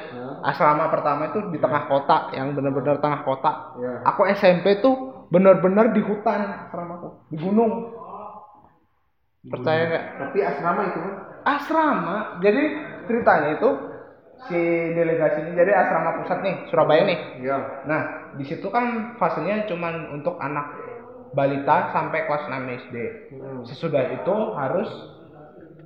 Asrama 0.44 0.92
pertama 0.92 1.32
itu 1.32 1.40
di 1.48 1.56
tengah 1.56 1.88
kota 1.88 2.28
yang 2.36 2.52
benar-benar 2.52 3.00
tengah 3.00 3.24
kota. 3.24 3.72
Iya. 3.80 3.92
aku 4.04 4.28
SMP 4.36 4.84
tuh 4.84 5.24
benar-benar 5.32 5.96
di 5.96 6.04
hutan 6.04 6.68
asramaku 6.68 7.08
di 7.32 7.36
gunung. 7.40 7.72
Percaya 9.48 9.82
nggak? 9.88 10.04
Tapi 10.20 10.38
asrama 10.44 10.80
itu 10.92 10.98
kan 11.00 11.14
asrama. 11.48 12.16
Jadi 12.44 12.62
ceritanya 13.08 13.48
itu 13.56 13.68
si 14.44 14.60
delegasi 14.92 15.40
ini 15.40 15.52
jadi 15.56 15.72
asrama 15.72 16.20
pusat 16.20 16.38
nih 16.40 16.54
Surabaya 16.68 17.02
nih 17.04 17.18
Iya. 17.40 17.58
nah 17.84 18.02
di 18.36 18.44
situ 18.44 18.68
kan 18.68 19.16
fasenya 19.16 19.64
cuman 19.64 20.12
untuk 20.12 20.36
anak 20.36 20.68
balita 21.32 21.90
sampai 21.90 22.28
kelas 22.28 22.44
6 22.46 22.62
SD 22.68 22.96
Hmm. 23.32 23.64
sesudah 23.64 24.04
itu 24.12 24.34
harus 24.54 24.88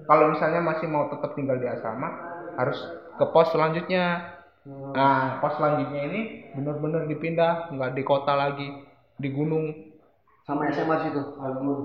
kalau 0.05 0.33
misalnya 0.33 0.61
masih 0.61 0.87
mau 0.87 1.07
tetap 1.09 1.33
tinggal 1.33 1.57
di 1.57 1.69
asrama 1.69 2.09
harus 2.55 2.79
ke 3.15 3.25
pos 3.29 3.49
selanjutnya 3.51 4.35
Hmm. 4.67 4.93
nah 4.93 5.39
pos 5.39 5.55
selanjutnya 5.57 6.01
ini 6.05 6.21
benar-benar 6.53 7.07
dipindah 7.07 7.71
nggak 7.71 7.95
di 7.95 8.03
kota 8.03 8.35
lagi 8.35 8.69
di 9.17 9.29
gunung 9.31 9.73
Sama 10.43 10.65
SMA 10.67 10.97
situ. 11.05 11.21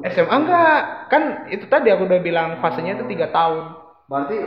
SMA 0.08 0.36
enggak 0.40 0.80
kan 1.08 1.24
itu 1.52 1.68
tadi 1.68 1.91
aku 1.91 2.08
udah 2.08 2.20
bilang 2.20 2.50
fasenya 2.60 2.95
itu 2.95 3.06
tiga 3.08 3.28
tahun 3.28 3.76
Berarti 4.08 4.38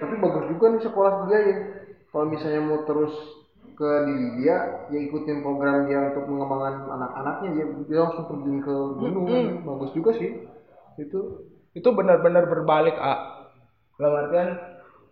tapi 0.00 0.14
bagus 0.18 0.44
juga 0.48 0.64
nih 0.72 0.82
sekolah 0.82 1.12
dia 1.28 1.38
ya. 1.38 1.56
Kalau 2.10 2.26
misalnya 2.26 2.60
mau 2.64 2.82
terus 2.82 3.14
ke 3.76 3.90
diri 4.04 4.42
dia, 4.42 4.56
ya 4.90 4.98
ikutin 4.98 5.40
program 5.40 5.86
dia 5.86 6.10
untuk 6.10 6.26
mengembangkan 6.26 6.90
anak-anaknya, 6.90 7.48
ya 7.54 7.64
dia 7.86 7.98
langsung 8.02 8.26
terjun 8.26 8.58
ke 8.60 8.74
gunung. 8.98 9.28
Bagus 9.62 9.90
juga 9.94 10.10
sih. 10.16 10.42
Itu 10.96 11.46
itu 11.70 11.88
benar-benar 11.94 12.50
berbalik 12.50 12.98
ah 12.98 13.46
dalam 13.94 14.26
artian 14.26 14.58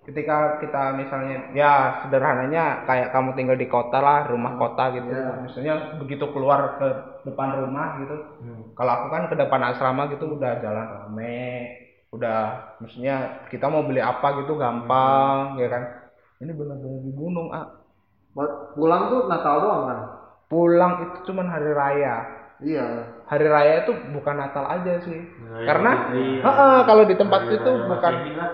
ketika 0.03 0.57
kita 0.59 0.97
misalnya 0.97 1.53
ya 1.53 2.01
sederhananya 2.03 2.83
kayak 2.83 3.13
kamu 3.13 3.37
tinggal 3.37 3.55
di 3.55 3.69
kota 3.69 4.01
lah 4.01 4.25
rumah 4.25 4.57
kota 4.57 4.97
gitu 4.97 5.05
Iya. 5.07 5.45
misalnya 5.45 5.75
begitu 6.01 6.25
keluar 6.33 6.81
ke 6.81 6.89
depan 7.29 7.61
rumah 7.61 8.01
gitu 8.01 8.17
kalau 8.73 8.93
aku 8.97 9.07
kan 9.13 9.29
ke 9.29 9.37
depan 9.37 9.61
asrama 9.69 10.09
gitu 10.09 10.33
udah 10.33 10.65
jalan 10.65 10.87
rame 10.89 11.45
udah 12.09 12.39
maksudnya 12.81 13.45
kita 13.53 13.69
mau 13.69 13.85
beli 13.85 14.01
apa 14.01 14.41
gitu 14.45 14.57
gampang 14.57 15.61
ya 15.61 15.69
kan? 15.69 15.83
Ini 16.41 16.53
benar-benar 16.55 17.01
di 17.05 17.13
gunung 17.13 17.49
ah. 17.53 17.67
Buat 18.33 18.79
pulang 18.79 19.03
tuh 19.11 19.21
Natal 19.27 19.55
doang 19.65 19.83
kan? 19.89 20.01
pulang 20.49 20.93
itu 21.05 21.17
cuman 21.29 21.47
hari 21.53 21.71
raya. 21.77 22.17
Iya. 22.59 22.87
hari 23.29 23.47
raya 23.47 23.87
itu 23.87 23.93
bukan 24.17 24.35
Natal 24.35 24.65
aja 24.67 24.99
sih. 25.05 25.21
Hari 25.21 25.67
karena 25.69 25.91
Heeh, 26.43 26.77
kalau 26.89 27.05
di 27.07 27.15
tempat 27.15 27.47
hari 27.47 27.55
itu 27.61 27.71
raya 27.71 27.87
bukan 27.87 28.13
Masehi 28.17 28.33
lah. 28.35 28.51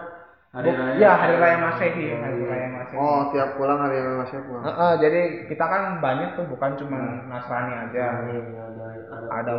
Hari 0.54 0.68
Bu- 0.70 0.76
raya 0.76 0.94
ya 0.98 1.12
hari 1.18 1.34
raya 1.38 1.56
masehi 1.62 2.04
hari 2.14 2.42
raya 2.46 2.66
masehi. 2.74 2.98
Oh, 2.98 3.20
tiap 3.30 3.48
pulang 3.54 3.78
hari 3.78 3.96
yang 4.02 4.18
masih 4.22 4.38
pulang. 4.44 4.64
Heeh, 4.66 4.92
jadi 5.00 5.20
kita 5.50 5.64
kan 5.64 5.82
banyak 6.02 6.30
tuh 6.34 6.46
bukan 6.50 6.70
cuma 6.82 6.98
Nasrani 7.30 7.72
aja. 7.74 8.04
Ada 8.10 8.34
ada 8.34 8.86
ada 9.14 9.26
ada 9.30 9.52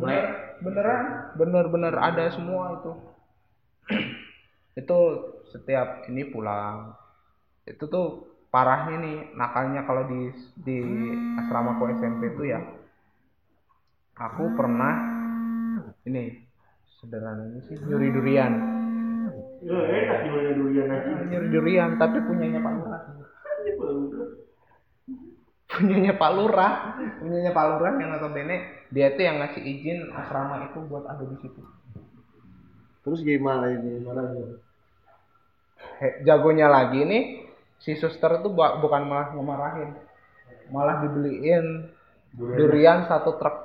bener, 0.00 0.49
beneran? 0.60 1.34
Bener-bener 1.36 1.94
ada 1.96 2.30
semua 2.32 2.80
itu. 2.80 2.92
Itu 4.80 4.98
setiap 5.50 6.06
ini 6.06 6.24
pulang. 6.28 6.94
Itu 7.66 7.90
tuh 7.90 8.30
parahnya 8.50 8.96
nih 9.02 9.18
nakalnya 9.34 9.82
kalau 9.86 10.06
di 10.06 10.30
di 10.62 10.78
asramaku 11.38 11.90
SMP 11.98 12.34
itu 12.34 12.50
ya. 12.50 12.60
Aku 14.16 14.52
pernah 14.54 14.94
ini 16.06 16.44
sederhananya 17.00 17.60
sih 17.66 17.76
nyuri 17.82 18.08
durian. 18.14 18.52
Ya, 19.60 19.76
enak 19.76 20.18
gimana 20.24 20.50
durian 20.56 20.88
aja. 20.88 21.10
nyuri 21.28 21.48
durian 21.52 21.90
tapi 22.00 22.18
punyanya 22.24 22.64
Pak 22.64 22.72
Lurah 22.80 23.02
punyanya 25.70 26.12
Pak 26.14 26.30
Lurah 26.32 26.72
punyanya 27.18 27.50
Pak 27.50 27.64
Lurah 27.66 27.92
yang 27.94 28.10
notabene 28.10 28.56
dia 28.88 29.14
tuh 29.14 29.22
yang 29.22 29.38
ngasih 29.38 29.62
izin 29.62 29.98
asrama 30.10 30.66
itu 30.66 30.78
buat 30.84 31.06
ada 31.06 31.22
di 31.22 31.36
situ 31.38 31.62
Terus 33.00 33.24
gimana 33.24 33.64
ini? 33.66 33.96
Gimana 33.96 34.28
aja? 34.28 34.44
He- 35.98 36.16
jagonya 36.22 36.68
lagi 36.68 37.00
nih 37.00 37.22
si 37.76 37.96
suster 37.96 38.40
tuh 38.40 38.52
bu- 38.52 38.76
bukan 38.78 39.02
malah 39.04 39.32
ngemarahin 39.32 39.90
malah 40.68 41.00
dibeliin 41.00 41.88
durian 42.30 43.08
satu 43.08 43.34
truk 43.34 43.56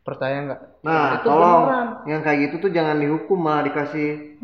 percaya 0.00 0.46
nggak 0.46 0.60
Nah, 0.78 1.18
Itu 1.18 1.26
tolong 1.26 1.62
beneran. 1.66 1.86
yang 2.06 2.20
kayak 2.22 2.38
gitu 2.48 2.54
tuh 2.62 2.70
jangan 2.70 2.96
dihukum 2.96 3.34
malah 3.36 3.66
dikasih. 3.66 4.38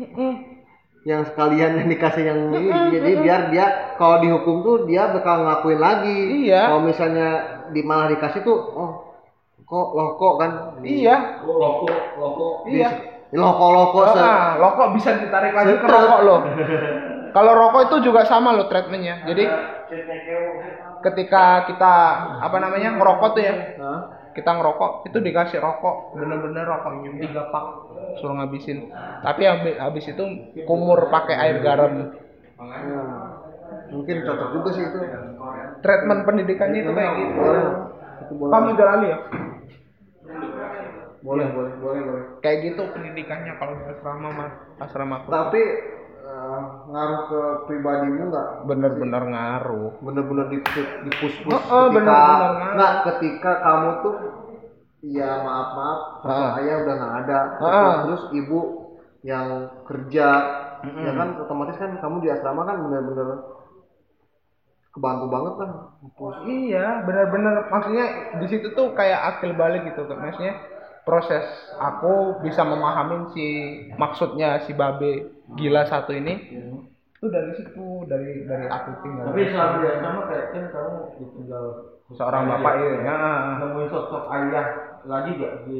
Yang 1.05 1.21
sekalian 1.21 1.71
yang 1.79 1.87
dikasih 1.93 2.23
yang 2.25 2.39
ini. 2.49 2.69
Jadi 2.97 3.11
biar 3.21 3.41
dia 3.53 3.65
kalau 3.95 4.19
dihukum 4.19 4.65
tuh 4.65 4.75
dia 4.89 5.13
bakal 5.13 5.45
ngelakuin 5.45 5.79
lagi. 5.79 6.17
Iya. 6.49 6.73
Kalau 6.73 6.81
misalnya 6.81 7.27
di 7.71 7.81
malah 7.85 8.09
dikasih 8.09 8.41
tuh 8.41 8.57
oh 8.73 8.91
kok 9.65 9.87
loh 9.93 10.17
kok 10.17 10.33
kan? 10.41 10.51
Iya. 10.81 11.45
Oh, 11.45 11.55
loko, 11.61 11.87
loko. 12.17 12.47
iya. 12.67 12.89
Loko 13.33 13.65
loko 13.73 13.99
se 14.13 14.21
Ah, 14.21 14.55
rokok 14.57 14.97
bisa 14.97 15.17
ditarik 15.17 15.53
lagi 15.53 15.77
ke 15.77 15.87
rokok 15.87 16.19
loh. 16.25 16.39
Kalau 17.35 17.51
rokok 17.51 17.81
itu 17.91 18.09
juga 18.09 18.23
sama 18.23 18.55
loh 18.55 18.65
treatmentnya. 18.71 19.27
Jadi 19.27 19.43
ketika 21.03 21.67
kita 21.67 21.93
apa 22.39 22.57
namanya 22.63 22.95
ngerokok 22.95 23.29
tuh 23.35 23.43
ya, 23.43 23.55
kita 24.31 24.51
ngerokok 24.55 25.11
itu 25.11 25.17
dikasih 25.19 25.59
rokok, 25.59 26.15
bener-bener 26.15 26.63
rokok 26.63 26.95
tiga 27.19 27.51
pak 27.51 27.84
suruh 28.17 28.35
ngabisin. 28.37 28.89
Tapi 29.21 29.41
habis, 29.43 29.75
habis 29.77 30.05
itu 30.07 30.23
kumur 30.63 31.09
pakai 31.09 31.35
air 31.35 31.57
garam. 31.59 32.13
Mungkin 33.91 34.15
cocok 34.23 34.49
juga 34.53 34.69
sih 34.73 34.83
itu. 34.83 34.97
Treatment 35.81 36.21
pendidikannya 36.23 36.79
itu 36.81 36.91
kayak 36.91 37.11
gitu. 37.17 37.39
Boleh. 38.35 38.51
Kamu 38.51 38.69
jalani 38.73 39.07
ya? 39.11 39.19
Boleh, 41.25 41.47
boleh, 41.49 41.73
boleh, 41.81 42.01
boleh. 42.05 42.23
Kayak 42.39 42.57
gitu 42.71 42.81
pendidikannya 42.93 43.57
kalau 43.57 43.73
di 43.75 43.83
asrama 43.89 44.29
mas, 44.29 44.53
asrama 44.77 45.15
aku. 45.21 45.27
Tapi 45.33 45.61
eh, 46.21 46.61
ngaruh 46.85 47.21
ke 47.25 47.41
pribadimu 47.65 48.29
nggak? 48.29 48.47
Bener-bener 48.69 49.23
ngaruh. 49.33 49.89
bener-bener 50.05 50.45
di 50.53 50.57
di 51.01 51.11
push 51.17 51.37
push 51.41 51.49
Oh, 51.49 51.57
oh, 51.57 51.85
ketika 51.89 51.97
bener-bener 51.97 52.53
ngaruh. 52.53 52.73
nggak 52.77 52.93
ketika 53.09 53.51
kamu 53.57 53.89
tuh 54.05 54.15
ya 55.13 55.29
maaf 55.45 55.69
maaf. 55.77 55.99
Ah. 56.25 56.49
ayah 56.61 56.75
udah 56.81 56.93
nggak 56.97 57.15
ada. 57.25 57.39
Ah. 57.61 57.93
terus 58.09 58.23
ibu 58.33 58.59
yang 59.25 59.69
kerja. 59.85 60.27
Ya 60.85 61.11
kan 61.17 61.41
otomatis 61.41 61.81
kan 61.81 61.97
kamu 61.97 62.21
di 62.21 62.29
asrama 62.29 62.61
kan 62.61 62.77
bener-bener 62.77 63.41
kebantu 64.93 65.25
banget 65.27 65.53
lah. 65.59 65.69
Push 66.13 66.39
Iya, 66.45 67.03
benar-benar 67.03 67.67
maksudnya 67.73 68.05
di 68.37 68.47
situ 68.47 68.69
tuh 68.77 68.93
kayak 68.93 69.35
akil 69.35 69.57
balik 69.57 69.81
gitu 69.89 70.05
kan. 70.05 70.21
Maksudnya 70.21 70.55
proses 71.03 71.45
aku 71.81 72.39
bisa 72.45 72.61
memahami 72.61 73.33
si 73.33 73.47
maksudnya 73.97 74.61
si 74.69 74.77
babe 74.77 75.41
gila 75.57 75.89
satu 75.89 76.13
ini. 76.13 76.33
Itu 77.17 77.27
dari 77.33 77.51
situ 77.57 78.05
dari 78.05 78.45
dari 78.45 78.65
aku 78.69 78.89
tinggal. 79.01 79.33
Tapi 79.33 79.41
selama 79.49 79.75
di 79.81 79.87
asrama 79.89 80.21
kayak 80.29 80.45
kan 80.53 80.63
kamu 80.69 80.97
ditinggal 81.17 81.65
seorang 82.13 82.43
bapak 82.45 82.73
ya. 82.77 82.89
ya, 83.01 83.19
ayah 84.31 84.67
lagi 85.05 85.37
gak 85.37 85.69
di, 85.69 85.79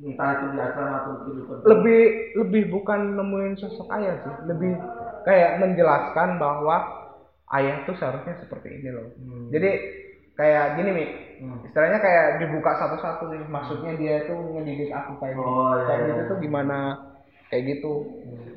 di 0.00 0.08
entah 0.08 0.30
itu 0.40 0.44
di 0.56 0.58
asrama 0.58 0.96
atau 1.04 1.12
di 1.28 1.32
lebih 1.68 2.00
lebih 2.40 2.62
bukan 2.72 3.20
nemuin 3.20 3.54
sosok 3.60 3.88
ayah 4.00 4.16
sih. 4.24 4.34
Lebih 4.48 4.72
kayak 5.28 5.60
menjelaskan 5.60 6.40
bahwa 6.40 6.76
ayah 7.60 7.84
tuh 7.84 7.96
seharusnya 8.00 8.40
seperti 8.40 8.80
ini 8.80 8.88
loh. 8.88 9.06
Jadi 9.52 9.70
kayak 10.40 10.80
gini 10.80 10.90
mi. 10.92 11.06
Hmm. 11.40 11.56
istilahnya 11.64 12.04
kayak 12.04 12.26
dibuka 12.44 12.72
satu-satu 12.76 13.32
nih. 13.32 13.44
Maksudnya 13.48 13.92
dia 13.96 14.14
itu 14.28 14.34
ngedidik 14.36 14.92
aku 14.92 15.16
kayak 15.20 15.36
Oh, 15.40 15.72
iya, 15.72 15.84
kayak 15.88 16.00
iya, 16.00 16.08
gitu 16.08 16.20
iya. 16.20 16.28
tuh 16.28 16.38
gimana? 16.40 16.78
Kayak 17.48 17.64
gitu. 17.76 17.92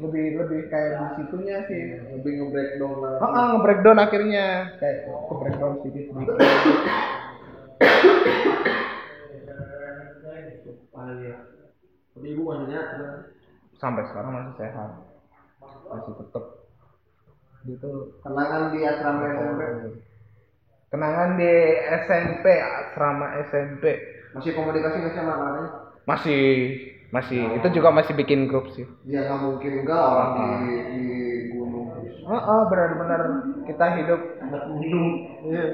Lebih 0.03 0.23
lebih 0.43 0.59
kayak 0.67 0.91
di 0.99 1.05
situnya 1.23 1.57
sih. 1.67 1.81
Lebih 2.19 2.31
nge-breakdown 2.43 2.95
lah 2.99 3.13
Oh, 3.23 3.31
ah, 3.31 3.45
nge-breakdown 3.55 3.99
akhirnya. 4.03 4.47
Kayak 4.83 4.97
ke 5.07 5.33
breakdown 5.39 5.73
sedikit. 5.79 6.03
sedikit 6.11 6.35
iya. 6.43 8.12
Tapi 12.13 12.27
ibu 12.31 12.43
sampai 13.75 14.03
sekarang 14.07 14.31
masih 14.31 14.53
sehat. 14.55 14.91
Masih 15.91 16.13
tetap 16.15 16.43
gitu. 17.67 17.89
Kenangan 18.23 18.71
di 18.71 18.79
asrama 18.87 19.23
SMP 19.27 19.61
kenangan 20.93 21.29
di 21.41 21.51
SMP 22.05 22.45
asrama 22.61 23.33
SMP 23.49 23.83
masih 24.37 24.53
komunikasi 24.53 25.01
nggak 25.01 25.15
sama 25.17 25.33
anak-anaknya 25.33 25.71
masih 26.05 26.41
masih. 27.09 27.41
Itu 27.57 27.67
juga 27.73 27.89
masih 27.93 28.13
bikin 28.13 28.45
grup 28.45 28.69
sih. 28.77 28.85
Ya 29.09 29.25
nggak 29.25 29.39
mungkin 29.41 29.71
enggak 29.85 30.01
orang 30.01 30.31
di 30.37 30.77
di 30.91 31.19
gunung. 31.53 31.87
Oh, 32.27 32.35
oh 32.35 32.61
benar-benar. 32.69 33.21
Kita 33.65 33.85
hidup. 34.01 34.21
Anak 34.43 34.63
gunung. 34.69 35.07
iya 35.49 35.65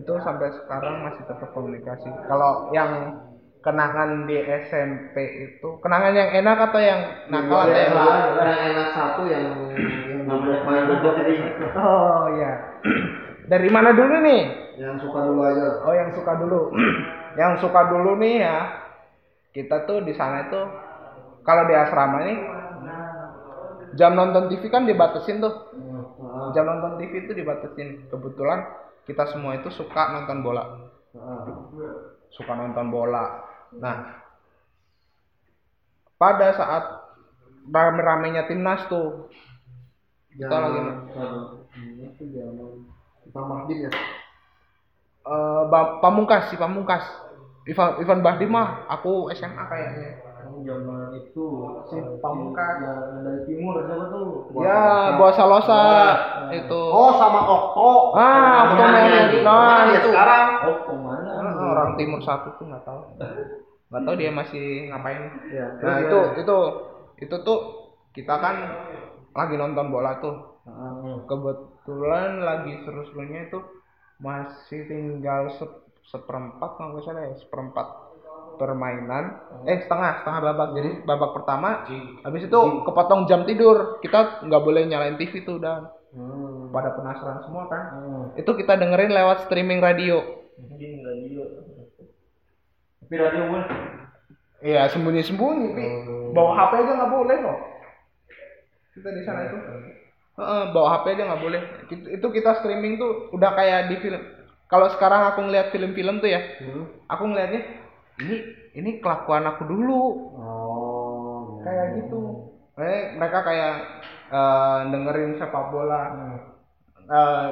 itu 0.00 0.12
sampai 0.24 0.48
sekarang 0.56 1.04
masih 1.04 1.22
tetap 1.28 1.52
komunikasi. 1.52 2.08
Kalau 2.26 2.72
yang 2.72 3.20
kenangan 3.60 4.24
di 4.24 4.40
SMP 4.64 5.16
itu 5.52 5.68
kenangan 5.84 6.16
yang 6.16 6.32
enak 6.32 6.72
atau 6.72 6.80
yang 6.80 7.00
nakal 7.28 7.68
atau 7.68 7.76
yang 7.76 7.92
yang 7.92 8.60
enak 8.72 8.88
satu 8.96 9.22
yang 9.28 9.44
yang 10.08 10.20
Namanya 10.24 10.64
main 10.64 10.84
bobot 10.88 11.16
oh 11.76 12.24
ya 12.40 12.52
dari 13.50 13.66
mana 13.66 13.90
dulu 13.90 14.22
nih? 14.22 14.42
Yang 14.78 15.10
suka 15.10 15.26
dulu 15.26 15.40
aja. 15.42 15.82
Oh 15.82 15.90
yang 15.90 16.10
suka 16.14 16.32
dulu. 16.38 16.60
Yang 17.40 17.62
suka 17.62 17.80
dulu 17.90 18.18
nih 18.18 18.42
ya 18.42 18.58
kita 19.54 19.86
tuh 19.86 20.02
di 20.02 20.14
sana 20.14 20.50
itu 20.50 20.60
kalau 21.46 21.62
di 21.66 21.74
asrama 21.74 22.26
nih 22.26 22.38
jam 23.98 24.14
nonton 24.14 24.50
TV 24.50 24.66
kan 24.70 24.86
dibatasin 24.86 25.42
tuh. 25.42 25.50
Heeh. 25.74 26.46
jam 26.54 26.66
nonton 26.66 26.98
TV 26.98 27.26
itu 27.26 27.32
dibatasin. 27.34 28.06
Kebetulan 28.06 28.66
kita 29.08 29.24
semua 29.32 29.56
itu 29.56 29.68
suka 29.72 30.12
nonton 30.12 30.40
bola. 30.44 30.64
Suka 32.34 32.52
nonton 32.56 32.86
bola. 32.92 33.44
Nah 33.76 34.20
pada 36.20 36.52
saat 36.52 36.84
rame-ramenya 37.70 38.44
timnas 38.50 38.84
tuh 38.88 39.30
kita 40.36 40.52
lagi 40.52 40.78
Bang 43.30 43.46
Mahdim 43.46 43.78
ya. 43.86 43.90
Ba- 45.70 46.00
pamungkas 46.02 46.50
si 46.50 46.56
pamungkas. 46.58 47.04
Ivan 47.68 48.00
Ivan 48.00 48.20
Bahdim 48.24 48.50
mah 48.50 48.88
aku 48.88 49.28
SMA 49.36 49.62
kayaknya 49.68 50.29
zaman 50.64 51.00
itu 51.18 51.44
Si 51.90 51.98
Pamungkas. 52.22 52.74
yang 52.80 53.22
dari 53.24 53.40
timur 53.48 53.74
siapa 53.84 54.04
tuh 54.12 54.26
ya 54.56 54.80
Boa 55.18 55.32
Salosa 55.34 55.82
itu 56.54 56.80
Oh 56.90 57.10
sama 57.18 57.40
Okto. 57.46 57.90
Ah, 58.14 58.54
Okto 58.66 58.84
di- 58.84 59.42
Nah, 59.44 59.80
itu. 59.90 60.10
sekarang. 60.10 60.46
oh 60.66 60.76
ke 60.86 60.92
mana 60.96 61.30
Ah, 61.40 61.70
orang 61.74 61.90
timur 61.96 62.20
satu 62.22 62.48
tuh 62.58 62.64
nggak 62.68 62.82
tahu 62.84 63.00
nggak 63.90 64.02
tahu 64.06 64.14
dia 64.14 64.30
masih 64.30 64.64
ngapain 64.92 65.22
Ya, 65.50 65.66
nah 65.82 65.96
itu 65.98 66.18
ya. 66.18 66.40
itu 66.46 66.56
itu 67.26 67.36
tuh 67.42 67.58
kita 68.14 68.34
kan 68.38 68.54
lagi 69.34 69.54
nonton 69.58 69.86
bola 69.94 70.18
tuh 70.22 70.34
Heeh. 70.66 71.16
kebetulan 71.26 72.30
lagi 72.44 72.72
seru-serunya 72.86 73.48
itu 73.50 73.58
masih 74.20 74.84
tinggal 74.86 75.48
se- 75.56 75.80
seperempat 76.06 76.76
kalau 76.76 76.94
nggak 76.94 77.04
salah 77.06 77.22
ya 77.24 77.34
seperempat 77.40 77.86
permainan. 78.60 79.40
Eh 79.64 79.80
setengah 79.80 80.20
setengah 80.20 80.40
babak. 80.52 80.68
Jadi 80.76 80.90
babak 81.08 81.30
pertama 81.40 81.88
habis 82.20 82.44
itu 82.44 82.60
kepotong 82.84 83.24
jam 83.24 83.48
tidur. 83.48 83.96
Kita 84.04 84.44
nggak 84.44 84.62
boleh 84.62 84.84
nyalain 84.84 85.16
TV 85.16 85.40
tuh 85.40 85.56
dan. 85.56 85.88
Hmm. 86.10 86.74
pada 86.74 86.90
penasaran 86.98 87.38
semua 87.46 87.70
kan? 87.70 87.82
Hmm. 88.02 88.24
itu 88.34 88.50
kita 88.58 88.74
dengerin 88.74 89.14
lewat 89.14 89.46
streaming 89.46 89.78
radio. 89.78 90.42
Mungkin 90.58 91.06
radio. 91.06 91.42
Tapi 92.98 93.14
radio 93.14 93.42
boleh. 93.46 93.66
Iya 94.58 94.90
sembunyi 94.90 95.22
sembunyi 95.22 95.68
pi 95.70 95.86
bawa 96.34 96.50
HP 96.58 96.72
aja 96.82 96.92
nggak 96.98 97.12
boleh 97.14 97.36
loh 97.46 97.58
kita 99.00 99.08
di 99.16 99.22
sana 99.24 99.40
itu. 99.46 99.56
Heeh, 100.40 100.62
bawa 100.72 100.88
HP 101.00 101.04
aja 101.16 101.22
nggak 101.30 101.42
boleh. 101.42 101.62
Itu, 101.88 102.06
itu 102.10 102.26
kita 102.32 102.60
streaming 102.60 102.98
tuh 102.98 103.32
udah 103.32 103.50
kayak 103.54 103.92
di 103.92 103.96
film. 104.02 104.22
Kalau 104.70 104.86
sekarang 104.94 105.34
aku 105.34 105.46
ngeliat 105.46 105.74
film-film 105.74 106.22
tuh 106.22 106.30
ya. 106.30 106.40
Hmm. 106.62 106.86
aku 107.10 107.24
ngeliatnya 107.26 107.62
ini 108.20 108.36
ini 108.76 108.90
kelakuan 109.00 109.44
aku 109.48 109.62
dulu. 109.66 110.02
Oh. 110.36 111.60
kayak 111.60 112.00
gitu. 112.00 112.20
Eh 112.80 113.12
mereka 113.20 113.44
kayak 113.44 113.74
eh, 114.32 114.78
dengerin 114.88 115.36
sepak 115.36 115.68
bola. 115.68 116.00
Eh, 117.04 117.46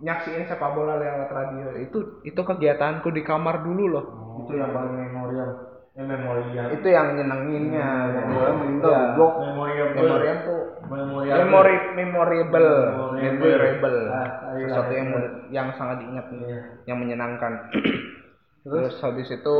nyaksiin 0.00 0.48
sepak 0.48 0.72
bola 0.72 0.96
lewat 1.00 1.28
radio. 1.32 1.68
Itu 1.80 2.20
itu 2.24 2.40
kegiatanku 2.40 3.12
di 3.12 3.20
kamar 3.24 3.64
dulu 3.64 3.84
loh. 3.92 4.06
Itu 4.44 4.56
yang 4.56 4.72
paling 4.72 4.94
memorial. 4.96 5.50
Eh 5.96 6.04
memorial. 6.04 6.66
Itu 6.76 6.88
yang 6.88 7.16
nyenenginnya. 7.16 7.88
Bola 8.28 8.50
meninggal 8.56 8.92
Iya. 8.92 9.16
memorial 9.16 9.88
memorial 9.96 10.36
tuh 10.44 10.60
memorial. 10.92 11.36
Memori 11.44 11.76
memorable. 11.96 12.70
Memorable. 13.16 13.20
memorable. 13.20 13.98
Ah, 14.12 14.28
iya, 14.56 14.66
sesuatu 14.68 14.92
yang 14.92 15.08
iya. 15.12 15.28
yang 15.60 15.68
sangat 15.76 15.96
diingat 16.04 16.26
Iya. 16.32 16.60
yang 16.84 16.98
menyenangkan 17.00 17.52
terus 18.66 18.98
habis 18.98 19.30
itu 19.30 19.56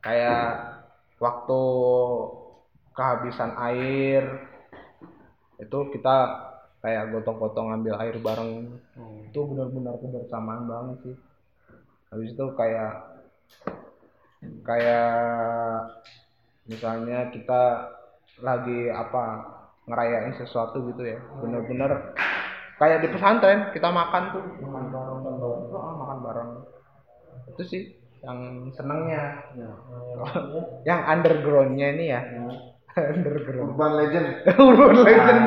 kayak 0.00 0.80
waktu 1.20 1.62
kehabisan 2.96 3.52
air 3.60 4.48
itu 5.60 5.78
kita 5.92 6.16
kayak 6.80 7.12
gotong-gotong 7.12 7.68
ngambil 7.70 7.94
air 8.00 8.16
bareng. 8.16 8.80
Itu 9.28 9.44
benar-benar 9.44 10.00
kebersamaan 10.00 10.64
banget 10.64 10.96
sih. 11.04 11.16
Habis 12.08 12.32
itu 12.32 12.46
kayak 12.56 12.92
kayak 14.64 15.12
misalnya 16.64 17.28
kita 17.28 17.92
lagi 18.40 18.88
apa 18.88 19.24
ngerayain 19.84 20.32
sesuatu 20.40 20.80
gitu 20.88 21.04
ya. 21.04 21.20
Bener-bener 21.44 22.16
kayak 22.80 23.04
di 23.04 23.08
pesantren 23.12 23.68
kita 23.76 23.92
makan 23.92 24.22
tuh. 24.32 24.44
Makan 24.64 24.84
bareng 24.88 25.20
makan 26.00 26.18
bareng. 26.24 26.50
Itu 27.52 27.62
sih 27.68 27.99
yang 28.20 28.68
senengnya. 28.76 29.22
Yang 30.88 31.00
undergroundnya 31.08 31.86
ini 31.96 32.04
ya. 32.12 32.20
Underground. 33.16 33.76
Urban 33.76 33.92
Legend. 33.96 34.26
urban 34.60 34.96
legend. 35.06 35.40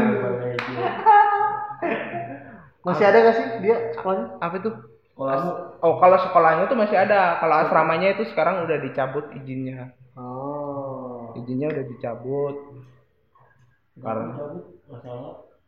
Masih 2.84 3.06
ada 3.08 3.18
gak 3.24 3.36
sih 3.40 3.48
dia 3.64 3.78
sekolahnya? 3.96 4.28
apa 4.44 4.56
itu? 4.60 4.70
Sekolahmu? 5.14 5.52
Oh 5.84 5.94
kalau 6.02 6.18
sekolahnya 6.20 6.66
tuh 6.68 6.80
masih 6.80 6.98
ada. 6.98 7.38
Kalau 7.40 7.56
asramanya 7.64 8.18
itu 8.18 8.24
sekarang 8.32 8.66
udah 8.66 8.78
dicabut 8.82 9.28
izinnya. 9.38 9.94
Oh. 10.14 11.34
izinnya 11.34 11.74
udah 11.74 11.86
dicabut. 11.90 12.56
Karena 13.98 14.34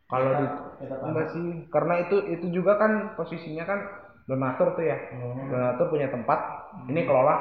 kalau 0.06 0.32
di 0.38 0.46
enggak 0.92 1.28
sih. 1.34 1.46
Karena 1.70 1.94
itu 2.08 2.16
itu 2.30 2.46
juga 2.52 2.78
kan 2.80 3.16
posisinya 3.16 3.64
kan 3.68 3.80
donatur 4.26 4.74
tuh 4.74 4.84
ya 4.84 4.98
donatur 5.50 5.86
punya 5.94 6.08
tempat 6.10 6.40
ini 6.90 7.06
kelola 7.06 7.36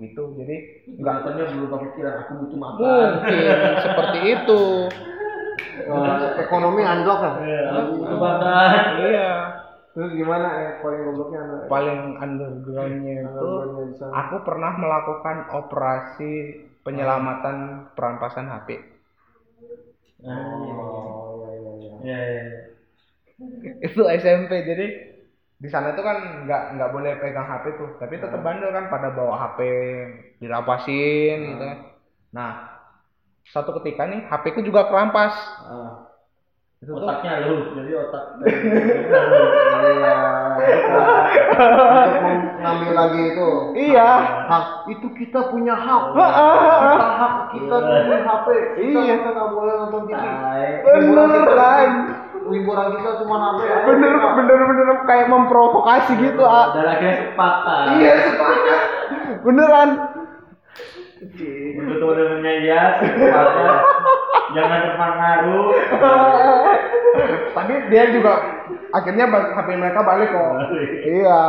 gitu 0.00 0.32
jadi 0.34 0.56
enggak 0.96 1.14
Kelihatannya 1.22 1.44
belum 1.54 1.68
kepikiran 1.70 2.14
aku 2.24 2.32
butuh 2.42 2.58
makan. 2.58 3.08
mungkin 3.20 3.74
seperti 3.84 4.18
itu 4.34 4.62
Eh, 5.76 6.28
ekonomi 6.40 6.82
anjlok 6.82 7.18
kan? 7.20 7.32
Butuh 8.00 8.16
makan. 8.18 8.80
iya 9.06 9.30
Terus 9.92 10.12
gimana 10.12 10.48
eh 10.60 10.70
paling 10.84 11.00
gobloknya 11.08 11.38
anda? 11.40 11.56
paling 11.72 12.00
undergroundnya 12.20 13.14
itu 13.24 13.50
aku 14.12 14.36
pernah 14.44 14.72
melakukan 14.76 15.36
operasi 15.52 16.32
penyelamatan 16.84 17.56
perampasan 17.96 18.48
HP 18.48 18.68
Oh, 20.24 21.36
iya 21.38 21.52
iya 21.60 21.72
iya. 21.76 21.92
Ya, 22.02 22.18
ya. 22.24 22.44
itu 23.84 24.00
SMP 24.08 24.52
jadi 24.64 24.86
di 25.56 25.68
sana 25.68 25.96
tuh 25.96 26.04
kan 26.04 26.44
nggak 26.44 26.62
nggak 26.76 26.90
boleh 26.92 27.12
pegang 27.16 27.48
HP 27.48 27.64
tuh 27.74 27.88
tapi 27.96 28.16
tetap 28.16 28.40
bandel 28.40 28.68
kan 28.70 28.92
pada 28.92 29.08
bawa 29.08 29.34
HP 29.40 29.58
dirapasin 30.36 31.38
gitu 31.48 31.64
kan 31.64 31.78
nah 32.28 32.52
satu 33.46 33.72
ketika 33.80 34.04
nih 34.04 34.20
HP 34.22 34.52
ku 34.52 34.60
juga 34.60 34.84
kerampas 34.84 35.32
Ah. 35.64 35.92
itu 36.76 36.92
tuh 36.92 37.00
Otaknya 37.00 37.40
lu, 37.48 37.72
jadi 37.72 37.90
otak. 37.96 38.24
Iya. 39.76 40.16
Untuk 41.56 42.52
mengambil 42.58 42.92
lagi 42.92 43.20
itu. 43.32 43.48
iya 43.76 44.10
Hak 44.44 44.66
itu 44.88 45.06
kita 45.14 45.40
punya 45.48 45.72
hak. 45.72 46.04
Ah, 46.12 46.20
ah. 46.20 46.44
Kita 46.92 47.08
hak 47.16 47.34
kita 47.54 47.76
punya 47.80 48.18
HP. 48.18 48.46
Kita 48.76 49.00
Iya. 49.02 49.14
nggak 49.24 49.48
boleh 49.52 49.72
nonton 49.78 50.02
TV. 50.04 50.20
bener 50.84 51.30
kan 51.54 51.90
Hiburan 52.46 52.86
kita 52.94 53.10
cuma 53.20 53.36
HP. 53.38 53.58
aja. 53.62 53.84
bener 53.84 54.12
bener 54.38 54.58
bener 54.62 54.86
kayak 55.04 55.26
memprovokasi 55.26 56.12
gitu 56.16 56.42
ah 56.42 56.70
Dan 56.72 56.86
akhirnya 56.86 57.16
sepakat. 57.28 57.84
iya 57.98 58.12
sepakat 58.22 58.80
beneran 59.42 59.90
Untuk 61.76 61.96
teman-temannya 61.96 62.52
ya, 62.62 62.82
sepakat. 63.02 63.78
Jangan 64.46 64.78
terpengaruh. 64.78 65.68
tapi 67.50 67.72
dia 67.88 68.04
juga 68.12 68.32
akhirnya 68.92 69.24
HP 69.26 69.68
mereka 69.74 70.00
balik 70.04 70.28
kok 70.30 70.52
iya 71.02 71.42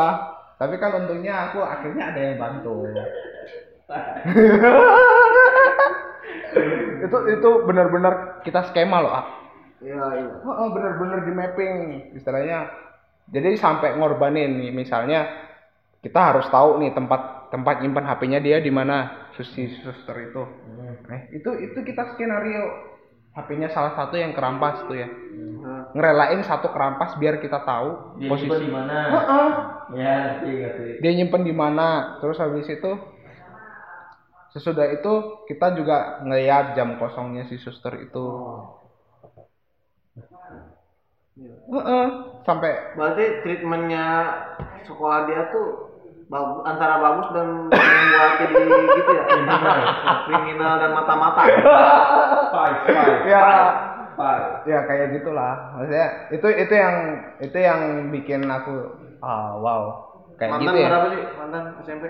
tapi 0.57 0.79
kan 0.79 0.95
untungnya 0.95 1.51
aku 1.51 1.61
akhirnya 1.61 2.09
ada 2.09 2.19
yang 2.19 2.39
bantu 2.39 2.87
itu 6.97 7.17
itu 7.29 7.49
benar-benar 7.63 8.41
kita 8.41 8.65
skema 8.67 8.99
loh 8.99 9.13
ah 9.13 9.25
Iya 9.77 10.03
iya. 10.17 10.33
Oh, 10.41 10.69
bener-bener 10.73 11.21
di 11.25 11.33
mapping 11.33 11.75
istilahnya. 12.17 12.69
Jadi 13.29 13.59
sampai 13.59 13.99
ngorbanin 13.99 14.57
nih 14.57 14.71
misalnya 14.71 15.27
kita 16.01 16.33
harus 16.33 16.47
tahu 16.47 16.79
nih 16.81 16.95
tempat 16.95 17.51
tempat 17.51 17.83
nyimpan 17.83 18.05
HP-nya 18.07 18.39
dia 18.39 18.57
di 18.63 18.71
mana 18.71 19.27
susi 19.35 19.67
suster 19.83 20.15
itu. 20.31 20.41
Eh, 21.11 21.21
itu 21.37 21.49
itu 21.61 21.79
kita 21.83 22.15
skenario 22.15 22.63
HP-nya 23.37 23.69
salah 23.69 23.93
satu 23.93 24.17
yang 24.17 24.33
kerampas 24.33 24.81
tuh 24.89 24.97
ya. 24.97 25.07
Nah, 25.07 25.91
Ngerelain 25.93 26.41
satu 26.41 26.71
kerampas 26.71 27.15
biar 27.19 27.37
kita 27.43 27.61
tahu 27.61 28.17
Dia 28.17 28.29
posisi. 28.31 28.65
di 28.65 28.71
mana? 28.71 28.97
Heeh. 29.13 29.49
Ya, 29.95 30.13
ngerti, 30.41 30.49
ngerti. 30.63 30.87
Dia 31.03 31.11
nyimpen 31.15 31.43
di 31.45 31.53
mana. 31.53 32.17
Terus 32.23 32.39
habis 32.41 32.65
itu 32.67 32.91
sesudah 34.55 34.89
itu 34.89 35.43
kita 35.45 35.75
juga 35.77 36.23
ngeliat 36.23 36.73
jam 36.73 36.97
kosongnya 36.97 37.45
si 37.45 37.59
suster 37.59 37.93
itu. 38.01 38.25
Heeh. 41.45 42.05
Sampai 42.47 42.71
Berarti 42.95 43.43
treatmentnya 43.43 44.05
sekolah 44.87 45.27
dia 45.27 45.51
tuh 45.51 45.99
bagus 46.27 46.63
antara 46.67 46.99
bagus 46.99 47.27
dan 47.35 47.47
membuat 47.71 48.31
jadi 48.39 48.63
gitu 48.67 49.11
ya? 49.11 49.23
Kriminal. 50.27 50.73
Dan 50.79 50.91
mata-mata. 50.95 51.41
Five, 52.51 52.77
five. 52.87 53.15
ya. 53.27 53.39
Apa 54.17 54.63
ya 54.65 54.79
kayak 54.89 55.13
gitulah. 55.13 55.77
Maksudnya 55.77 56.07
itu 56.33 56.47
itu 56.49 56.73
yang 56.73 56.95
itu 57.37 57.57
yang 57.61 57.79
bikin 58.09 58.41
aku 58.49 58.97
ah 59.21 59.53
wow. 59.61 59.81
Kayak 60.41 60.57
mantan 60.57 60.65
gitu 60.65 60.77
ya. 60.81 60.89
berapa 60.89 61.07
sih? 61.13 61.21
Mantan 61.37 61.63
SMP 61.85 62.03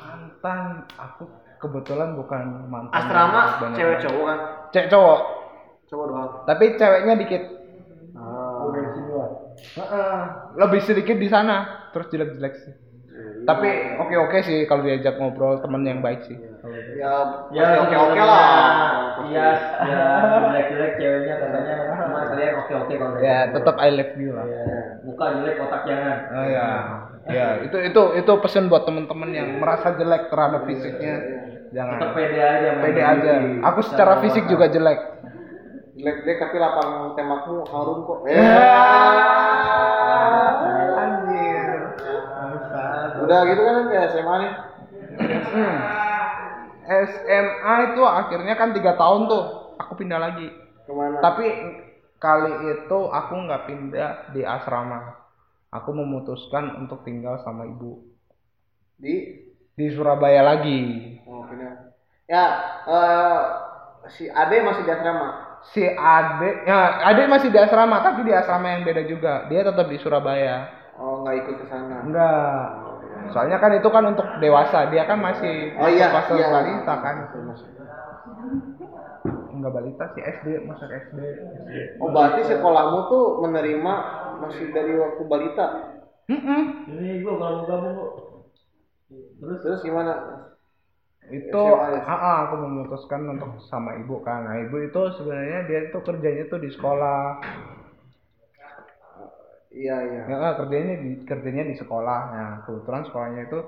mantan 0.00 0.60
aku 0.98 1.22
kebetulan 1.62 2.18
bukan 2.18 2.42
mantan 2.68 2.98
asrama 2.98 3.42
cewek 3.76 4.02
cowok 4.02 4.24
kan? 4.26 4.38
Cewek 4.74 4.88
cowok. 4.90 5.20
Cowok 5.86 6.04
doang. 6.10 6.30
Tapi 6.48 6.64
ceweknya 6.74 7.14
dikit. 7.20 7.63
Lebih 10.54 10.80
sedikit 10.84 11.16
di 11.18 11.28
sana 11.30 11.88
terus 11.90 12.10
jelek-jelek 12.10 12.54
sih. 12.62 12.74
Tapi 13.44 13.68
oke 14.00 14.14
oke 14.26 14.38
sih 14.42 14.64
kalau 14.64 14.82
diajak 14.82 15.20
ngobrol 15.20 15.60
temen 15.60 15.84
yang 15.84 16.00
baik 16.00 16.24
sih. 16.26 16.34
Ya 16.96 17.12
ya 17.52 17.84
oke 17.84 17.94
oke 17.94 18.20
lah. 18.20 18.42
iya 19.30 19.48
ya 19.84 20.04
jelek 20.48 20.66
jelek 20.74 20.92
ceweknya 20.98 21.34
katanya. 21.38 21.74
Cuma 21.94 22.20
kalian 22.32 22.52
oke 22.58 22.72
oke 22.72 22.92
kalau 22.96 23.14
ya 23.20 23.38
tetap 23.52 23.76
I 23.78 23.90
love 23.92 24.14
you 24.16 24.30
lah. 24.32 24.46
Ya, 24.48 24.64
muka 25.04 25.24
jelek 25.38 25.56
otak 25.60 25.82
jangan. 25.86 26.18
Oh 26.32 26.46
ya 26.48 26.68
ya 27.24 27.46
itu 27.62 27.76
itu 27.84 28.02
itu 28.18 28.32
pesan 28.40 28.66
buat 28.72 28.88
temen-temen 28.88 29.30
yang 29.30 29.48
merasa 29.60 29.94
jelek 29.94 30.32
terhadap 30.32 30.66
fisiknya. 30.66 31.14
jangan. 31.74 31.98
Tetap 32.00 32.10
pede 32.16 32.38
aja 32.40 32.70
pede 32.80 33.02
aja. 33.02 33.32
Aku 33.70 33.80
secara 33.84 34.14
fisik 34.24 34.48
juga 34.48 34.66
jelek 34.72 35.13
jelek 36.04 36.20
jelek 36.20 36.36
tapi 36.36 36.60
lapang 36.60 37.16
tembakmu 37.16 37.64
harum 37.64 38.04
kok. 38.04 38.20
Anjir. 41.00 41.80
Udah 43.24 43.40
gitu 43.48 43.62
kan 43.64 43.88
ke 43.88 43.96
SMA 44.12 44.34
nih. 44.36 44.52
Hmm. 45.24 45.76
SMA 46.84 47.74
itu 47.88 48.02
akhirnya 48.04 48.52
kan 48.60 48.76
tiga 48.76 49.00
tahun 49.00 49.32
tuh 49.32 49.72
aku 49.80 49.96
pindah 49.96 50.20
lagi. 50.20 50.52
Ke 50.84 50.92
mana? 50.92 51.24
Tapi 51.24 51.48
kali 52.20 52.52
itu 52.76 52.98
aku 53.08 53.34
nggak 53.48 53.64
pindah 53.64 54.36
di 54.36 54.44
asrama. 54.44 55.24
Aku 55.72 55.96
memutuskan 55.96 56.84
untuk 56.84 57.00
tinggal 57.08 57.40
sama 57.40 57.64
ibu. 57.64 58.04
Di? 59.00 59.40
Di 59.72 59.88
Surabaya 59.88 60.44
lagi. 60.44 61.16
Oh 61.24 61.48
pindah. 61.48 61.96
Ya 62.28 62.44
eh, 62.92 63.40
si 64.12 64.28
Ade 64.28 64.60
masih 64.60 64.84
di 64.84 64.92
asrama 64.92 65.43
si 65.72 65.84
Ade 65.86 66.68
ya 66.68 67.00
Ade 67.08 67.24
masih 67.30 67.48
di 67.48 67.56
asrama 67.56 68.04
tapi 68.04 68.26
di 68.26 68.32
asrama 68.34 68.68
yang 68.76 68.82
beda 68.84 69.02
juga. 69.08 69.48
Dia 69.48 69.64
tetap 69.64 69.86
di 69.88 69.96
Surabaya. 69.96 70.68
Oh 71.00 71.24
nggak 71.24 71.34
ikut 71.40 71.54
ke 71.62 71.66
sana? 71.72 72.04
Enggak 72.04 72.66
soalnya 73.32 73.56
kan 73.56 73.72
itu 73.72 73.88
kan 73.88 74.04
untuk 74.04 74.26
dewasa 74.36 74.92
dia 74.92 75.08
kan 75.08 75.16
masih 75.16 75.72
oh 75.80 75.88
iya 75.88 76.12
fase 76.12 76.36
iya. 76.36 76.52
balita 76.52 76.94
kan. 77.00 77.16
Enggak 79.54 79.72
balita 79.72 80.04
sih 80.12 80.22
SD 80.22 80.68
masuk 80.68 80.88
SD 80.92 81.18
oh 82.02 82.08
berarti 82.12 82.40
sekolahmu 82.44 82.98
tuh 83.08 83.24
menerima 83.48 83.94
masih 84.44 84.68
dari 84.76 84.92
waktu 84.98 85.22
balita? 85.24 85.66
Mm-mm. 86.24 86.88
ini 86.88 87.20
gua 87.20 87.36
kalau 87.36 87.56
mau 87.60 87.66
gabung 87.68 87.94
kok 88.00 88.12
terus 89.12 89.58
terus 89.60 89.80
gimana 89.84 90.12
itu 91.32 91.62
ah, 91.80 92.04
ah, 92.04 92.36
aku 92.48 92.54
memutuskan 92.60 93.24
untuk 93.24 93.56
sama 93.68 93.96
ibu 93.96 94.20
kan. 94.20 94.44
Nah 94.44 94.60
ibu 94.60 94.76
itu 94.84 95.00
sebenarnya 95.16 95.64
dia 95.64 95.80
itu 95.88 95.98
kerjanya 96.04 96.44
tuh 96.52 96.60
di 96.60 96.68
sekolah. 96.68 97.40
Iya 99.72 99.96
iya. 100.04 100.22
Ya 100.28 100.50
kerjanya 100.60 100.94
di 101.00 101.10
kerjanya 101.24 101.64
di 101.64 101.74
sekolah. 101.80 102.20
Nah 102.32 102.50
kebetulan 102.68 103.02
sekolahnya 103.08 103.42
itu 103.48 103.58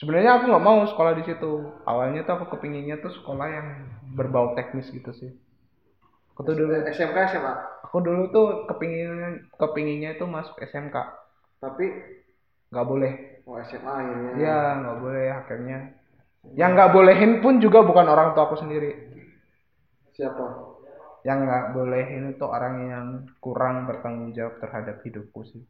sebenarnya 0.00 0.40
aku 0.40 0.44
nggak 0.48 0.64
mau 0.64 0.80
sekolah 0.88 1.12
di 1.20 1.24
situ. 1.28 1.52
Awalnya 1.84 2.24
tuh 2.24 2.34
aku 2.40 2.56
kepinginnya 2.56 2.96
tuh 3.04 3.12
sekolah 3.12 3.46
yang 3.52 3.68
berbau 4.16 4.56
teknis 4.56 4.88
gitu 4.88 5.12
sih. 5.12 5.30
Aku 6.32 6.46
tuh 6.46 6.54
dulu 6.56 6.72
SMK 6.88 7.18
SMA 7.34 7.54
aku 7.88 8.04
dulu 8.04 8.28
tuh 8.28 8.46
kepinginnya 8.68 9.48
kepinginnya 9.56 10.10
itu 10.16 10.28
masuk 10.28 10.60
SMK 10.60 10.96
tapi? 11.58 11.88
Nggak 12.68 12.86
boleh. 12.86 13.12
Oh 13.48 13.56
SMA 13.64 13.88
akhirnya. 13.88 14.32
Iya 14.36 14.58
nggak 14.84 14.96
boleh 15.00 15.26
akhirnya 15.32 15.97
yang 16.54 16.76
nggak 16.76 16.92
bolehin 16.94 17.44
pun 17.44 17.60
juga 17.60 17.84
bukan 17.84 18.06
orang 18.08 18.32
tua 18.32 18.48
aku 18.48 18.56
sendiri. 18.60 18.94
Siapa? 20.14 20.44
Yang 21.26 21.38
nggak 21.44 21.64
bolehin 21.74 22.24
itu 22.32 22.44
orang 22.46 22.74
yang 22.88 23.06
kurang 23.42 23.84
bertanggung 23.84 24.32
jawab 24.32 24.56
terhadap 24.62 25.02
hidupku 25.04 25.44
sih. 25.44 25.62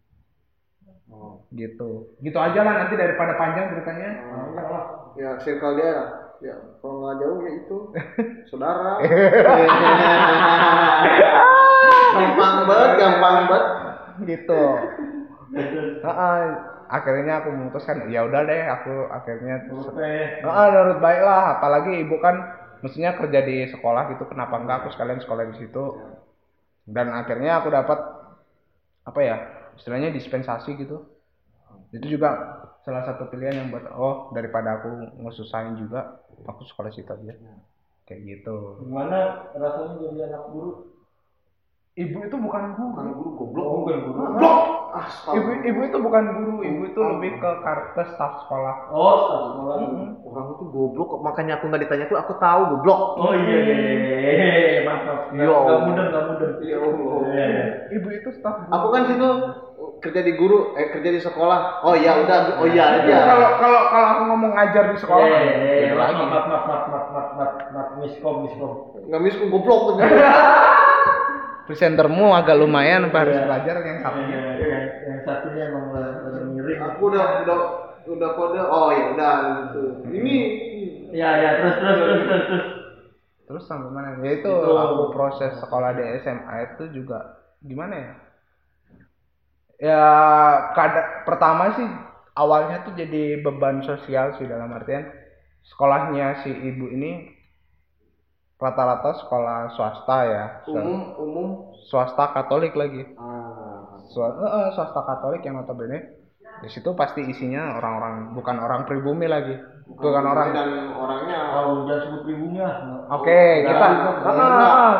Oh. 1.08 1.40
gitu. 1.56 2.12
Gitu 2.20 2.36
aja 2.36 2.60
lah 2.60 2.84
nanti 2.84 2.92
daripada 2.92 3.32
panjang 3.40 3.72
ceritanya. 3.72 4.10
Oh. 4.28 5.16
ya 5.16 5.40
circle 5.40 5.80
dia 5.80 5.90
lah. 5.96 6.08
ya 6.38 6.54
kalau 6.84 7.02
nggak 7.02 7.16
jauh 7.18 7.38
ya 7.42 7.52
itu. 7.64 7.78
Saudara. 8.52 9.00
Gampang 12.18 12.56
banget 12.68 12.90
gampang 13.00 13.36
banget. 13.48 13.64
Gitu. 14.28 14.62
Heeh, 16.06 16.40
akhirnya 16.88 17.32
aku 17.40 17.48
memutuskan 17.52 17.96
ya 18.14 18.20
udah 18.28 18.40
deh 18.48 18.62
aku 18.74 18.90
akhirnya 19.12 19.54
oke 19.70 20.00
Heeh, 20.44 20.66
nurut 20.74 20.98
baik 21.04 21.20
lah 21.28 21.42
apalagi 21.58 21.92
ibu 22.04 22.16
kan 22.24 22.36
mestinya 22.84 23.10
kerja 23.18 23.40
di 23.48 23.56
sekolah 23.74 24.02
gitu 24.14 24.24
kenapa 24.30 24.54
enggak 24.60 24.76
aku 24.84 24.88
sekalian 24.94 25.20
sekolah 25.24 25.44
di 25.50 25.54
situ? 25.60 25.84
Dan 26.88 27.12
akhirnya 27.12 27.60
aku 27.60 27.68
dapat 27.70 27.98
apa 29.08 29.20
ya 29.24 29.36
istilahnya 29.78 30.12
dispensasi 30.12 30.76
gitu. 30.76 30.96
Itu 31.92 32.06
juga 32.08 32.28
salah 32.84 33.04
satu 33.08 33.28
pilihan 33.32 33.64
yang 33.64 33.68
buat 33.72 33.88
oh 33.92 34.32
daripada 34.36 34.80
aku 34.80 34.88
ngesusahin 35.24 35.76
juga 35.80 36.20
aku 36.44 36.64
sekolah 36.68 36.90
situ 36.92 37.08
aja. 37.08 37.34
Kayak 38.08 38.20
gitu. 38.24 38.56
Gimana 38.84 39.48
rasanya 39.56 39.94
jadi 40.00 40.20
anak 40.32 40.42
guru 40.52 40.70
ibu 41.98 42.16
itu 42.22 42.36
bukan 42.38 42.62
guru. 42.78 42.88
Bukan 42.94 43.06
guru 43.18 43.30
goblok. 43.34 43.66
Oh, 43.66 43.78
bukan 43.82 43.98
guru. 44.06 44.18
Ah, 44.22 44.30
goblok! 44.30 44.58
ah, 44.94 45.08
ibu 45.34 45.50
ibu 45.66 45.80
itu 45.82 45.98
bukan 45.98 46.24
guru. 46.38 46.54
Ibu 46.62 46.82
itu 46.94 47.00
ah, 47.02 47.08
lebih 47.18 47.32
ke 47.42 47.50
ke 47.66 48.02
staff 48.14 48.32
sekolah. 48.46 48.74
Oh 48.94 49.14
staff 49.26 49.42
sekolah. 49.52 49.76
Mm 49.82 49.90
hmm. 49.90 50.08
orang 50.28 50.46
itu 50.54 50.64
goblok 50.70 51.10
makanya 51.24 51.52
aku 51.58 51.64
nggak 51.66 51.82
ditanya 51.88 52.06
tuh 52.06 52.18
aku 52.22 52.32
tahu 52.38 52.60
goblok. 52.78 53.00
Oh 53.18 53.34
iya 53.34 53.58
iya 53.58 53.74
iya, 53.74 53.98
iya, 53.98 54.30
iya, 54.30 54.68
iya 54.78 54.80
mantap. 54.86 55.18
Ya 55.34 55.50
nggak 55.50 55.80
mudah 55.90 56.04
nggak 56.06 56.24
mudah. 56.30 56.50
Ya 56.62 56.76
allah. 56.78 57.18
Ibu 57.90 58.08
itu 58.14 58.28
staff 58.38 58.56
guru. 58.62 58.74
aku 58.78 58.86
kan 58.94 59.02
situ 59.10 59.28
oh, 59.82 59.90
kerja 59.98 60.20
di 60.22 60.32
guru 60.38 60.58
eh 60.78 60.86
kerja 60.94 61.10
di 61.10 61.20
sekolah. 61.20 61.82
Oh 61.82 61.98
iya 61.98 62.14
udah. 62.22 62.62
Oh 62.62 62.66
iya 62.70 63.02
aja 63.02 63.16
kalau 63.26 63.48
kalau 63.58 63.80
kalau 63.90 64.06
aku 64.14 64.22
ngomong 64.30 64.52
ngajar 64.54 64.84
di 64.94 64.98
sekolah. 65.02 65.26
Yeah, 65.26 65.42
yeah, 65.50 65.78
yeah, 65.90 65.94
lagi 65.98 66.22
mat 66.22 66.44
mat 66.46 66.62
mat 66.70 66.84
mat 66.86 67.06
mat 67.10 67.28
mat 67.34 67.52
mat 67.74 67.88
miskom 67.98 68.46
miskom. 68.46 68.94
Nggak 69.10 69.20
miskom 69.26 69.50
goblok. 69.50 69.80
tuh 69.90 69.96
presentermu 71.68 72.32
agak 72.32 72.56
lumayan 72.56 73.12
apa 73.12 73.28
harus 73.28 73.36
Iya. 73.36 73.44
belajar 73.44 73.76
yang 73.84 73.98
satunya 74.00 74.38
Iya, 74.40 74.56
yang, 74.64 74.84
yang 75.04 75.20
satunya 75.22 75.62
emang 75.68 75.84
miring. 76.56 76.80
aku 76.80 77.02
udah 77.12 77.24
udah 77.44 77.58
udah 78.08 78.30
kode 78.34 78.60
oh 78.64 78.88
ya 78.90 79.04
udah 79.12 79.32
gitu 79.68 79.82
ini 80.10 80.36
Ya, 81.08 81.40
ya, 81.40 81.50
terus, 81.56 81.76
terus, 81.80 81.96
terus, 81.96 82.20
terus, 82.20 82.44
terus. 82.48 82.64
terus 83.48 83.64
sampai 83.64 83.88
mana 83.88 84.20
ya 84.20 84.30
itu 84.36 84.44
Itu. 84.44 84.72
aku 84.76 85.02
proses 85.08 85.56
sekolah 85.56 85.96
di 85.96 86.04
SMA 86.20 86.54
itu 86.68 86.84
juga 86.92 87.40
gimana 87.60 87.94
ya 87.96 88.12
ya 89.78 90.02
kada 90.74 91.22
pertama 91.24 91.72
sih 91.72 91.88
awalnya 92.34 92.82
tuh 92.82 92.92
jadi 92.92 93.40
beban 93.40 93.80
sosial 93.80 94.34
sih 94.36 94.44
dalam 94.44 94.68
artian 94.68 95.06
sekolahnya 95.64 96.42
si 96.42 96.50
ibu 96.50 96.90
ini 96.90 97.37
rata-rata 98.58 99.14
sekolah 99.16 99.70
swasta 99.72 100.18
ya. 100.26 100.44
Umum 100.66 101.14
umum. 101.16 101.48
Swasta 101.86 102.34
Katolik 102.34 102.74
lagi. 102.74 103.06
Ah. 103.14 103.96
Swa- 104.10 104.34
eh, 104.34 104.50
eh, 104.50 104.68
swasta 104.74 105.00
Katolik 105.00 105.42
yang 105.42 105.56
notabene 105.56 106.18
di 106.58 106.66
situ 106.66 106.90
pasti 106.92 107.22
isinya 107.22 107.78
orang-orang 107.78 108.34
bukan 108.34 108.56
orang 108.58 108.82
pribumi 108.82 109.30
lagi. 109.30 109.54
Bukan 109.88 110.24
orang 110.26 110.48
dan 110.50 110.68
orangnya. 110.92 111.38
Oh, 111.54 111.86
udah 111.86 111.96
sebut 112.02 112.20
pribumi 112.26 112.58
lah. 112.58 113.06
oke 113.08 113.40
Udah, 113.62 113.70
kita 113.70 113.86
udah, 113.88 114.12
Ah, 114.20 114.34
udah. 114.34 114.48
ah, 114.50 114.74
ah. 114.74 114.94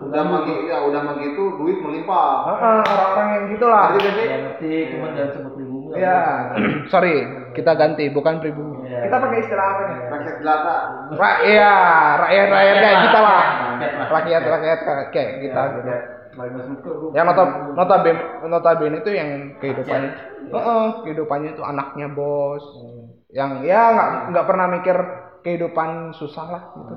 udah 0.00 0.22
magi 0.24 0.54
ya 0.64 0.78
udah 0.80 1.00
magi 1.02 1.24
itu 1.34 1.44
duit 1.58 1.76
melimpah. 1.82 2.30
Ah, 2.46 2.56
ah, 2.56 2.80
orang-orang 2.80 3.28
yang 3.34 3.44
gitulah. 3.52 3.84
Ngerti 3.90 4.00
gak 4.00 4.14
sih? 4.14 4.26
Ngerti, 4.30 4.72
cuma 4.94 5.06
jangan 5.12 5.30
sebut 5.34 5.52
pribumi. 5.58 5.78
ya 5.90 6.18
sorry 6.94 7.16
kita 7.58 7.74
ganti 7.74 8.06
bukan 8.08 8.38
pribumi 8.38 8.79
Iya. 8.90 9.06
kita 9.06 9.16
pakai 9.22 9.38
istilah 9.38 9.66
apa 9.70 9.82
nih? 9.86 9.98
Rakyat 10.10 10.34
jelata 10.42 10.74
iya 11.46 11.74
rakyat 12.18 12.46
rakyat 12.50 12.76
kayak 12.82 12.98
kita 13.06 13.18
lah. 13.22 13.42
Rakyat 14.10 14.42
rakyat. 14.42 14.78
Rakyat 14.82 15.08
kayak 15.14 15.30
kita 15.40 15.60
Ya, 15.60 15.72
gitu. 15.78 15.88
Ya. 15.88 16.00
Suka 16.30 16.90
gua. 16.94 17.10
yang 17.10 17.26
nota 17.26 17.42
notabene 17.74 18.22
notabene 18.46 18.96
itu 19.02 19.10
yang 19.10 19.28
kehidupannya 19.58 20.10
Heeh, 20.50 20.86
kehidupannya 21.06 21.50
itu 21.54 21.62
anaknya 21.62 22.06
bos. 22.10 22.62
Yang 23.30 23.50
ya 23.66 23.82
nggak 23.94 24.08
nggak 24.34 24.46
pernah 24.46 24.66
mikir 24.66 24.96
kehidupan 25.42 26.10
susah 26.14 26.46
lah 26.50 26.62
gitu. 26.74 26.94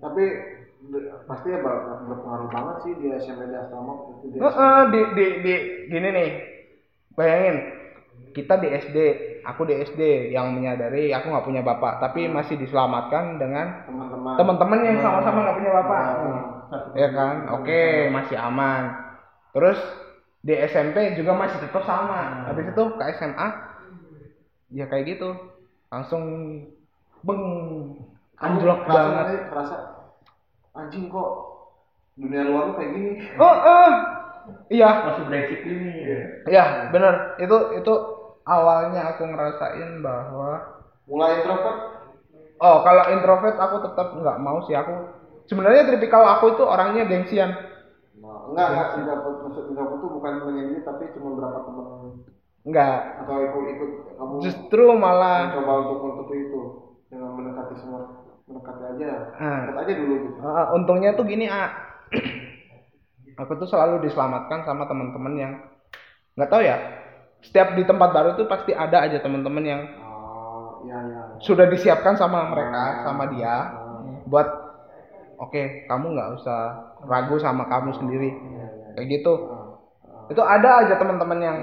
Tapi 0.00 0.24
pasti 1.28 1.48
ya 1.52 1.60
ber- 1.60 1.84
berpengaruh 2.08 2.48
banget 2.48 2.76
sih 2.82 2.92
di 2.96 3.06
SMP 3.12 3.48
di 3.48 3.56
asrama 3.56 3.92
Heeh, 4.24 4.78
di, 4.88 5.00
di, 5.12 5.26
di, 5.44 5.54
gini 5.88 6.08
nih, 6.10 6.30
bayangin 7.14 7.56
kita 8.30 8.62
di 8.62 8.68
SD, 8.70 8.98
aku 9.42 9.66
di 9.66 9.74
SD 9.82 10.30
yang 10.30 10.54
menyadari 10.54 11.10
aku 11.10 11.30
nggak 11.30 11.46
punya 11.46 11.62
bapak, 11.66 11.98
tapi 11.98 12.30
masih 12.30 12.54
diselamatkan 12.60 13.42
dengan 13.42 13.82
teman-teman. 14.38 14.78
yang 14.86 14.98
sama-sama 15.02 15.38
nggak 15.46 15.58
punya 15.58 15.72
bapak. 15.82 16.02
Nah, 16.70 16.82
ya 16.94 17.08
kan? 17.10 17.36
Oke 17.58 18.08
masih 18.14 18.38
aman. 18.38 18.94
Terus 19.50 19.78
di 20.40 20.54
SMP 20.54 21.18
juga 21.18 21.34
masih 21.34 21.58
tetap 21.58 21.82
sama. 21.82 22.46
Habis 22.46 22.70
itu 22.70 22.82
ke 22.94 23.04
SMA 23.18 23.48
ya 24.70 24.84
kayak 24.86 25.18
gitu. 25.18 25.30
Langsung 25.90 26.22
beng 27.26 27.42
anjlok 28.38 28.86
banget. 28.86 29.50
kerasa 29.50 29.76
anjing 30.70 31.10
kok 31.10 31.30
dunia 32.14 32.46
luar 32.46 32.72
tuh 32.72 32.74
kayak 32.78 32.90
gini. 32.94 33.10
oh 33.42 33.54
eh. 33.58 33.92
iya. 34.70 34.88
Masuk 35.10 35.26
brengsek 35.26 35.66
ini. 35.66 35.90
ya. 36.06 36.18
ya 36.46 36.64
bener. 36.94 37.34
Itu 37.42 37.56
itu 37.74 37.94
awalnya 38.50 39.14
aku 39.14 39.22
ngerasain 39.30 40.02
bahwa 40.02 40.80
Mulai 41.10 41.42
introvert, 41.42 41.78
oh 42.62 42.86
kalau 42.86 43.04
introvert 43.10 43.58
aku 43.58 43.76
tetap 43.82 44.14
nggak 44.14 44.38
mau 44.38 44.62
sih. 44.62 44.78
Aku 44.78 45.10
sebenarnya 45.50 45.90
tipikal 45.90 46.22
aku 46.38 46.54
itu 46.54 46.62
orangnya 46.62 47.02
gengsian. 47.10 47.50
Nah, 48.22 48.46
enggak 48.54 48.66
enggak. 48.70 48.88
Introvert 49.02 49.36
maksud 49.42 49.64
introvert 49.74 49.98
tuh 49.98 50.10
bukan 50.14 50.32
menyendiri 50.46 50.86
tapi 50.86 51.10
cuma 51.18 51.34
berapa 51.34 51.58
teman 51.66 51.86
nggak 52.60 53.24
atau 53.24 53.36
ikut-ikut 53.40 53.90
kamu 54.20 54.32
justru 54.44 54.84
malah 54.92 55.50
mencoba 55.50 55.72
untuk 55.82 55.98
menutupi 55.98 56.36
itu. 56.46 56.60
Dengan 57.10 57.34
mendekati 57.34 57.74
semua 57.82 58.00
mendekati 58.46 58.82
aja. 58.94 59.10
Ah. 59.34 59.60
dekat 59.66 59.82
aja 59.82 59.92
dulu 59.98 60.14
gitu. 60.30 60.38
Uh, 60.38 60.66
untungnya 60.78 61.10
tuh 61.18 61.26
gini 61.26 61.50
ah 61.50 61.74
aku 63.40 63.52
tuh 63.58 63.66
selalu 63.66 64.06
diselamatkan 64.06 64.62
sama 64.62 64.86
teman-teman 64.86 65.34
yang 65.34 65.52
nggak 66.38 66.50
tahu 66.54 66.62
ya 66.62 66.99
setiap 67.40 67.72
di 67.72 67.82
tempat 67.82 68.10
baru 68.10 68.28
tuh 68.34 68.44
pasti 68.44 68.70
ada 68.70 69.02
aja 69.02 69.18
teman-teman 69.18 69.64
yang 69.64 69.80
oh 69.98 70.80
iya 70.82 70.98
iya 71.02 71.20
sudah 71.38 71.66
disiapkan 71.66 72.14
sama 72.14 72.46
mereka 72.46 72.76
Ah. 72.76 73.02
sama 73.02 73.24
dia 73.28 73.48
Ah. 73.48 73.64
buat 74.24 74.48
oke 75.38 75.62
kamu 75.84 76.06
nggak 76.12 76.30
usah 76.36 76.60
ragu 77.02 77.36
sama 77.36 77.64
kamu 77.64 77.90
sendiri 77.94 78.28
Iya, 78.28 78.40
iya. 78.60 78.66
kayak 78.94 79.06
gitu 79.10 79.32
Ah. 79.42 79.66
itu 80.28 80.40
ada 80.40 80.70
aja 80.84 80.94
teman-teman 80.94 81.38
yang 81.38 81.58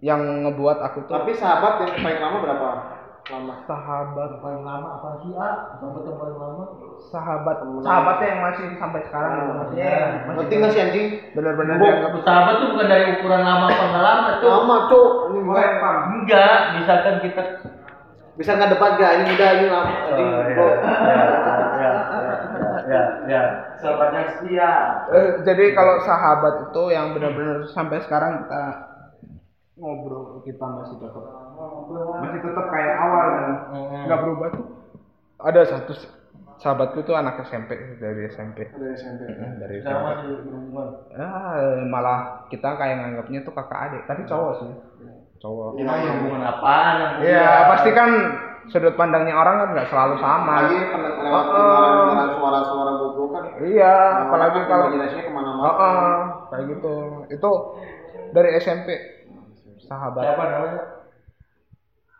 yang 0.00 0.20
ngebuat 0.46 0.78
aku 0.80 1.04
tuh 1.04 1.12
tapi 1.14 1.34
sahabat 1.34 1.82
yang 1.82 1.92
paling 1.98 2.20
lama 2.20 2.38
berapa 2.40 2.66
lama 3.28 3.54
sahabat 3.64 4.30
Paling 4.38 4.62
lama 4.62 4.88
apa 4.96 5.08
sih 5.20 5.30
A? 5.34 5.50
Sahabat 5.76 6.02
yang 6.02 6.16
paling 6.16 6.38
lama? 6.38 6.64
sahabat 7.10 7.56
sahabatnya 7.80 8.26
yang 8.28 8.40
masih 8.44 8.64
sampai 8.76 9.00
sekarang 9.08 9.30
gitu 9.34 9.52
maksudnya 9.56 9.82
Iya. 9.82 9.96
yang 9.98 10.12
masih 10.20 10.36
penting 10.40 10.58
nggak 10.60 10.72
sih 10.72 10.80
anjing 10.80 11.06
benar-benar 11.32 11.76
Sahabat 12.20 12.54
tuh 12.60 12.68
bukan 12.72 12.86
dari 12.86 13.04
ukuran 13.16 13.42
lama 13.42 13.66
apa 13.66 13.84
nggak 13.88 14.04
lama 14.04 14.28
tuh. 14.38 14.50
lama 14.52 14.76
cuk 14.86 15.10
ini 15.32 15.38
gue 15.40 15.62
Enggak, 16.12 16.58
misalkan 16.76 17.14
kita 17.24 17.42
bisa 18.36 18.50
nggak 18.52 18.70
depan 18.72 18.90
gak 18.96 19.12
ini 19.16 19.30
udah 19.34 19.50
ini 19.52 19.66
lama 19.68 19.92
anjing 20.06 20.28
Oh, 20.30 20.42
iya. 20.44 20.54
kok 20.54 20.72
ya, 21.80 21.92
ya, 22.90 23.02
ya. 23.26 23.42
Sahabatnya 23.80 24.22
setia. 24.36 24.72
Eh, 25.08 25.28
jadi 25.40 25.64
kalau 25.72 26.04
sahabat 26.04 26.54
itu 26.68 26.82
yang 26.92 27.16
benar-benar 27.16 27.64
sampai 27.72 28.04
sekarang 28.04 28.44
kita 28.44 28.89
ngobrol 29.80 30.22
kita 30.40 30.60
masih 30.62 30.96
tetap 30.98 31.24
masih 32.20 32.40
tetap 32.40 32.66
kayak 32.68 32.94
awal 32.96 33.26
dan 33.26 33.46
nggak 34.04 34.20
berubah 34.20 34.48
tuh. 34.52 34.64
Ada 35.40 35.60
satu 35.66 35.92
sahabatku 36.56 37.00
tuh 37.02 37.16
anak 37.16 37.40
SMP 37.42 37.72
dari 37.96 38.28
SMP 38.28 38.68
dari 38.68 38.92
SMP 38.92 39.20
Mm, 39.26 39.56
dari 39.56 39.74
SMP 39.80 39.96
masih 39.98 40.28
berhubungan. 40.44 40.88
ah, 41.16 41.56
malah 41.88 42.20
kita 42.46 42.76
kayak 42.76 42.96
nganggapnya 43.00 43.40
tuh 43.40 43.52
kakak 43.52 43.80
adik 43.88 44.02
tapi 44.04 44.22
cowok 44.24 44.52
sih. 44.60 44.70
Cowok. 45.40 45.80
Emang 45.80 45.98
berhubungan 45.98 46.42
apaan? 46.44 46.94
yang 46.94 47.12
Iya 47.24 47.40
kuliah? 47.40 47.68
pasti 47.72 47.90
kan 47.90 48.10
sudut 48.68 48.94
pandangnya 48.94 49.32
orang 49.32 49.56
kan 49.56 49.68
nggak 49.72 49.88
selalu 49.88 50.14
sama. 50.20 50.52
Lagi 50.60 50.78
lewat 51.24 51.46
Oh, 51.48 52.28
suara-suara 52.36 52.92
bodoh 53.00 53.26
kan. 53.32 53.42
Iya 53.64 53.94
Orang 53.96 54.20
apalagi 54.28 54.58
kan 54.60 54.68
kalau 54.68 54.84
imajinasinya 54.92 55.24
ke 55.24 55.32
mana-mana. 55.32 55.64
Oh, 55.64 55.72
oh, 55.72 56.18
kayak 56.52 56.64
gitu. 56.68 56.94
Itu 57.32 57.50
dari 58.30 58.48
SMP 58.60 58.88
sahabat 59.90 60.22
Siapa 60.22 60.44
namanya? 60.46 60.82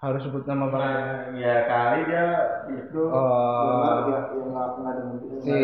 harus 0.00 0.20
sebut 0.24 0.48
nama 0.48 0.64
barang. 0.72 0.80
Nah, 0.80 1.36
ya 1.36 1.54
kali 1.68 1.98
dia 2.08 2.26
itu. 2.72 3.00
Nggak 3.04 3.96
dengan 4.08 5.06
si 5.44 5.56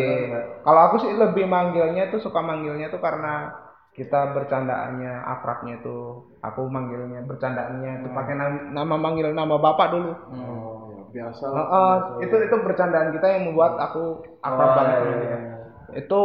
kalau 0.64 0.80
aku 0.88 0.96
sih 1.02 1.12
lebih 1.16 1.44
manggilnya 1.48 2.12
tuh 2.12 2.20
suka 2.20 2.40
manggilnya 2.44 2.92
tuh 2.92 3.00
karena 3.00 3.52
kita 3.96 4.36
bercandaannya 4.36 5.24
akrabnya 5.24 5.80
tuh 5.80 6.28
aku 6.44 6.68
manggilnya 6.68 7.24
bercandaannya 7.24 8.04
tuh 8.04 8.10
pakai 8.12 8.34
nam- 8.36 8.76
nama 8.76 8.94
manggil 9.00 9.32
nama 9.32 9.56
bapak 9.56 9.86
dulu. 9.96 10.12
oh, 10.12 10.92
ya, 10.92 11.32
biasa 11.32 11.44
Oh, 11.48 11.64
oh, 11.72 11.92
itu 12.20 12.36
itu 12.36 12.56
bercandaan 12.60 13.08
kita 13.16 13.26
yang 13.36 13.42
membuat 13.48 13.80
aku 13.80 14.20
akrab 14.44 14.68
Oh, 14.68 14.76
banget 14.76 14.96
iya, 15.00 15.16
iya. 15.16 15.38
Itu 15.96 16.20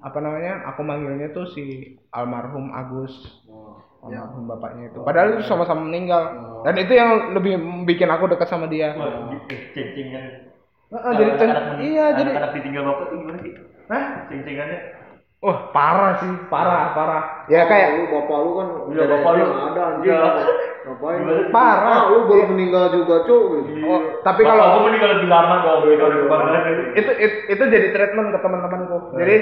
apa 0.00 0.18
namanya? 0.20 0.72
Aku 0.72 0.80
manggilnya 0.84 1.32
tuh 1.36 1.48
si 1.52 1.96
almarhum 2.12 2.72
Agus. 2.72 3.43
Oh, 4.04 4.12
ya. 4.12 4.20
almarhum 4.20 4.44
bapaknya 4.44 4.92
itu. 4.92 4.98
Padahal 5.00 5.28
itu 5.32 5.44
sama-sama 5.48 5.80
meninggal. 5.80 6.22
Dan 6.60 6.74
itu 6.76 6.92
yang 6.92 7.10
lebih 7.32 7.56
bikin 7.88 8.06
aku 8.06 8.28
dekat 8.28 8.52
sama 8.52 8.68
dia. 8.68 8.92
Wah, 8.94 9.32
ceng-cengan. 9.48 10.52
Heeh, 10.92 11.12
jadi 11.16 11.30
ceng- 11.34 11.50
Anak-anak 11.50 11.74
men- 11.74 11.82
iya 11.82 12.06
jadi 12.12 12.30
anak-anak 12.30 12.52
ditinggal 12.54 12.82
bapak 12.84 13.04
tuh 13.08 13.16
gimana 13.18 13.38
sih? 13.40 13.52
Hah? 13.88 14.04
Ceng-cengannya. 14.28 14.80
Wah, 15.40 15.58
parah 15.72 16.12
sih, 16.20 16.32
parah, 16.48 16.84
parah. 16.92 17.22
Ya 17.48 17.64
kayak 17.64 17.88
lu 17.96 18.02
bapak 18.08 18.38
lu 18.38 18.50
kan 18.54 18.68
Iya, 18.88 19.02
dari 19.02 19.12
bapak 19.12 19.30
lu. 19.32 19.44
ada 19.44 19.82
anjing 19.88 20.08
Iya. 20.08 20.30
ngapain 20.84 21.20
parah. 21.48 21.88
ah 21.88 22.00
lu 22.12 22.18
baru 22.28 22.44
meninggal 22.52 22.84
juga 22.92 23.24
cuk 23.24 23.42
gitu. 23.56 23.88
Oh, 23.88 24.00
tapi 24.20 24.40
Bapak 24.44 24.52
kalau 24.52 24.64
aku 24.68 24.78
meninggal 24.84 25.10
lebih 25.16 25.28
lama 25.28 25.54
dong 25.60 25.78
dari 25.80 25.96
kebakaran 25.96 26.60
itu. 26.64 26.82
itu, 26.92 27.10
itu 27.16 27.36
itu 27.56 27.62
jadi 27.72 27.88
treatment 27.88 28.28
ke 28.32 28.38
teman-temanku. 28.40 28.96
Jadi 29.16 29.36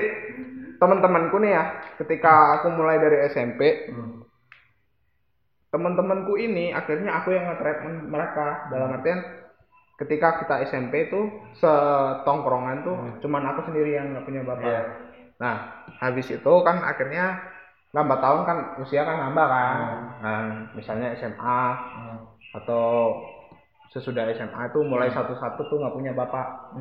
teman-temanku 0.78 1.36
nih 1.38 1.50
ya, 1.50 1.62
ketika 1.98 2.32
aku 2.58 2.66
mulai 2.74 2.98
dari 2.98 3.26
SMP, 3.26 3.60
Hmm. 3.90 4.22
Teman-temanku 5.72 6.36
ini 6.36 6.70
akhirnya 6.76 7.16
aku 7.16 7.32
yang 7.32 7.48
nge-treatment 7.48 8.12
mereka 8.12 8.68
dalam 8.68 8.92
artian 9.00 9.24
ketika 9.96 10.44
kita 10.44 10.54
SMP 10.68 11.08
tuh 11.08 11.32
setongkrongan 11.56 12.84
tuh 12.84 12.96
cuman 13.24 13.42
aku 13.48 13.72
sendiri 13.72 13.96
yang 13.96 14.12
nggak 14.12 14.26
punya 14.28 14.42
bapak. 14.44 14.68
Iya. 14.68 14.82
Nah, 15.40 15.54
habis 15.98 16.28
itu 16.28 16.52
kan 16.60 16.84
akhirnya 16.84 17.40
nambah 17.96 18.18
tahun 18.20 18.40
kan 18.44 18.58
usia 18.84 19.02
kan 19.08 19.16
nambah 19.16 19.46
kan. 19.48 19.76
Nah, 20.20 20.44
misalnya 20.76 21.16
SMA 21.16 21.62
atau 22.52 23.16
sesudah 23.96 24.28
SMA 24.36 24.60
itu 24.68 24.80
mulai 24.84 25.08
satu-satu 25.08 25.60
tuh 25.72 25.76
nggak 25.80 25.94
punya 25.96 26.12
bapak. 26.12 26.76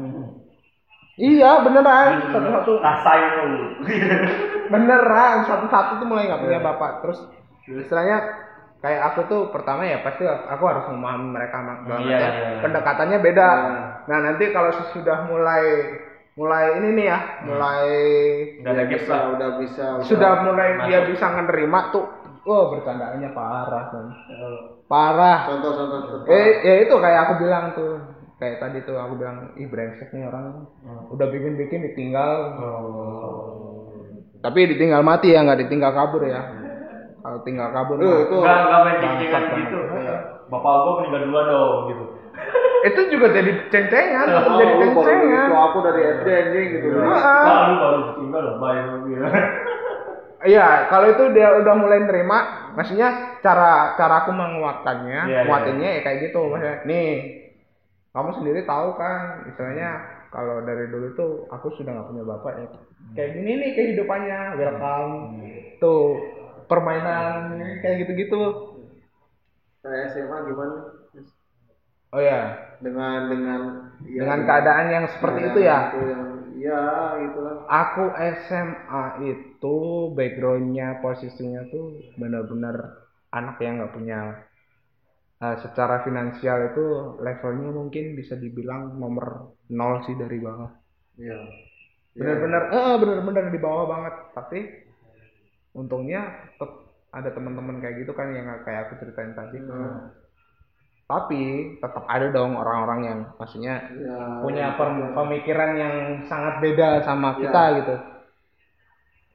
Iya 1.15 1.63
beneran 1.63 2.27
satu-satu 2.27 2.71
Rasain 2.79 3.31
lu. 3.39 3.65
beneran 4.73 5.47
satu-satu 5.47 5.91
tuh 6.03 6.07
mulai 6.07 6.27
nggak 6.27 6.43
punya 6.43 6.59
bapak. 6.59 6.91
Terus 7.07 7.19
istilahnya 7.67 8.50
kayak 8.81 9.01
aku 9.13 9.19
tuh 9.29 9.41
pertama 9.53 9.85
ya 9.85 10.01
pasti 10.01 10.25
aku 10.25 10.63
harus 10.65 10.85
memahami 10.89 11.27
mereka 11.31 11.57
mak- 11.61 11.85
dalam 11.85 12.01
Iya, 12.01 12.17
artian 12.17 12.33
iya, 12.33 12.49
iya. 12.49 12.61
pendekatannya 12.65 13.17
beda. 13.21 13.49
Nah 14.09 14.17
nanti 14.19 14.45
kalau 14.49 14.71
sudah 14.91 15.17
mulai 15.25 15.63
mulai 16.33 16.65
ini 16.79 16.89
nih 16.97 17.05
ya 17.05 17.19
mulai 17.45 17.85
Udah 18.63 18.73
gap 18.73 18.89
bisa 18.89 19.13
lah. 19.13 19.23
udah 19.35 19.49
bisa 19.59 19.85
sudah 20.01 20.31
mulai 20.41 20.69
dia 20.89 20.99
masuk. 21.05 21.09
bisa 21.13 21.25
menerima 21.29 21.79
tuh. 21.93 22.05
Wah 22.41 22.63
bercandaannya 22.73 23.29
parah 23.37 23.83
kan 23.93 24.05
parah. 24.89 25.39
Contoh 25.45 25.71
contoh 25.77 25.99
contoh. 26.01 26.25
eh 26.25 26.49
ya 26.65 26.73
itu 26.81 26.93
kayak 26.97 27.19
aku 27.29 27.33
bilang 27.37 27.65
tuh. 27.77 27.91
Kayak 28.41 28.57
tadi 28.57 28.81
tuh 28.81 28.97
aku 28.97 29.13
bilang 29.21 29.53
ih 29.53 29.69
brengsek 29.69 30.09
nih 30.09 30.25
orang. 30.25 30.65
Udah 31.13 31.29
bikin 31.29 31.53
bikin 31.53 31.85
ditinggal 31.85 32.57
tapi 34.41 34.65
ditinggal 34.65 35.05
mati 35.05 35.37
ya 35.37 35.45
nggak 35.45 35.69
ditinggal 35.69 35.93
kabur 35.93 36.25
ya. 36.25 36.41
Kalau 36.41 36.70
tinggal 37.43 37.67
kabur 37.69 37.97
mah- 37.97 38.21
itu 38.23 38.35
Enggak, 38.37 38.57
enggak 38.65 38.79
main 38.81 38.97
ceng-cengan 38.99 39.43
gitu. 39.55 39.77
Bapak 40.51 40.73
gua 40.83 40.91
meninggal 40.99 41.21
duluan 41.29 41.45
dong 41.47 41.79
gitu. 41.87 42.03
itu 42.89 43.01
juga 43.13 43.27
jadi 43.29 43.51
ceng-cengan 43.69 44.25
oh, 44.25 44.57
jadi 44.57 44.73
baru 44.73 44.81
ceng-cengan 44.81 45.21
begitu 45.21 45.53
aku 45.53 45.77
dari 45.83 46.01
SD 46.17 46.27
anjing 46.31 46.67
gitu 46.73 46.87
Heeh. 46.91 47.43
Nah, 47.45 47.61
lu 47.69 47.75
baru 47.77 47.99
tinggal 48.17 48.41
lah, 48.41 48.55
bayar 48.57 48.85
gitu. 49.05 49.21
Iya, 50.41 50.89
kalau 50.89 51.05
itu 51.05 51.37
dia 51.37 51.53
udah 51.53 51.75
mulai 51.77 52.01
nerima, 52.01 52.37
maksudnya 52.73 53.13
cara 53.45 53.93
cara 53.93 54.25
aku 54.25 54.33
menguatkannya, 54.33 55.29
Iya, 55.29 55.45
nguatinnya 55.45 55.89
ya 55.93 56.01
kayak 56.01 56.19
gitu, 56.25 56.49
maksudnya. 56.49 56.81
Nih, 56.81 57.09
kamu 58.09 58.29
sendiri 58.33 58.65
tahu 58.65 58.97
kan, 58.97 59.45
istilahnya 59.45 60.01
kalau 60.33 60.65
dari 60.65 60.89
dulu 60.89 61.13
tuh 61.13 61.31
aku 61.45 61.69
sudah 61.77 61.93
nggak 61.93 62.07
punya 62.09 62.23
bapak 62.25 62.53
ya. 62.57 62.67
Kayak 63.13 63.29
gini 63.37 63.51
nih 63.53 63.69
kehidupannya, 63.77 64.39
welcome. 64.57 65.13
Tuh 65.77 66.17
permainan 66.71 67.59
kayak 67.83 67.95
gitu-gitu. 68.07 68.39
kayak 69.81 70.05
SMA 70.13 70.37
gimana 70.47 70.75
Oh 72.11 72.19
ya, 72.19 72.39
dengan 72.83 73.31
dengan 73.31 73.61
ya, 74.03 74.19
dengan 74.19 74.39
keadaan 74.43 74.87
yang 74.91 75.05
seperti 75.15 75.39
itu 75.47 75.59
ya. 75.63 75.79
itu 75.95 75.99
yang 76.11 76.23
ya 76.59 76.81
itulah 77.23 77.55
Aku 77.71 78.03
SMA 78.43 79.03
itu 79.31 79.75
backgroundnya 80.17 80.99
posisinya 80.99 81.61
tuh 81.71 81.85
benar-benar 82.19 82.75
anak 83.31 83.55
yang 83.63 83.79
nggak 83.79 83.93
punya 83.95 84.19
Nah, 85.41 85.57
secara 85.57 86.05
finansial 86.05 86.69
itu 86.69 86.85
levelnya 87.25 87.73
mungkin 87.73 88.13
bisa 88.13 88.37
dibilang 88.37 89.01
nomor 89.01 89.57
nol 89.73 90.05
sih 90.05 90.13
dari 90.13 90.37
bawah. 90.37 90.69
Iya. 91.17 91.39
Bener-bener, 92.13 92.61
eh 92.69 92.95
bener-bener 93.01 93.45
di 93.49 93.59
bawah 93.65 93.85
banget. 93.89 94.13
Tapi 94.37 94.59
untungnya 95.71 96.51
tetap 96.55 96.71
ada 97.11 97.29
teman-teman 97.31 97.83
kayak 97.83 98.03
gitu 98.03 98.11
kan 98.15 98.31
yang 98.31 98.47
kayak 98.63 98.87
aku 98.87 99.03
ceritain 99.03 99.35
tadi. 99.35 99.59
Hmm. 99.59 100.15
Tapi 101.11 101.75
tetap 101.83 102.07
ada 102.07 102.31
dong 102.31 102.55
orang-orang 102.55 102.99
yang 103.03 103.19
maksudnya 103.35 103.83
Iya. 103.91 104.39
punya 104.39 104.79
pem- 104.79 105.11
pemikiran 105.11 105.71
yang 105.75 105.95
sangat 106.31 106.63
beda 106.63 107.03
sama 107.03 107.35
Iya. 107.35 107.39
kita 107.47 107.61
gitu. 107.83 107.95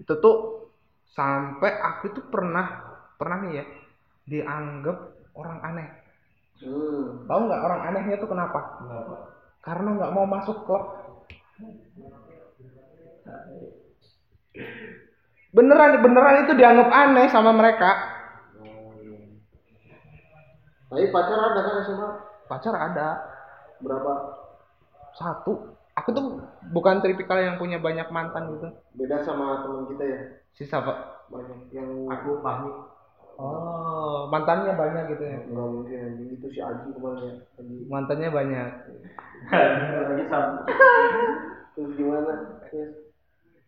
Itu 0.00 0.12
tuh 0.20 0.36
sampai 1.12 1.72
aku 1.76 2.16
tuh 2.16 2.24
pernah 2.32 2.80
pernah 3.20 3.44
nih 3.44 3.52
ya 3.60 3.64
dianggap 4.24 4.96
orang 5.36 5.58
aneh. 5.60 5.88
Hmm. 6.64 7.28
Tahu 7.28 7.40
nggak 7.44 7.60
orang 7.60 7.80
anehnya 7.92 8.16
tuh 8.16 8.28
kenapa? 8.32 8.80
Kenapa? 8.80 9.16
Karena 9.60 9.88
nggak 10.00 10.12
mau 10.16 10.24
masuk 10.24 10.64
klub. 10.64 10.84
Beneran 15.54 16.02
beneran 16.02 16.46
itu 16.46 16.52
dianggap 16.56 16.88
aneh 16.90 17.26
sama 17.30 17.50
mereka. 17.54 17.90
Tapi 20.86 21.10
pacar 21.10 21.38
ada 21.38 21.60
kan 21.60 21.74
SMA? 21.82 22.10
Pacar 22.46 22.74
ada 22.74 23.08
Berapa? 23.82 24.12
satu. 25.16 25.74
Aku 25.96 26.12
tuh 26.12 26.44
bukan 26.76 27.00
tipikal 27.00 27.40
yang 27.40 27.56
punya 27.56 27.80
banyak 27.80 28.04
mantan 28.12 28.52
gitu. 28.52 28.68
Beda 29.00 29.24
sama 29.24 29.64
teman 29.64 29.88
kita 29.88 30.04
ya. 30.04 30.20
Si 30.52 30.68
siapa? 30.68 31.24
Banyak 31.32 31.72
yang 31.72 31.88
Aku 32.12 32.44
pahmi. 32.44 32.70
Oh, 33.36 34.28
mantannya 34.32 34.72
banyak 34.76 35.12
gitu 35.12 35.24
ya. 35.24 35.40
nggak 35.44 35.68
mungkin 35.68 36.32
itu 36.32 36.46
si 36.52 36.60
Aji 36.60 36.88
kemarin 36.92 37.20
ya. 37.20 37.34
Aji. 37.60 37.74
Mantannya 37.88 38.28
banyak. 38.32 38.68
Lagi 40.04 40.24
sama. 40.28 40.60
Terus 41.76 41.90
gimana? 41.96 42.32
Terus 42.68 43.05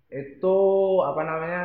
Itu 0.09 0.57
apa 1.03 1.21
namanya? 1.21 1.63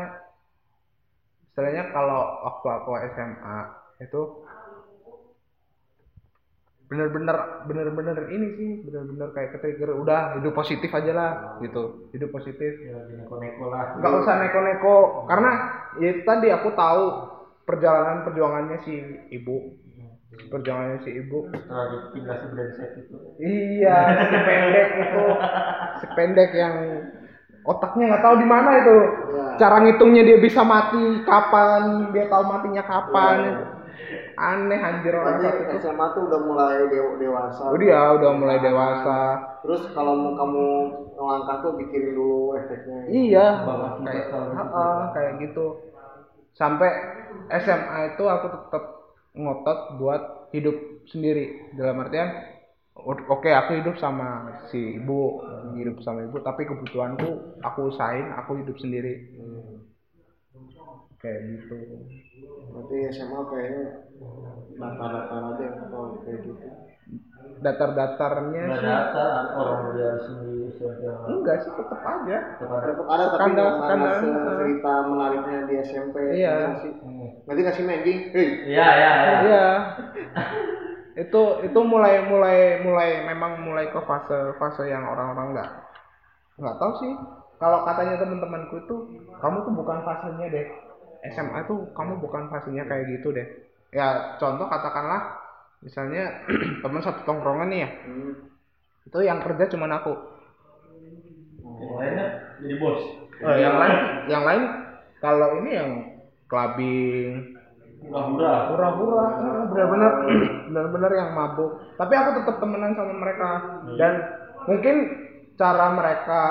Istilahnya 1.45 1.83
kalau 1.89 2.21
waktu 2.43 2.67
aku 2.73 2.91
SMA 3.13 3.57
itu 3.99 4.21
bener-bener 6.83 7.37
bener-bener 7.65 8.17
ini 8.29 8.47
sih 8.53 8.69
bener-bener 8.83 9.33
kayak 9.33 9.57
ketrigger 9.57 9.97
udah 9.97 10.37
hidup 10.37 10.53
positif 10.53 10.93
aja 10.93 11.09
lah 11.09 11.31
gitu 11.57 12.05
hidup 12.11 12.29
positif 12.29 12.69
Ya, 12.77 12.93
lagi 12.93 13.17
neko-neko 13.17 13.65
lah. 13.65 13.97
nggak 13.97 14.13
usah 14.13 14.33
neko-neko 14.37 14.95
karena 15.25 15.51
ya 15.97 16.11
tadi 16.21 16.47
aku 16.53 16.69
tahu 16.73 17.03
perjalanan 17.63 18.21
perjuangannya 18.21 18.77
si 18.79 18.93
ibu 19.31 19.73
perjuangannya 20.51 21.01
si 21.01 21.11
ibu 21.15 21.49
Setelah 21.49 21.85
dipindah 21.89 22.35
si 22.35 22.45
brengsek 22.51 22.89
itu. 22.99 23.15
iya 23.41 23.97
si 24.21 24.37
pendek 24.37 24.89
itu 24.93 25.23
si 25.97 26.05
pendek 26.13 26.49
yang 26.53 26.75
otaknya 27.63 28.03
nggak 28.11 28.23
tahu 28.23 28.35
di 28.43 28.47
mana 28.47 28.69
itu 28.83 28.97
ya. 29.33 29.45
cara 29.59 29.75
ngitungnya 29.83 30.23
dia 30.27 30.37
bisa 30.43 30.61
mati 30.67 31.23
kapan 31.23 32.11
dia 32.11 32.25
tahu 32.27 32.43
matinya 32.47 32.83
kapan 32.83 33.37
aneh 34.33 34.79
anjir 34.81 35.13
orang 35.13 35.39
itu 35.45 35.77
SMA 35.79 36.05
tuh 36.17 36.25
udah 36.27 36.41
mulai 36.41 36.89
dew- 36.89 37.17
dewasa. 37.21 37.69
oh 37.69 37.77
dia 37.77 38.01
udah 38.19 38.31
mulai 38.35 38.57
dewasa 38.59 39.19
Terus 39.63 39.87
kalau 39.95 40.19
mau 40.19 40.35
kamu 40.35 40.65
ngelangkah 41.15 41.57
tuh 41.63 41.71
pikirin 41.79 42.11
dulu 42.19 42.59
efeknya. 42.59 42.99
iya 43.07 43.47
kayak 44.03 44.23
selalu 44.27 44.51
gitu. 44.51 44.59
Ha-ha, 44.59 44.87
kayak 45.15 45.31
gitu 45.39 45.65
sampai 46.53 46.91
SMA 47.49 47.97
itu 48.13 48.23
aku 48.27 48.45
tetap 48.51 48.83
ngotot 49.33 49.79
buat 49.97 50.21
hidup 50.53 50.75
sendiri 51.09 51.73
dalam 51.73 52.03
artian 52.05 52.52
oke 52.95 53.49
aku 53.49 53.71
hidup 53.81 53.95
sama 53.97 54.27
si 54.69 54.77
ibu 55.01 55.41
hidup 55.73 55.97
sama 56.05 56.19
ibu 56.29 56.37
tapi 56.45 56.61
kebutuhanku 56.69 57.29
aku 57.65 57.79
usahain 57.89 58.29
aku 58.37 58.51
hidup 58.61 58.77
sendiri 58.77 59.13
Hmm. 59.33 59.81
kayak 61.21 61.41
gitu 61.49 61.75
Berarti 62.73 62.95
SMA 63.13 63.41
kayaknya 63.49 63.83
datar-datar 64.77 65.41
aja 65.53 65.67
kalau 65.89 66.17
kayak 66.25 66.39
gitu. 66.45 66.67
datar-datarnya 67.63 68.63
Nggak 68.67 68.81
datar 68.83 69.45
orang 69.55 69.81
dia 69.95 70.11
sendiri 70.25 70.67
enggak 71.29 71.57
sih 71.63 71.71
tetap 71.79 72.01
aja 72.03 72.37
Tetap 72.59 73.07
ada 73.07 73.25
tapi 73.33 73.49
nggak 73.55 73.71
skandal. 73.79 74.13
se- 74.19 74.41
cerita 74.43 74.93
menariknya 75.07 75.57
di 75.69 75.73
SMP. 75.79 76.15
Iya. 76.35 76.55
gitu 76.59 76.75
sih. 76.83 76.93
Nanti 77.47 77.61
kasih 77.67 77.83
mending, 77.87 78.19
hei, 78.35 78.47
Iya 78.71 78.87
iya 78.99 79.11
iya. 79.43 79.63
itu 81.13 81.41
itu 81.61 81.79
mulai 81.85 82.25
mulai 82.25 82.81
mulai 82.81 83.09
memang 83.29 83.61
mulai 83.61 83.85
ke 83.93 84.01
fase 84.01 84.57
fase 84.57 84.89
yang 84.89 85.05
orang-orang 85.05 85.53
nggak 85.53 85.69
nggak 86.57 86.77
tahu 86.81 86.91
sih. 87.05 87.13
Kalau 87.61 87.85
katanya 87.85 88.19
teman-temanku 88.19 88.75
itu 88.81 88.95
kamu 89.37 89.57
tuh 89.63 89.73
bukan 89.77 89.99
fasenya 90.03 90.47
deh. 90.49 90.67
SMA 91.31 91.63
tuh 91.69 91.87
kamu 91.95 92.19
bukan 92.19 92.49
fasenya 92.49 92.83
kayak 92.89 93.07
gitu 93.13 93.29
deh. 93.31 93.45
Ya 93.93 94.35
contoh 94.41 94.65
katakanlah 94.65 95.37
misalnya 95.85 96.43
teman 96.83 97.01
satu 97.05 97.21
tongkrongan 97.23 97.69
nih 97.69 97.81
ya. 97.85 97.89
Hmm. 98.09 98.33
itu 99.03 99.19
yang 99.19 99.43
kerja 99.43 99.67
cuman 99.75 99.99
aku. 99.99 100.13
Yang 101.61 101.93
lainnya 101.99 102.25
jadi 102.63 102.75
bos. 102.79 103.01
Eh, 103.43 103.57
yang 103.59 103.75
lain 103.75 103.97
yang 104.31 104.43
lain 104.47 104.63
kalau 105.19 105.59
ini 105.61 105.71
yang 105.75 105.91
clubbing 106.47 107.52
Hura-hura. 108.09 108.53
hura-hura. 108.73 109.23
Eh, 109.23 109.65
benar-benar 109.71 110.11
benar-benar 110.69 111.11
yang 111.15 111.29
mabuk. 111.31 111.71
Tapi 111.95 112.13
aku 112.13 112.29
tetap 112.41 112.55
temenan 112.59 112.93
sama 112.97 113.13
mereka. 113.15 113.49
Dan 113.95 114.13
mungkin 114.67 114.95
cara 115.53 115.93
mereka 115.93 116.41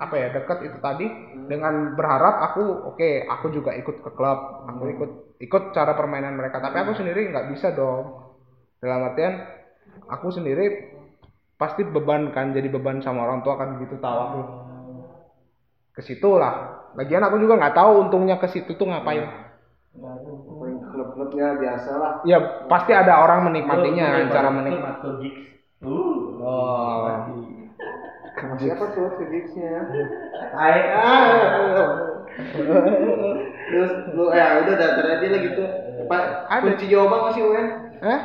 apa 0.00 0.14
ya 0.16 0.28
dekat 0.32 0.58
itu 0.66 0.78
tadi 0.82 1.06
dengan 1.46 1.94
berharap 1.94 2.50
aku 2.50 2.88
oke 2.88 3.28
aku 3.28 3.46
juga 3.52 3.76
ikut 3.76 4.00
ke 4.00 4.10
klub 4.16 4.64
aku 4.66 4.90
ikut 4.90 5.10
ikut 5.40 5.62
cara 5.72 5.96
permainan 5.96 6.36
mereka. 6.36 6.60
Tapi 6.60 6.76
aku 6.82 6.92
sendiri 6.98 7.30
nggak 7.30 7.48
bisa 7.54 7.72
dong. 7.72 8.32
Dalam 8.80 9.12
artian 9.12 9.44
aku 10.08 10.32
sendiri 10.32 10.96
pasti 11.60 11.84
beban 11.84 12.32
kan 12.32 12.56
jadi 12.56 12.72
beban 12.72 13.04
sama 13.04 13.28
orang 13.28 13.44
tua 13.44 13.56
kan 13.60 13.80
gitu 13.80 13.96
tahu 14.00 14.18
aku. 14.18 14.40
Ke 15.96 16.00
situ 16.04 16.30
lah. 16.36 16.80
Lagian 16.98 17.22
aku 17.22 17.38
juga 17.38 17.54
nggak 17.54 17.76
tahu 17.76 17.90
untungnya 18.08 18.36
ke 18.42 18.50
situ 18.50 18.74
tuh 18.74 18.88
ngapain 18.88 19.50
Paling 21.10 21.26
klub-klub 21.26 21.30
ya 21.34 21.48
biasa 21.58 21.90
lah. 21.98 22.12
ya 22.22 22.38
pasti 22.66 22.92
ada 22.94 23.18
orang 23.18 23.50
menikmatinya 23.50 24.06
Lu- 24.22 24.30
cara 24.30 24.48
menikmati. 24.48 25.10
Uh. 25.82 26.38
Oh. 26.38 27.08
Sama 28.32 28.54
siapa 28.56 28.84
tuh 28.94 29.10
fisiknya? 29.18 29.84
Hai. 30.54 30.78
Terus 33.70 33.92
lu 34.12 34.24
ya 34.30 34.46
udah 34.62 34.74
datar 34.74 35.06
aja 35.08 35.26
lah 35.26 35.40
gitu. 35.40 35.62
Pak, 36.06 36.22
kunci 36.62 36.84
jawaban 36.86 37.20
masih 37.28 37.42
UN? 37.44 37.66
eh 38.00 38.20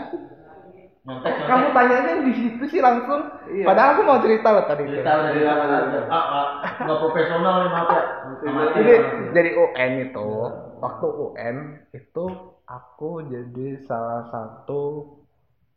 nyontek. 1.05 1.37
kamu 1.45 1.69
tanyanya 1.69 2.17
di 2.17 2.33
situ 2.33 2.63
sih 2.65 2.81
langsung 2.81 3.29
Iya. 3.45 3.61
padahal 3.61 3.89
aku 3.93 4.01
mau 4.01 4.17
cerita 4.17 4.49
loh 4.49 4.65
tadi 4.65 4.89
Cerita 4.89 5.05
Iya, 5.05 5.21
cerita 5.29 5.53
iya. 5.53 5.77
aja. 5.85 5.99
Ah, 6.09 6.17
ah, 6.17 6.45
nggak 6.81 6.97
profesional 6.97 7.53
nih 7.61 7.69
maaf 7.69 7.89
ya. 7.93 8.03
Amati, 8.41 8.73
jadi 8.73 8.93
jadi 9.29 9.49
UN 9.53 9.91
itu 10.01 10.27
waktu 10.81 11.05
UN 11.05 11.55
itu 11.93 12.23
aku 12.65 13.29
jadi 13.29 13.85
salah 13.85 14.29
satu 14.29 15.13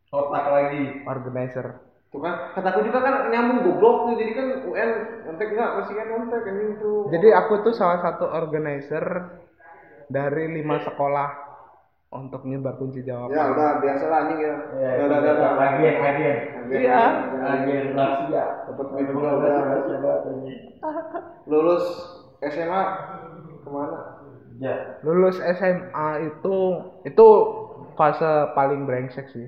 otak 0.09 0.45
lagi. 0.49 1.05
organizer 1.05 1.85
Tuh 2.09 2.25
kan, 2.25 2.57
kataku 2.57 2.89
juga 2.89 3.05
kan 3.05 3.29
nyambung 3.29 3.69
goblok 3.69 4.09
tuh. 4.09 4.15
Jadi 4.17 4.33
kan 4.33 4.47
UN 4.65 4.91
nyontek 5.29 5.53
enggak 5.53 5.71
masih 5.77 5.93
kan 5.93 6.07
nyontek 6.09 6.41
kan 6.41 6.57
itu. 6.57 6.93
jadi 7.13 7.29
aku 7.37 7.53
tuh 7.61 7.77
salah 7.77 8.01
satu 8.01 8.25
organizer 8.25 9.05
dari 10.09 10.49
lima 10.49 10.81
sekolah 10.81 11.29
untuk 12.09 12.49
nyebar 12.49 12.81
kunci 12.81 13.05
jawaban 13.05 13.37
Ya 13.37 13.53
udah 13.53 13.69
biasa 13.85 14.05
lah 14.09 14.19
anjing 14.25 14.41
ya. 14.41 14.55
Ya, 14.81 14.91
Udah 15.05 15.19
udah 15.21 15.33
udah. 15.37 15.51
udah. 15.53 15.69
Agen, 15.69 15.95
agen. 16.01 16.37
Iya. 16.73 17.01
Agen 17.45 17.85
rahasia. 17.93 18.45
Dapat 18.73 18.87
juga 19.05 19.29
udah. 19.37 19.57
Lulus 21.45 21.85
SMA 22.41 22.83
ke 23.61 23.69
mana? 23.69 24.18
Ya. 24.59 24.75
lulus 25.07 25.39
SMA 25.39 26.09
itu 26.29 26.57
itu 27.07 27.27
fase 27.99 28.31
paling 28.59 28.81
brengsek 28.89 29.27
sih 29.35 29.47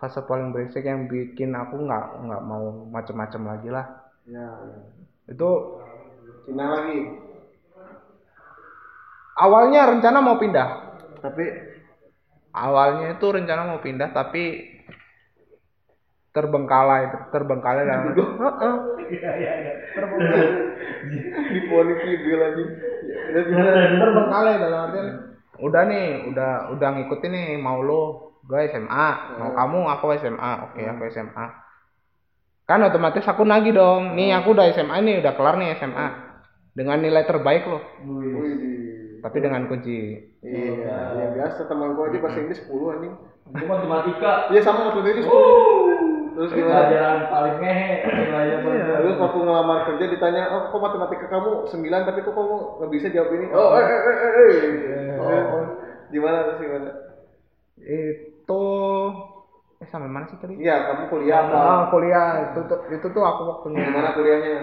fase 0.00 0.20
paling 0.30 0.48
brengsek 0.54 0.84
yang 0.90 1.00
bikin 1.12 1.50
aku 1.62 1.76
nggak 1.86 2.04
nggak 2.26 2.42
mau 2.50 2.64
macem-macem 2.94 3.42
lagi 3.50 3.68
lah 3.76 3.86
Ya, 4.28 4.46
itu 5.32 5.48
Cina 6.44 6.64
lagi. 6.74 6.98
awalnya 9.36 9.80
rencana 9.90 10.18
mau 10.22 10.36
pindah 10.38 10.68
Tapi 11.20 11.44
awalnya 12.54 13.14
itu 13.14 13.26
rencana 13.30 13.62
mau 13.66 13.78
pindah 13.82 14.10
tapi 14.10 14.69
terbengkalai 16.30 17.10
terbengkalai 17.34 17.82
dalam 17.82 18.14
Heeh. 18.14 18.74
Iya, 19.10 19.30
iya, 19.34 19.52
iya. 19.66 19.72
di 21.50 21.60
politik 21.66 22.22
lagi. 22.38 22.64
Ya, 23.10 23.18
udah 23.34 23.42
gimana? 23.50 23.70
terbengkalai 23.98 24.54
dalam 24.62 24.78
artian. 24.86 25.06
Udah 25.60 25.82
nih 25.90 26.30
udah 26.30 26.52
udah 26.78 26.88
ngikutin 26.96 27.32
nih 27.34 27.48
mau 27.58 27.82
lo 27.82 28.32
gue 28.40 28.60
SMA 28.72 29.08
mau 29.38 29.52
kamu 29.52 29.78
aku 29.94 30.04
SMA 30.18 30.52
oke 30.66 30.80
aku 30.80 31.02
SMA 31.12 31.46
kan 32.64 32.80
otomatis 32.86 33.26
aku 33.26 33.42
nagih 33.42 33.74
dong. 33.74 34.14
Nih 34.14 34.30
aku 34.30 34.54
udah 34.54 34.70
SMA 34.70 35.02
nih 35.02 35.18
udah 35.18 35.32
kelar 35.34 35.58
nih 35.58 35.74
SMA 35.74 36.06
dengan 36.70 37.02
nilai 37.02 37.26
terbaik 37.26 37.66
loh 37.66 37.82
Wih. 38.06 39.18
tapi 39.18 39.42
dengan 39.42 39.66
kunci. 39.66 40.30
Iya, 40.40 40.78
iya 41.18 41.26
biasa 41.34 41.66
teman 41.66 41.98
gua 41.98 42.08
aja 42.08 42.18
bahasa 42.22 42.38
Inggris 42.40 42.62
10 42.62 42.94
anjing. 42.94 43.14
Matematika. 43.50 44.48
Iya 44.54 44.60
sama 44.62 44.94
waktu 44.94 45.02
itu 45.10 45.26
10. 45.26 45.99
Terus 46.40 46.56
gimana? 46.56 46.72
Pelajaran 46.88 47.18
paling 47.28 47.56
ngehe 47.60 47.90
nilainya 48.00 48.56
Iya. 48.64 48.94
Terus 48.96 49.16
waktu 49.20 49.38
ngelamar 49.38 49.78
kerja 49.84 50.04
ditanya, 50.08 50.42
oh 50.48 50.62
kok 50.72 50.80
matematika 50.80 51.26
kamu 51.28 51.50
9 51.68 52.08
tapi 52.08 52.18
kok 52.24 52.32
kamu 52.32 52.54
nggak 52.80 52.90
bisa 52.90 53.06
jawab 53.12 53.30
ini? 53.36 53.46
Oh, 53.52 53.76
eh, 53.76 53.84
eh, 53.84 54.00
eh, 54.08 54.32
eh. 54.40 55.16
Oh, 55.20 55.64
Gimana 56.08 56.36
terus 56.42 56.58
gimana? 56.58 56.90
itu 57.80 58.64
eh 59.76 59.88
sampai 59.88 60.08
mana 60.08 60.28
sih 60.28 60.36
tadi 60.36 60.56
Iya, 60.56 60.76
kamu 60.88 61.02
kuliah 61.08 61.38
apa? 61.44 61.56
ah 61.56 61.82
kuliah 61.88 62.26
itu 62.48 62.60
tuh 62.64 62.78
itu 62.88 63.06
tuh 63.08 63.22
aku 63.22 63.40
waktunya 63.46 63.84
Gimana 63.84 64.12
kuliahnya? 64.12 64.56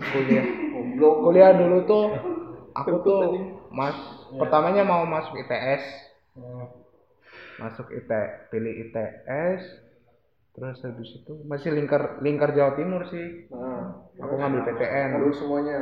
kuliah 0.00 0.44
Goblok. 0.72 1.14
kuliah 1.20 1.50
dulu 1.52 1.78
tuh 1.84 2.04
aku 2.72 2.96
tuh 3.00 3.20
mas 3.68 3.96
pertamanya 4.32 4.84
mau 4.84 5.04
masuk 5.04 5.36
ITS 5.36 5.84
masuk 7.56 7.92
IT 7.92 8.08
pilih 8.48 8.88
ITS 8.88 9.60
terus 10.52 10.78
habis 10.84 11.10
itu 11.16 11.32
masih 11.48 11.72
lingkar 11.72 12.20
lingkar 12.20 12.52
Jawa 12.52 12.76
Timur 12.76 13.08
sih 13.08 13.48
Nah, 13.48 14.04
aku 14.20 14.34
ngambil 14.36 14.68
PTN 14.68 15.08
lulus 15.18 15.38
semuanya. 15.40 15.78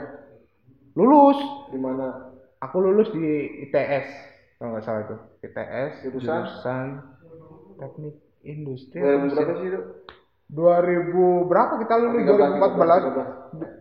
lulus 0.95 1.39
Di 1.71 1.79
mana? 1.79 2.31
aku 2.59 2.77
lulus 2.79 3.09
di 3.11 3.27
ITS 3.67 4.07
kalau 4.57 4.77
nggak 4.77 4.85
salah 4.85 5.03
itu 5.05 5.17
ITS 5.43 5.93
Jurusan? 6.07 6.39
jurusan 6.47 6.87
teknik 7.77 8.15
industri 8.43 9.01
2000 9.01 9.33
berapa 9.33 9.53
sih 9.57 9.69
itu? 9.69 9.81
2000 10.51 11.51
berapa 11.51 11.73
kita 11.79 11.95
lulus 11.99 12.23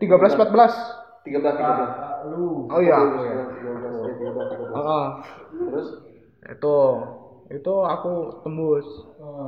13 0.00 0.38
14 0.38 1.22
13, 1.22 1.38
13. 1.38 2.32
Lu. 2.32 2.66
oh 2.66 2.80
iya 2.80 2.96
ya. 2.96 3.34
13, 3.62 4.18
13, 4.18 4.74
13. 4.74 4.74
Heeh. 4.74 5.06
Terus? 5.70 5.88
itu 6.40 6.76
itu 7.50 7.74
aku 7.84 8.12
tembus 8.40 8.86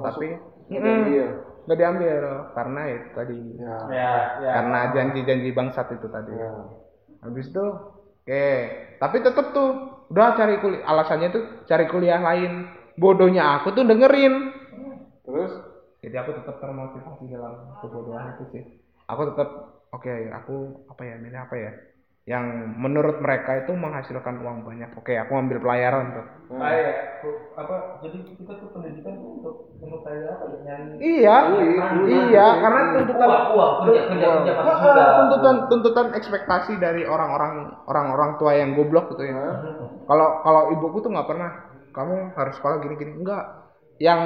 tapi 0.05 0.37
Nggak 0.71 0.99
ya? 1.11 1.27
nggak 1.63 1.79
diambil 1.79 2.23
karena 2.59 2.81
itu 2.91 3.09
tadi 3.15 3.41
Ya. 3.55 3.77
Ya, 3.87 4.13
ya. 4.43 4.51
karena 4.59 4.81
janji-janji 4.95 5.49
bangsat 5.55 5.87
itu 5.95 6.07
tadi 6.11 6.35
Ya. 6.35 6.51
habis 7.23 7.47
itu 7.55 7.65
oke 8.23 8.47
tapi 8.99 9.17
tetep 9.23 9.47
tuh 9.55 9.69
udah 10.11 10.35
cari 10.35 10.59
kuliah 10.59 10.83
alasannya 10.85 11.29
tuh 11.31 11.43
cari 11.65 11.87
kuliah 11.87 12.19
lain 12.19 12.67
bodohnya 12.99 13.63
aku 13.63 13.73
tuh 13.73 13.87
dengerin 13.87 14.53
Terus? 15.23 15.53
jadi 16.03 16.27
aku 16.27 16.35
tetap 16.35 16.59
termotivasi 16.59 17.31
dalam 17.31 17.79
kebodohan 17.79 18.35
itu 18.35 18.45
sih 18.51 18.63
aku 19.07 19.23
tetap 19.33 19.49
oke 19.95 20.13
aku 20.35 20.55
apa 20.91 21.03
ya 21.07 21.15
milih 21.23 21.41
apa 21.47 21.55
ya 21.55 21.71
yang 22.23 22.79
menurut 22.79 23.19
mereka 23.19 23.67
itu 23.67 23.75
menghasilkan 23.75 24.39
uang 24.47 24.63
banyak. 24.63 24.95
Oke 24.95 25.19
aku 25.19 25.35
ambil 25.35 25.59
pelayaran 25.59 26.15
tuh. 26.15 26.27
Kayak 26.55 26.95
apa? 27.59 27.77
Jadi 28.07 28.19
kita 28.39 28.53
tuh 28.63 28.69
pendidikan 28.71 29.19
tuh 29.19 29.31
untuk 29.43 29.55
untuk 29.83 30.01
kayak 30.07 30.31
apa 30.31 30.45
ya? 30.47 30.59
Nyari 30.63 30.85
iya 31.03 31.37
Kuliah, 31.51 31.67
iya 31.67 31.87
kuliah. 31.99 32.53
karena 32.63 32.81
tuntutan 32.95 33.27
uang, 33.27 33.45
uang, 33.59 33.73
kerja, 33.83 34.01
kerja, 34.07 34.29
kerja 34.39 34.53
Ah, 34.63 35.13
tuntutan 35.19 35.57
tuntutan 35.67 36.07
ekspektasi 36.15 36.73
dari 36.79 37.03
orang-orang 37.03 37.75
orang-orang 37.91 38.31
tua 38.39 38.53
yang 38.55 38.79
goblok 38.79 39.11
gitu 39.19 39.27
ya. 39.27 39.43
Kalau 40.07 40.29
kalau 40.47 40.63
ibuku 40.79 41.03
tuh 41.03 41.11
nggak 41.11 41.27
pernah. 41.27 41.51
Kamu 41.93 42.33
harus 42.39 42.55
sekolah 42.57 42.81
gini-gini. 42.81 43.21
Enggak 43.21 43.45
yang 44.01 44.23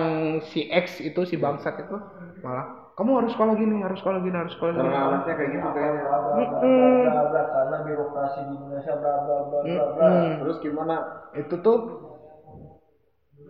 si 0.53 0.69
X 0.71 1.01
itu 1.03 1.21
si 1.27 1.37
bangsat 1.37 1.77
itu 1.83 1.97
malah 2.41 2.87
kamu 2.97 3.21
harus 3.21 3.37
sekolah 3.37 3.53
gini 3.61 3.85
harus 3.85 4.01
sekolah 4.01 4.25
gini 4.25 4.37
harus 4.37 4.53
sekolah 4.57 4.73
gini. 4.73 4.89
Karena 4.89 5.09
anaknya 5.13 5.35
kayak 5.37 5.51
gitu 5.53 5.69
kayaknya. 5.69 6.03
Bla, 6.07 6.47
karena 7.77 7.85
birokrasi 7.85 8.41
di 8.41 8.53
Indonesia 8.57 8.95
bla 8.97 9.15
bla 9.21 9.39
bla 9.45 9.61
bla. 9.93 10.09
Terus 10.41 10.57
gimana? 10.65 10.97
itu 11.37 11.55
tuh 11.61 11.77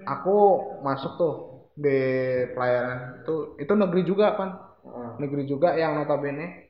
aku 0.03 0.37
masuk 0.83 1.13
tuh 1.15 1.35
di 1.77 1.99
pelayaran 2.51 3.23
itu 3.23 3.35
itu 3.61 3.73
negeri 3.73 4.03
juga 4.03 4.35
kan 4.35 4.51
Heeh. 4.83 5.09
negeri 5.23 5.43
juga 5.47 5.79
yang 5.79 5.95
notabene 5.97 6.67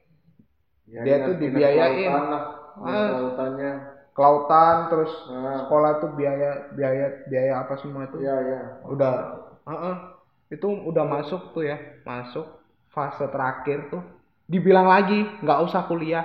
Ya, 0.86 1.02
Dia 1.02 1.26
tuh 1.26 1.34
dibiayain. 1.34 1.98
kelautan 2.06 2.24
lah. 2.30 2.44
Ah. 2.78 3.08
kelautannya. 3.10 3.72
kelautan 4.14 4.76
terus 4.86 5.12
Nah. 5.26 5.66
sekolah 5.66 5.92
tuh 5.98 6.10
biaya 6.14 6.70
biaya 6.72 7.06
biaya 7.26 7.52
apa 7.58 7.74
semua 7.76 8.06
itu 8.06 8.22
Iya, 8.22 8.36
iya. 8.38 8.60
udah 8.86 9.12
Heeh. 9.66 9.96
itu 10.52 10.62
udah 10.68 11.04
masuk 11.04 11.50
tuh 11.50 11.66
ya 11.66 11.74
masuk 12.04 12.46
fase 12.88 13.26
terakhir 13.26 13.90
tuh 13.90 13.98
dibilang 14.46 14.86
lagi 14.86 15.26
nggak 15.42 15.60
usah 15.64 15.84
kuliah 15.84 16.22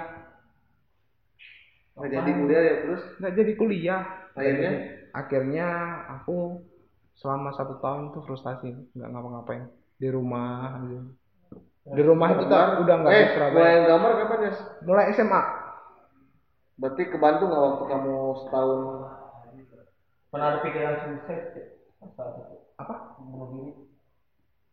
Nggak 2.02 2.12
jadi 2.18 2.32
kuliah 2.34 2.62
ya 2.66 2.76
terus 2.82 3.04
nggak 3.22 3.34
jadi 3.38 3.52
kuliah 3.54 4.02
akhirnya 4.34 4.72
akhirnya 5.12 5.68
aku 6.18 6.38
selama 7.20 7.54
satu 7.54 7.78
tahun 7.78 8.16
tuh 8.18 8.26
frustasi 8.26 8.74
nggak 8.98 9.10
ngapa-ngapain 9.14 9.70
di 10.02 10.10
rumah 10.10 10.82
aja. 10.82 11.00
di 11.82 12.02
rumah 12.02 12.28
itu 12.34 12.44
tuh 12.50 12.58
udah 12.58 12.96
nggak 13.06 13.14
eh, 13.14 13.28
Surabaya 13.38 13.54
mulai 13.54 13.78
gambar 13.86 14.12
kapan 14.18 14.40
ya? 14.42 14.52
mulai 14.82 15.06
SMA 15.14 15.42
Berarti 16.82 17.04
ke 17.14 17.18
Bandung 17.22 17.54
nggak 17.54 17.62
waktu 17.62 17.86
kamu 17.94 18.16
setahun? 18.42 18.80
Pernah 20.34 20.48
ada 20.50 20.60
pikiran 20.66 20.96
suicide? 21.06 21.48
ya? 21.54 21.66
Apa 22.82 23.22
Bunuh 23.22 23.48
diri. 23.54 23.72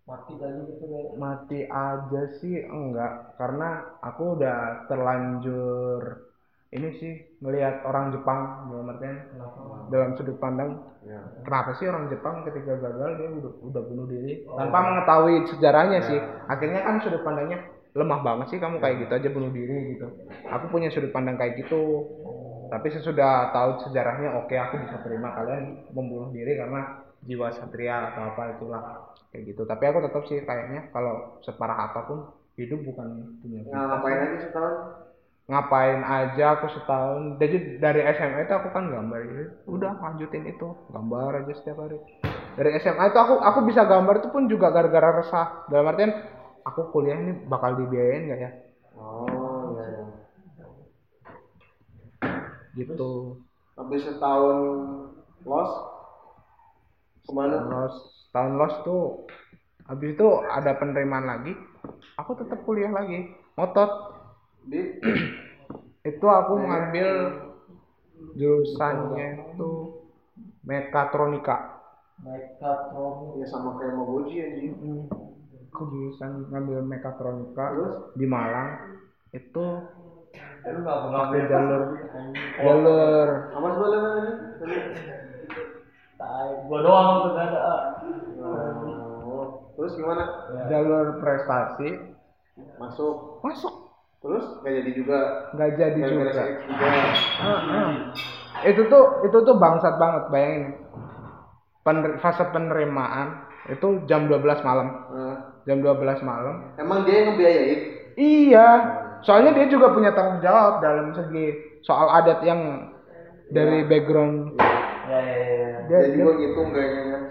Mati 0.09 0.33
lagi 0.41 0.61
gitu 0.73 0.85
ya. 0.89 1.03
mati 1.21 1.61
aja 1.69 2.23
sih 2.41 2.65
enggak 2.65 3.37
karena 3.37 3.93
aku 4.01 4.41
udah 4.41 4.89
terlanjur 4.89 6.28
ini 6.69 6.89
sih 7.01 7.12
melihat 7.40 7.81
orang 7.89 8.12
Jepang 8.12 8.69
dalam 8.69 8.93
artian 8.93 9.16
dalam 9.89 10.11
sudut 10.16 10.36
pandang 10.36 10.85
Ya. 10.99 11.24
kenapa 11.40 11.73
sih 11.81 11.89
orang 11.89 12.12
Jepang 12.12 12.45
ketika 12.45 12.77
gagal 12.77 13.11
dia 13.16 13.28
udah, 13.32 13.53
udah 13.65 13.82
bunuh 13.86 14.05
diri? 14.12 14.45
Tanpa 14.45 14.82
mengetahui 14.85 15.49
sejarahnya 15.49 16.05
sih. 16.05 16.20
Akhirnya 16.45 16.85
kan 16.85 17.01
sudut 17.01 17.24
pandangnya 17.24 17.65
lemah 17.97 18.20
banget 18.20 18.47
sih 18.53 18.59
kamu 18.61 18.77
kayak 18.77 19.09
gitu 19.09 19.12
aja 19.16 19.28
bunuh 19.32 19.49
diri 19.49 19.97
gitu. 19.97 20.05
Aku 20.53 20.69
punya 20.69 20.93
sudut 20.93 21.09
pandang 21.09 21.40
kayak 21.40 21.65
gitu. 21.65 22.05
Tapi 22.69 22.93
sesudah 22.93 23.49
tahu 23.57 23.89
sejarahnya 23.89 24.36
oke 24.45 24.53
aku 24.53 24.74
bisa 24.85 25.01
terima 25.01 25.32
kalian 25.32 25.89
membunuh 25.97 26.28
diri 26.28 26.61
karena 26.61 27.01
jiwa 27.24 27.49
satria 27.57 28.12
atau 28.12 28.28
apa 28.28 28.43
itulah 28.59 28.82
kayak 29.32 29.57
gitu. 29.57 29.65
Tapi 29.65 29.85
aku 29.89 29.99
tetap 30.05 30.23
sih 30.28 30.45
kayaknya 30.45 30.93
kalau 30.93 31.40
separah 31.40 31.89
apa 31.89 32.05
pun 32.05 32.19
hidup 32.61 32.85
bukan 32.85 33.39
punya 33.40 33.65
Nah, 33.73 33.97
ngapain 33.97 34.19
aja 34.28 34.36
setahun? 34.45 35.07
Ngapain 35.49 36.05
aja 36.05 36.61
aku 36.61 36.69
setahun. 36.77 37.41
Jadi 37.41 37.81
dari 37.81 38.05
SMA 38.12 38.45
itu 38.45 38.55
aku 38.55 38.69
kan 38.69 38.93
gambar 38.93 39.19
gitu 39.25 39.43
udah 39.73 39.97
lanjutin 39.97 40.45
itu. 40.45 40.77
Gambar 40.93 41.43
aja 41.43 41.53
setiap 41.57 41.81
hari. 41.81 41.97
Dari 42.55 42.77
SMA 42.85 43.09
itu 43.09 43.19
aku 43.19 43.41
aku 43.41 43.65
bisa 43.65 43.89
gambar 43.89 44.20
itu 44.20 44.29
pun 44.29 44.45
juga 44.47 44.69
gara-gara 44.69 45.25
resah. 45.25 45.65
Dalam 45.73 45.89
artian 45.89 46.12
aku 46.69 46.93
kuliah 46.93 47.16
ini 47.16 47.49
bakal 47.49 47.81
dibiayain 47.81 48.29
nggak 48.29 48.41
ya? 48.45 48.51
Oh, 49.01 49.73
iya, 49.73 49.85
iya. 49.89 50.05
gitu. 52.77 53.41
Habis 53.81 54.05
setahun 54.05 54.57
los 55.49 55.73
ke 57.25 57.33
mana? 57.33 57.61
los 57.69 57.95
tahun 58.33 58.57
los 58.61 58.75
tuh 58.85 59.25
habis 59.89 60.12
itu 60.12 60.29
ada 60.45 60.77
penerimaan 60.77 61.25
lagi. 61.25 61.57
Aku 62.20 62.37
tetap 62.37 62.69
kuliah 62.69 62.93
lagi. 62.93 63.33
Ngotot 63.57 64.18
Di 64.69 64.81
itu 66.11 66.27
aku 66.28 66.53
ngambil 66.61 67.09
jurusannya 68.36 69.27
itu 69.55 69.70
mekatronika 70.62 71.57
Mekatron. 72.19 73.39
ya 73.39 73.47
sama 73.47 73.78
kayak 73.78 73.95
anjing. 74.43 74.74
Mm. 74.74 75.03
aku 75.70 75.82
jurusan 75.86 76.51
ngambil 76.51 76.82
mekatronika 76.82 77.65
Terus? 77.73 77.95
di 78.19 78.27
Malang 78.27 78.69
itu 79.31 79.66
Eh, 80.59 80.74
nggak 80.74 80.97
pernah 81.09 81.20
pakai 81.31 81.40
jalur 81.49 81.82
jalur 82.59 83.28
Apa 83.55 83.66
tadi? 84.61 84.77
Tai, 86.19 86.51
gua 86.66 86.78
doang 86.82 87.07
tuh 87.23 87.31
gak 87.31 87.47
ada. 87.47 87.61
Oh, 89.23 89.70
terus 89.78 89.95
gimana? 89.95 90.24
jalur 90.66 91.23
prestasi 91.23 91.89
Masuk. 92.74 93.39
masuk 93.40 93.88
Terus 94.29 94.45
nggak 94.61 94.75
jadi 94.77 94.91
juga. 94.93 95.19
nggak 95.57 95.71
jadi 95.75 95.99
Gara-gara 96.05 96.13
juga 96.13 96.27
juga. 96.69 96.89
Ah, 97.41 97.61
ah. 97.65 97.91
itu 98.61 98.83
tuh 98.87 99.05
itu 99.25 99.39
tuh 99.41 99.55
bangsat 99.57 99.95
banget 99.97 100.23
bayangin 100.29 100.65
Pener- 101.81 102.21
fase 102.21 102.45
penerimaan 102.53 103.49
itu 103.73 104.05
jam 104.05 104.29
12 104.29 104.61
malam 104.61 104.89
Nah, 105.09 105.37
jam 105.65 105.81
12 105.81 106.21
malam 106.21 106.77
emang 106.77 107.09
dia 107.09 107.15
yang 107.17 107.27
ngebiayain? 107.33 107.81
iya 108.15 108.67
soalnya 109.25 109.57
dia 109.57 109.73
juga 109.73 109.97
punya 109.97 110.13
tanggung 110.13 110.45
jawab 110.45 110.85
dalam 110.85 111.17
segi 111.17 111.57
soal 111.81 112.13
adat 112.13 112.45
yang 112.45 112.93
dari 113.49 113.89
background 113.89 114.53
Ya 115.09 115.17
ya 115.17 115.37
ya. 115.41 115.71
dia, 115.89 115.97
Dia 115.97 115.99
dia 116.05 116.17
juga 116.21 116.31
gitu 116.37 116.61
kayaknya 116.69 117.03
kan. 117.09 117.23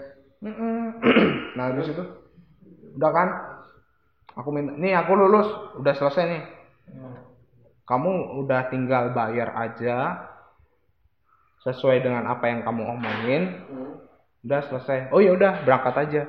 Nah 1.56 1.64
habis 1.70 1.86
itu 1.88 2.02
udah 2.98 3.10
kan 3.10 3.28
aku 4.34 4.48
minta 4.50 4.74
nih 4.74 4.94
aku 4.96 5.12
lulus 5.14 5.46
udah 5.78 5.94
selesai 5.94 6.24
nih 6.26 6.42
kamu 7.88 8.12
udah 8.44 8.68
tinggal 8.68 9.10
bayar 9.10 9.48
aja 9.56 10.28
sesuai 11.58 12.04
dengan 12.04 12.28
apa 12.28 12.44
yang 12.46 12.60
kamu 12.62 12.82
omongin 12.86 13.42
Hmm. 13.66 13.96
udah 14.44 14.60
selesai 14.62 15.10
oh 15.10 15.18
ya 15.18 15.32
udah 15.32 15.64
berangkat 15.64 15.94
aja 15.98 16.22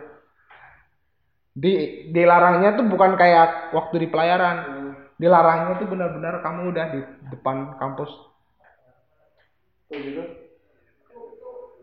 di 1.54 1.74
dilarangnya 2.10 2.80
tuh 2.80 2.86
bukan 2.88 3.14
kayak 3.14 3.72
waktu 3.72 3.96
di 4.00 4.08
pelayaran 4.08 4.58
Hmm. 4.64 4.94
dilarangnya 5.16 5.78
tuh 5.78 5.88
benar-benar 5.88 6.40
kamu 6.40 6.72
udah 6.72 6.86
di 6.90 7.00
depan 7.30 7.76
kampus 7.76 8.10
Kayak 9.90 10.02
gitu. 10.06 10.24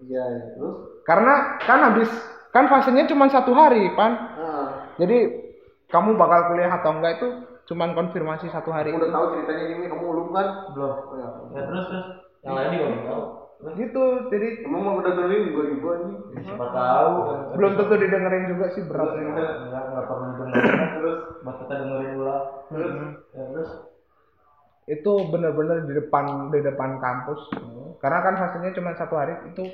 Iya, 0.07 0.23
ya. 0.23 0.41
terus? 0.55 0.77
karena 1.03 1.35
kan 1.61 1.81
habis 1.83 2.11
kan 2.51 2.65
fasenya 2.67 3.05
cuma 3.07 3.27
satu 3.27 3.51
hari 3.51 3.91
pan 3.93 4.13
Ah, 4.39 4.69
jadi 4.97 5.19
kamu 5.87 6.15
bakal 6.15 6.53
kuliah 6.53 6.71
atau 6.73 6.91
enggak 6.93 7.19
itu 7.19 7.29
cuman 7.67 7.99
konfirmasi 7.99 8.47
satu 8.49 8.71
hari 8.71 8.95
udah 8.95 9.11
tahu 9.11 9.25
ceritanya 9.35 9.65
ini, 9.75 9.85
kamu 9.91 10.05
belum 10.07 10.29
kan? 10.31 10.49
belum. 10.73 10.91
Oh, 10.91 11.17
ya. 11.19 11.29
ya 11.51 11.63
terus 11.67 11.85
terus. 11.91 12.07
Yang 12.47 12.55
lain 12.55 12.69
juga 12.71 12.87
belum 12.87 13.05
tahu. 13.07 13.23
Gitu 13.57 14.05
jadi 14.29 14.49
Emang 14.69 14.83
mau 14.85 14.95
udah 15.01 15.13
dengerin 15.17 15.45
gue 15.51 15.65
juga 15.75 15.91
nih. 16.05 16.17
siapa 16.45 16.67
tahu. 16.71 17.13
Belum 17.57 17.73
tentu 17.75 17.95
didengerin 17.99 18.45
juga 18.53 18.67
sih 18.77 18.83
berat 18.85 19.09
terus 19.17 19.49
nggak 19.73 19.85
nggak 19.91 20.05
perlu 20.07 20.27
dengerin. 20.39 20.75
Terus? 21.01 21.19
Mas 21.43 21.57
kita 21.65 21.75
dengerin 21.75 22.13
ulang 22.21 22.45
terus? 22.71 22.93
Ya, 23.33 23.45
terus? 23.51 23.71
Itu 24.87 25.13
bener-bener 25.35 25.77
di 25.91 25.93
depan 25.99 26.55
di 26.55 26.61
depan 26.63 26.91
kampus. 27.03 27.41
Karena 27.99 28.19
kan 28.23 28.35
fasenya 28.39 28.71
cuma 28.77 28.95
satu 28.95 29.15
hari 29.19 29.35
itu 29.51 29.65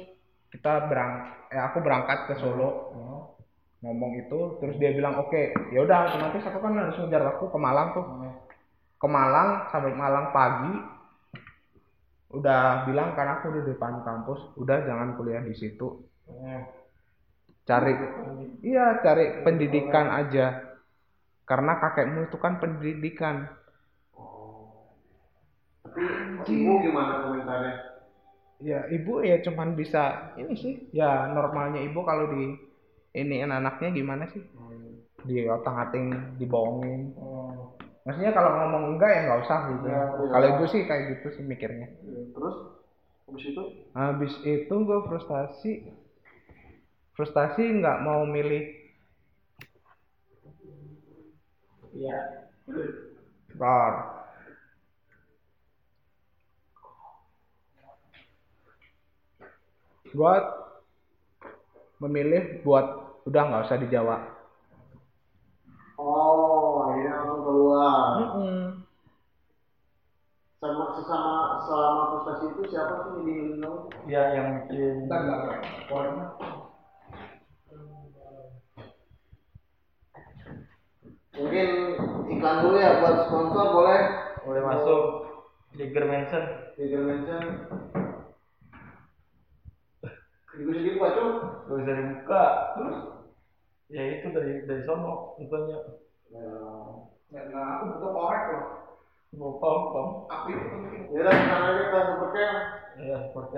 kita 0.52 0.88
berang 0.88 1.32
eh 1.48 1.60
aku 1.60 1.80
berangkat 1.80 2.28
ke 2.28 2.34
Solo 2.40 2.92
ngomong 3.82 4.12
itu 4.14 4.62
terus 4.62 4.78
dia 4.78 4.94
bilang 4.94 5.18
oke 5.18 5.50
ya 5.74 5.82
udah 5.82 6.06
otomatis 6.06 6.46
aku 6.46 6.58
kan 6.62 6.78
harus 6.78 6.96
ngejar 7.02 7.22
waktu 7.26 7.44
ke 7.50 7.58
Malang 7.58 7.88
tuh. 7.92 8.06
Ke 8.96 9.06
Malang 9.10 9.66
sampai 9.74 9.92
Malang 9.98 10.30
pagi 10.30 10.74
udah 12.32 12.88
bilang 12.88 13.12
kan 13.12 13.28
aku 13.38 13.52
di 13.60 13.62
depan 13.74 14.06
kampus 14.06 14.54
udah 14.56 14.86
jangan 14.86 15.18
kuliah 15.18 15.42
di 15.42 15.54
situ. 15.58 15.98
Cari 17.66 17.92
iya 18.62 19.02
cari 19.02 19.42
pendidikan 19.42 20.14
aja. 20.14 20.78
Karena 21.42 21.76
kakekmu 21.82 22.30
itu 22.30 22.38
kan 22.38 22.62
pendidikan. 22.62 23.50
Tapi 25.82 26.00
ibu 26.48 26.72
gimana 26.80 27.26
komentarnya? 27.26 27.92
ya 28.62 28.86
ibu 28.94 29.26
ya 29.26 29.42
cuman 29.42 29.74
bisa 29.74 30.32
ini 30.38 30.54
sih 30.54 30.74
ya 30.94 31.26
normalnya 31.34 31.82
ibu 31.82 31.98
kalau 32.06 32.30
di 32.30 32.54
ini 33.12 33.44
anaknya 33.44 33.88
gimana 33.92 34.24
sih? 34.32 34.42
Di 35.22 35.46
otak 35.46 35.88
ating 35.88 36.36
dibohongin. 36.40 37.12
Maksudnya 38.02 38.34
kalau 38.34 38.50
ngomong 38.58 38.84
enggak 38.96 39.10
ya 39.14 39.20
nggak 39.28 39.40
usah 39.46 39.58
gitu. 39.70 39.86
Ya, 39.86 40.02
ya. 40.02 40.04
kalau 40.34 40.46
ibu 40.58 40.64
sih 40.66 40.82
kayak 40.88 41.04
gitu 41.16 41.26
sih 41.38 41.44
mikirnya. 41.46 41.86
Ya, 42.02 42.22
Terus? 42.34 42.56
Habis 43.28 43.44
itu? 43.48 43.62
habis 43.94 44.34
itu 44.42 44.74
gue 44.74 44.98
frustasi. 45.06 45.72
Frustasi 47.14 47.62
nggak 47.78 48.02
mau 48.02 48.26
milih. 48.26 48.64
Iya. 51.92 52.18
Bentar. 53.52 53.92
Buat 60.12 60.61
memilih 62.02 62.66
buat 62.66 62.86
udah 63.22 63.42
nggak 63.46 63.64
usah 63.70 63.78
di 63.78 63.86
Jawa. 63.86 64.16
Oh, 65.94 66.90
ini 66.98 67.06
langsung 67.06 67.46
keluar. 67.46 67.94
Mm-mm. 68.18 68.58
Sama 70.58 70.84
sesama 70.98 71.62
selama 71.66 72.02
frustasi 72.10 72.44
itu 72.54 72.62
siapa 72.70 72.94
sih 73.02 73.10
yang 73.10 73.22
dihilang? 73.26 73.78
ya 74.06 74.22
yang 74.34 74.46
bikin 74.66 75.06
Bentar, 75.06 75.20
bentar, 75.26 75.58
bentar. 75.90 76.30
Mungkin 81.32 81.68
iklan 82.30 82.56
dulu 82.62 82.76
ya 82.78 82.90
buat 83.02 83.16
sponsor 83.26 83.66
boleh? 83.74 84.00
boleh 84.42 84.62
masuk 84.62 85.02
Tiger 85.78 86.04
Mansion 86.06 86.44
Tiger 86.74 87.02
Mansion. 87.06 87.42
Juga 90.52 90.72
sedih 90.76 90.94
pak 91.00 91.10
cuy. 91.16 91.28
gak 91.64 91.76
bisa 91.80 91.92
dibuka 91.96 92.42
terus 92.76 92.96
ya 93.88 94.02
itu 94.20 94.26
dari 94.32 94.52
dari 94.68 94.82
sono 94.84 95.36
bukannya 95.40 95.78
Nah, 96.32 97.64
aku 97.76 97.82
butuh 97.96 98.10
korek 98.12 98.42
loh. 98.52 98.64
mau 99.40 99.56
pom 99.56 99.78
pom 99.92 100.08
Api 100.28 100.52
itu 100.52 100.64
penting. 100.68 101.02
Ya 101.12 101.18
udah 101.24 101.32
sekarang 101.32 101.64
aja 101.64 101.80
kita 101.88 102.00
seperti 102.12 102.38
ya 103.00 103.16
seperti 103.24 103.56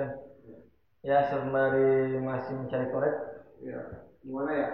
ya 1.02 1.18
sembari 1.26 1.90
masih 2.22 2.52
mencari 2.62 2.86
korek 2.94 3.14
Ya, 3.58 3.80
gimana 4.22 4.50
ya? 4.54 4.68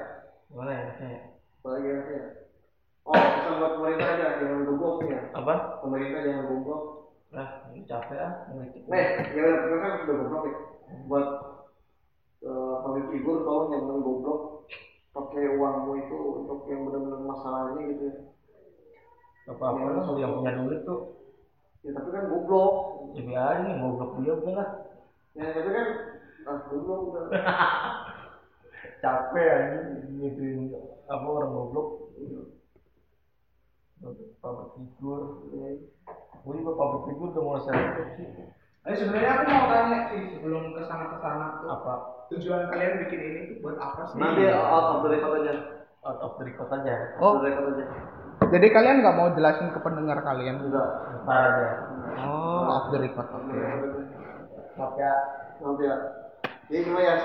gimana 0.50 0.70
ya 0.76 0.80
enaknya? 0.84 1.20
Apalagi 1.60 1.88
ya? 1.88 2.22
Oh, 3.06 3.16
pesan 3.16 3.54
buat 3.56 3.72
pemerintah 3.80 4.08
aja, 4.12 4.26
jangan 4.44 4.60
goblok 4.68 4.96
ya. 5.08 5.20
apa 5.32 5.54
Pemerintah 5.80 6.20
jangan 6.26 6.44
goblok. 6.52 6.82
nah 7.30 7.48
ini 7.70 7.86
capek 7.88 8.18
ah. 8.20 8.32
Nih, 8.50 9.06
ya 9.32 9.40
udah, 9.46 9.78
kan 9.80 9.90
sudah 10.04 10.14
goblok 10.20 10.42
ya. 10.44 10.56
Buat 11.08 11.26
public 12.40 13.04
figure 13.12 13.44
tolong 13.44 13.68
jangan 13.68 14.00
goblok 14.00 14.40
pakai 15.12 15.44
uangmu 15.60 15.92
itu 16.00 16.18
untuk 16.40 16.64
yang 16.70 16.88
benar-benar 16.88 17.20
masalahnya 17.26 17.82
gitu 17.92 18.02
ya. 18.08 18.14
apa 19.50 19.64
apa 19.66 19.82
lah 19.90 20.02
kalau 20.06 20.20
yang 20.22 20.32
punya 20.38 20.52
duit 20.62 20.80
tuh. 20.86 21.00
Ya 21.82 21.90
tapi 21.96 22.08
kan 22.12 22.30
goblok. 22.30 22.72
ya 23.18 23.22
biarin 23.26 23.62
nih 23.66 23.76
goblok 23.82 24.10
dia 24.22 24.32
udah 24.38 24.54
lah. 24.54 24.68
Ya 25.36 25.46
tapi 25.52 25.70
kan 25.74 25.86
ah 26.48 26.58
goblok 26.70 27.00
udah. 27.12 27.24
capek 29.04 29.48
aja 29.48 29.78
gitu 30.00 30.44
apa 31.10 31.26
orang 31.26 31.52
goblok. 31.52 31.88
Public 34.40 34.68
figure. 34.78 35.24
Gue 36.40 36.52
juga 36.56 36.72
public 36.72 37.02
figure 37.10 37.30
udah 37.36 37.42
mulai 37.44 37.62
selektif 37.68 38.06
sih 38.16 38.28
Eh 38.80 38.96
sebenarnya 38.96 39.30
aku 39.36 39.44
mau 39.46 39.66
tanya 39.68 39.98
sih 40.08 40.20
sebelum 40.32 40.72
ke 40.72 40.80
sana 40.88 41.12
ke 41.12 41.16
sana 41.20 41.60
tuh 41.60 41.68
apa 41.68 41.92
tujuan 42.32 42.64
kalian 42.66 43.04
bikin 43.04 43.20
ini 43.20 43.40
tuh 43.46 43.56
buat 43.60 43.76
apa 43.76 44.08
sih? 44.08 44.16
Nanti 44.16 44.48
out 44.48 44.86
of 44.90 45.04
the 45.04 45.10
record 45.12 45.44
aja. 45.44 45.54
out 46.00 46.16
of 46.18 46.32
the 46.40 46.44
record 46.48 46.70
aja 46.72 46.94
Oh. 47.20 47.36
Out 47.36 47.36
of 47.36 47.40
the 47.44 47.48
record 47.52 47.66
aja. 47.76 47.84
Jadi 48.40 48.66
kalian 48.72 49.04
nggak 49.04 49.14
mau 49.14 49.28
jelasin 49.30 49.68
ke 49.68 49.78
pendengar 49.78 50.24
kalian? 50.24 50.64
Enggak. 50.64 50.88
ntar 51.22 51.40
aja 51.44 51.68
Oh, 52.24 52.64
off 52.66 52.86
the 52.88 52.98
record. 52.98 53.28
Oke. 53.28 53.52
maaf 54.74 54.96
ya 54.96 55.12
Nanti 55.60 55.82
ya. 55.84 55.96
Jadi 56.72 56.80
gimana 56.82 57.04
ya? 57.04 57.16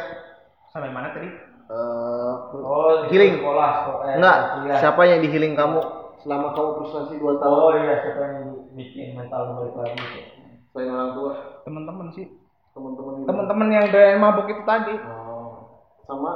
Sampai 0.68 0.92
mana 0.92 1.16
tadi? 1.16 1.30
Eh, 1.66 2.32
oh 2.52 3.08
di 3.08 3.16
Healing. 3.16 3.40
sekolah 3.40 3.72
sekolah 3.80 4.06
eh, 4.06 4.16
enggak, 4.20 4.38
kuliah. 4.54 4.78
siapa 4.78 5.02
yang 5.02 5.18
di 5.18 5.30
healing 5.34 5.56
kamu 5.56 5.82
selama 6.22 6.54
kamu 6.54 6.70
frustasi 6.78 7.18
2 7.18 7.42
tahun 7.42 7.58
oh 7.58 7.74
iya 7.74 7.96
siapa 8.06 8.22
yang 8.22 8.38
bikin 8.78 9.18
mental 9.18 9.58
balik 9.58 9.74
lagi 9.74 10.35
selain 10.76 10.92
orang 10.92 11.12
tua, 11.16 11.32
Teman-teman 11.64 12.08
sih. 12.12 12.28
teman-teman 12.76 13.24
itu? 13.24 13.28
Teman-teman 13.32 13.68
yang 13.72 13.88
dari 13.88 14.20
mabuk 14.20 14.52
itu 14.52 14.60
tadi. 14.68 14.92
Oh. 15.08 15.80
Sama 16.04 16.32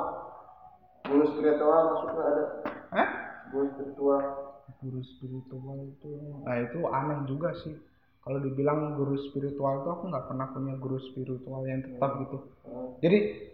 guru 1.03 1.28
spiritual 1.36 1.91
masuknya 1.91 2.24
ada 2.24 2.44
Hah? 2.95 3.10
guru 3.52 3.66
spiritual. 3.76 4.22
Guru 4.80 5.02
spiritual 5.03 5.78
itu. 5.84 6.10
Nah 6.48 6.56
itu 6.64 6.80
aneh 6.88 7.28
juga 7.28 7.52
sih. 7.60 7.76
Kalau 8.24 8.40
dibilang 8.40 8.95
guru 8.95 9.20
spiritual 9.20 9.84
tuh 9.84 9.91
aku 9.91 10.03
nggak 10.07 10.32
pernah 10.32 10.48
punya 10.56 10.80
guru 10.80 10.95
spiritual 11.03 11.68
yang 11.68 11.84
tetap 11.84 12.24
gitu. 12.24 12.38
Oh. 12.64 12.95
Jadi 13.03 13.52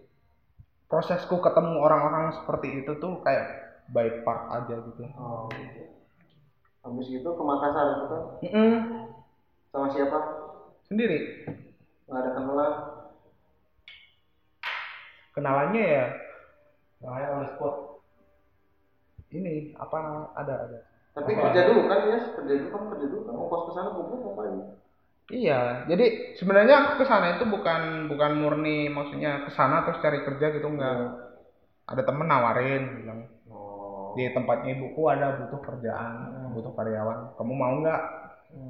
prosesku 0.86 1.42
ketemu 1.42 1.82
orang-orang 1.82 2.38
seperti 2.38 2.86
itu 2.86 2.94
tuh 3.02 3.26
kayak 3.26 3.46
by 3.90 4.22
part 4.22 4.54
aja 4.54 4.78
gitu. 4.86 5.02
Oh. 5.18 5.50
Habis 6.86 7.10
itu 7.10 7.26
ke 7.26 7.42
Makassar 7.42 7.98
itu 7.98 8.06
kan 8.06 8.22
Mm-mm. 8.46 8.74
sama 9.74 9.90
siapa? 9.90 10.45
Sendiri. 10.86 11.46
Nggak 12.06 12.20
ada 12.22 12.32
kenalan. 12.38 12.72
Kenalannya 15.36 15.84
ya 15.84 16.06
makanya 17.04 17.28
on 17.36 17.40
the 17.44 17.50
spot 17.54 17.76
ini 19.36 19.76
apa 19.76 19.98
ada 20.34 20.54
ada. 20.66 20.80
Tapi 21.12 21.32
kerja 21.36 21.62
dulu 21.70 21.92
kan 21.92 22.00
ya, 22.08 22.20
kerja 22.40 22.54
dulu 22.56 22.68
kamu 22.72 22.86
kerja 22.96 23.06
dulu 23.12 23.22
kan 23.28 23.36
ongkos 23.36 23.62
ke 23.68 23.72
sana 23.76 23.90
goblok 23.92 24.20
ngapain? 24.24 24.54
Iya, 25.26 25.90
jadi 25.90 26.06
sebenarnya 26.38 26.76
aku 26.86 26.92
ke 27.02 27.06
sana 27.10 27.36
itu 27.36 27.50
bukan 27.50 28.08
bukan 28.08 28.32
murni 28.38 28.88
maksudnya 28.88 29.44
ke 29.44 29.52
sana 29.58 29.84
terus 29.84 30.00
cari 30.00 30.24
kerja 30.24 30.56
gitu 30.56 30.68
enggak. 30.72 31.36
Ada 31.86 32.02
temen 32.06 32.26
nawarin 32.30 32.84
bilang 33.04 33.22
Oh. 33.46 34.18
di 34.18 34.26
tempatnya 34.34 34.74
ibuku 34.74 35.06
ada 35.12 35.38
butuh 35.38 35.62
kerjaan, 35.62 36.50
butuh 36.56 36.74
karyawan. 36.74 37.36
Kamu 37.38 37.54
mau 37.54 37.74
nggak? 37.84 38.02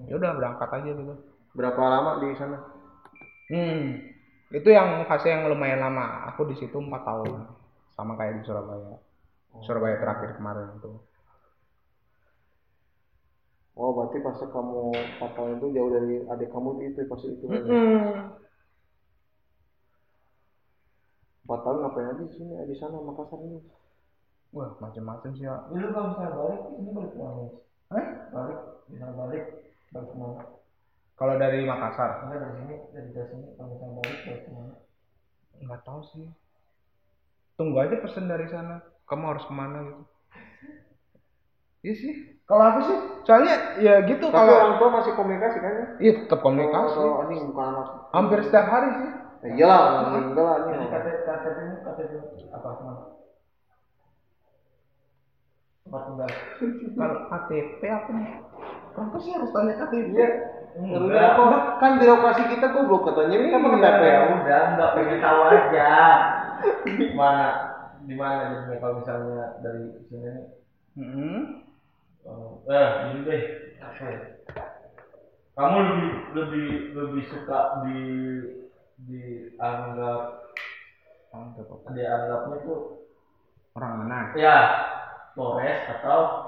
Ya 0.10 0.18
udah 0.18 0.32
berangkat 0.36 0.70
aja 0.82 0.92
gitu. 0.92 1.14
Berapa 1.56 1.82
lama 1.88 2.12
di 2.22 2.36
sana? 2.36 2.58
Hmm, 3.50 4.02
itu 4.52 4.70
yang 4.74 5.06
fase 5.10 5.30
yang 5.32 5.48
lumayan 5.48 5.80
lama. 5.80 6.28
Aku 6.34 6.44
di 6.50 6.56
situ 6.60 6.76
empat 6.78 7.02
tahun. 7.06 7.34
sama 7.96 8.20
kayak 8.20 8.36
di 8.36 8.42
Surabaya 8.44 9.00
Surabaya 9.64 9.96
terakhir 10.04 10.36
kemarin 10.36 10.68
itu 10.76 11.00
Oh, 13.80 13.96
berarti 13.96 14.20
pas 14.20 14.36
kamu 14.40 14.92
fatal 15.20 15.46
itu 15.56 15.68
jauh 15.76 15.92
dari 15.96 16.28
adik 16.28 16.52
kamu 16.52 16.92
itu 16.92 17.08
pas 17.08 17.20
itu. 17.24 17.44
Empat 21.46 21.60
tahun 21.64 21.78
ngapain 21.84 22.08
aja 22.12 22.24
di 22.28 22.34
sini 22.36 22.52
di 22.68 22.76
sana 22.76 23.00
Makassar 23.00 23.40
ini? 23.40 23.60
wah 24.56 24.72
macam-macam 24.80 25.32
sih 25.36 25.44
ya 25.48 25.56
Dulu 25.72 25.88
kalau 25.92 26.08
misalnya 26.16 26.32
balik, 26.36 26.62
ini 26.80 26.90
balik 26.96 27.12
ke 27.12 27.18
mana? 27.20 27.44
eh 28.00 28.08
Balik, 28.32 28.60
bisa 28.88 29.08
balik, 29.16 29.44
balik 29.92 30.10
ke 30.12 30.16
mana? 30.20 30.42
Kalau 31.16 31.36
dari 31.36 31.64
Makassar 31.64 32.28
Enggak 32.28 32.40
dari 32.42 32.54
sini, 32.58 32.76
dari 32.92 33.10
dari 33.12 33.28
sini, 33.30 33.46
kalau 33.56 33.68
misalnya 33.72 33.94
balik, 33.98 34.18
balik 34.22 34.42
ke 34.42 34.52
mana? 34.52 34.74
nggak 35.56 35.82
tahu 35.82 36.02
sih 36.06 36.26
tunggu 37.56 37.78
aja 37.80 37.96
pesan 37.98 38.28
dari 38.28 38.44
sana 38.46 38.76
kamu 39.06 39.24
harus 39.32 39.46
ke 39.46 39.54
mana 39.54 39.78
gitu 39.82 40.04
iya 41.82 41.94
sih 41.96 42.14
kalau 42.44 42.64
aku 42.66 42.80
sih 42.84 42.98
soalnya 43.24 43.56
ya 43.78 44.04
gitu 44.04 44.28
Tapi 44.28 44.36
kalau 44.36 44.52
orang 44.54 44.76
tua 44.76 44.90
masih 44.92 45.12
komunikasi 45.16 45.58
kan 45.58 45.72
ya? 45.72 45.86
iya 45.98 46.14
tetap 46.20 46.40
komunikasi 46.42 47.00
Oh, 47.00 47.24
ini 47.26 47.36
bukan 47.46 47.66
anak. 47.72 47.88
hampir 48.12 48.40
setiap 48.42 48.68
hari 48.68 48.90
sih 48.94 49.12
Ya, 49.46 49.54
iyalah, 49.62 50.10
meninggal 50.10 50.42
lah 50.44 50.58
ini. 50.66 50.90
KTP, 50.90 51.08
KTP 51.22 51.58
ini, 51.62 51.76
KTP 51.80 52.12
apa 52.50 52.68
ke 52.68 52.82
mana? 52.82 53.02
Tempat 55.86 56.02
tinggal. 56.02 56.30
kalau 56.98 57.18
KTP 57.30 57.82
aku 57.86 58.10
kenapa 58.90 59.18
sih 59.22 59.32
harus 59.32 59.50
tanya 59.54 59.74
KTP 59.78 60.10
Iya. 60.12 60.30
Udah 60.76 61.40
kok 61.40 61.48
kan 61.80 61.92
birokrasi 62.04 62.44
kita 62.52 62.76
goblok 62.76 63.08
katanya 63.08 63.36
ini 63.40 63.48
kan 63.48 63.64
pakai 63.64 63.80
KTP 63.80 64.04
ya. 64.04 64.20
udah, 64.36 64.62
enggak 64.76 64.92
pengen 64.92 65.20
tahu 65.24 65.40
aja. 65.48 65.92
Mana, 67.16 67.48
di 68.04 68.16
mana 68.16 68.42
jadinya 68.52 68.76
kalau 68.84 68.96
misalnya 69.00 69.44
dari 69.64 69.82
sini 70.12 70.28
nih, 70.28 70.46
Mm-mm. 70.96 71.40
Oh, 72.28 72.60
eh, 72.68 72.90
ini 73.12 73.20
deh. 73.24 73.42
Apa 73.80 74.04
ya? 74.04 74.20
Kamu 75.56 75.78
lebih 75.80 76.12
lebih 76.36 76.68
lebih 76.92 77.24
suka 77.32 77.60
di 77.88 78.00
dianggap 78.96 80.20
dianggapnya 81.92 82.58
tuh 82.64 82.80
orang 83.76 83.94
mana 84.08 84.20
ya 84.40 84.56
Flores 85.36 85.84
atau 86.00 86.45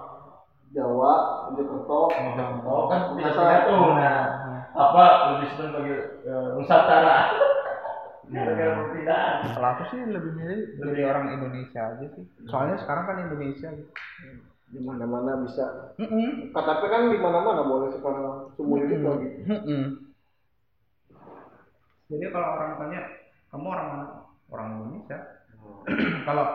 Jawa, 0.75 1.13
Jakarta, 1.55 1.95
oh 2.67 2.83
kan 2.91 2.99
tidak 3.15 3.31
Masa- 3.31 3.43
tidak 3.47 3.61
tuh. 3.67 3.87
Nah 3.95 4.17
apa 4.77 5.03
lebih 5.33 5.47
senang 5.55 5.71
bagi 5.73 5.95
eh, 6.27 6.47
Nusantara. 6.55 7.17
Perbedaan. 8.27 9.55
kalau 9.55 9.69
aku 9.71 9.83
sih 9.87 10.03
lebih 10.03 10.35
milih 10.35 10.59
jadi 10.83 11.01
orang 11.07 11.31
Indonesia 11.39 11.95
aja 11.95 12.05
sih. 12.11 12.27
Soalnya 12.43 12.75
sekarang 12.75 13.07
kan 13.07 13.17
Indonesia. 13.23 13.71
Gitu 13.71 13.95
di 14.67 14.83
mana-mana 14.83 15.47
bisa. 15.47 15.95
Mm-mm. 15.95 16.51
KTP 16.51 16.81
kan 16.91 17.07
di 17.07 17.17
mana-mana 17.23 17.63
boleh 17.63 17.87
sekarang 17.95 18.51
seumur 18.59 18.83
hidup 18.83 18.99
lagi. 19.15 19.27
Mm-mm. 19.47 19.83
jadi 22.07 22.25
kalau 22.31 22.47
orang 22.55 22.71
tanya 22.79 23.01
kamu 23.51 23.67
orang 23.67 23.87
mana? 23.95 24.05
Orang 24.51 24.67
Indonesia. 24.79 25.19
Kalau 26.27 26.45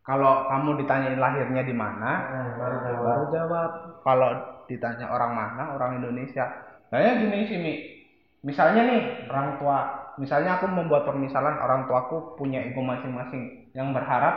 kalau 0.00 0.48
kamu 0.48 0.80
ditanyain 0.84 1.20
lahirnya 1.20 1.62
di 1.62 1.74
mana 1.76 2.12
Nah, 2.30 2.48
baru 2.56 3.24
jawab. 3.30 3.70
Kalau 4.00 4.30
ditanya 4.66 5.06
orang 5.12 5.32
mana 5.36 5.62
orang 5.76 6.00
Indonesia 6.00 6.46
kayaknya 6.88 7.12
gini 7.20 7.38
sih 7.46 7.58
Mi 7.60 7.72
misalnya 8.42 8.82
nih 8.88 9.00
orang 9.28 9.60
tua. 9.60 9.78
Misalnya 10.20 10.60
aku 10.60 10.68
membuat 10.68 11.08
permisalan 11.08 11.56
orang 11.60 11.88
tuaku 11.88 12.36
punya 12.36 12.60
ego 12.60 12.84
masing-masing. 12.84 13.72
Yang 13.72 13.88
berharap 13.96 14.34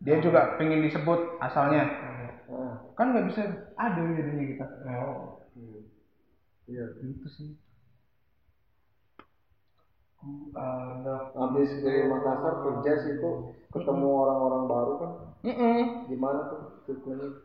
dia 0.00 0.16
juga 0.20 0.56
pengen 0.56 0.84
disebut 0.84 1.36
asalnya. 1.40 1.84
Nah, 2.48 2.76
kan 2.96 3.12
nggak 3.12 3.26
bisa 3.32 3.42
ada 3.76 4.00
jadinya 4.00 4.44
kita 4.44 4.66
Oh, 4.88 5.40
iya. 6.68 6.84
gitu 7.00 7.26
sih. 7.28 7.48
anggap 7.48 7.71
Habis 11.32 11.70
dari 11.82 12.06
Makassar 12.06 12.54
kerja 12.62 12.92
situ 13.02 13.30
ketemu 13.74 14.08
orang-orang 14.08 14.62
baru 14.70 14.92
kan 15.00 15.12
Mm-mm. 15.42 16.06
gimana 16.06 16.40
tuh 16.46 16.60
ceritanya? 16.86 17.42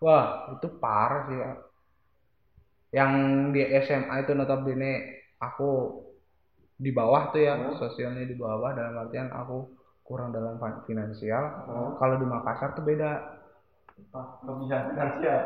wah 0.00 0.54
itu 0.56 0.68
parah 0.78 1.22
sih 1.28 1.36
ya 1.36 1.50
yang 2.94 3.12
di 3.52 3.60
SMA 3.84 4.24
itu 4.24 4.32
notabene 4.32 4.92
aku 5.36 6.00
di 6.78 6.94
bawah 6.94 7.34
tuh 7.34 7.42
ya 7.42 7.58
Hmm. 7.58 7.76
sosialnya 7.76 8.24
di 8.24 8.38
bawah 8.38 8.72
dalam 8.72 8.94
artian 8.96 9.28
aku 9.28 9.68
kurang 10.06 10.32
dalam 10.32 10.56
fin- 10.56 10.86
finansial 10.88 11.44
Hmm. 11.68 11.90
kalau 12.00 12.16
di 12.16 12.24
Makassar 12.24 12.72
tuh 12.72 12.86
beda 12.86 13.36
kelebihan 14.40 14.94
finansial. 14.94 15.40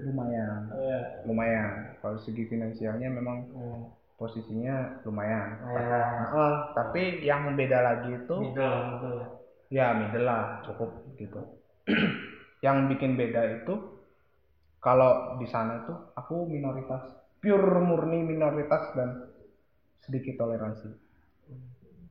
lumayan 0.00 0.60
Iya. 0.72 1.00
lumayan 1.28 1.70
kalau 2.00 2.16
segi 2.16 2.48
finansialnya 2.48 3.12
memang 3.12 3.36
Hmm. 3.52 3.84
Posisinya 4.20 5.00
lumayan 5.08 5.48
Iya. 5.72 6.00
Heeh, 6.30 6.54
tapi 6.76 7.02
yang 7.24 7.56
beda 7.56 7.78
lagi 7.80 8.10
itu 8.20 8.36
Middle, 8.36 8.76
middle. 8.92 9.20
ya 9.72 9.86
middle 9.96 10.26
lah 10.28 10.60
cukup 10.68 10.90
gitu 11.16 11.40
yang 12.66 12.86
bikin 12.92 13.16
beda 13.16 13.64
itu 13.64 13.74
kalau 14.80 15.40
di 15.40 15.48
sana 15.48 15.84
tuh 15.88 16.12
aku 16.16 16.44
minoritas 16.48 17.00
pure 17.40 17.80
murni 17.80 18.20
minoritas 18.20 18.92
dan 18.92 19.32
sedikit 20.04 20.36
toleransi 20.40 20.88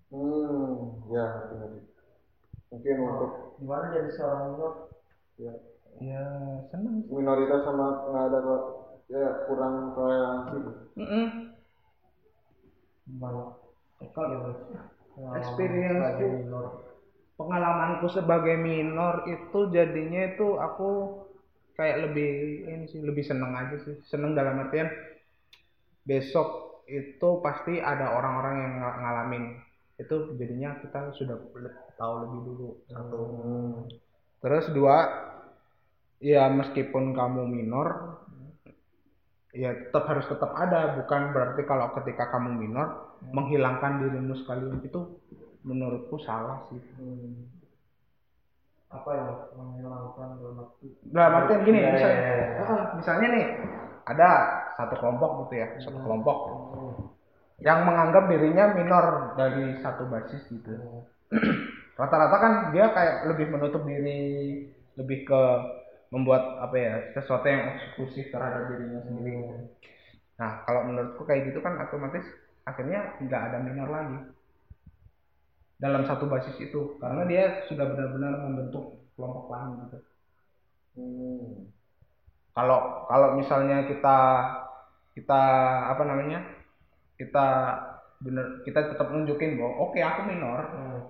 Hmm, 0.10 1.06
ya 1.14 1.26
benar. 1.53 1.69
Mungkin 2.73 2.95
untuk 2.98 3.31
Gimana 3.61 3.86
jadi 3.94 4.10
seorang 4.10 4.41
minor? 4.57 4.73
ya, 5.38 5.53
ya 6.02 6.26
seneng 6.73 7.06
minoritas 7.14 7.61
sama 7.61 8.10
nggak 8.10 8.26
ada 8.34 8.40
ke- 8.41 8.68
ya 9.14 9.26
kurang 9.45 9.94
toleransi. 9.94 10.57
Mm-mm. 10.98 11.49
Gimana? 13.10 13.44
Kalau 14.14 14.56
Pengalaman 15.19 15.41
Experience 15.41 16.06
pengalamanku 17.40 18.07
sebagai 18.11 18.56
minor 18.60 19.23
itu 19.27 19.72
jadinya 19.72 20.27
itu 20.27 20.60
aku 20.60 21.23
kayak 21.80 22.11
lebih 22.11 22.68
ini 22.68 22.86
sih 22.91 22.99
lebih 22.99 23.23
seneng 23.23 23.56
aja 23.56 23.80
sih. 23.84 23.95
Seneng 24.03 24.36
dalam 24.36 24.60
artian 24.60 24.91
besok 26.03 26.84
itu 26.88 27.30
pasti 27.40 27.80
ada 27.80 28.15
orang-orang 28.15 28.56
yang 28.60 28.73
ng- 28.84 28.99
ngalamin. 29.03 29.44
Itu 29.95 30.36
jadinya 30.36 30.80
kita 30.84 31.15
sudah 31.15 31.36
tahu 31.95 32.14
lebih 32.27 32.40
dulu. 32.44 32.69
Satu. 32.88 33.19
Hmm. 33.19 33.76
terus 34.40 34.72
dua 34.72 35.03
ya 36.23 36.48
meskipun 36.48 37.11
kamu 37.11 37.44
minor 37.44 38.19
ya 39.50 39.74
tetap 39.74 40.06
harus 40.06 40.26
tetap 40.30 40.52
ada 40.54 41.00
bukan 41.02 41.34
berarti 41.34 41.62
kalau 41.66 41.90
ketika 42.02 42.30
kamu 42.30 42.54
minor 42.70 43.18
menghilangkan 43.34 44.06
dirimu 44.06 44.38
sekalian 44.46 44.82
itu 44.86 45.20
menurutku 45.66 46.22
salah 46.22 46.66
sih 46.70 46.82
Hmm. 47.00 47.50
Apa 48.90 49.10
ya? 49.14 49.26
Menghilangkan 49.54 50.42
dalam 50.42 50.66
arti. 50.66 50.88
dalam 51.14 51.62
gini 51.62 51.78
Ya, 51.78 51.94
misalnya 51.94 52.18
ya, 52.18 52.34
ya, 52.34 52.48
ya. 52.58 52.78
Misalnya 52.98 53.28
nih 53.38 53.46
ada 54.10 54.30
satu 54.74 54.96
kelompok 54.98 55.30
gitu 55.46 55.54
ya 55.62 55.68
satu 55.78 56.00
kelompok 56.02 56.38
yang 57.62 57.86
menganggap 57.86 58.32
dirinya 58.32 58.74
minor 58.74 59.06
dari 59.38 59.78
satu 59.84 60.10
basis 60.10 60.42
gitu 60.50 60.74
rata-rata 62.00 62.38
kan 62.40 62.54
dia 62.74 62.90
kayak 62.90 63.30
lebih 63.30 63.52
menutup 63.54 63.84
diri 63.86 64.66
lebih 64.98 65.28
ke 65.28 65.42
membuat 66.10 66.57
apa 66.57 66.76
ya 66.76 66.94
sesuatu 67.14 67.45
yang 67.45 67.77
eksklusif 67.77 68.34
terhadap 68.34 68.73
dirinya 68.73 69.02
sendiri. 69.06 69.69
Nah 70.41 70.65
kalau 70.65 70.90
menurutku 70.90 71.22
kayak 71.26 71.53
gitu 71.53 71.61
kan 71.61 71.77
otomatis 71.77 72.26
akhirnya 72.65 73.18
nggak 73.22 73.41
ada 73.53 73.57
minor 73.61 73.90
lagi. 73.90 74.19
Dalam 75.80 76.03
satu 76.03 76.27
basis 76.27 76.57
itu 76.60 76.98
karena 76.99 77.23
dia 77.30 77.64
sudah 77.69 77.86
benar-benar 77.88 78.41
membentuk 78.41 78.99
kelompok 79.15 79.52
lain 79.53 79.72
gitu. 79.88 79.98
Hmm. 80.99 81.69
kalau 82.52 83.07
kalau 83.07 83.40
misalnya 83.40 83.88
kita 83.88 84.18
kita 85.15 85.41
apa 85.95 86.03
namanya 86.03 86.44
kita 87.15 87.48
bener 88.19 88.65
kita 88.68 88.91
tetap 88.91 89.07
nunjukin 89.15 89.56
bahwa 89.56 89.88
oke 89.88 89.95
aku 89.95 90.22
minor 90.27 90.60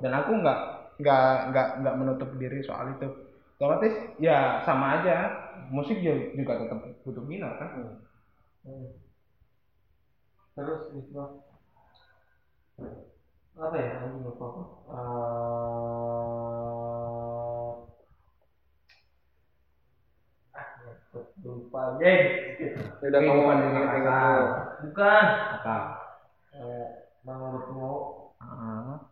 dan 0.03 0.11
aku 0.13 0.45
nggak 0.45 0.59
nggak 1.01 1.29
nggak 1.49 1.67
nggak 1.81 1.95
menutup 1.97 2.29
diri 2.37 2.61
soal 2.61 2.93
itu 2.93 3.28
otomatis 3.59 3.91
ya 4.23 4.63
sama 4.63 5.03
aja 5.03 5.15
musik 5.75 5.99
juga, 5.99 6.31
juga 6.39 6.53
tetap 6.63 6.79
butuh 7.03 7.23
minor 7.27 7.51
kan 7.59 7.99
Hmm. 8.59 8.91
Terus 10.55 10.81
itu 10.99 11.19
apa 13.59 13.75
ya? 13.77 13.91
Anjing 14.03 14.23
lupa 14.25 14.45
apa? 14.49 14.61
Eh, 14.95 15.79
ah, 20.59 20.67
lupa 21.43 21.81
geng. 21.99 22.21
Udah 23.03 23.19
dulu. 23.19 23.43
Bukan. 24.87 25.25
apa 25.59 25.77
Eh, 26.53 26.87
menurutmu 27.25 27.91
Ah, 28.39 29.03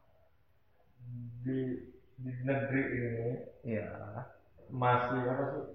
di 1.44 1.60
di 2.24 2.32
negeri 2.48 2.82
ini 2.98 3.28
Iya. 3.68 3.84
Masih 4.70 5.20
apa 5.26 5.46
sih? 5.52 5.66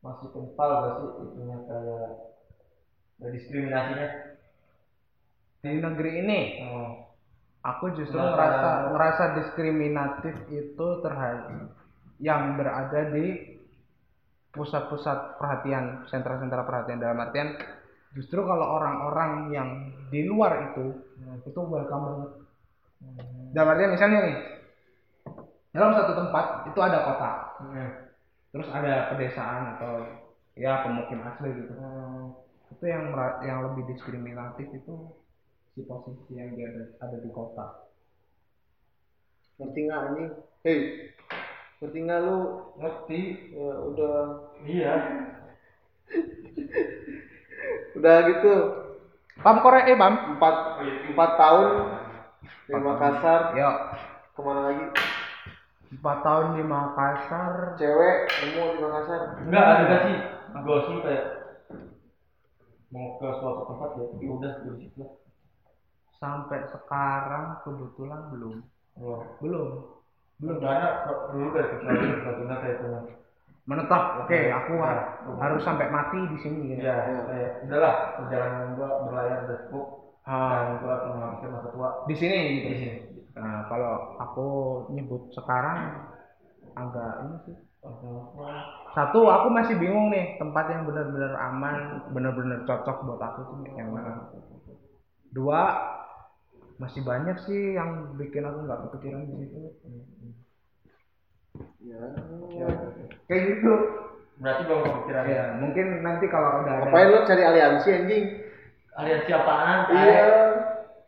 Masih 0.00 0.28
kental 0.30 0.70
gak 0.70 0.92
sih 0.96 1.08
itunya 1.24 1.58
kayak 1.66 2.04
ya, 3.16 3.26
diskriminasinya? 3.32 4.08
Di 5.60 5.78
negeri 5.82 6.10
ini? 6.22 6.40
Oh. 6.62 6.90
aku 7.66 7.90
justru 7.98 8.14
Nah, 8.14 8.30
ngerasa 8.30 8.62
kalau- 8.62 8.90
ngerasa 8.94 9.24
diskriminatif 9.34 10.34
itu 10.54 10.88
terhadap 11.02 11.74
yang 12.22 12.54
berada 12.54 13.10
di 13.10 13.58
pusat-pusat 14.54 15.34
perhatian, 15.36 16.06
sentra-sentra 16.06 16.62
perhatian. 16.62 17.02
Dalam 17.02 17.18
artian 17.18 17.58
justru 18.14 18.46
kalau 18.46 18.78
orang-orang 18.78 19.50
yang 19.50 19.68
di 20.08 20.30
luar 20.30 20.70
itu 20.70 20.94
itu 21.42 21.60
welcome 21.66 22.06
banget. 22.06 22.30
Dalam 23.50 23.68
artian 23.74 23.92
misalnya 23.92 24.18
nih 24.22 24.36
dalam 25.76 25.92
satu 25.92 26.12
tempat 26.16 26.64
itu 26.72 26.78
ada 26.80 26.98
kota, 27.04 27.30
Hmm. 27.60 27.90
terus 28.48 28.68
ada 28.72 29.12
pedesaan 29.12 29.76
atau 29.76 29.92
ya 30.56 30.80
pemukim 30.80 31.20
asli 31.20 31.52
gitu. 31.52 31.76
Itu 32.72 32.84
yang 32.88 33.12
yang 33.44 33.58
lebih 33.68 33.92
diskriminatif 33.92 34.72
itu 34.72 34.94
si 35.76 35.84
posisi 35.84 36.32
yang 36.32 36.56
dia 36.56 36.72
ada, 36.72 36.82
ada 37.04 37.16
di 37.20 37.28
kota. 37.28 37.84
ngerti 39.56 39.80
nggak 39.84 40.02
ini? 40.12 40.24
Hei 40.64 40.78
ngerti 41.80 41.98
nggak 42.04 42.20
lu? 42.24 42.36
Ngerti. 42.80 43.20
Ya, 43.52 43.72
udah. 43.92 44.16
Iya. 44.64 44.94
Udah 47.96 48.16
gitu. 48.28 48.52
Pam 49.40 49.60
Korea 49.64 49.88
eh 49.88 49.96
Pam. 49.96 50.36
empat 50.36 50.56
empat 51.12 51.30
tahun 51.40 51.68
di 52.68 52.72
Makassar. 52.76 53.40
Yuk. 53.56 53.76
ke 54.36 54.40
mana 54.44 54.68
lagi 54.68 54.84
Empat 55.86 56.16
tahun 56.20 56.46
di 56.56 56.62
Makassar. 56.62 57.78
cewek 57.78 58.16
nemu 58.42 58.62
di 58.74 58.78
Makassar 58.82 59.20
enggak 59.38 59.64
ada 59.64 59.82
gak 59.86 60.00
sih 60.02 60.16
gosip 60.62 60.98
kayak 61.00 61.24
mau 62.88 63.18
ke 63.18 63.28
suatu 63.38 63.62
tempat 63.68 63.90
ya 63.94 64.04
ya 64.16 64.28
udah 64.30 64.52
di 64.62 64.70
situ 64.82 64.98
lah 64.98 65.12
Sampai 66.16 66.64
sekarang 66.64 67.60
kebetulan 67.60 68.32
belum. 68.32 68.56
Oh. 68.96 69.20
Belum. 69.38 69.68
belum 70.36 70.56
ada 70.60 71.04
dulu 71.28 71.52
dari 71.52 71.68
kecil 71.76 71.92
suatu 72.24 72.40
tempat 72.40 72.58
kayak 72.60 72.76
punya 72.80 73.00
Menetap. 73.66 74.02
Oke, 74.22 74.38
aku 74.48 74.72
har- 74.78 75.20
harus 75.26 75.60
sampai 75.60 75.90
mati 75.90 76.16
di 76.30 76.38
sini 76.38 76.72
gitu. 76.72 76.86
ya 76.86 76.96
kayak 77.26 77.50
udahlah 77.66 77.94
perjalanan 78.16 78.68
gua 78.74 78.88
berlayar 79.04 79.38
udah 79.44 79.58
cukup 79.66 79.86
Ah, 80.22 80.50
dan 80.72 80.80
gua 80.80 80.92
akan 80.96 81.10
menghabiskan 81.14 81.50
masa 81.52 81.68
tua 81.70 81.88
di 82.06 82.14
sini 82.14 82.38
gitu. 82.56 82.66
di 82.66 82.76
sini 82.78 82.96
Nah, 83.36 83.68
kalau 83.68 84.16
aku 84.16 84.48
nyebut 84.96 85.28
sekarang 85.36 86.08
agak 86.72 87.12
ini 87.28 87.36
sih. 87.44 87.56
Satu, 88.96 89.28
aku 89.28 89.48
masih 89.52 89.76
bingung 89.76 90.08
nih 90.08 90.40
tempat 90.40 90.72
yang 90.72 90.88
benar-benar 90.88 91.36
aman, 91.52 91.76
benar-benar 92.16 92.64
cocok 92.64 92.96
buat 93.04 93.20
aku 93.20 93.40
tuh 93.52 93.58
yang 93.76 93.92
mana. 93.92 94.32
Dua, 95.30 95.62
masih 96.80 97.04
banyak 97.04 97.36
sih 97.44 97.76
yang 97.76 98.16
bikin 98.16 98.48
aku 98.48 98.58
nggak 98.64 98.80
kepikiran 98.88 99.22
di 99.28 99.34
situ. 99.44 99.58
ya 101.86 102.02
Kayak 103.30 103.42
gitu. 103.52 103.72
berarti 104.36 104.62
belum 104.68 104.80
kepikiran 104.84 105.24
Ya, 105.32 105.44
mungkin 105.56 105.86
nanti 106.04 106.28
kalau 106.28 106.60
udah 106.60 106.72
ada 106.76 106.88
ngapain 106.92 107.08
lu 107.08 107.18
cari 107.24 107.42
aliansi 107.44 107.88
anjing 107.88 108.24
alias 108.96 109.22
siapaan 109.24 109.78
iya 109.92 110.24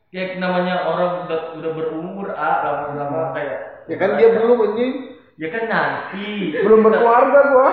kayak 0.09 0.41
namanya 0.41 0.89
orang 0.89 1.29
udah 1.29 1.41
udah 1.61 1.71
berumur 1.77 2.27
ah 2.33 2.57
lama-lama 2.65 3.37
kayak 3.37 3.85
ya 3.87 3.97
kan 3.97 4.17
dia 4.17 4.29
belum 4.33 4.59
anjing 4.65 4.93
ya 5.37 5.49
kan 5.53 5.65
nanti 5.69 6.57
belum 6.59 6.81
berkeluarga 6.83 7.41
gua. 7.53 7.71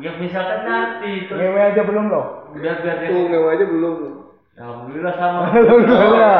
ya 0.00 0.10
misalkan 0.16 0.60
nanti 0.64 1.26
terus 1.28 1.38
Ngewe 1.40 1.60
aja 1.60 1.82
belum 1.84 2.04
loh. 2.08 2.26
udah 2.52 2.74
biar 2.80 2.96
dia 3.00 3.08
tuh 3.08 3.24
ngewe 3.28 3.48
aja 3.56 3.64
belum 3.64 3.94
alhamdulillah 4.52 5.14
sama 5.16 5.38
Alhamdulillah. 5.48 6.38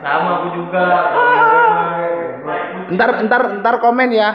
sama 0.00 0.28
aku 0.40 0.48
juga 0.56 0.82
Ntar 2.90 3.22
ntar 3.22 3.42
ntar 3.62 3.74
komen 3.78 4.10
ya. 4.10 4.30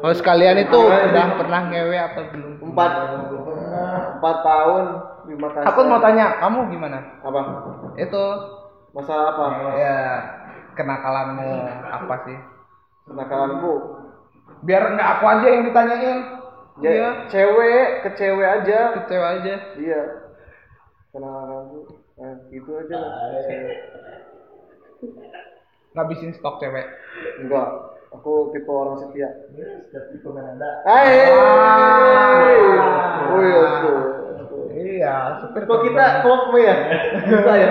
Oh 0.00 0.14
sekalian 0.14 0.56
itu 0.62 0.78
udah 0.78 1.26
pernah 1.36 1.60
ngewe 1.68 1.96
apa 1.98 2.20
belum? 2.32 2.52
empat 2.72 2.92
empat 4.16 4.36
tahun 4.40 4.84
di 5.26 5.34
Makassar 5.36 5.66
Aku 5.68 5.80
mau 5.84 5.98
tanya, 6.00 6.38
kamu 6.40 6.70
gimana? 6.72 6.98
apa 7.20 7.40
Itu 7.98 8.22
masalah 8.92 9.36
apa 9.36 9.44
ya 9.76 9.98
kenakalanmu 10.74 11.50
apa 11.86 12.14
sih? 12.24 12.38
kenakalanku 13.08 13.72
Biar 14.58 14.90
nggak 14.96 15.08
aku 15.18 15.24
aja 15.28 15.46
yang 15.54 15.62
ditanyain. 15.70 16.18
ya, 16.82 16.90
Iya, 16.90 17.08
cewek 17.30 18.02
ke 18.06 18.10
cewek 18.18 18.48
aja 18.48 18.78
kecewa 18.98 19.26
aja. 19.38 19.54
iya 19.78 20.02
kenakalanku 21.10 21.78
eh, 22.18 22.34
gitu 22.50 22.70
aja 22.74 22.96
lah. 22.98 23.12
Cewek. 23.46 23.76
Ngabisin 25.94 26.34
stok 26.34 26.58
cewek. 26.58 26.86
enggak 27.42 27.68
aku 28.08 28.50
tipe 28.56 28.70
orang 28.72 28.96
setia 29.04 29.28
komen 30.24 30.44
anda 30.56 30.70
Hai. 30.88 31.28
Oh 33.28 33.40
iya, 33.44 33.62
tuh. 33.84 33.98
Iya, 34.78 35.14
supir 35.42 35.62
Kok 35.68 35.80
kita 35.84 36.04
klop 36.24 36.54
ya? 36.56 36.74
Bisa 37.28 37.52
ya? 37.54 37.70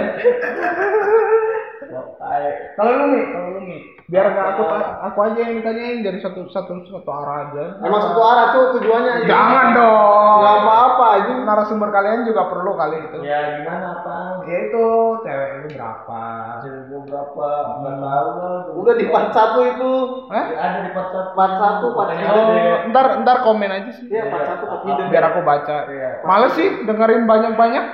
Kalau 2.77 2.91
lu 2.93 3.05
nih, 3.15 3.23
kalau 3.33 3.47
lu 3.57 3.61
nih, 3.65 3.79
biar 4.07 4.25
nggak 4.31 4.47
aku 4.55 4.63
aku 5.03 5.17
aja 5.19 5.39
yang 5.43 5.53
ditanyain 5.59 5.99
dari 5.99 6.19
satu 6.23 6.47
satu 6.47 6.79
satu 6.87 7.09
arah 7.11 7.51
aja. 7.51 7.63
Emang 7.83 8.01
satu 8.03 8.21
arah 8.23 8.45
tuh 8.55 8.63
tujuannya. 8.79 9.27
Jangan 9.27 9.65
dong. 9.75 10.37
Nggak 10.39 10.55
apa-apa 10.63 11.05
anjing. 11.19 11.39
Narasumber 11.47 11.89
kalian 11.91 12.27
juga 12.27 12.47
perlu 12.47 12.71
kali 12.75 12.97
itu. 13.07 13.17
ya 13.23 13.39
gimana 13.59 13.85
apa 14.03 14.15
Ya 14.47 14.57
itu 14.71 14.85
cewek 15.27 15.49
lu 15.59 15.67
berapa? 15.75 16.21
Hasil 16.55 16.73
gua 16.87 17.01
berapa 17.03 17.47
nggak 17.83 17.95
tahu 17.99 18.29
lah 18.39 18.59
Udah 18.79 18.93
di 18.95 19.05
part 19.11 19.29
satu 19.35 19.59
itu. 19.63 19.91
Hah? 20.31 20.45
Ya, 20.47 20.57
ada 20.59 20.79
di 20.87 20.91
part 20.95 21.09
satu 21.11 21.29
Part 21.35 21.53
satu, 21.59 21.85
part 21.95 22.09
deh. 22.15 22.27
Oh, 22.27 22.77
ntar 22.91 23.05
ntar 23.27 23.37
komen 23.43 23.69
aja 23.71 23.91
sih. 23.91 24.07
Iya, 24.07 24.31
part 24.31 24.45
satu, 24.47 24.63
part 24.71 24.81
hidden. 24.87 25.07
Biar 25.11 25.23
aku 25.35 25.39
baca. 25.43 25.77
Iya. 25.91 26.09
Males 26.23 26.53
sih 26.55 26.67
dengerin 26.87 27.27
banyak-banyak. 27.27 27.85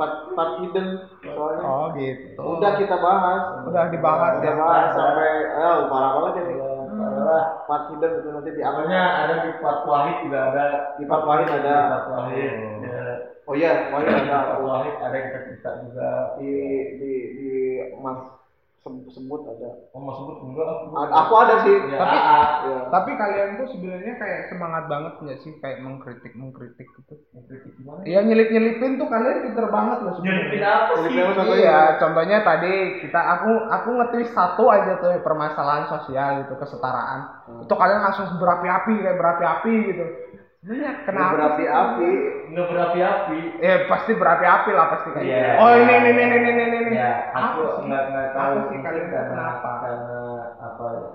Part, 0.00 0.32
part 0.32 0.52
hidden 0.64 1.04
soalnya. 1.20 1.60
Oh 1.60 1.92
gitu. 1.92 2.40
Udah 2.40 2.80
kita 2.80 2.96
bahas. 3.04 3.60
Udah 3.68 3.92
dibahas 3.92 4.40
Udah 4.40 4.48
ya. 4.48 4.56
bahas 4.56 4.86
sampai 4.96 5.30
eh 5.44 5.76
parah 5.92 6.10
banget 6.16 6.32
ini. 6.40 6.54
Parah. 6.88 7.44
Part 7.68 7.84
hidden 7.92 8.10
itu 8.16 8.28
nanti 8.32 8.50
di 8.56 8.62
Namanya 8.64 9.00
ada 9.28 9.34
di 9.44 9.50
part 9.60 9.84
wahid 9.84 10.16
juga 10.24 10.40
ada 10.48 10.66
Di 10.96 11.04
part 11.04 11.24
wahid 11.28 11.48
ada. 11.52 11.76
Di 11.76 11.92
part 11.92 12.06
wahid 12.16 12.52
ya. 12.80 13.04
Oh 13.44 13.52
iya, 13.52 13.92
wahid 13.92 14.08
ada 14.08 14.56
wahid 14.64 14.94
ada 15.04 15.16
kita 15.20 15.38
cerita 15.44 15.70
juga 15.84 16.08
Di 16.40 16.50
di 16.96 17.12
di 17.36 17.50
Mas 18.00 18.39
se- 18.80 19.12
sebut 19.12 19.44
ada. 19.44 19.70
oh 19.90 20.00
mau 20.00 20.14
sebut 20.14 20.36
enggak 20.40 20.64
A- 20.90 21.12
Aku 21.20 21.34
ada 21.36 21.54
sih. 21.60 21.76
ya, 21.84 21.96
Tapi-. 21.96 22.22
Iya. 22.60 22.78
Tapi 22.88 23.10
kalian 23.12 23.48
tuh 23.54 23.66
sebenarnya 23.70 24.12
kayak 24.16 24.40
semangat 24.48 24.84
banget 24.86 25.12
nggak 25.18 25.38
sih 25.38 25.52
kayak 25.58 25.78
mengkritik 25.80 26.32
mengkritik 26.32 26.88
gitu? 26.90 27.14
kritik 27.30 27.72
gimana 27.74 28.00
Iya 28.02 28.20
nyelip 28.22 28.48
nyelipin 28.48 28.96
tuh 28.96 29.06
kalian 29.06 29.44
pinter 29.44 29.66
banget 29.68 29.98
loh 30.00 30.12
nyelipin 30.16 30.32
sebenarnya. 30.58 30.70
apa 30.70 30.92
sih 30.94 31.00
Nyelipin 31.02 31.20
apa? 31.20 31.32
Contohnya 31.36 31.60
Iya, 31.60 31.80
contohnya 31.98 32.38
tadi 32.40 32.72
kita 33.00 33.20
aku 33.20 33.50
aku 33.68 33.88
nge-tweet 33.92 34.28
satu 34.30 34.64
aja 34.66 34.92
tuh 34.96 35.12
permasalahan 35.20 35.84
sosial 35.86 36.28
gitu 36.40 36.54
kesetaraan. 36.56 37.20
Hmm. 37.46 37.60
Itu 37.60 37.74
kalian 37.74 38.00
langsung 38.00 38.32
berapi-api 38.34 38.92
kayak 38.98 39.16
berapi-api 39.16 39.72
gitu. 39.86 40.04
Sebenarnya 40.60 40.92
kenapa? 41.08 41.32
Berapi-api. 41.40 42.10
nggak 42.52 42.66
berapi-api 42.68 43.38
Eh 43.64 43.76
pasti 43.88 44.12
berapi-api 44.12 44.70
lah 44.76 44.86
pasti 44.92 45.08
kayak. 45.16 45.24
Iya. 45.24 45.48
Oh 45.56 45.72
ini 45.72 45.92
ini 45.96 46.10
ini 46.12 46.24
ini 46.36 46.50
ini 46.52 46.76
ini. 46.84 46.92
ya 47.00 47.32
Apa 47.32 47.48
aku 47.56 47.80
nggak 47.88 48.02
nggak 48.12 48.26
tahu 48.36 48.54
sih 48.68 48.78
kalian 48.84 49.06
karena 49.08 49.28
kenapa? 49.32 49.70
karena 49.80 50.18
apa 50.60 50.84
ya, 50.92 51.06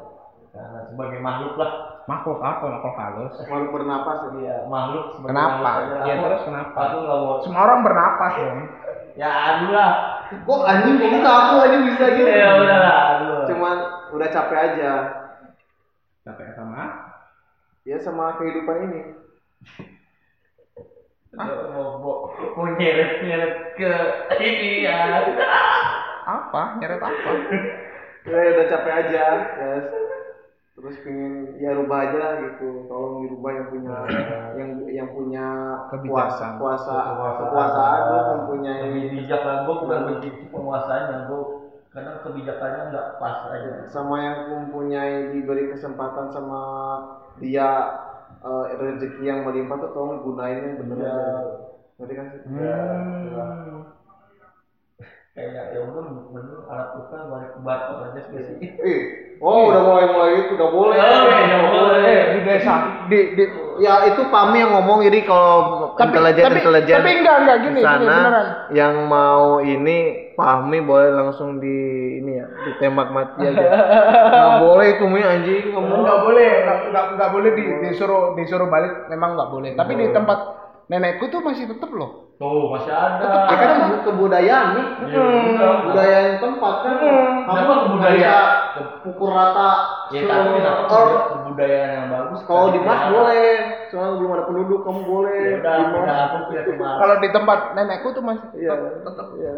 karena 0.50 0.80
sebagai 0.90 1.20
makhluk 1.22 1.54
lah 1.62 1.72
Makhluk 2.06 2.38
apa? 2.42 2.66
Makhluk 2.70 2.96
halus. 2.98 3.34
Malu 3.46 3.68
bernapas 3.70 4.18
ya. 4.18 4.30
iya 4.38 4.56
makhluk 4.66 5.06
Kenapa? 5.22 5.58
makhluk. 5.62 5.90
Ya 5.94 6.14
Aku- 6.18 6.24
terus 6.26 6.42
kenapa? 6.46 6.78
aku 6.82 6.96
nggak 7.06 7.18
mau 7.22 7.36
Semua 7.46 7.62
orang 7.66 7.80
bernapas 7.86 8.34
dong. 8.38 8.60
ya 9.16 9.30
aduh 9.32 9.70
lah 9.72 9.92
Kok 10.26 10.62
anjing 10.66 10.96
kok 10.98 11.10
kita 11.14 11.32
aku 11.32 11.54
aja 11.62 11.78
bisa 11.86 12.06
gitu. 12.18 12.30
ya 12.34 12.50
udah 12.58 12.78
lah 12.82 13.02
Cuman 13.46 13.76
udah 14.10 14.28
capek 14.34 14.58
aja. 14.74 14.92
Capek 16.26 16.50
sama? 16.58 16.82
Ya 17.86 18.02
sama 18.02 18.34
kehidupan 18.42 18.90
ini. 18.90 19.02
Mau 21.36 22.00
mau 22.00 22.16
mau 22.56 22.68
nyeret 22.80 23.28
nyeret 23.28 23.54
ke 23.76 23.92
ini 24.40 24.88
ya 24.88 25.00
Apa? 26.26 26.80
Nyeret 26.82 27.02
apa? 27.04 27.32
Ya 28.26 28.50
udah 28.58 28.66
capek 28.66 28.94
aja, 29.06 29.24
guys. 29.54 29.88
Terus 30.76 30.96
pengen 31.06 31.56
ya 31.62 31.78
rubah 31.78 32.10
aja 32.10 32.18
lah 32.18 32.32
gitu. 32.42 32.90
Tolong 32.90 33.22
dirubah 33.24 33.52
yang 33.54 33.68
punya 33.70 33.96
yang 34.58 34.70
yang 34.90 35.10
punya 35.14 35.46
Kebijaksanaan. 35.94 36.58
kuasa 36.58 36.96
kuasa 37.14 37.38
kekuasaan 37.46 38.00
terus 38.10 38.26
mempunyai 38.34 38.80
lebih 38.90 39.04
bijak 39.14 39.42
lah 39.46 39.56
gue 39.70 39.76
bukan 39.86 40.00
benci 40.10 40.30
penguasanya 40.50 41.30
gue 41.30 41.42
kadang 41.94 42.18
kebijakannya 42.28 42.82
nggak 42.92 43.08
pas 43.24 43.38
aja 43.56 43.88
sama 43.88 44.16
yang 44.20 44.38
mempunyai 44.52 45.32
diberi 45.32 45.72
kesempatan 45.72 46.28
sama 46.34 46.60
dia 47.40 47.70
eh, 48.46 48.66
rezeki 48.78 49.24
yang 49.26 49.42
melimpah 49.42 49.78
tuh 49.82 49.92
tolong 49.92 50.22
gunainnya 50.22 50.78
bener 50.78 50.98
Ya. 51.02 51.10
aja. 51.10 51.42
Ngerti 51.98 52.14
kan 52.14 52.26
sih? 52.30 52.40
Hmm. 52.46 53.82
kayak 55.36 55.76
ya 55.76 55.80
udah 55.84 56.04
bener 56.32 56.64
alat 56.72 56.88
tukang 56.96 57.28
balik 57.28 57.52
batok 57.60 57.98
aja 58.08 58.22
sih. 58.32 58.56
Eh 58.80 59.02
oh 59.44 59.68
udah 59.68 59.82
mulai 59.84 60.06
mulai 60.08 60.32
itu 60.40 60.56
udah 60.56 60.70
boleh. 60.72 60.96
Oh, 60.96 61.24
udah 61.28 61.62
boleh. 61.76 62.00
Eh, 62.08 62.24
di 62.32 62.40
desa. 62.48 62.76
Di 63.12 63.20
di 63.36 63.44
ya 63.84 64.08
itu 64.08 64.22
Pami 64.32 64.64
yang 64.64 64.72
ngomong 64.72 65.04
jadi 65.04 65.20
kalau 65.28 65.92
intelijen 66.00 66.48
tapi, 66.48 66.60
intelijen 66.64 66.96
tapi 67.04 67.12
enggak 67.20 67.38
enggak 67.44 67.58
gini 67.68 67.80
di 67.80 67.84
sana 67.84 68.00
gini 68.00 68.08
beneran. 68.08 68.48
yang 68.72 68.94
mau 69.12 69.60
ini 69.60 70.00
Fahmi 70.36 70.80
boleh 70.80 71.10
langsung 71.12 71.58
di 71.58 71.76
ini 72.20 72.36
ya 72.36 72.46
ditembak 72.66 73.08
mati 73.10 73.40
aja. 73.42 73.68
Nggak 74.36 74.56
boleh 74.62 74.88
itu 74.92 75.06
Mi 75.08 75.20
anjing. 75.20 75.72
Kamu 75.72 75.96
nggak 75.98 76.20
boleh 76.22 76.50
nggak 76.92 77.06
nggak 77.16 77.30
boleh 77.32 77.50
di, 77.52 77.64
disuruh 77.82 78.36
disuruh 78.36 78.68
balik 78.68 79.08
memang 79.08 79.34
nggak 79.34 79.50
boleh. 79.50 79.72
Tapi 79.74 79.96
di 79.96 80.12
tempat 80.12 80.40
nenekku 80.86 81.28
tuh 81.28 81.40
masih 81.40 81.66
tetep 81.66 81.88
loh. 81.90 82.36
Tuh 82.36 82.68
masih 82.68 82.92
ada. 82.92 83.48
Ya 83.48 83.56
kan 83.56 83.70
kebu- 83.80 84.04
kebudayaan 84.04 84.68
nih 84.76 84.86
Ya, 85.08 85.20
udah. 85.24 85.72
budaya 85.88 86.18
tempat 86.36 86.76
kan. 86.84 86.94
Kamu 87.00 87.48
Kenapa 87.48 87.74
kebudayaan? 87.82 88.48
pukul 89.08 89.30
rata 89.32 89.72
ya 90.12 90.20
seluruh 90.20 90.60
tapi 90.60 90.84
kebudayaan- 91.32 91.94
yang 91.96 92.08
bagus? 92.12 92.40
Kalau 92.44 92.76
di? 92.76 92.80
Mas 92.84 93.02
boleh. 93.08 93.52
Soalnya 93.88 94.14
belum 94.20 94.32
ada 94.36 94.44
penduduk 94.44 94.80
kamu 94.84 95.02
boleh. 95.08 95.40
Ya 95.40 95.58
udah 95.64 95.76
di 95.80 96.74
Mas. 96.76 96.96
kalau 97.00 97.16
di 97.24 97.30
tempat 97.32 97.60
nenekku 97.72 98.08
tuh 98.12 98.20
masih 98.20 98.44
iya. 98.54 98.74
tetep. 99.00 99.28
Iya 99.40 99.56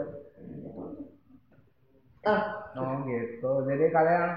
ah 2.25 2.41
oh 2.77 3.03
gitu. 3.05 3.51
Jadi 3.67 3.85
kalian 3.93 4.29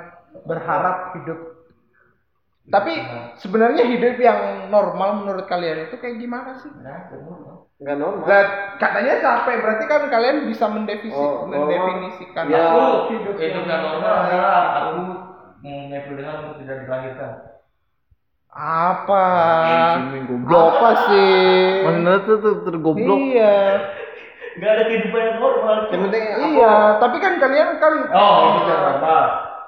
berharap 0.45 1.17
hidup. 1.21 1.39
Tapi 2.71 2.93
sebenarnya 3.43 3.83
hidup 3.83 4.15
yang 4.23 4.71
normal 4.71 5.25
menurut 5.25 5.49
kalian 5.51 5.91
itu 5.91 5.97
kayak 5.99 6.23
gimana 6.23 6.55
sih? 6.61 6.71
Nah 6.71 7.11
bener. 7.11 7.67
nggak 7.81 7.97
normal. 7.97 8.29
Lah, 8.29 8.45
katanya 8.77 9.15
capek. 9.25 9.57
Berarti 9.65 9.85
kan 9.89 10.03
kalian 10.13 10.37
bisa 10.47 10.69
mendefisi, 10.69 11.17
Oh, 11.17 11.49
mendefinisikan. 11.49 12.45
Ya. 12.53 12.77
aku 12.77 13.17
hidup 13.17 13.37
hidup 13.41 13.65
yang 13.65 13.65
yang 13.65 13.83
normal 13.83 14.15
adalah 14.29 14.55
aku 14.77 15.01
dengan 15.65 16.35
untuk 16.45 16.57
tidak 16.63 16.77
dilahirkan 16.85 17.33
apa? 18.51 19.27
Sini 19.95 20.19
goblok. 20.27 20.59
Apa 20.75 20.89
sih? 21.07 21.35
Mana 21.87 22.19
tuh 22.27 22.37
tuh 22.43 22.55
tuh 22.67 22.83
goblok 22.83 23.19
iya 23.31 23.79
nggak 24.59 24.73
ada 24.75 24.83
kehidupan 24.91 25.23
yang 25.23 25.39
normal 25.39 25.77
yang 25.93 26.03
penting 26.09 26.25
aku 26.27 26.47
iya 26.59 26.75
tapi 26.99 27.17
kan 27.23 27.33
kalian 27.39 27.69
kan 27.79 27.95
oh 28.11 28.39
itu 28.51 28.61
yang 28.67 28.83
normal 28.83 29.25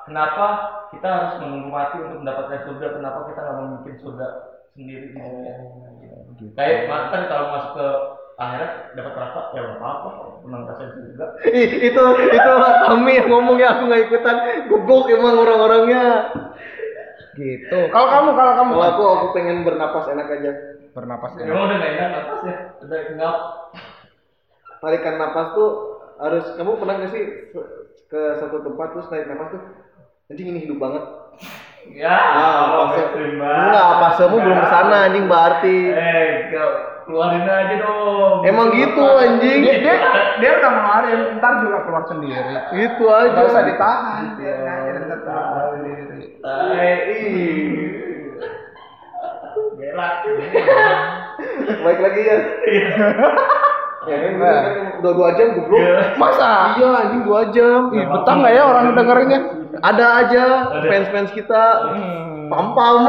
kenapa 0.07 0.47
kita 0.93 1.09
harus 1.09 1.35
menunggu 1.41 1.69
mati 1.73 1.97
untuk 2.05 2.21
mendapatkan 2.21 2.61
surga? 2.69 2.87
Kenapa 3.01 3.19
kita 3.33 3.41
nggak 3.41 3.57
mau 3.57 3.69
bikin 3.81 3.97
surga 4.05 4.27
sendiri? 4.77 5.07
Di 5.09 5.17
dunia 5.17 5.55
kayak 6.53 6.91
mantan 6.91 7.23
kalau 7.33 7.47
masuk 7.55 7.73
ke 7.81 7.87
akhirat 8.37 8.71
dapat 8.99 9.13
neraka 9.15 9.41
ya 9.55 9.61
nggak 9.63 9.79
apa-apa 9.79 10.09
pernah 10.43 10.59
ngerasain 10.65 10.91
surga 10.97 11.27
Ih, 11.61 11.71
itu 11.87 12.03
itu 12.29 12.53
kami 12.89 13.13
yang 13.15 13.29
ngomong 13.31 13.57
ya 13.57 13.69
aku 13.77 13.83
nggak 13.89 14.03
ikutan. 14.11 14.37
Goblok 14.69 15.09
emang 15.09 15.37
orang-orangnya. 15.41 16.05
Gitu. 17.33 17.79
Kalau 17.89 18.09
kamu 18.13 18.31
kalau 18.37 18.53
kamu 18.61 18.71
kalau 18.77 18.89
aku 18.93 19.03
aku 19.09 19.27
pengen 19.33 19.65
bernapas 19.65 20.05
enak 20.13 20.29
aja. 20.29 20.53
Bernapas 20.93 21.33
ya 21.41 21.49
emang 21.49 21.73
udah 21.73 21.77
nggak 21.81 21.93
enak 21.97 22.09
napasnya 22.13 22.55
udah 22.85 23.01
ngap 23.17 23.37
tarikan 24.83 25.15
napas 25.15 25.55
tuh 25.55 25.71
harus 26.19 26.45
kamu 26.59 26.75
pernah 26.83 26.95
nggak 26.99 27.11
sih 27.15 27.25
ke 28.11 28.21
satu 28.43 28.67
tempat 28.67 28.93
terus 28.93 29.07
narik 29.15 29.31
napas 29.31 29.55
tuh 29.55 29.63
anjing 30.27 30.51
ini 30.51 30.67
hidup 30.67 30.83
banget. 30.83 31.05
Ya 31.95 32.15
ah 32.15 32.87
apa 32.87 32.95
pas 32.95 33.15
enggak 33.15 33.89
pasemu 34.03 34.37
belum 34.43 34.59
ke 34.59 34.69
sana 34.71 34.97
anjing 35.07 35.25
berarti. 35.31 35.79
Eh 35.95 36.27
keluarin 37.07 37.47
aja 37.47 37.75
dong. 37.79 38.47
Emang 38.47 38.71
gitu 38.75 39.03
anjing. 39.03 39.61
Dia, 39.63 39.77
dia 39.83 39.97
dia 40.43 40.51
udah 40.59 40.71
ngeluarin 40.75 41.21
ntar 41.39 41.53
juga 41.63 41.79
keluar 41.87 42.05
sendiri. 42.11 42.55
Gitu 42.75 43.05
aja. 43.07 43.31
Nggak 43.35 43.49
usah 43.55 43.63
ditahan 43.67 44.25
aja 44.35 45.15
keluar 45.23 45.65
sendiri 45.79 46.43
eh 46.43 46.99
baik 51.83 52.01
lagi 52.03 52.21
ya 52.27 52.37
ya 54.09 54.17
gini 54.19 54.37
kan 54.39 54.65
udah 54.99 55.13
dua 55.15 55.29
jam 55.39 55.49
goblok. 55.55 55.83
Masa? 56.19 56.75
Iya 56.79 56.91
anjing 57.07 57.23
dua 57.23 57.41
jam. 57.55 57.81
Ih, 57.95 58.07
betah 58.07 58.35
nggak 58.35 58.53
ya 58.55 58.63
orang 58.67 58.85
dengerinnya? 58.99 59.41
Ada 59.83 60.07
aja 60.27 60.45
Ada. 60.79 60.89
fans 60.91 61.09
fans 61.11 61.31
kita. 61.35 61.65
Hmm. 61.95 62.51
pam 62.53 62.77
pam 62.77 63.09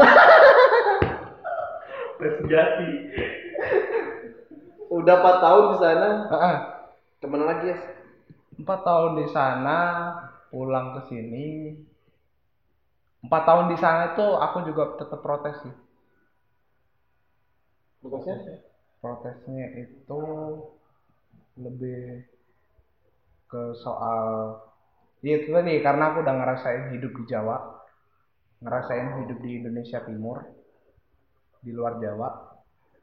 sejati 2.24 2.90
udah 4.88 5.16
4 5.20 5.44
tahun 5.44 5.64
di 5.68 5.76
sana. 5.76 6.08
Heeh. 6.32 6.56
ke 7.20 7.26
mana 7.28 7.44
lagi 7.52 7.68
ya 7.68 7.78
empat 8.54 8.80
tahun 8.80 9.20
di 9.20 9.26
sana 9.28 9.78
pulang 10.48 10.96
ke 10.96 11.00
sini. 11.12 11.76
Empat 13.20 13.42
tahun 13.44 13.68
di 13.72 13.76
sana 13.76 14.16
itu 14.16 14.24
aku 14.24 14.64
juga 14.64 14.96
tetap 14.96 15.20
protes 15.20 15.60
sih. 15.60 15.74
Tugasnya? 18.00 18.64
protesnya 19.04 19.68
itu 19.84 20.22
lebih 21.58 22.26
ke 23.46 23.62
soal 23.78 24.58
ya 25.22 25.38
itu 25.40 25.54
tadi 25.54 25.78
karena 25.80 26.10
aku 26.10 26.26
udah 26.26 26.34
ngerasain 26.34 26.84
hidup 26.98 27.12
di 27.14 27.24
Jawa 27.30 27.56
ngerasain 28.64 29.24
hidup 29.24 29.38
di 29.44 29.50
Indonesia 29.60 30.00
Timur 30.02 30.40
di 31.64 31.70
luar 31.72 31.96
Jawa. 32.00 32.28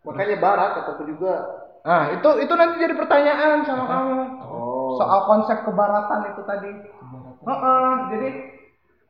Makanya 0.06 0.38
barat 0.42 0.70
kataku 0.82 1.06
juga. 1.10 1.34
Nah 1.82 2.14
itu 2.14 2.30
itu 2.42 2.54
nanti 2.54 2.76
jadi 2.82 2.94
pertanyaan 2.98 3.66
sama 3.66 3.86
kamu. 3.90 4.18
Oh. 4.46 4.98
Soal 4.98 5.20
konsep 5.30 5.58
kebaratan 5.66 6.34
itu 6.34 6.42
tadi. 6.46 6.72
Heeh, 7.42 7.90
jadi 8.14 8.30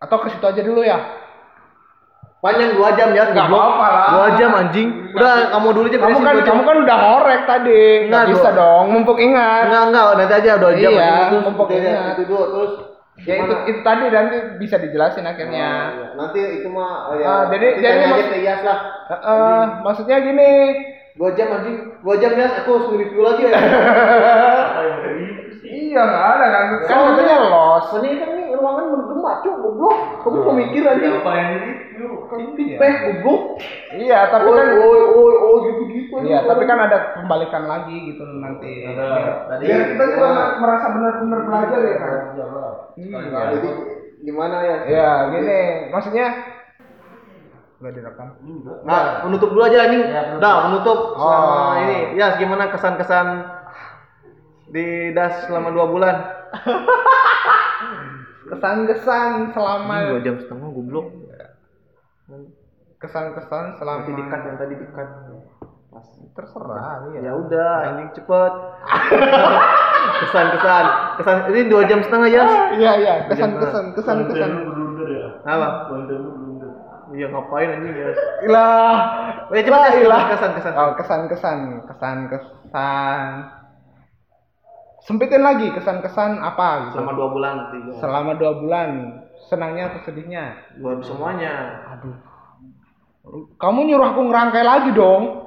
atau 0.01 0.17
ke 0.23 0.27
situ 0.33 0.45
aja 0.47 0.61
dulu 0.65 0.81
ya 0.81 0.97
panjang 2.41 2.73
dua 2.73 2.89
jam 2.91 3.09
ya 3.11 3.23
Nggak 3.27 3.47
apa-apa 3.47 3.85
lah. 3.87 4.07
dua 4.11 4.27
jam 4.35 4.51
anjing. 4.51 4.89
Udah 5.11 5.33
kamu 5.51 5.67
dulu 5.71 5.85
aja 5.85 5.97
kamu 5.99 6.17
kan 6.19 6.35
kamu 6.41 6.61
kan 6.63 6.77
udah 6.81 6.97
ngorek 6.99 7.41
tadi. 7.45 7.83
Nggak 8.07 8.25
bisa 8.27 8.49
dua- 8.49 8.57
dong 8.57 8.85
mumpuk 8.91 9.17
ingat. 9.17 9.63
Enggak 9.67 9.83
enggak 9.87 10.05
nanti 10.17 10.33
aja 10.35 10.51
dua 10.55 10.71
jam 10.73 10.91
Iya, 10.91 11.11
terus 11.27 11.43
mumpuk 11.43 11.67
ingat. 11.69 12.11
itu 12.11 12.23
dulu 12.25 12.43
terus 12.47 12.73
ya 13.21 13.35
itu, 13.37 13.53
itu 13.67 13.79
tadi 13.81 14.05
nanti 14.07 14.37
bisa 14.57 14.75
dijelasin 14.75 15.21
akhirnya. 15.23 15.69
Oh, 15.69 15.93
iya. 15.93 16.07
nanti 16.17 16.41
itu 16.57 16.67
mah 16.67 16.91
oh, 17.07 17.15
ya 17.15 17.27
Ah, 17.27 17.41
jadi- 17.47 17.73
nanti 17.75 17.85
jadi 17.85 18.05
mak- 18.07 18.33
Iyas 18.35 18.61
lah. 18.63 18.77
Heeh, 19.07 19.61
maksudnya 19.81 20.17
gini. 20.19 20.51
Dua 21.11 21.29
jam 21.31 21.47
anjing. 21.51 21.77
Dua 22.01 22.15
jam 22.17 22.33
ya 22.33 22.47
aku 22.57 22.69
harus 22.71 22.87
review 22.91 23.21
lagi 23.21 23.43
ya 23.43 23.53
iya 25.91 26.01
nggak 26.01 26.25
ada 26.31 26.45
kan 26.47 26.65
kan 26.81 26.97
katanya 27.11 27.35
los 27.43 27.87
ini 27.99 28.09
kan 28.15 28.29
nih 28.31 28.45
ruangan 28.55 28.85
bergema 28.89 29.31
cuk 29.43 29.55
goblok 29.57 29.97
kamu 30.23 30.37
mau 30.39 30.53
mikir 30.55 30.81
anjing 30.85 31.13
apa 31.13 31.31
yang 31.33 31.47
di 31.51 31.57
review 31.59 32.11
Iya. 32.61 32.77
peh 32.79 32.93
goblok 33.03 33.41
iya 33.91 34.19
tapi 34.29 34.47
oi 34.47 34.55
kan 34.55 34.67
oi 34.79 35.01
oi 35.03 35.33
oi 35.35 35.57
gitu 35.67 35.81
gitu 35.89 36.15
iya 36.23 36.39
tapi 36.43 36.63
kan 36.63 36.79
ada 36.79 36.97
pembalikan 37.13 37.63
lagi 37.65 37.95
gitu 38.07 38.23
nanti 38.39 38.87
Ada. 38.87 39.03
biar, 39.03 39.33
Tadi- 39.49 39.65
biar 39.67 39.81
kita 39.91 40.03
juga 40.09 40.29
merasa 40.57 40.85
benar-benar 40.89 41.39
belajar 41.43 41.79
ya 41.81 41.95
kan 41.97 42.11
Iya. 42.31 42.45
Iya. 42.95 43.39
jadi 43.51 43.69
gimana 44.21 44.55
ya 44.61 44.75
Iya, 44.85 45.09
gini, 45.29 45.59
maksudnya 45.89 46.27
nggak 47.81 47.93
direkam. 47.97 48.27
Nah, 48.85 49.25
menutup 49.25 49.49
dulu 49.49 49.65
aja 49.65 49.89
anjing. 49.89 50.05
Ya, 50.05 50.21
penutup. 50.29 50.37
Dah, 50.39 50.55
menutup 50.69 50.99
selama 51.17 51.49
Oh. 51.49 51.73
ini. 51.81 51.99
Ya, 52.13 52.37
gimana 52.37 52.69
kesan-kesan 52.69 53.27
di 54.71 55.11
DAS 55.11 55.45
selama 55.45 55.69
dua 55.69 55.85
bulan? 55.87 56.15
Kesan-kesan 58.51 59.55
selama 59.55 59.93
Dua 60.11 60.19
jam 60.19 60.35
setengah 60.39 60.69
goblok. 60.69 61.07
kesan-kesan 63.01 63.81
selama 63.81 64.05
Nanti 64.05 64.13
dikat 64.13 64.41
yang 64.45 64.57
tadi 64.57 64.73
dikat. 64.77 65.09
Pas. 65.91 66.07
terserah 66.31 67.03
Ya 67.11 67.19
ya. 67.19 67.31
udah, 67.35 67.73
anjing 67.91 68.09
cepet. 68.15 68.53
kesan-kesan, 70.23 70.85
kesan 71.19 71.37
ini 71.51 71.61
dua 71.67 71.83
jam 71.83 71.99
setengah 71.99 72.31
ya? 72.31 72.43
Iya 72.71 72.91
iya, 72.95 73.13
kesan-kesan, 73.27 73.91
kesan-kesan. 73.91 74.51
blunder 74.71 75.07
ya 75.11 75.27
Apa? 75.43 75.91
Iya 77.11 77.27
ngapain 77.27 77.75
anjing 77.75 77.91
ya? 77.91 78.07
Ilah. 78.47 78.95
Ya, 79.51 79.61
cepet 79.67 79.75
Lah, 79.75 79.91
ya, 79.91 79.99
ilah. 79.99 80.21
kesan-kesan. 80.31 80.73
Oh, 80.79 80.91
kesan-kesan, 80.95 81.57
kesan-kesan. 81.91 83.27
Sempitin 85.01 85.41
lagi 85.41 85.67
kesan-kesan 85.71 86.37
apa 86.37 86.67
gitu. 86.87 86.93
Selama 86.95 87.11
dua 87.13 87.27
bulan 87.29 87.53
tiga. 87.69 87.91
Selama 87.97 88.31
dua 88.35 88.51
bulan. 88.55 88.89
Senangnya 89.43 89.89
atau 89.89 89.99
sedihnya? 90.03 90.45
Dua 90.77 91.01
semuanya. 91.01 91.53
Aduh. 91.89 92.13
Kamu 93.55 93.79
nyuruh 93.83 94.07
aku 94.07 94.21
ngerangkai 94.23 94.61
lagi 94.61 94.89
dong. 94.91 95.41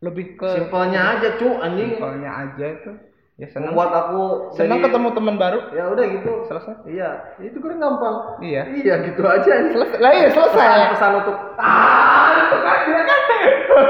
Lebih 0.00 0.34
ke 0.34 0.48
Simpelnya 0.50 1.14
aja 1.14 1.36
cu 1.36 1.48
anjing. 1.54 1.94
simpelnya 1.94 2.30
aja 2.32 2.66
itu. 2.66 2.90
Ya 3.34 3.48
senang. 3.48 3.72
membuat 3.72 3.90
aku 3.90 4.20
Senang 4.52 4.78
jadi- 4.78 4.86
ketemu 4.88 5.08
teman 5.12 5.36
baru. 5.36 5.58
ya 5.72 5.88
udah 5.88 6.04
gitu 6.04 6.32
Selesai. 6.44 6.74
iya 6.84 7.10
itu 7.40 7.58
kan 7.58 7.74
gampang 7.74 8.16
Iya. 8.38 8.62
iya 8.70 8.94
gitu 9.02 9.24
aja 9.24 9.50
ini 9.58 9.72
Selesai. 9.72 9.98
Lah 9.98 10.12
iya 10.12 10.26
pesan, 10.28 10.46
selesai. 10.46 10.78
pesan 10.92 11.12
untuk 11.16 11.36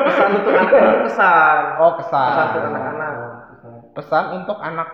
pesan 0.06 0.30
untuk 0.30 0.52
anak 0.52 0.78
itu 0.78 0.98
pesan 1.04 1.58
Oh 1.76 1.92
kesan. 1.98 2.26
pesan 2.30 2.44
untuk 2.48 2.62
anak-anak 2.70 3.12
Pesan 3.92 4.24
untuk 4.42 4.56
anak 4.60 4.88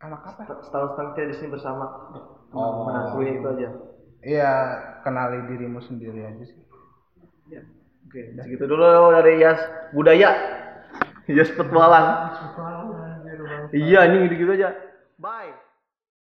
anak 0.00 0.20
apa? 0.24 0.42
setahun 0.64 0.96
setahun 0.96 1.08
kita 1.16 1.28
di 1.28 1.36
sini 1.36 1.48
bersama. 1.52 1.84
Oh. 2.50 2.88
menaklunya 2.88 3.32
itu 3.38 3.46
aja. 3.46 3.68
Iya 4.20 4.52
kenali 5.06 5.38
dirimu 5.48 5.80
sendiri 5.84 6.26
aja 6.26 6.44
sih. 6.44 6.60
oke 8.10 8.20
segitu 8.42 8.64
dulu 8.66 9.14
dari 9.14 9.40
Yas 9.40 9.60
budaya. 9.96 10.30
Yas 11.36 11.50
petualang. 11.54 12.34
Iya 13.70 14.00
ini 14.10 14.16
gitu 14.28 14.34
gitu 14.44 14.52
aja. 14.56 14.74
Bye 15.20 15.69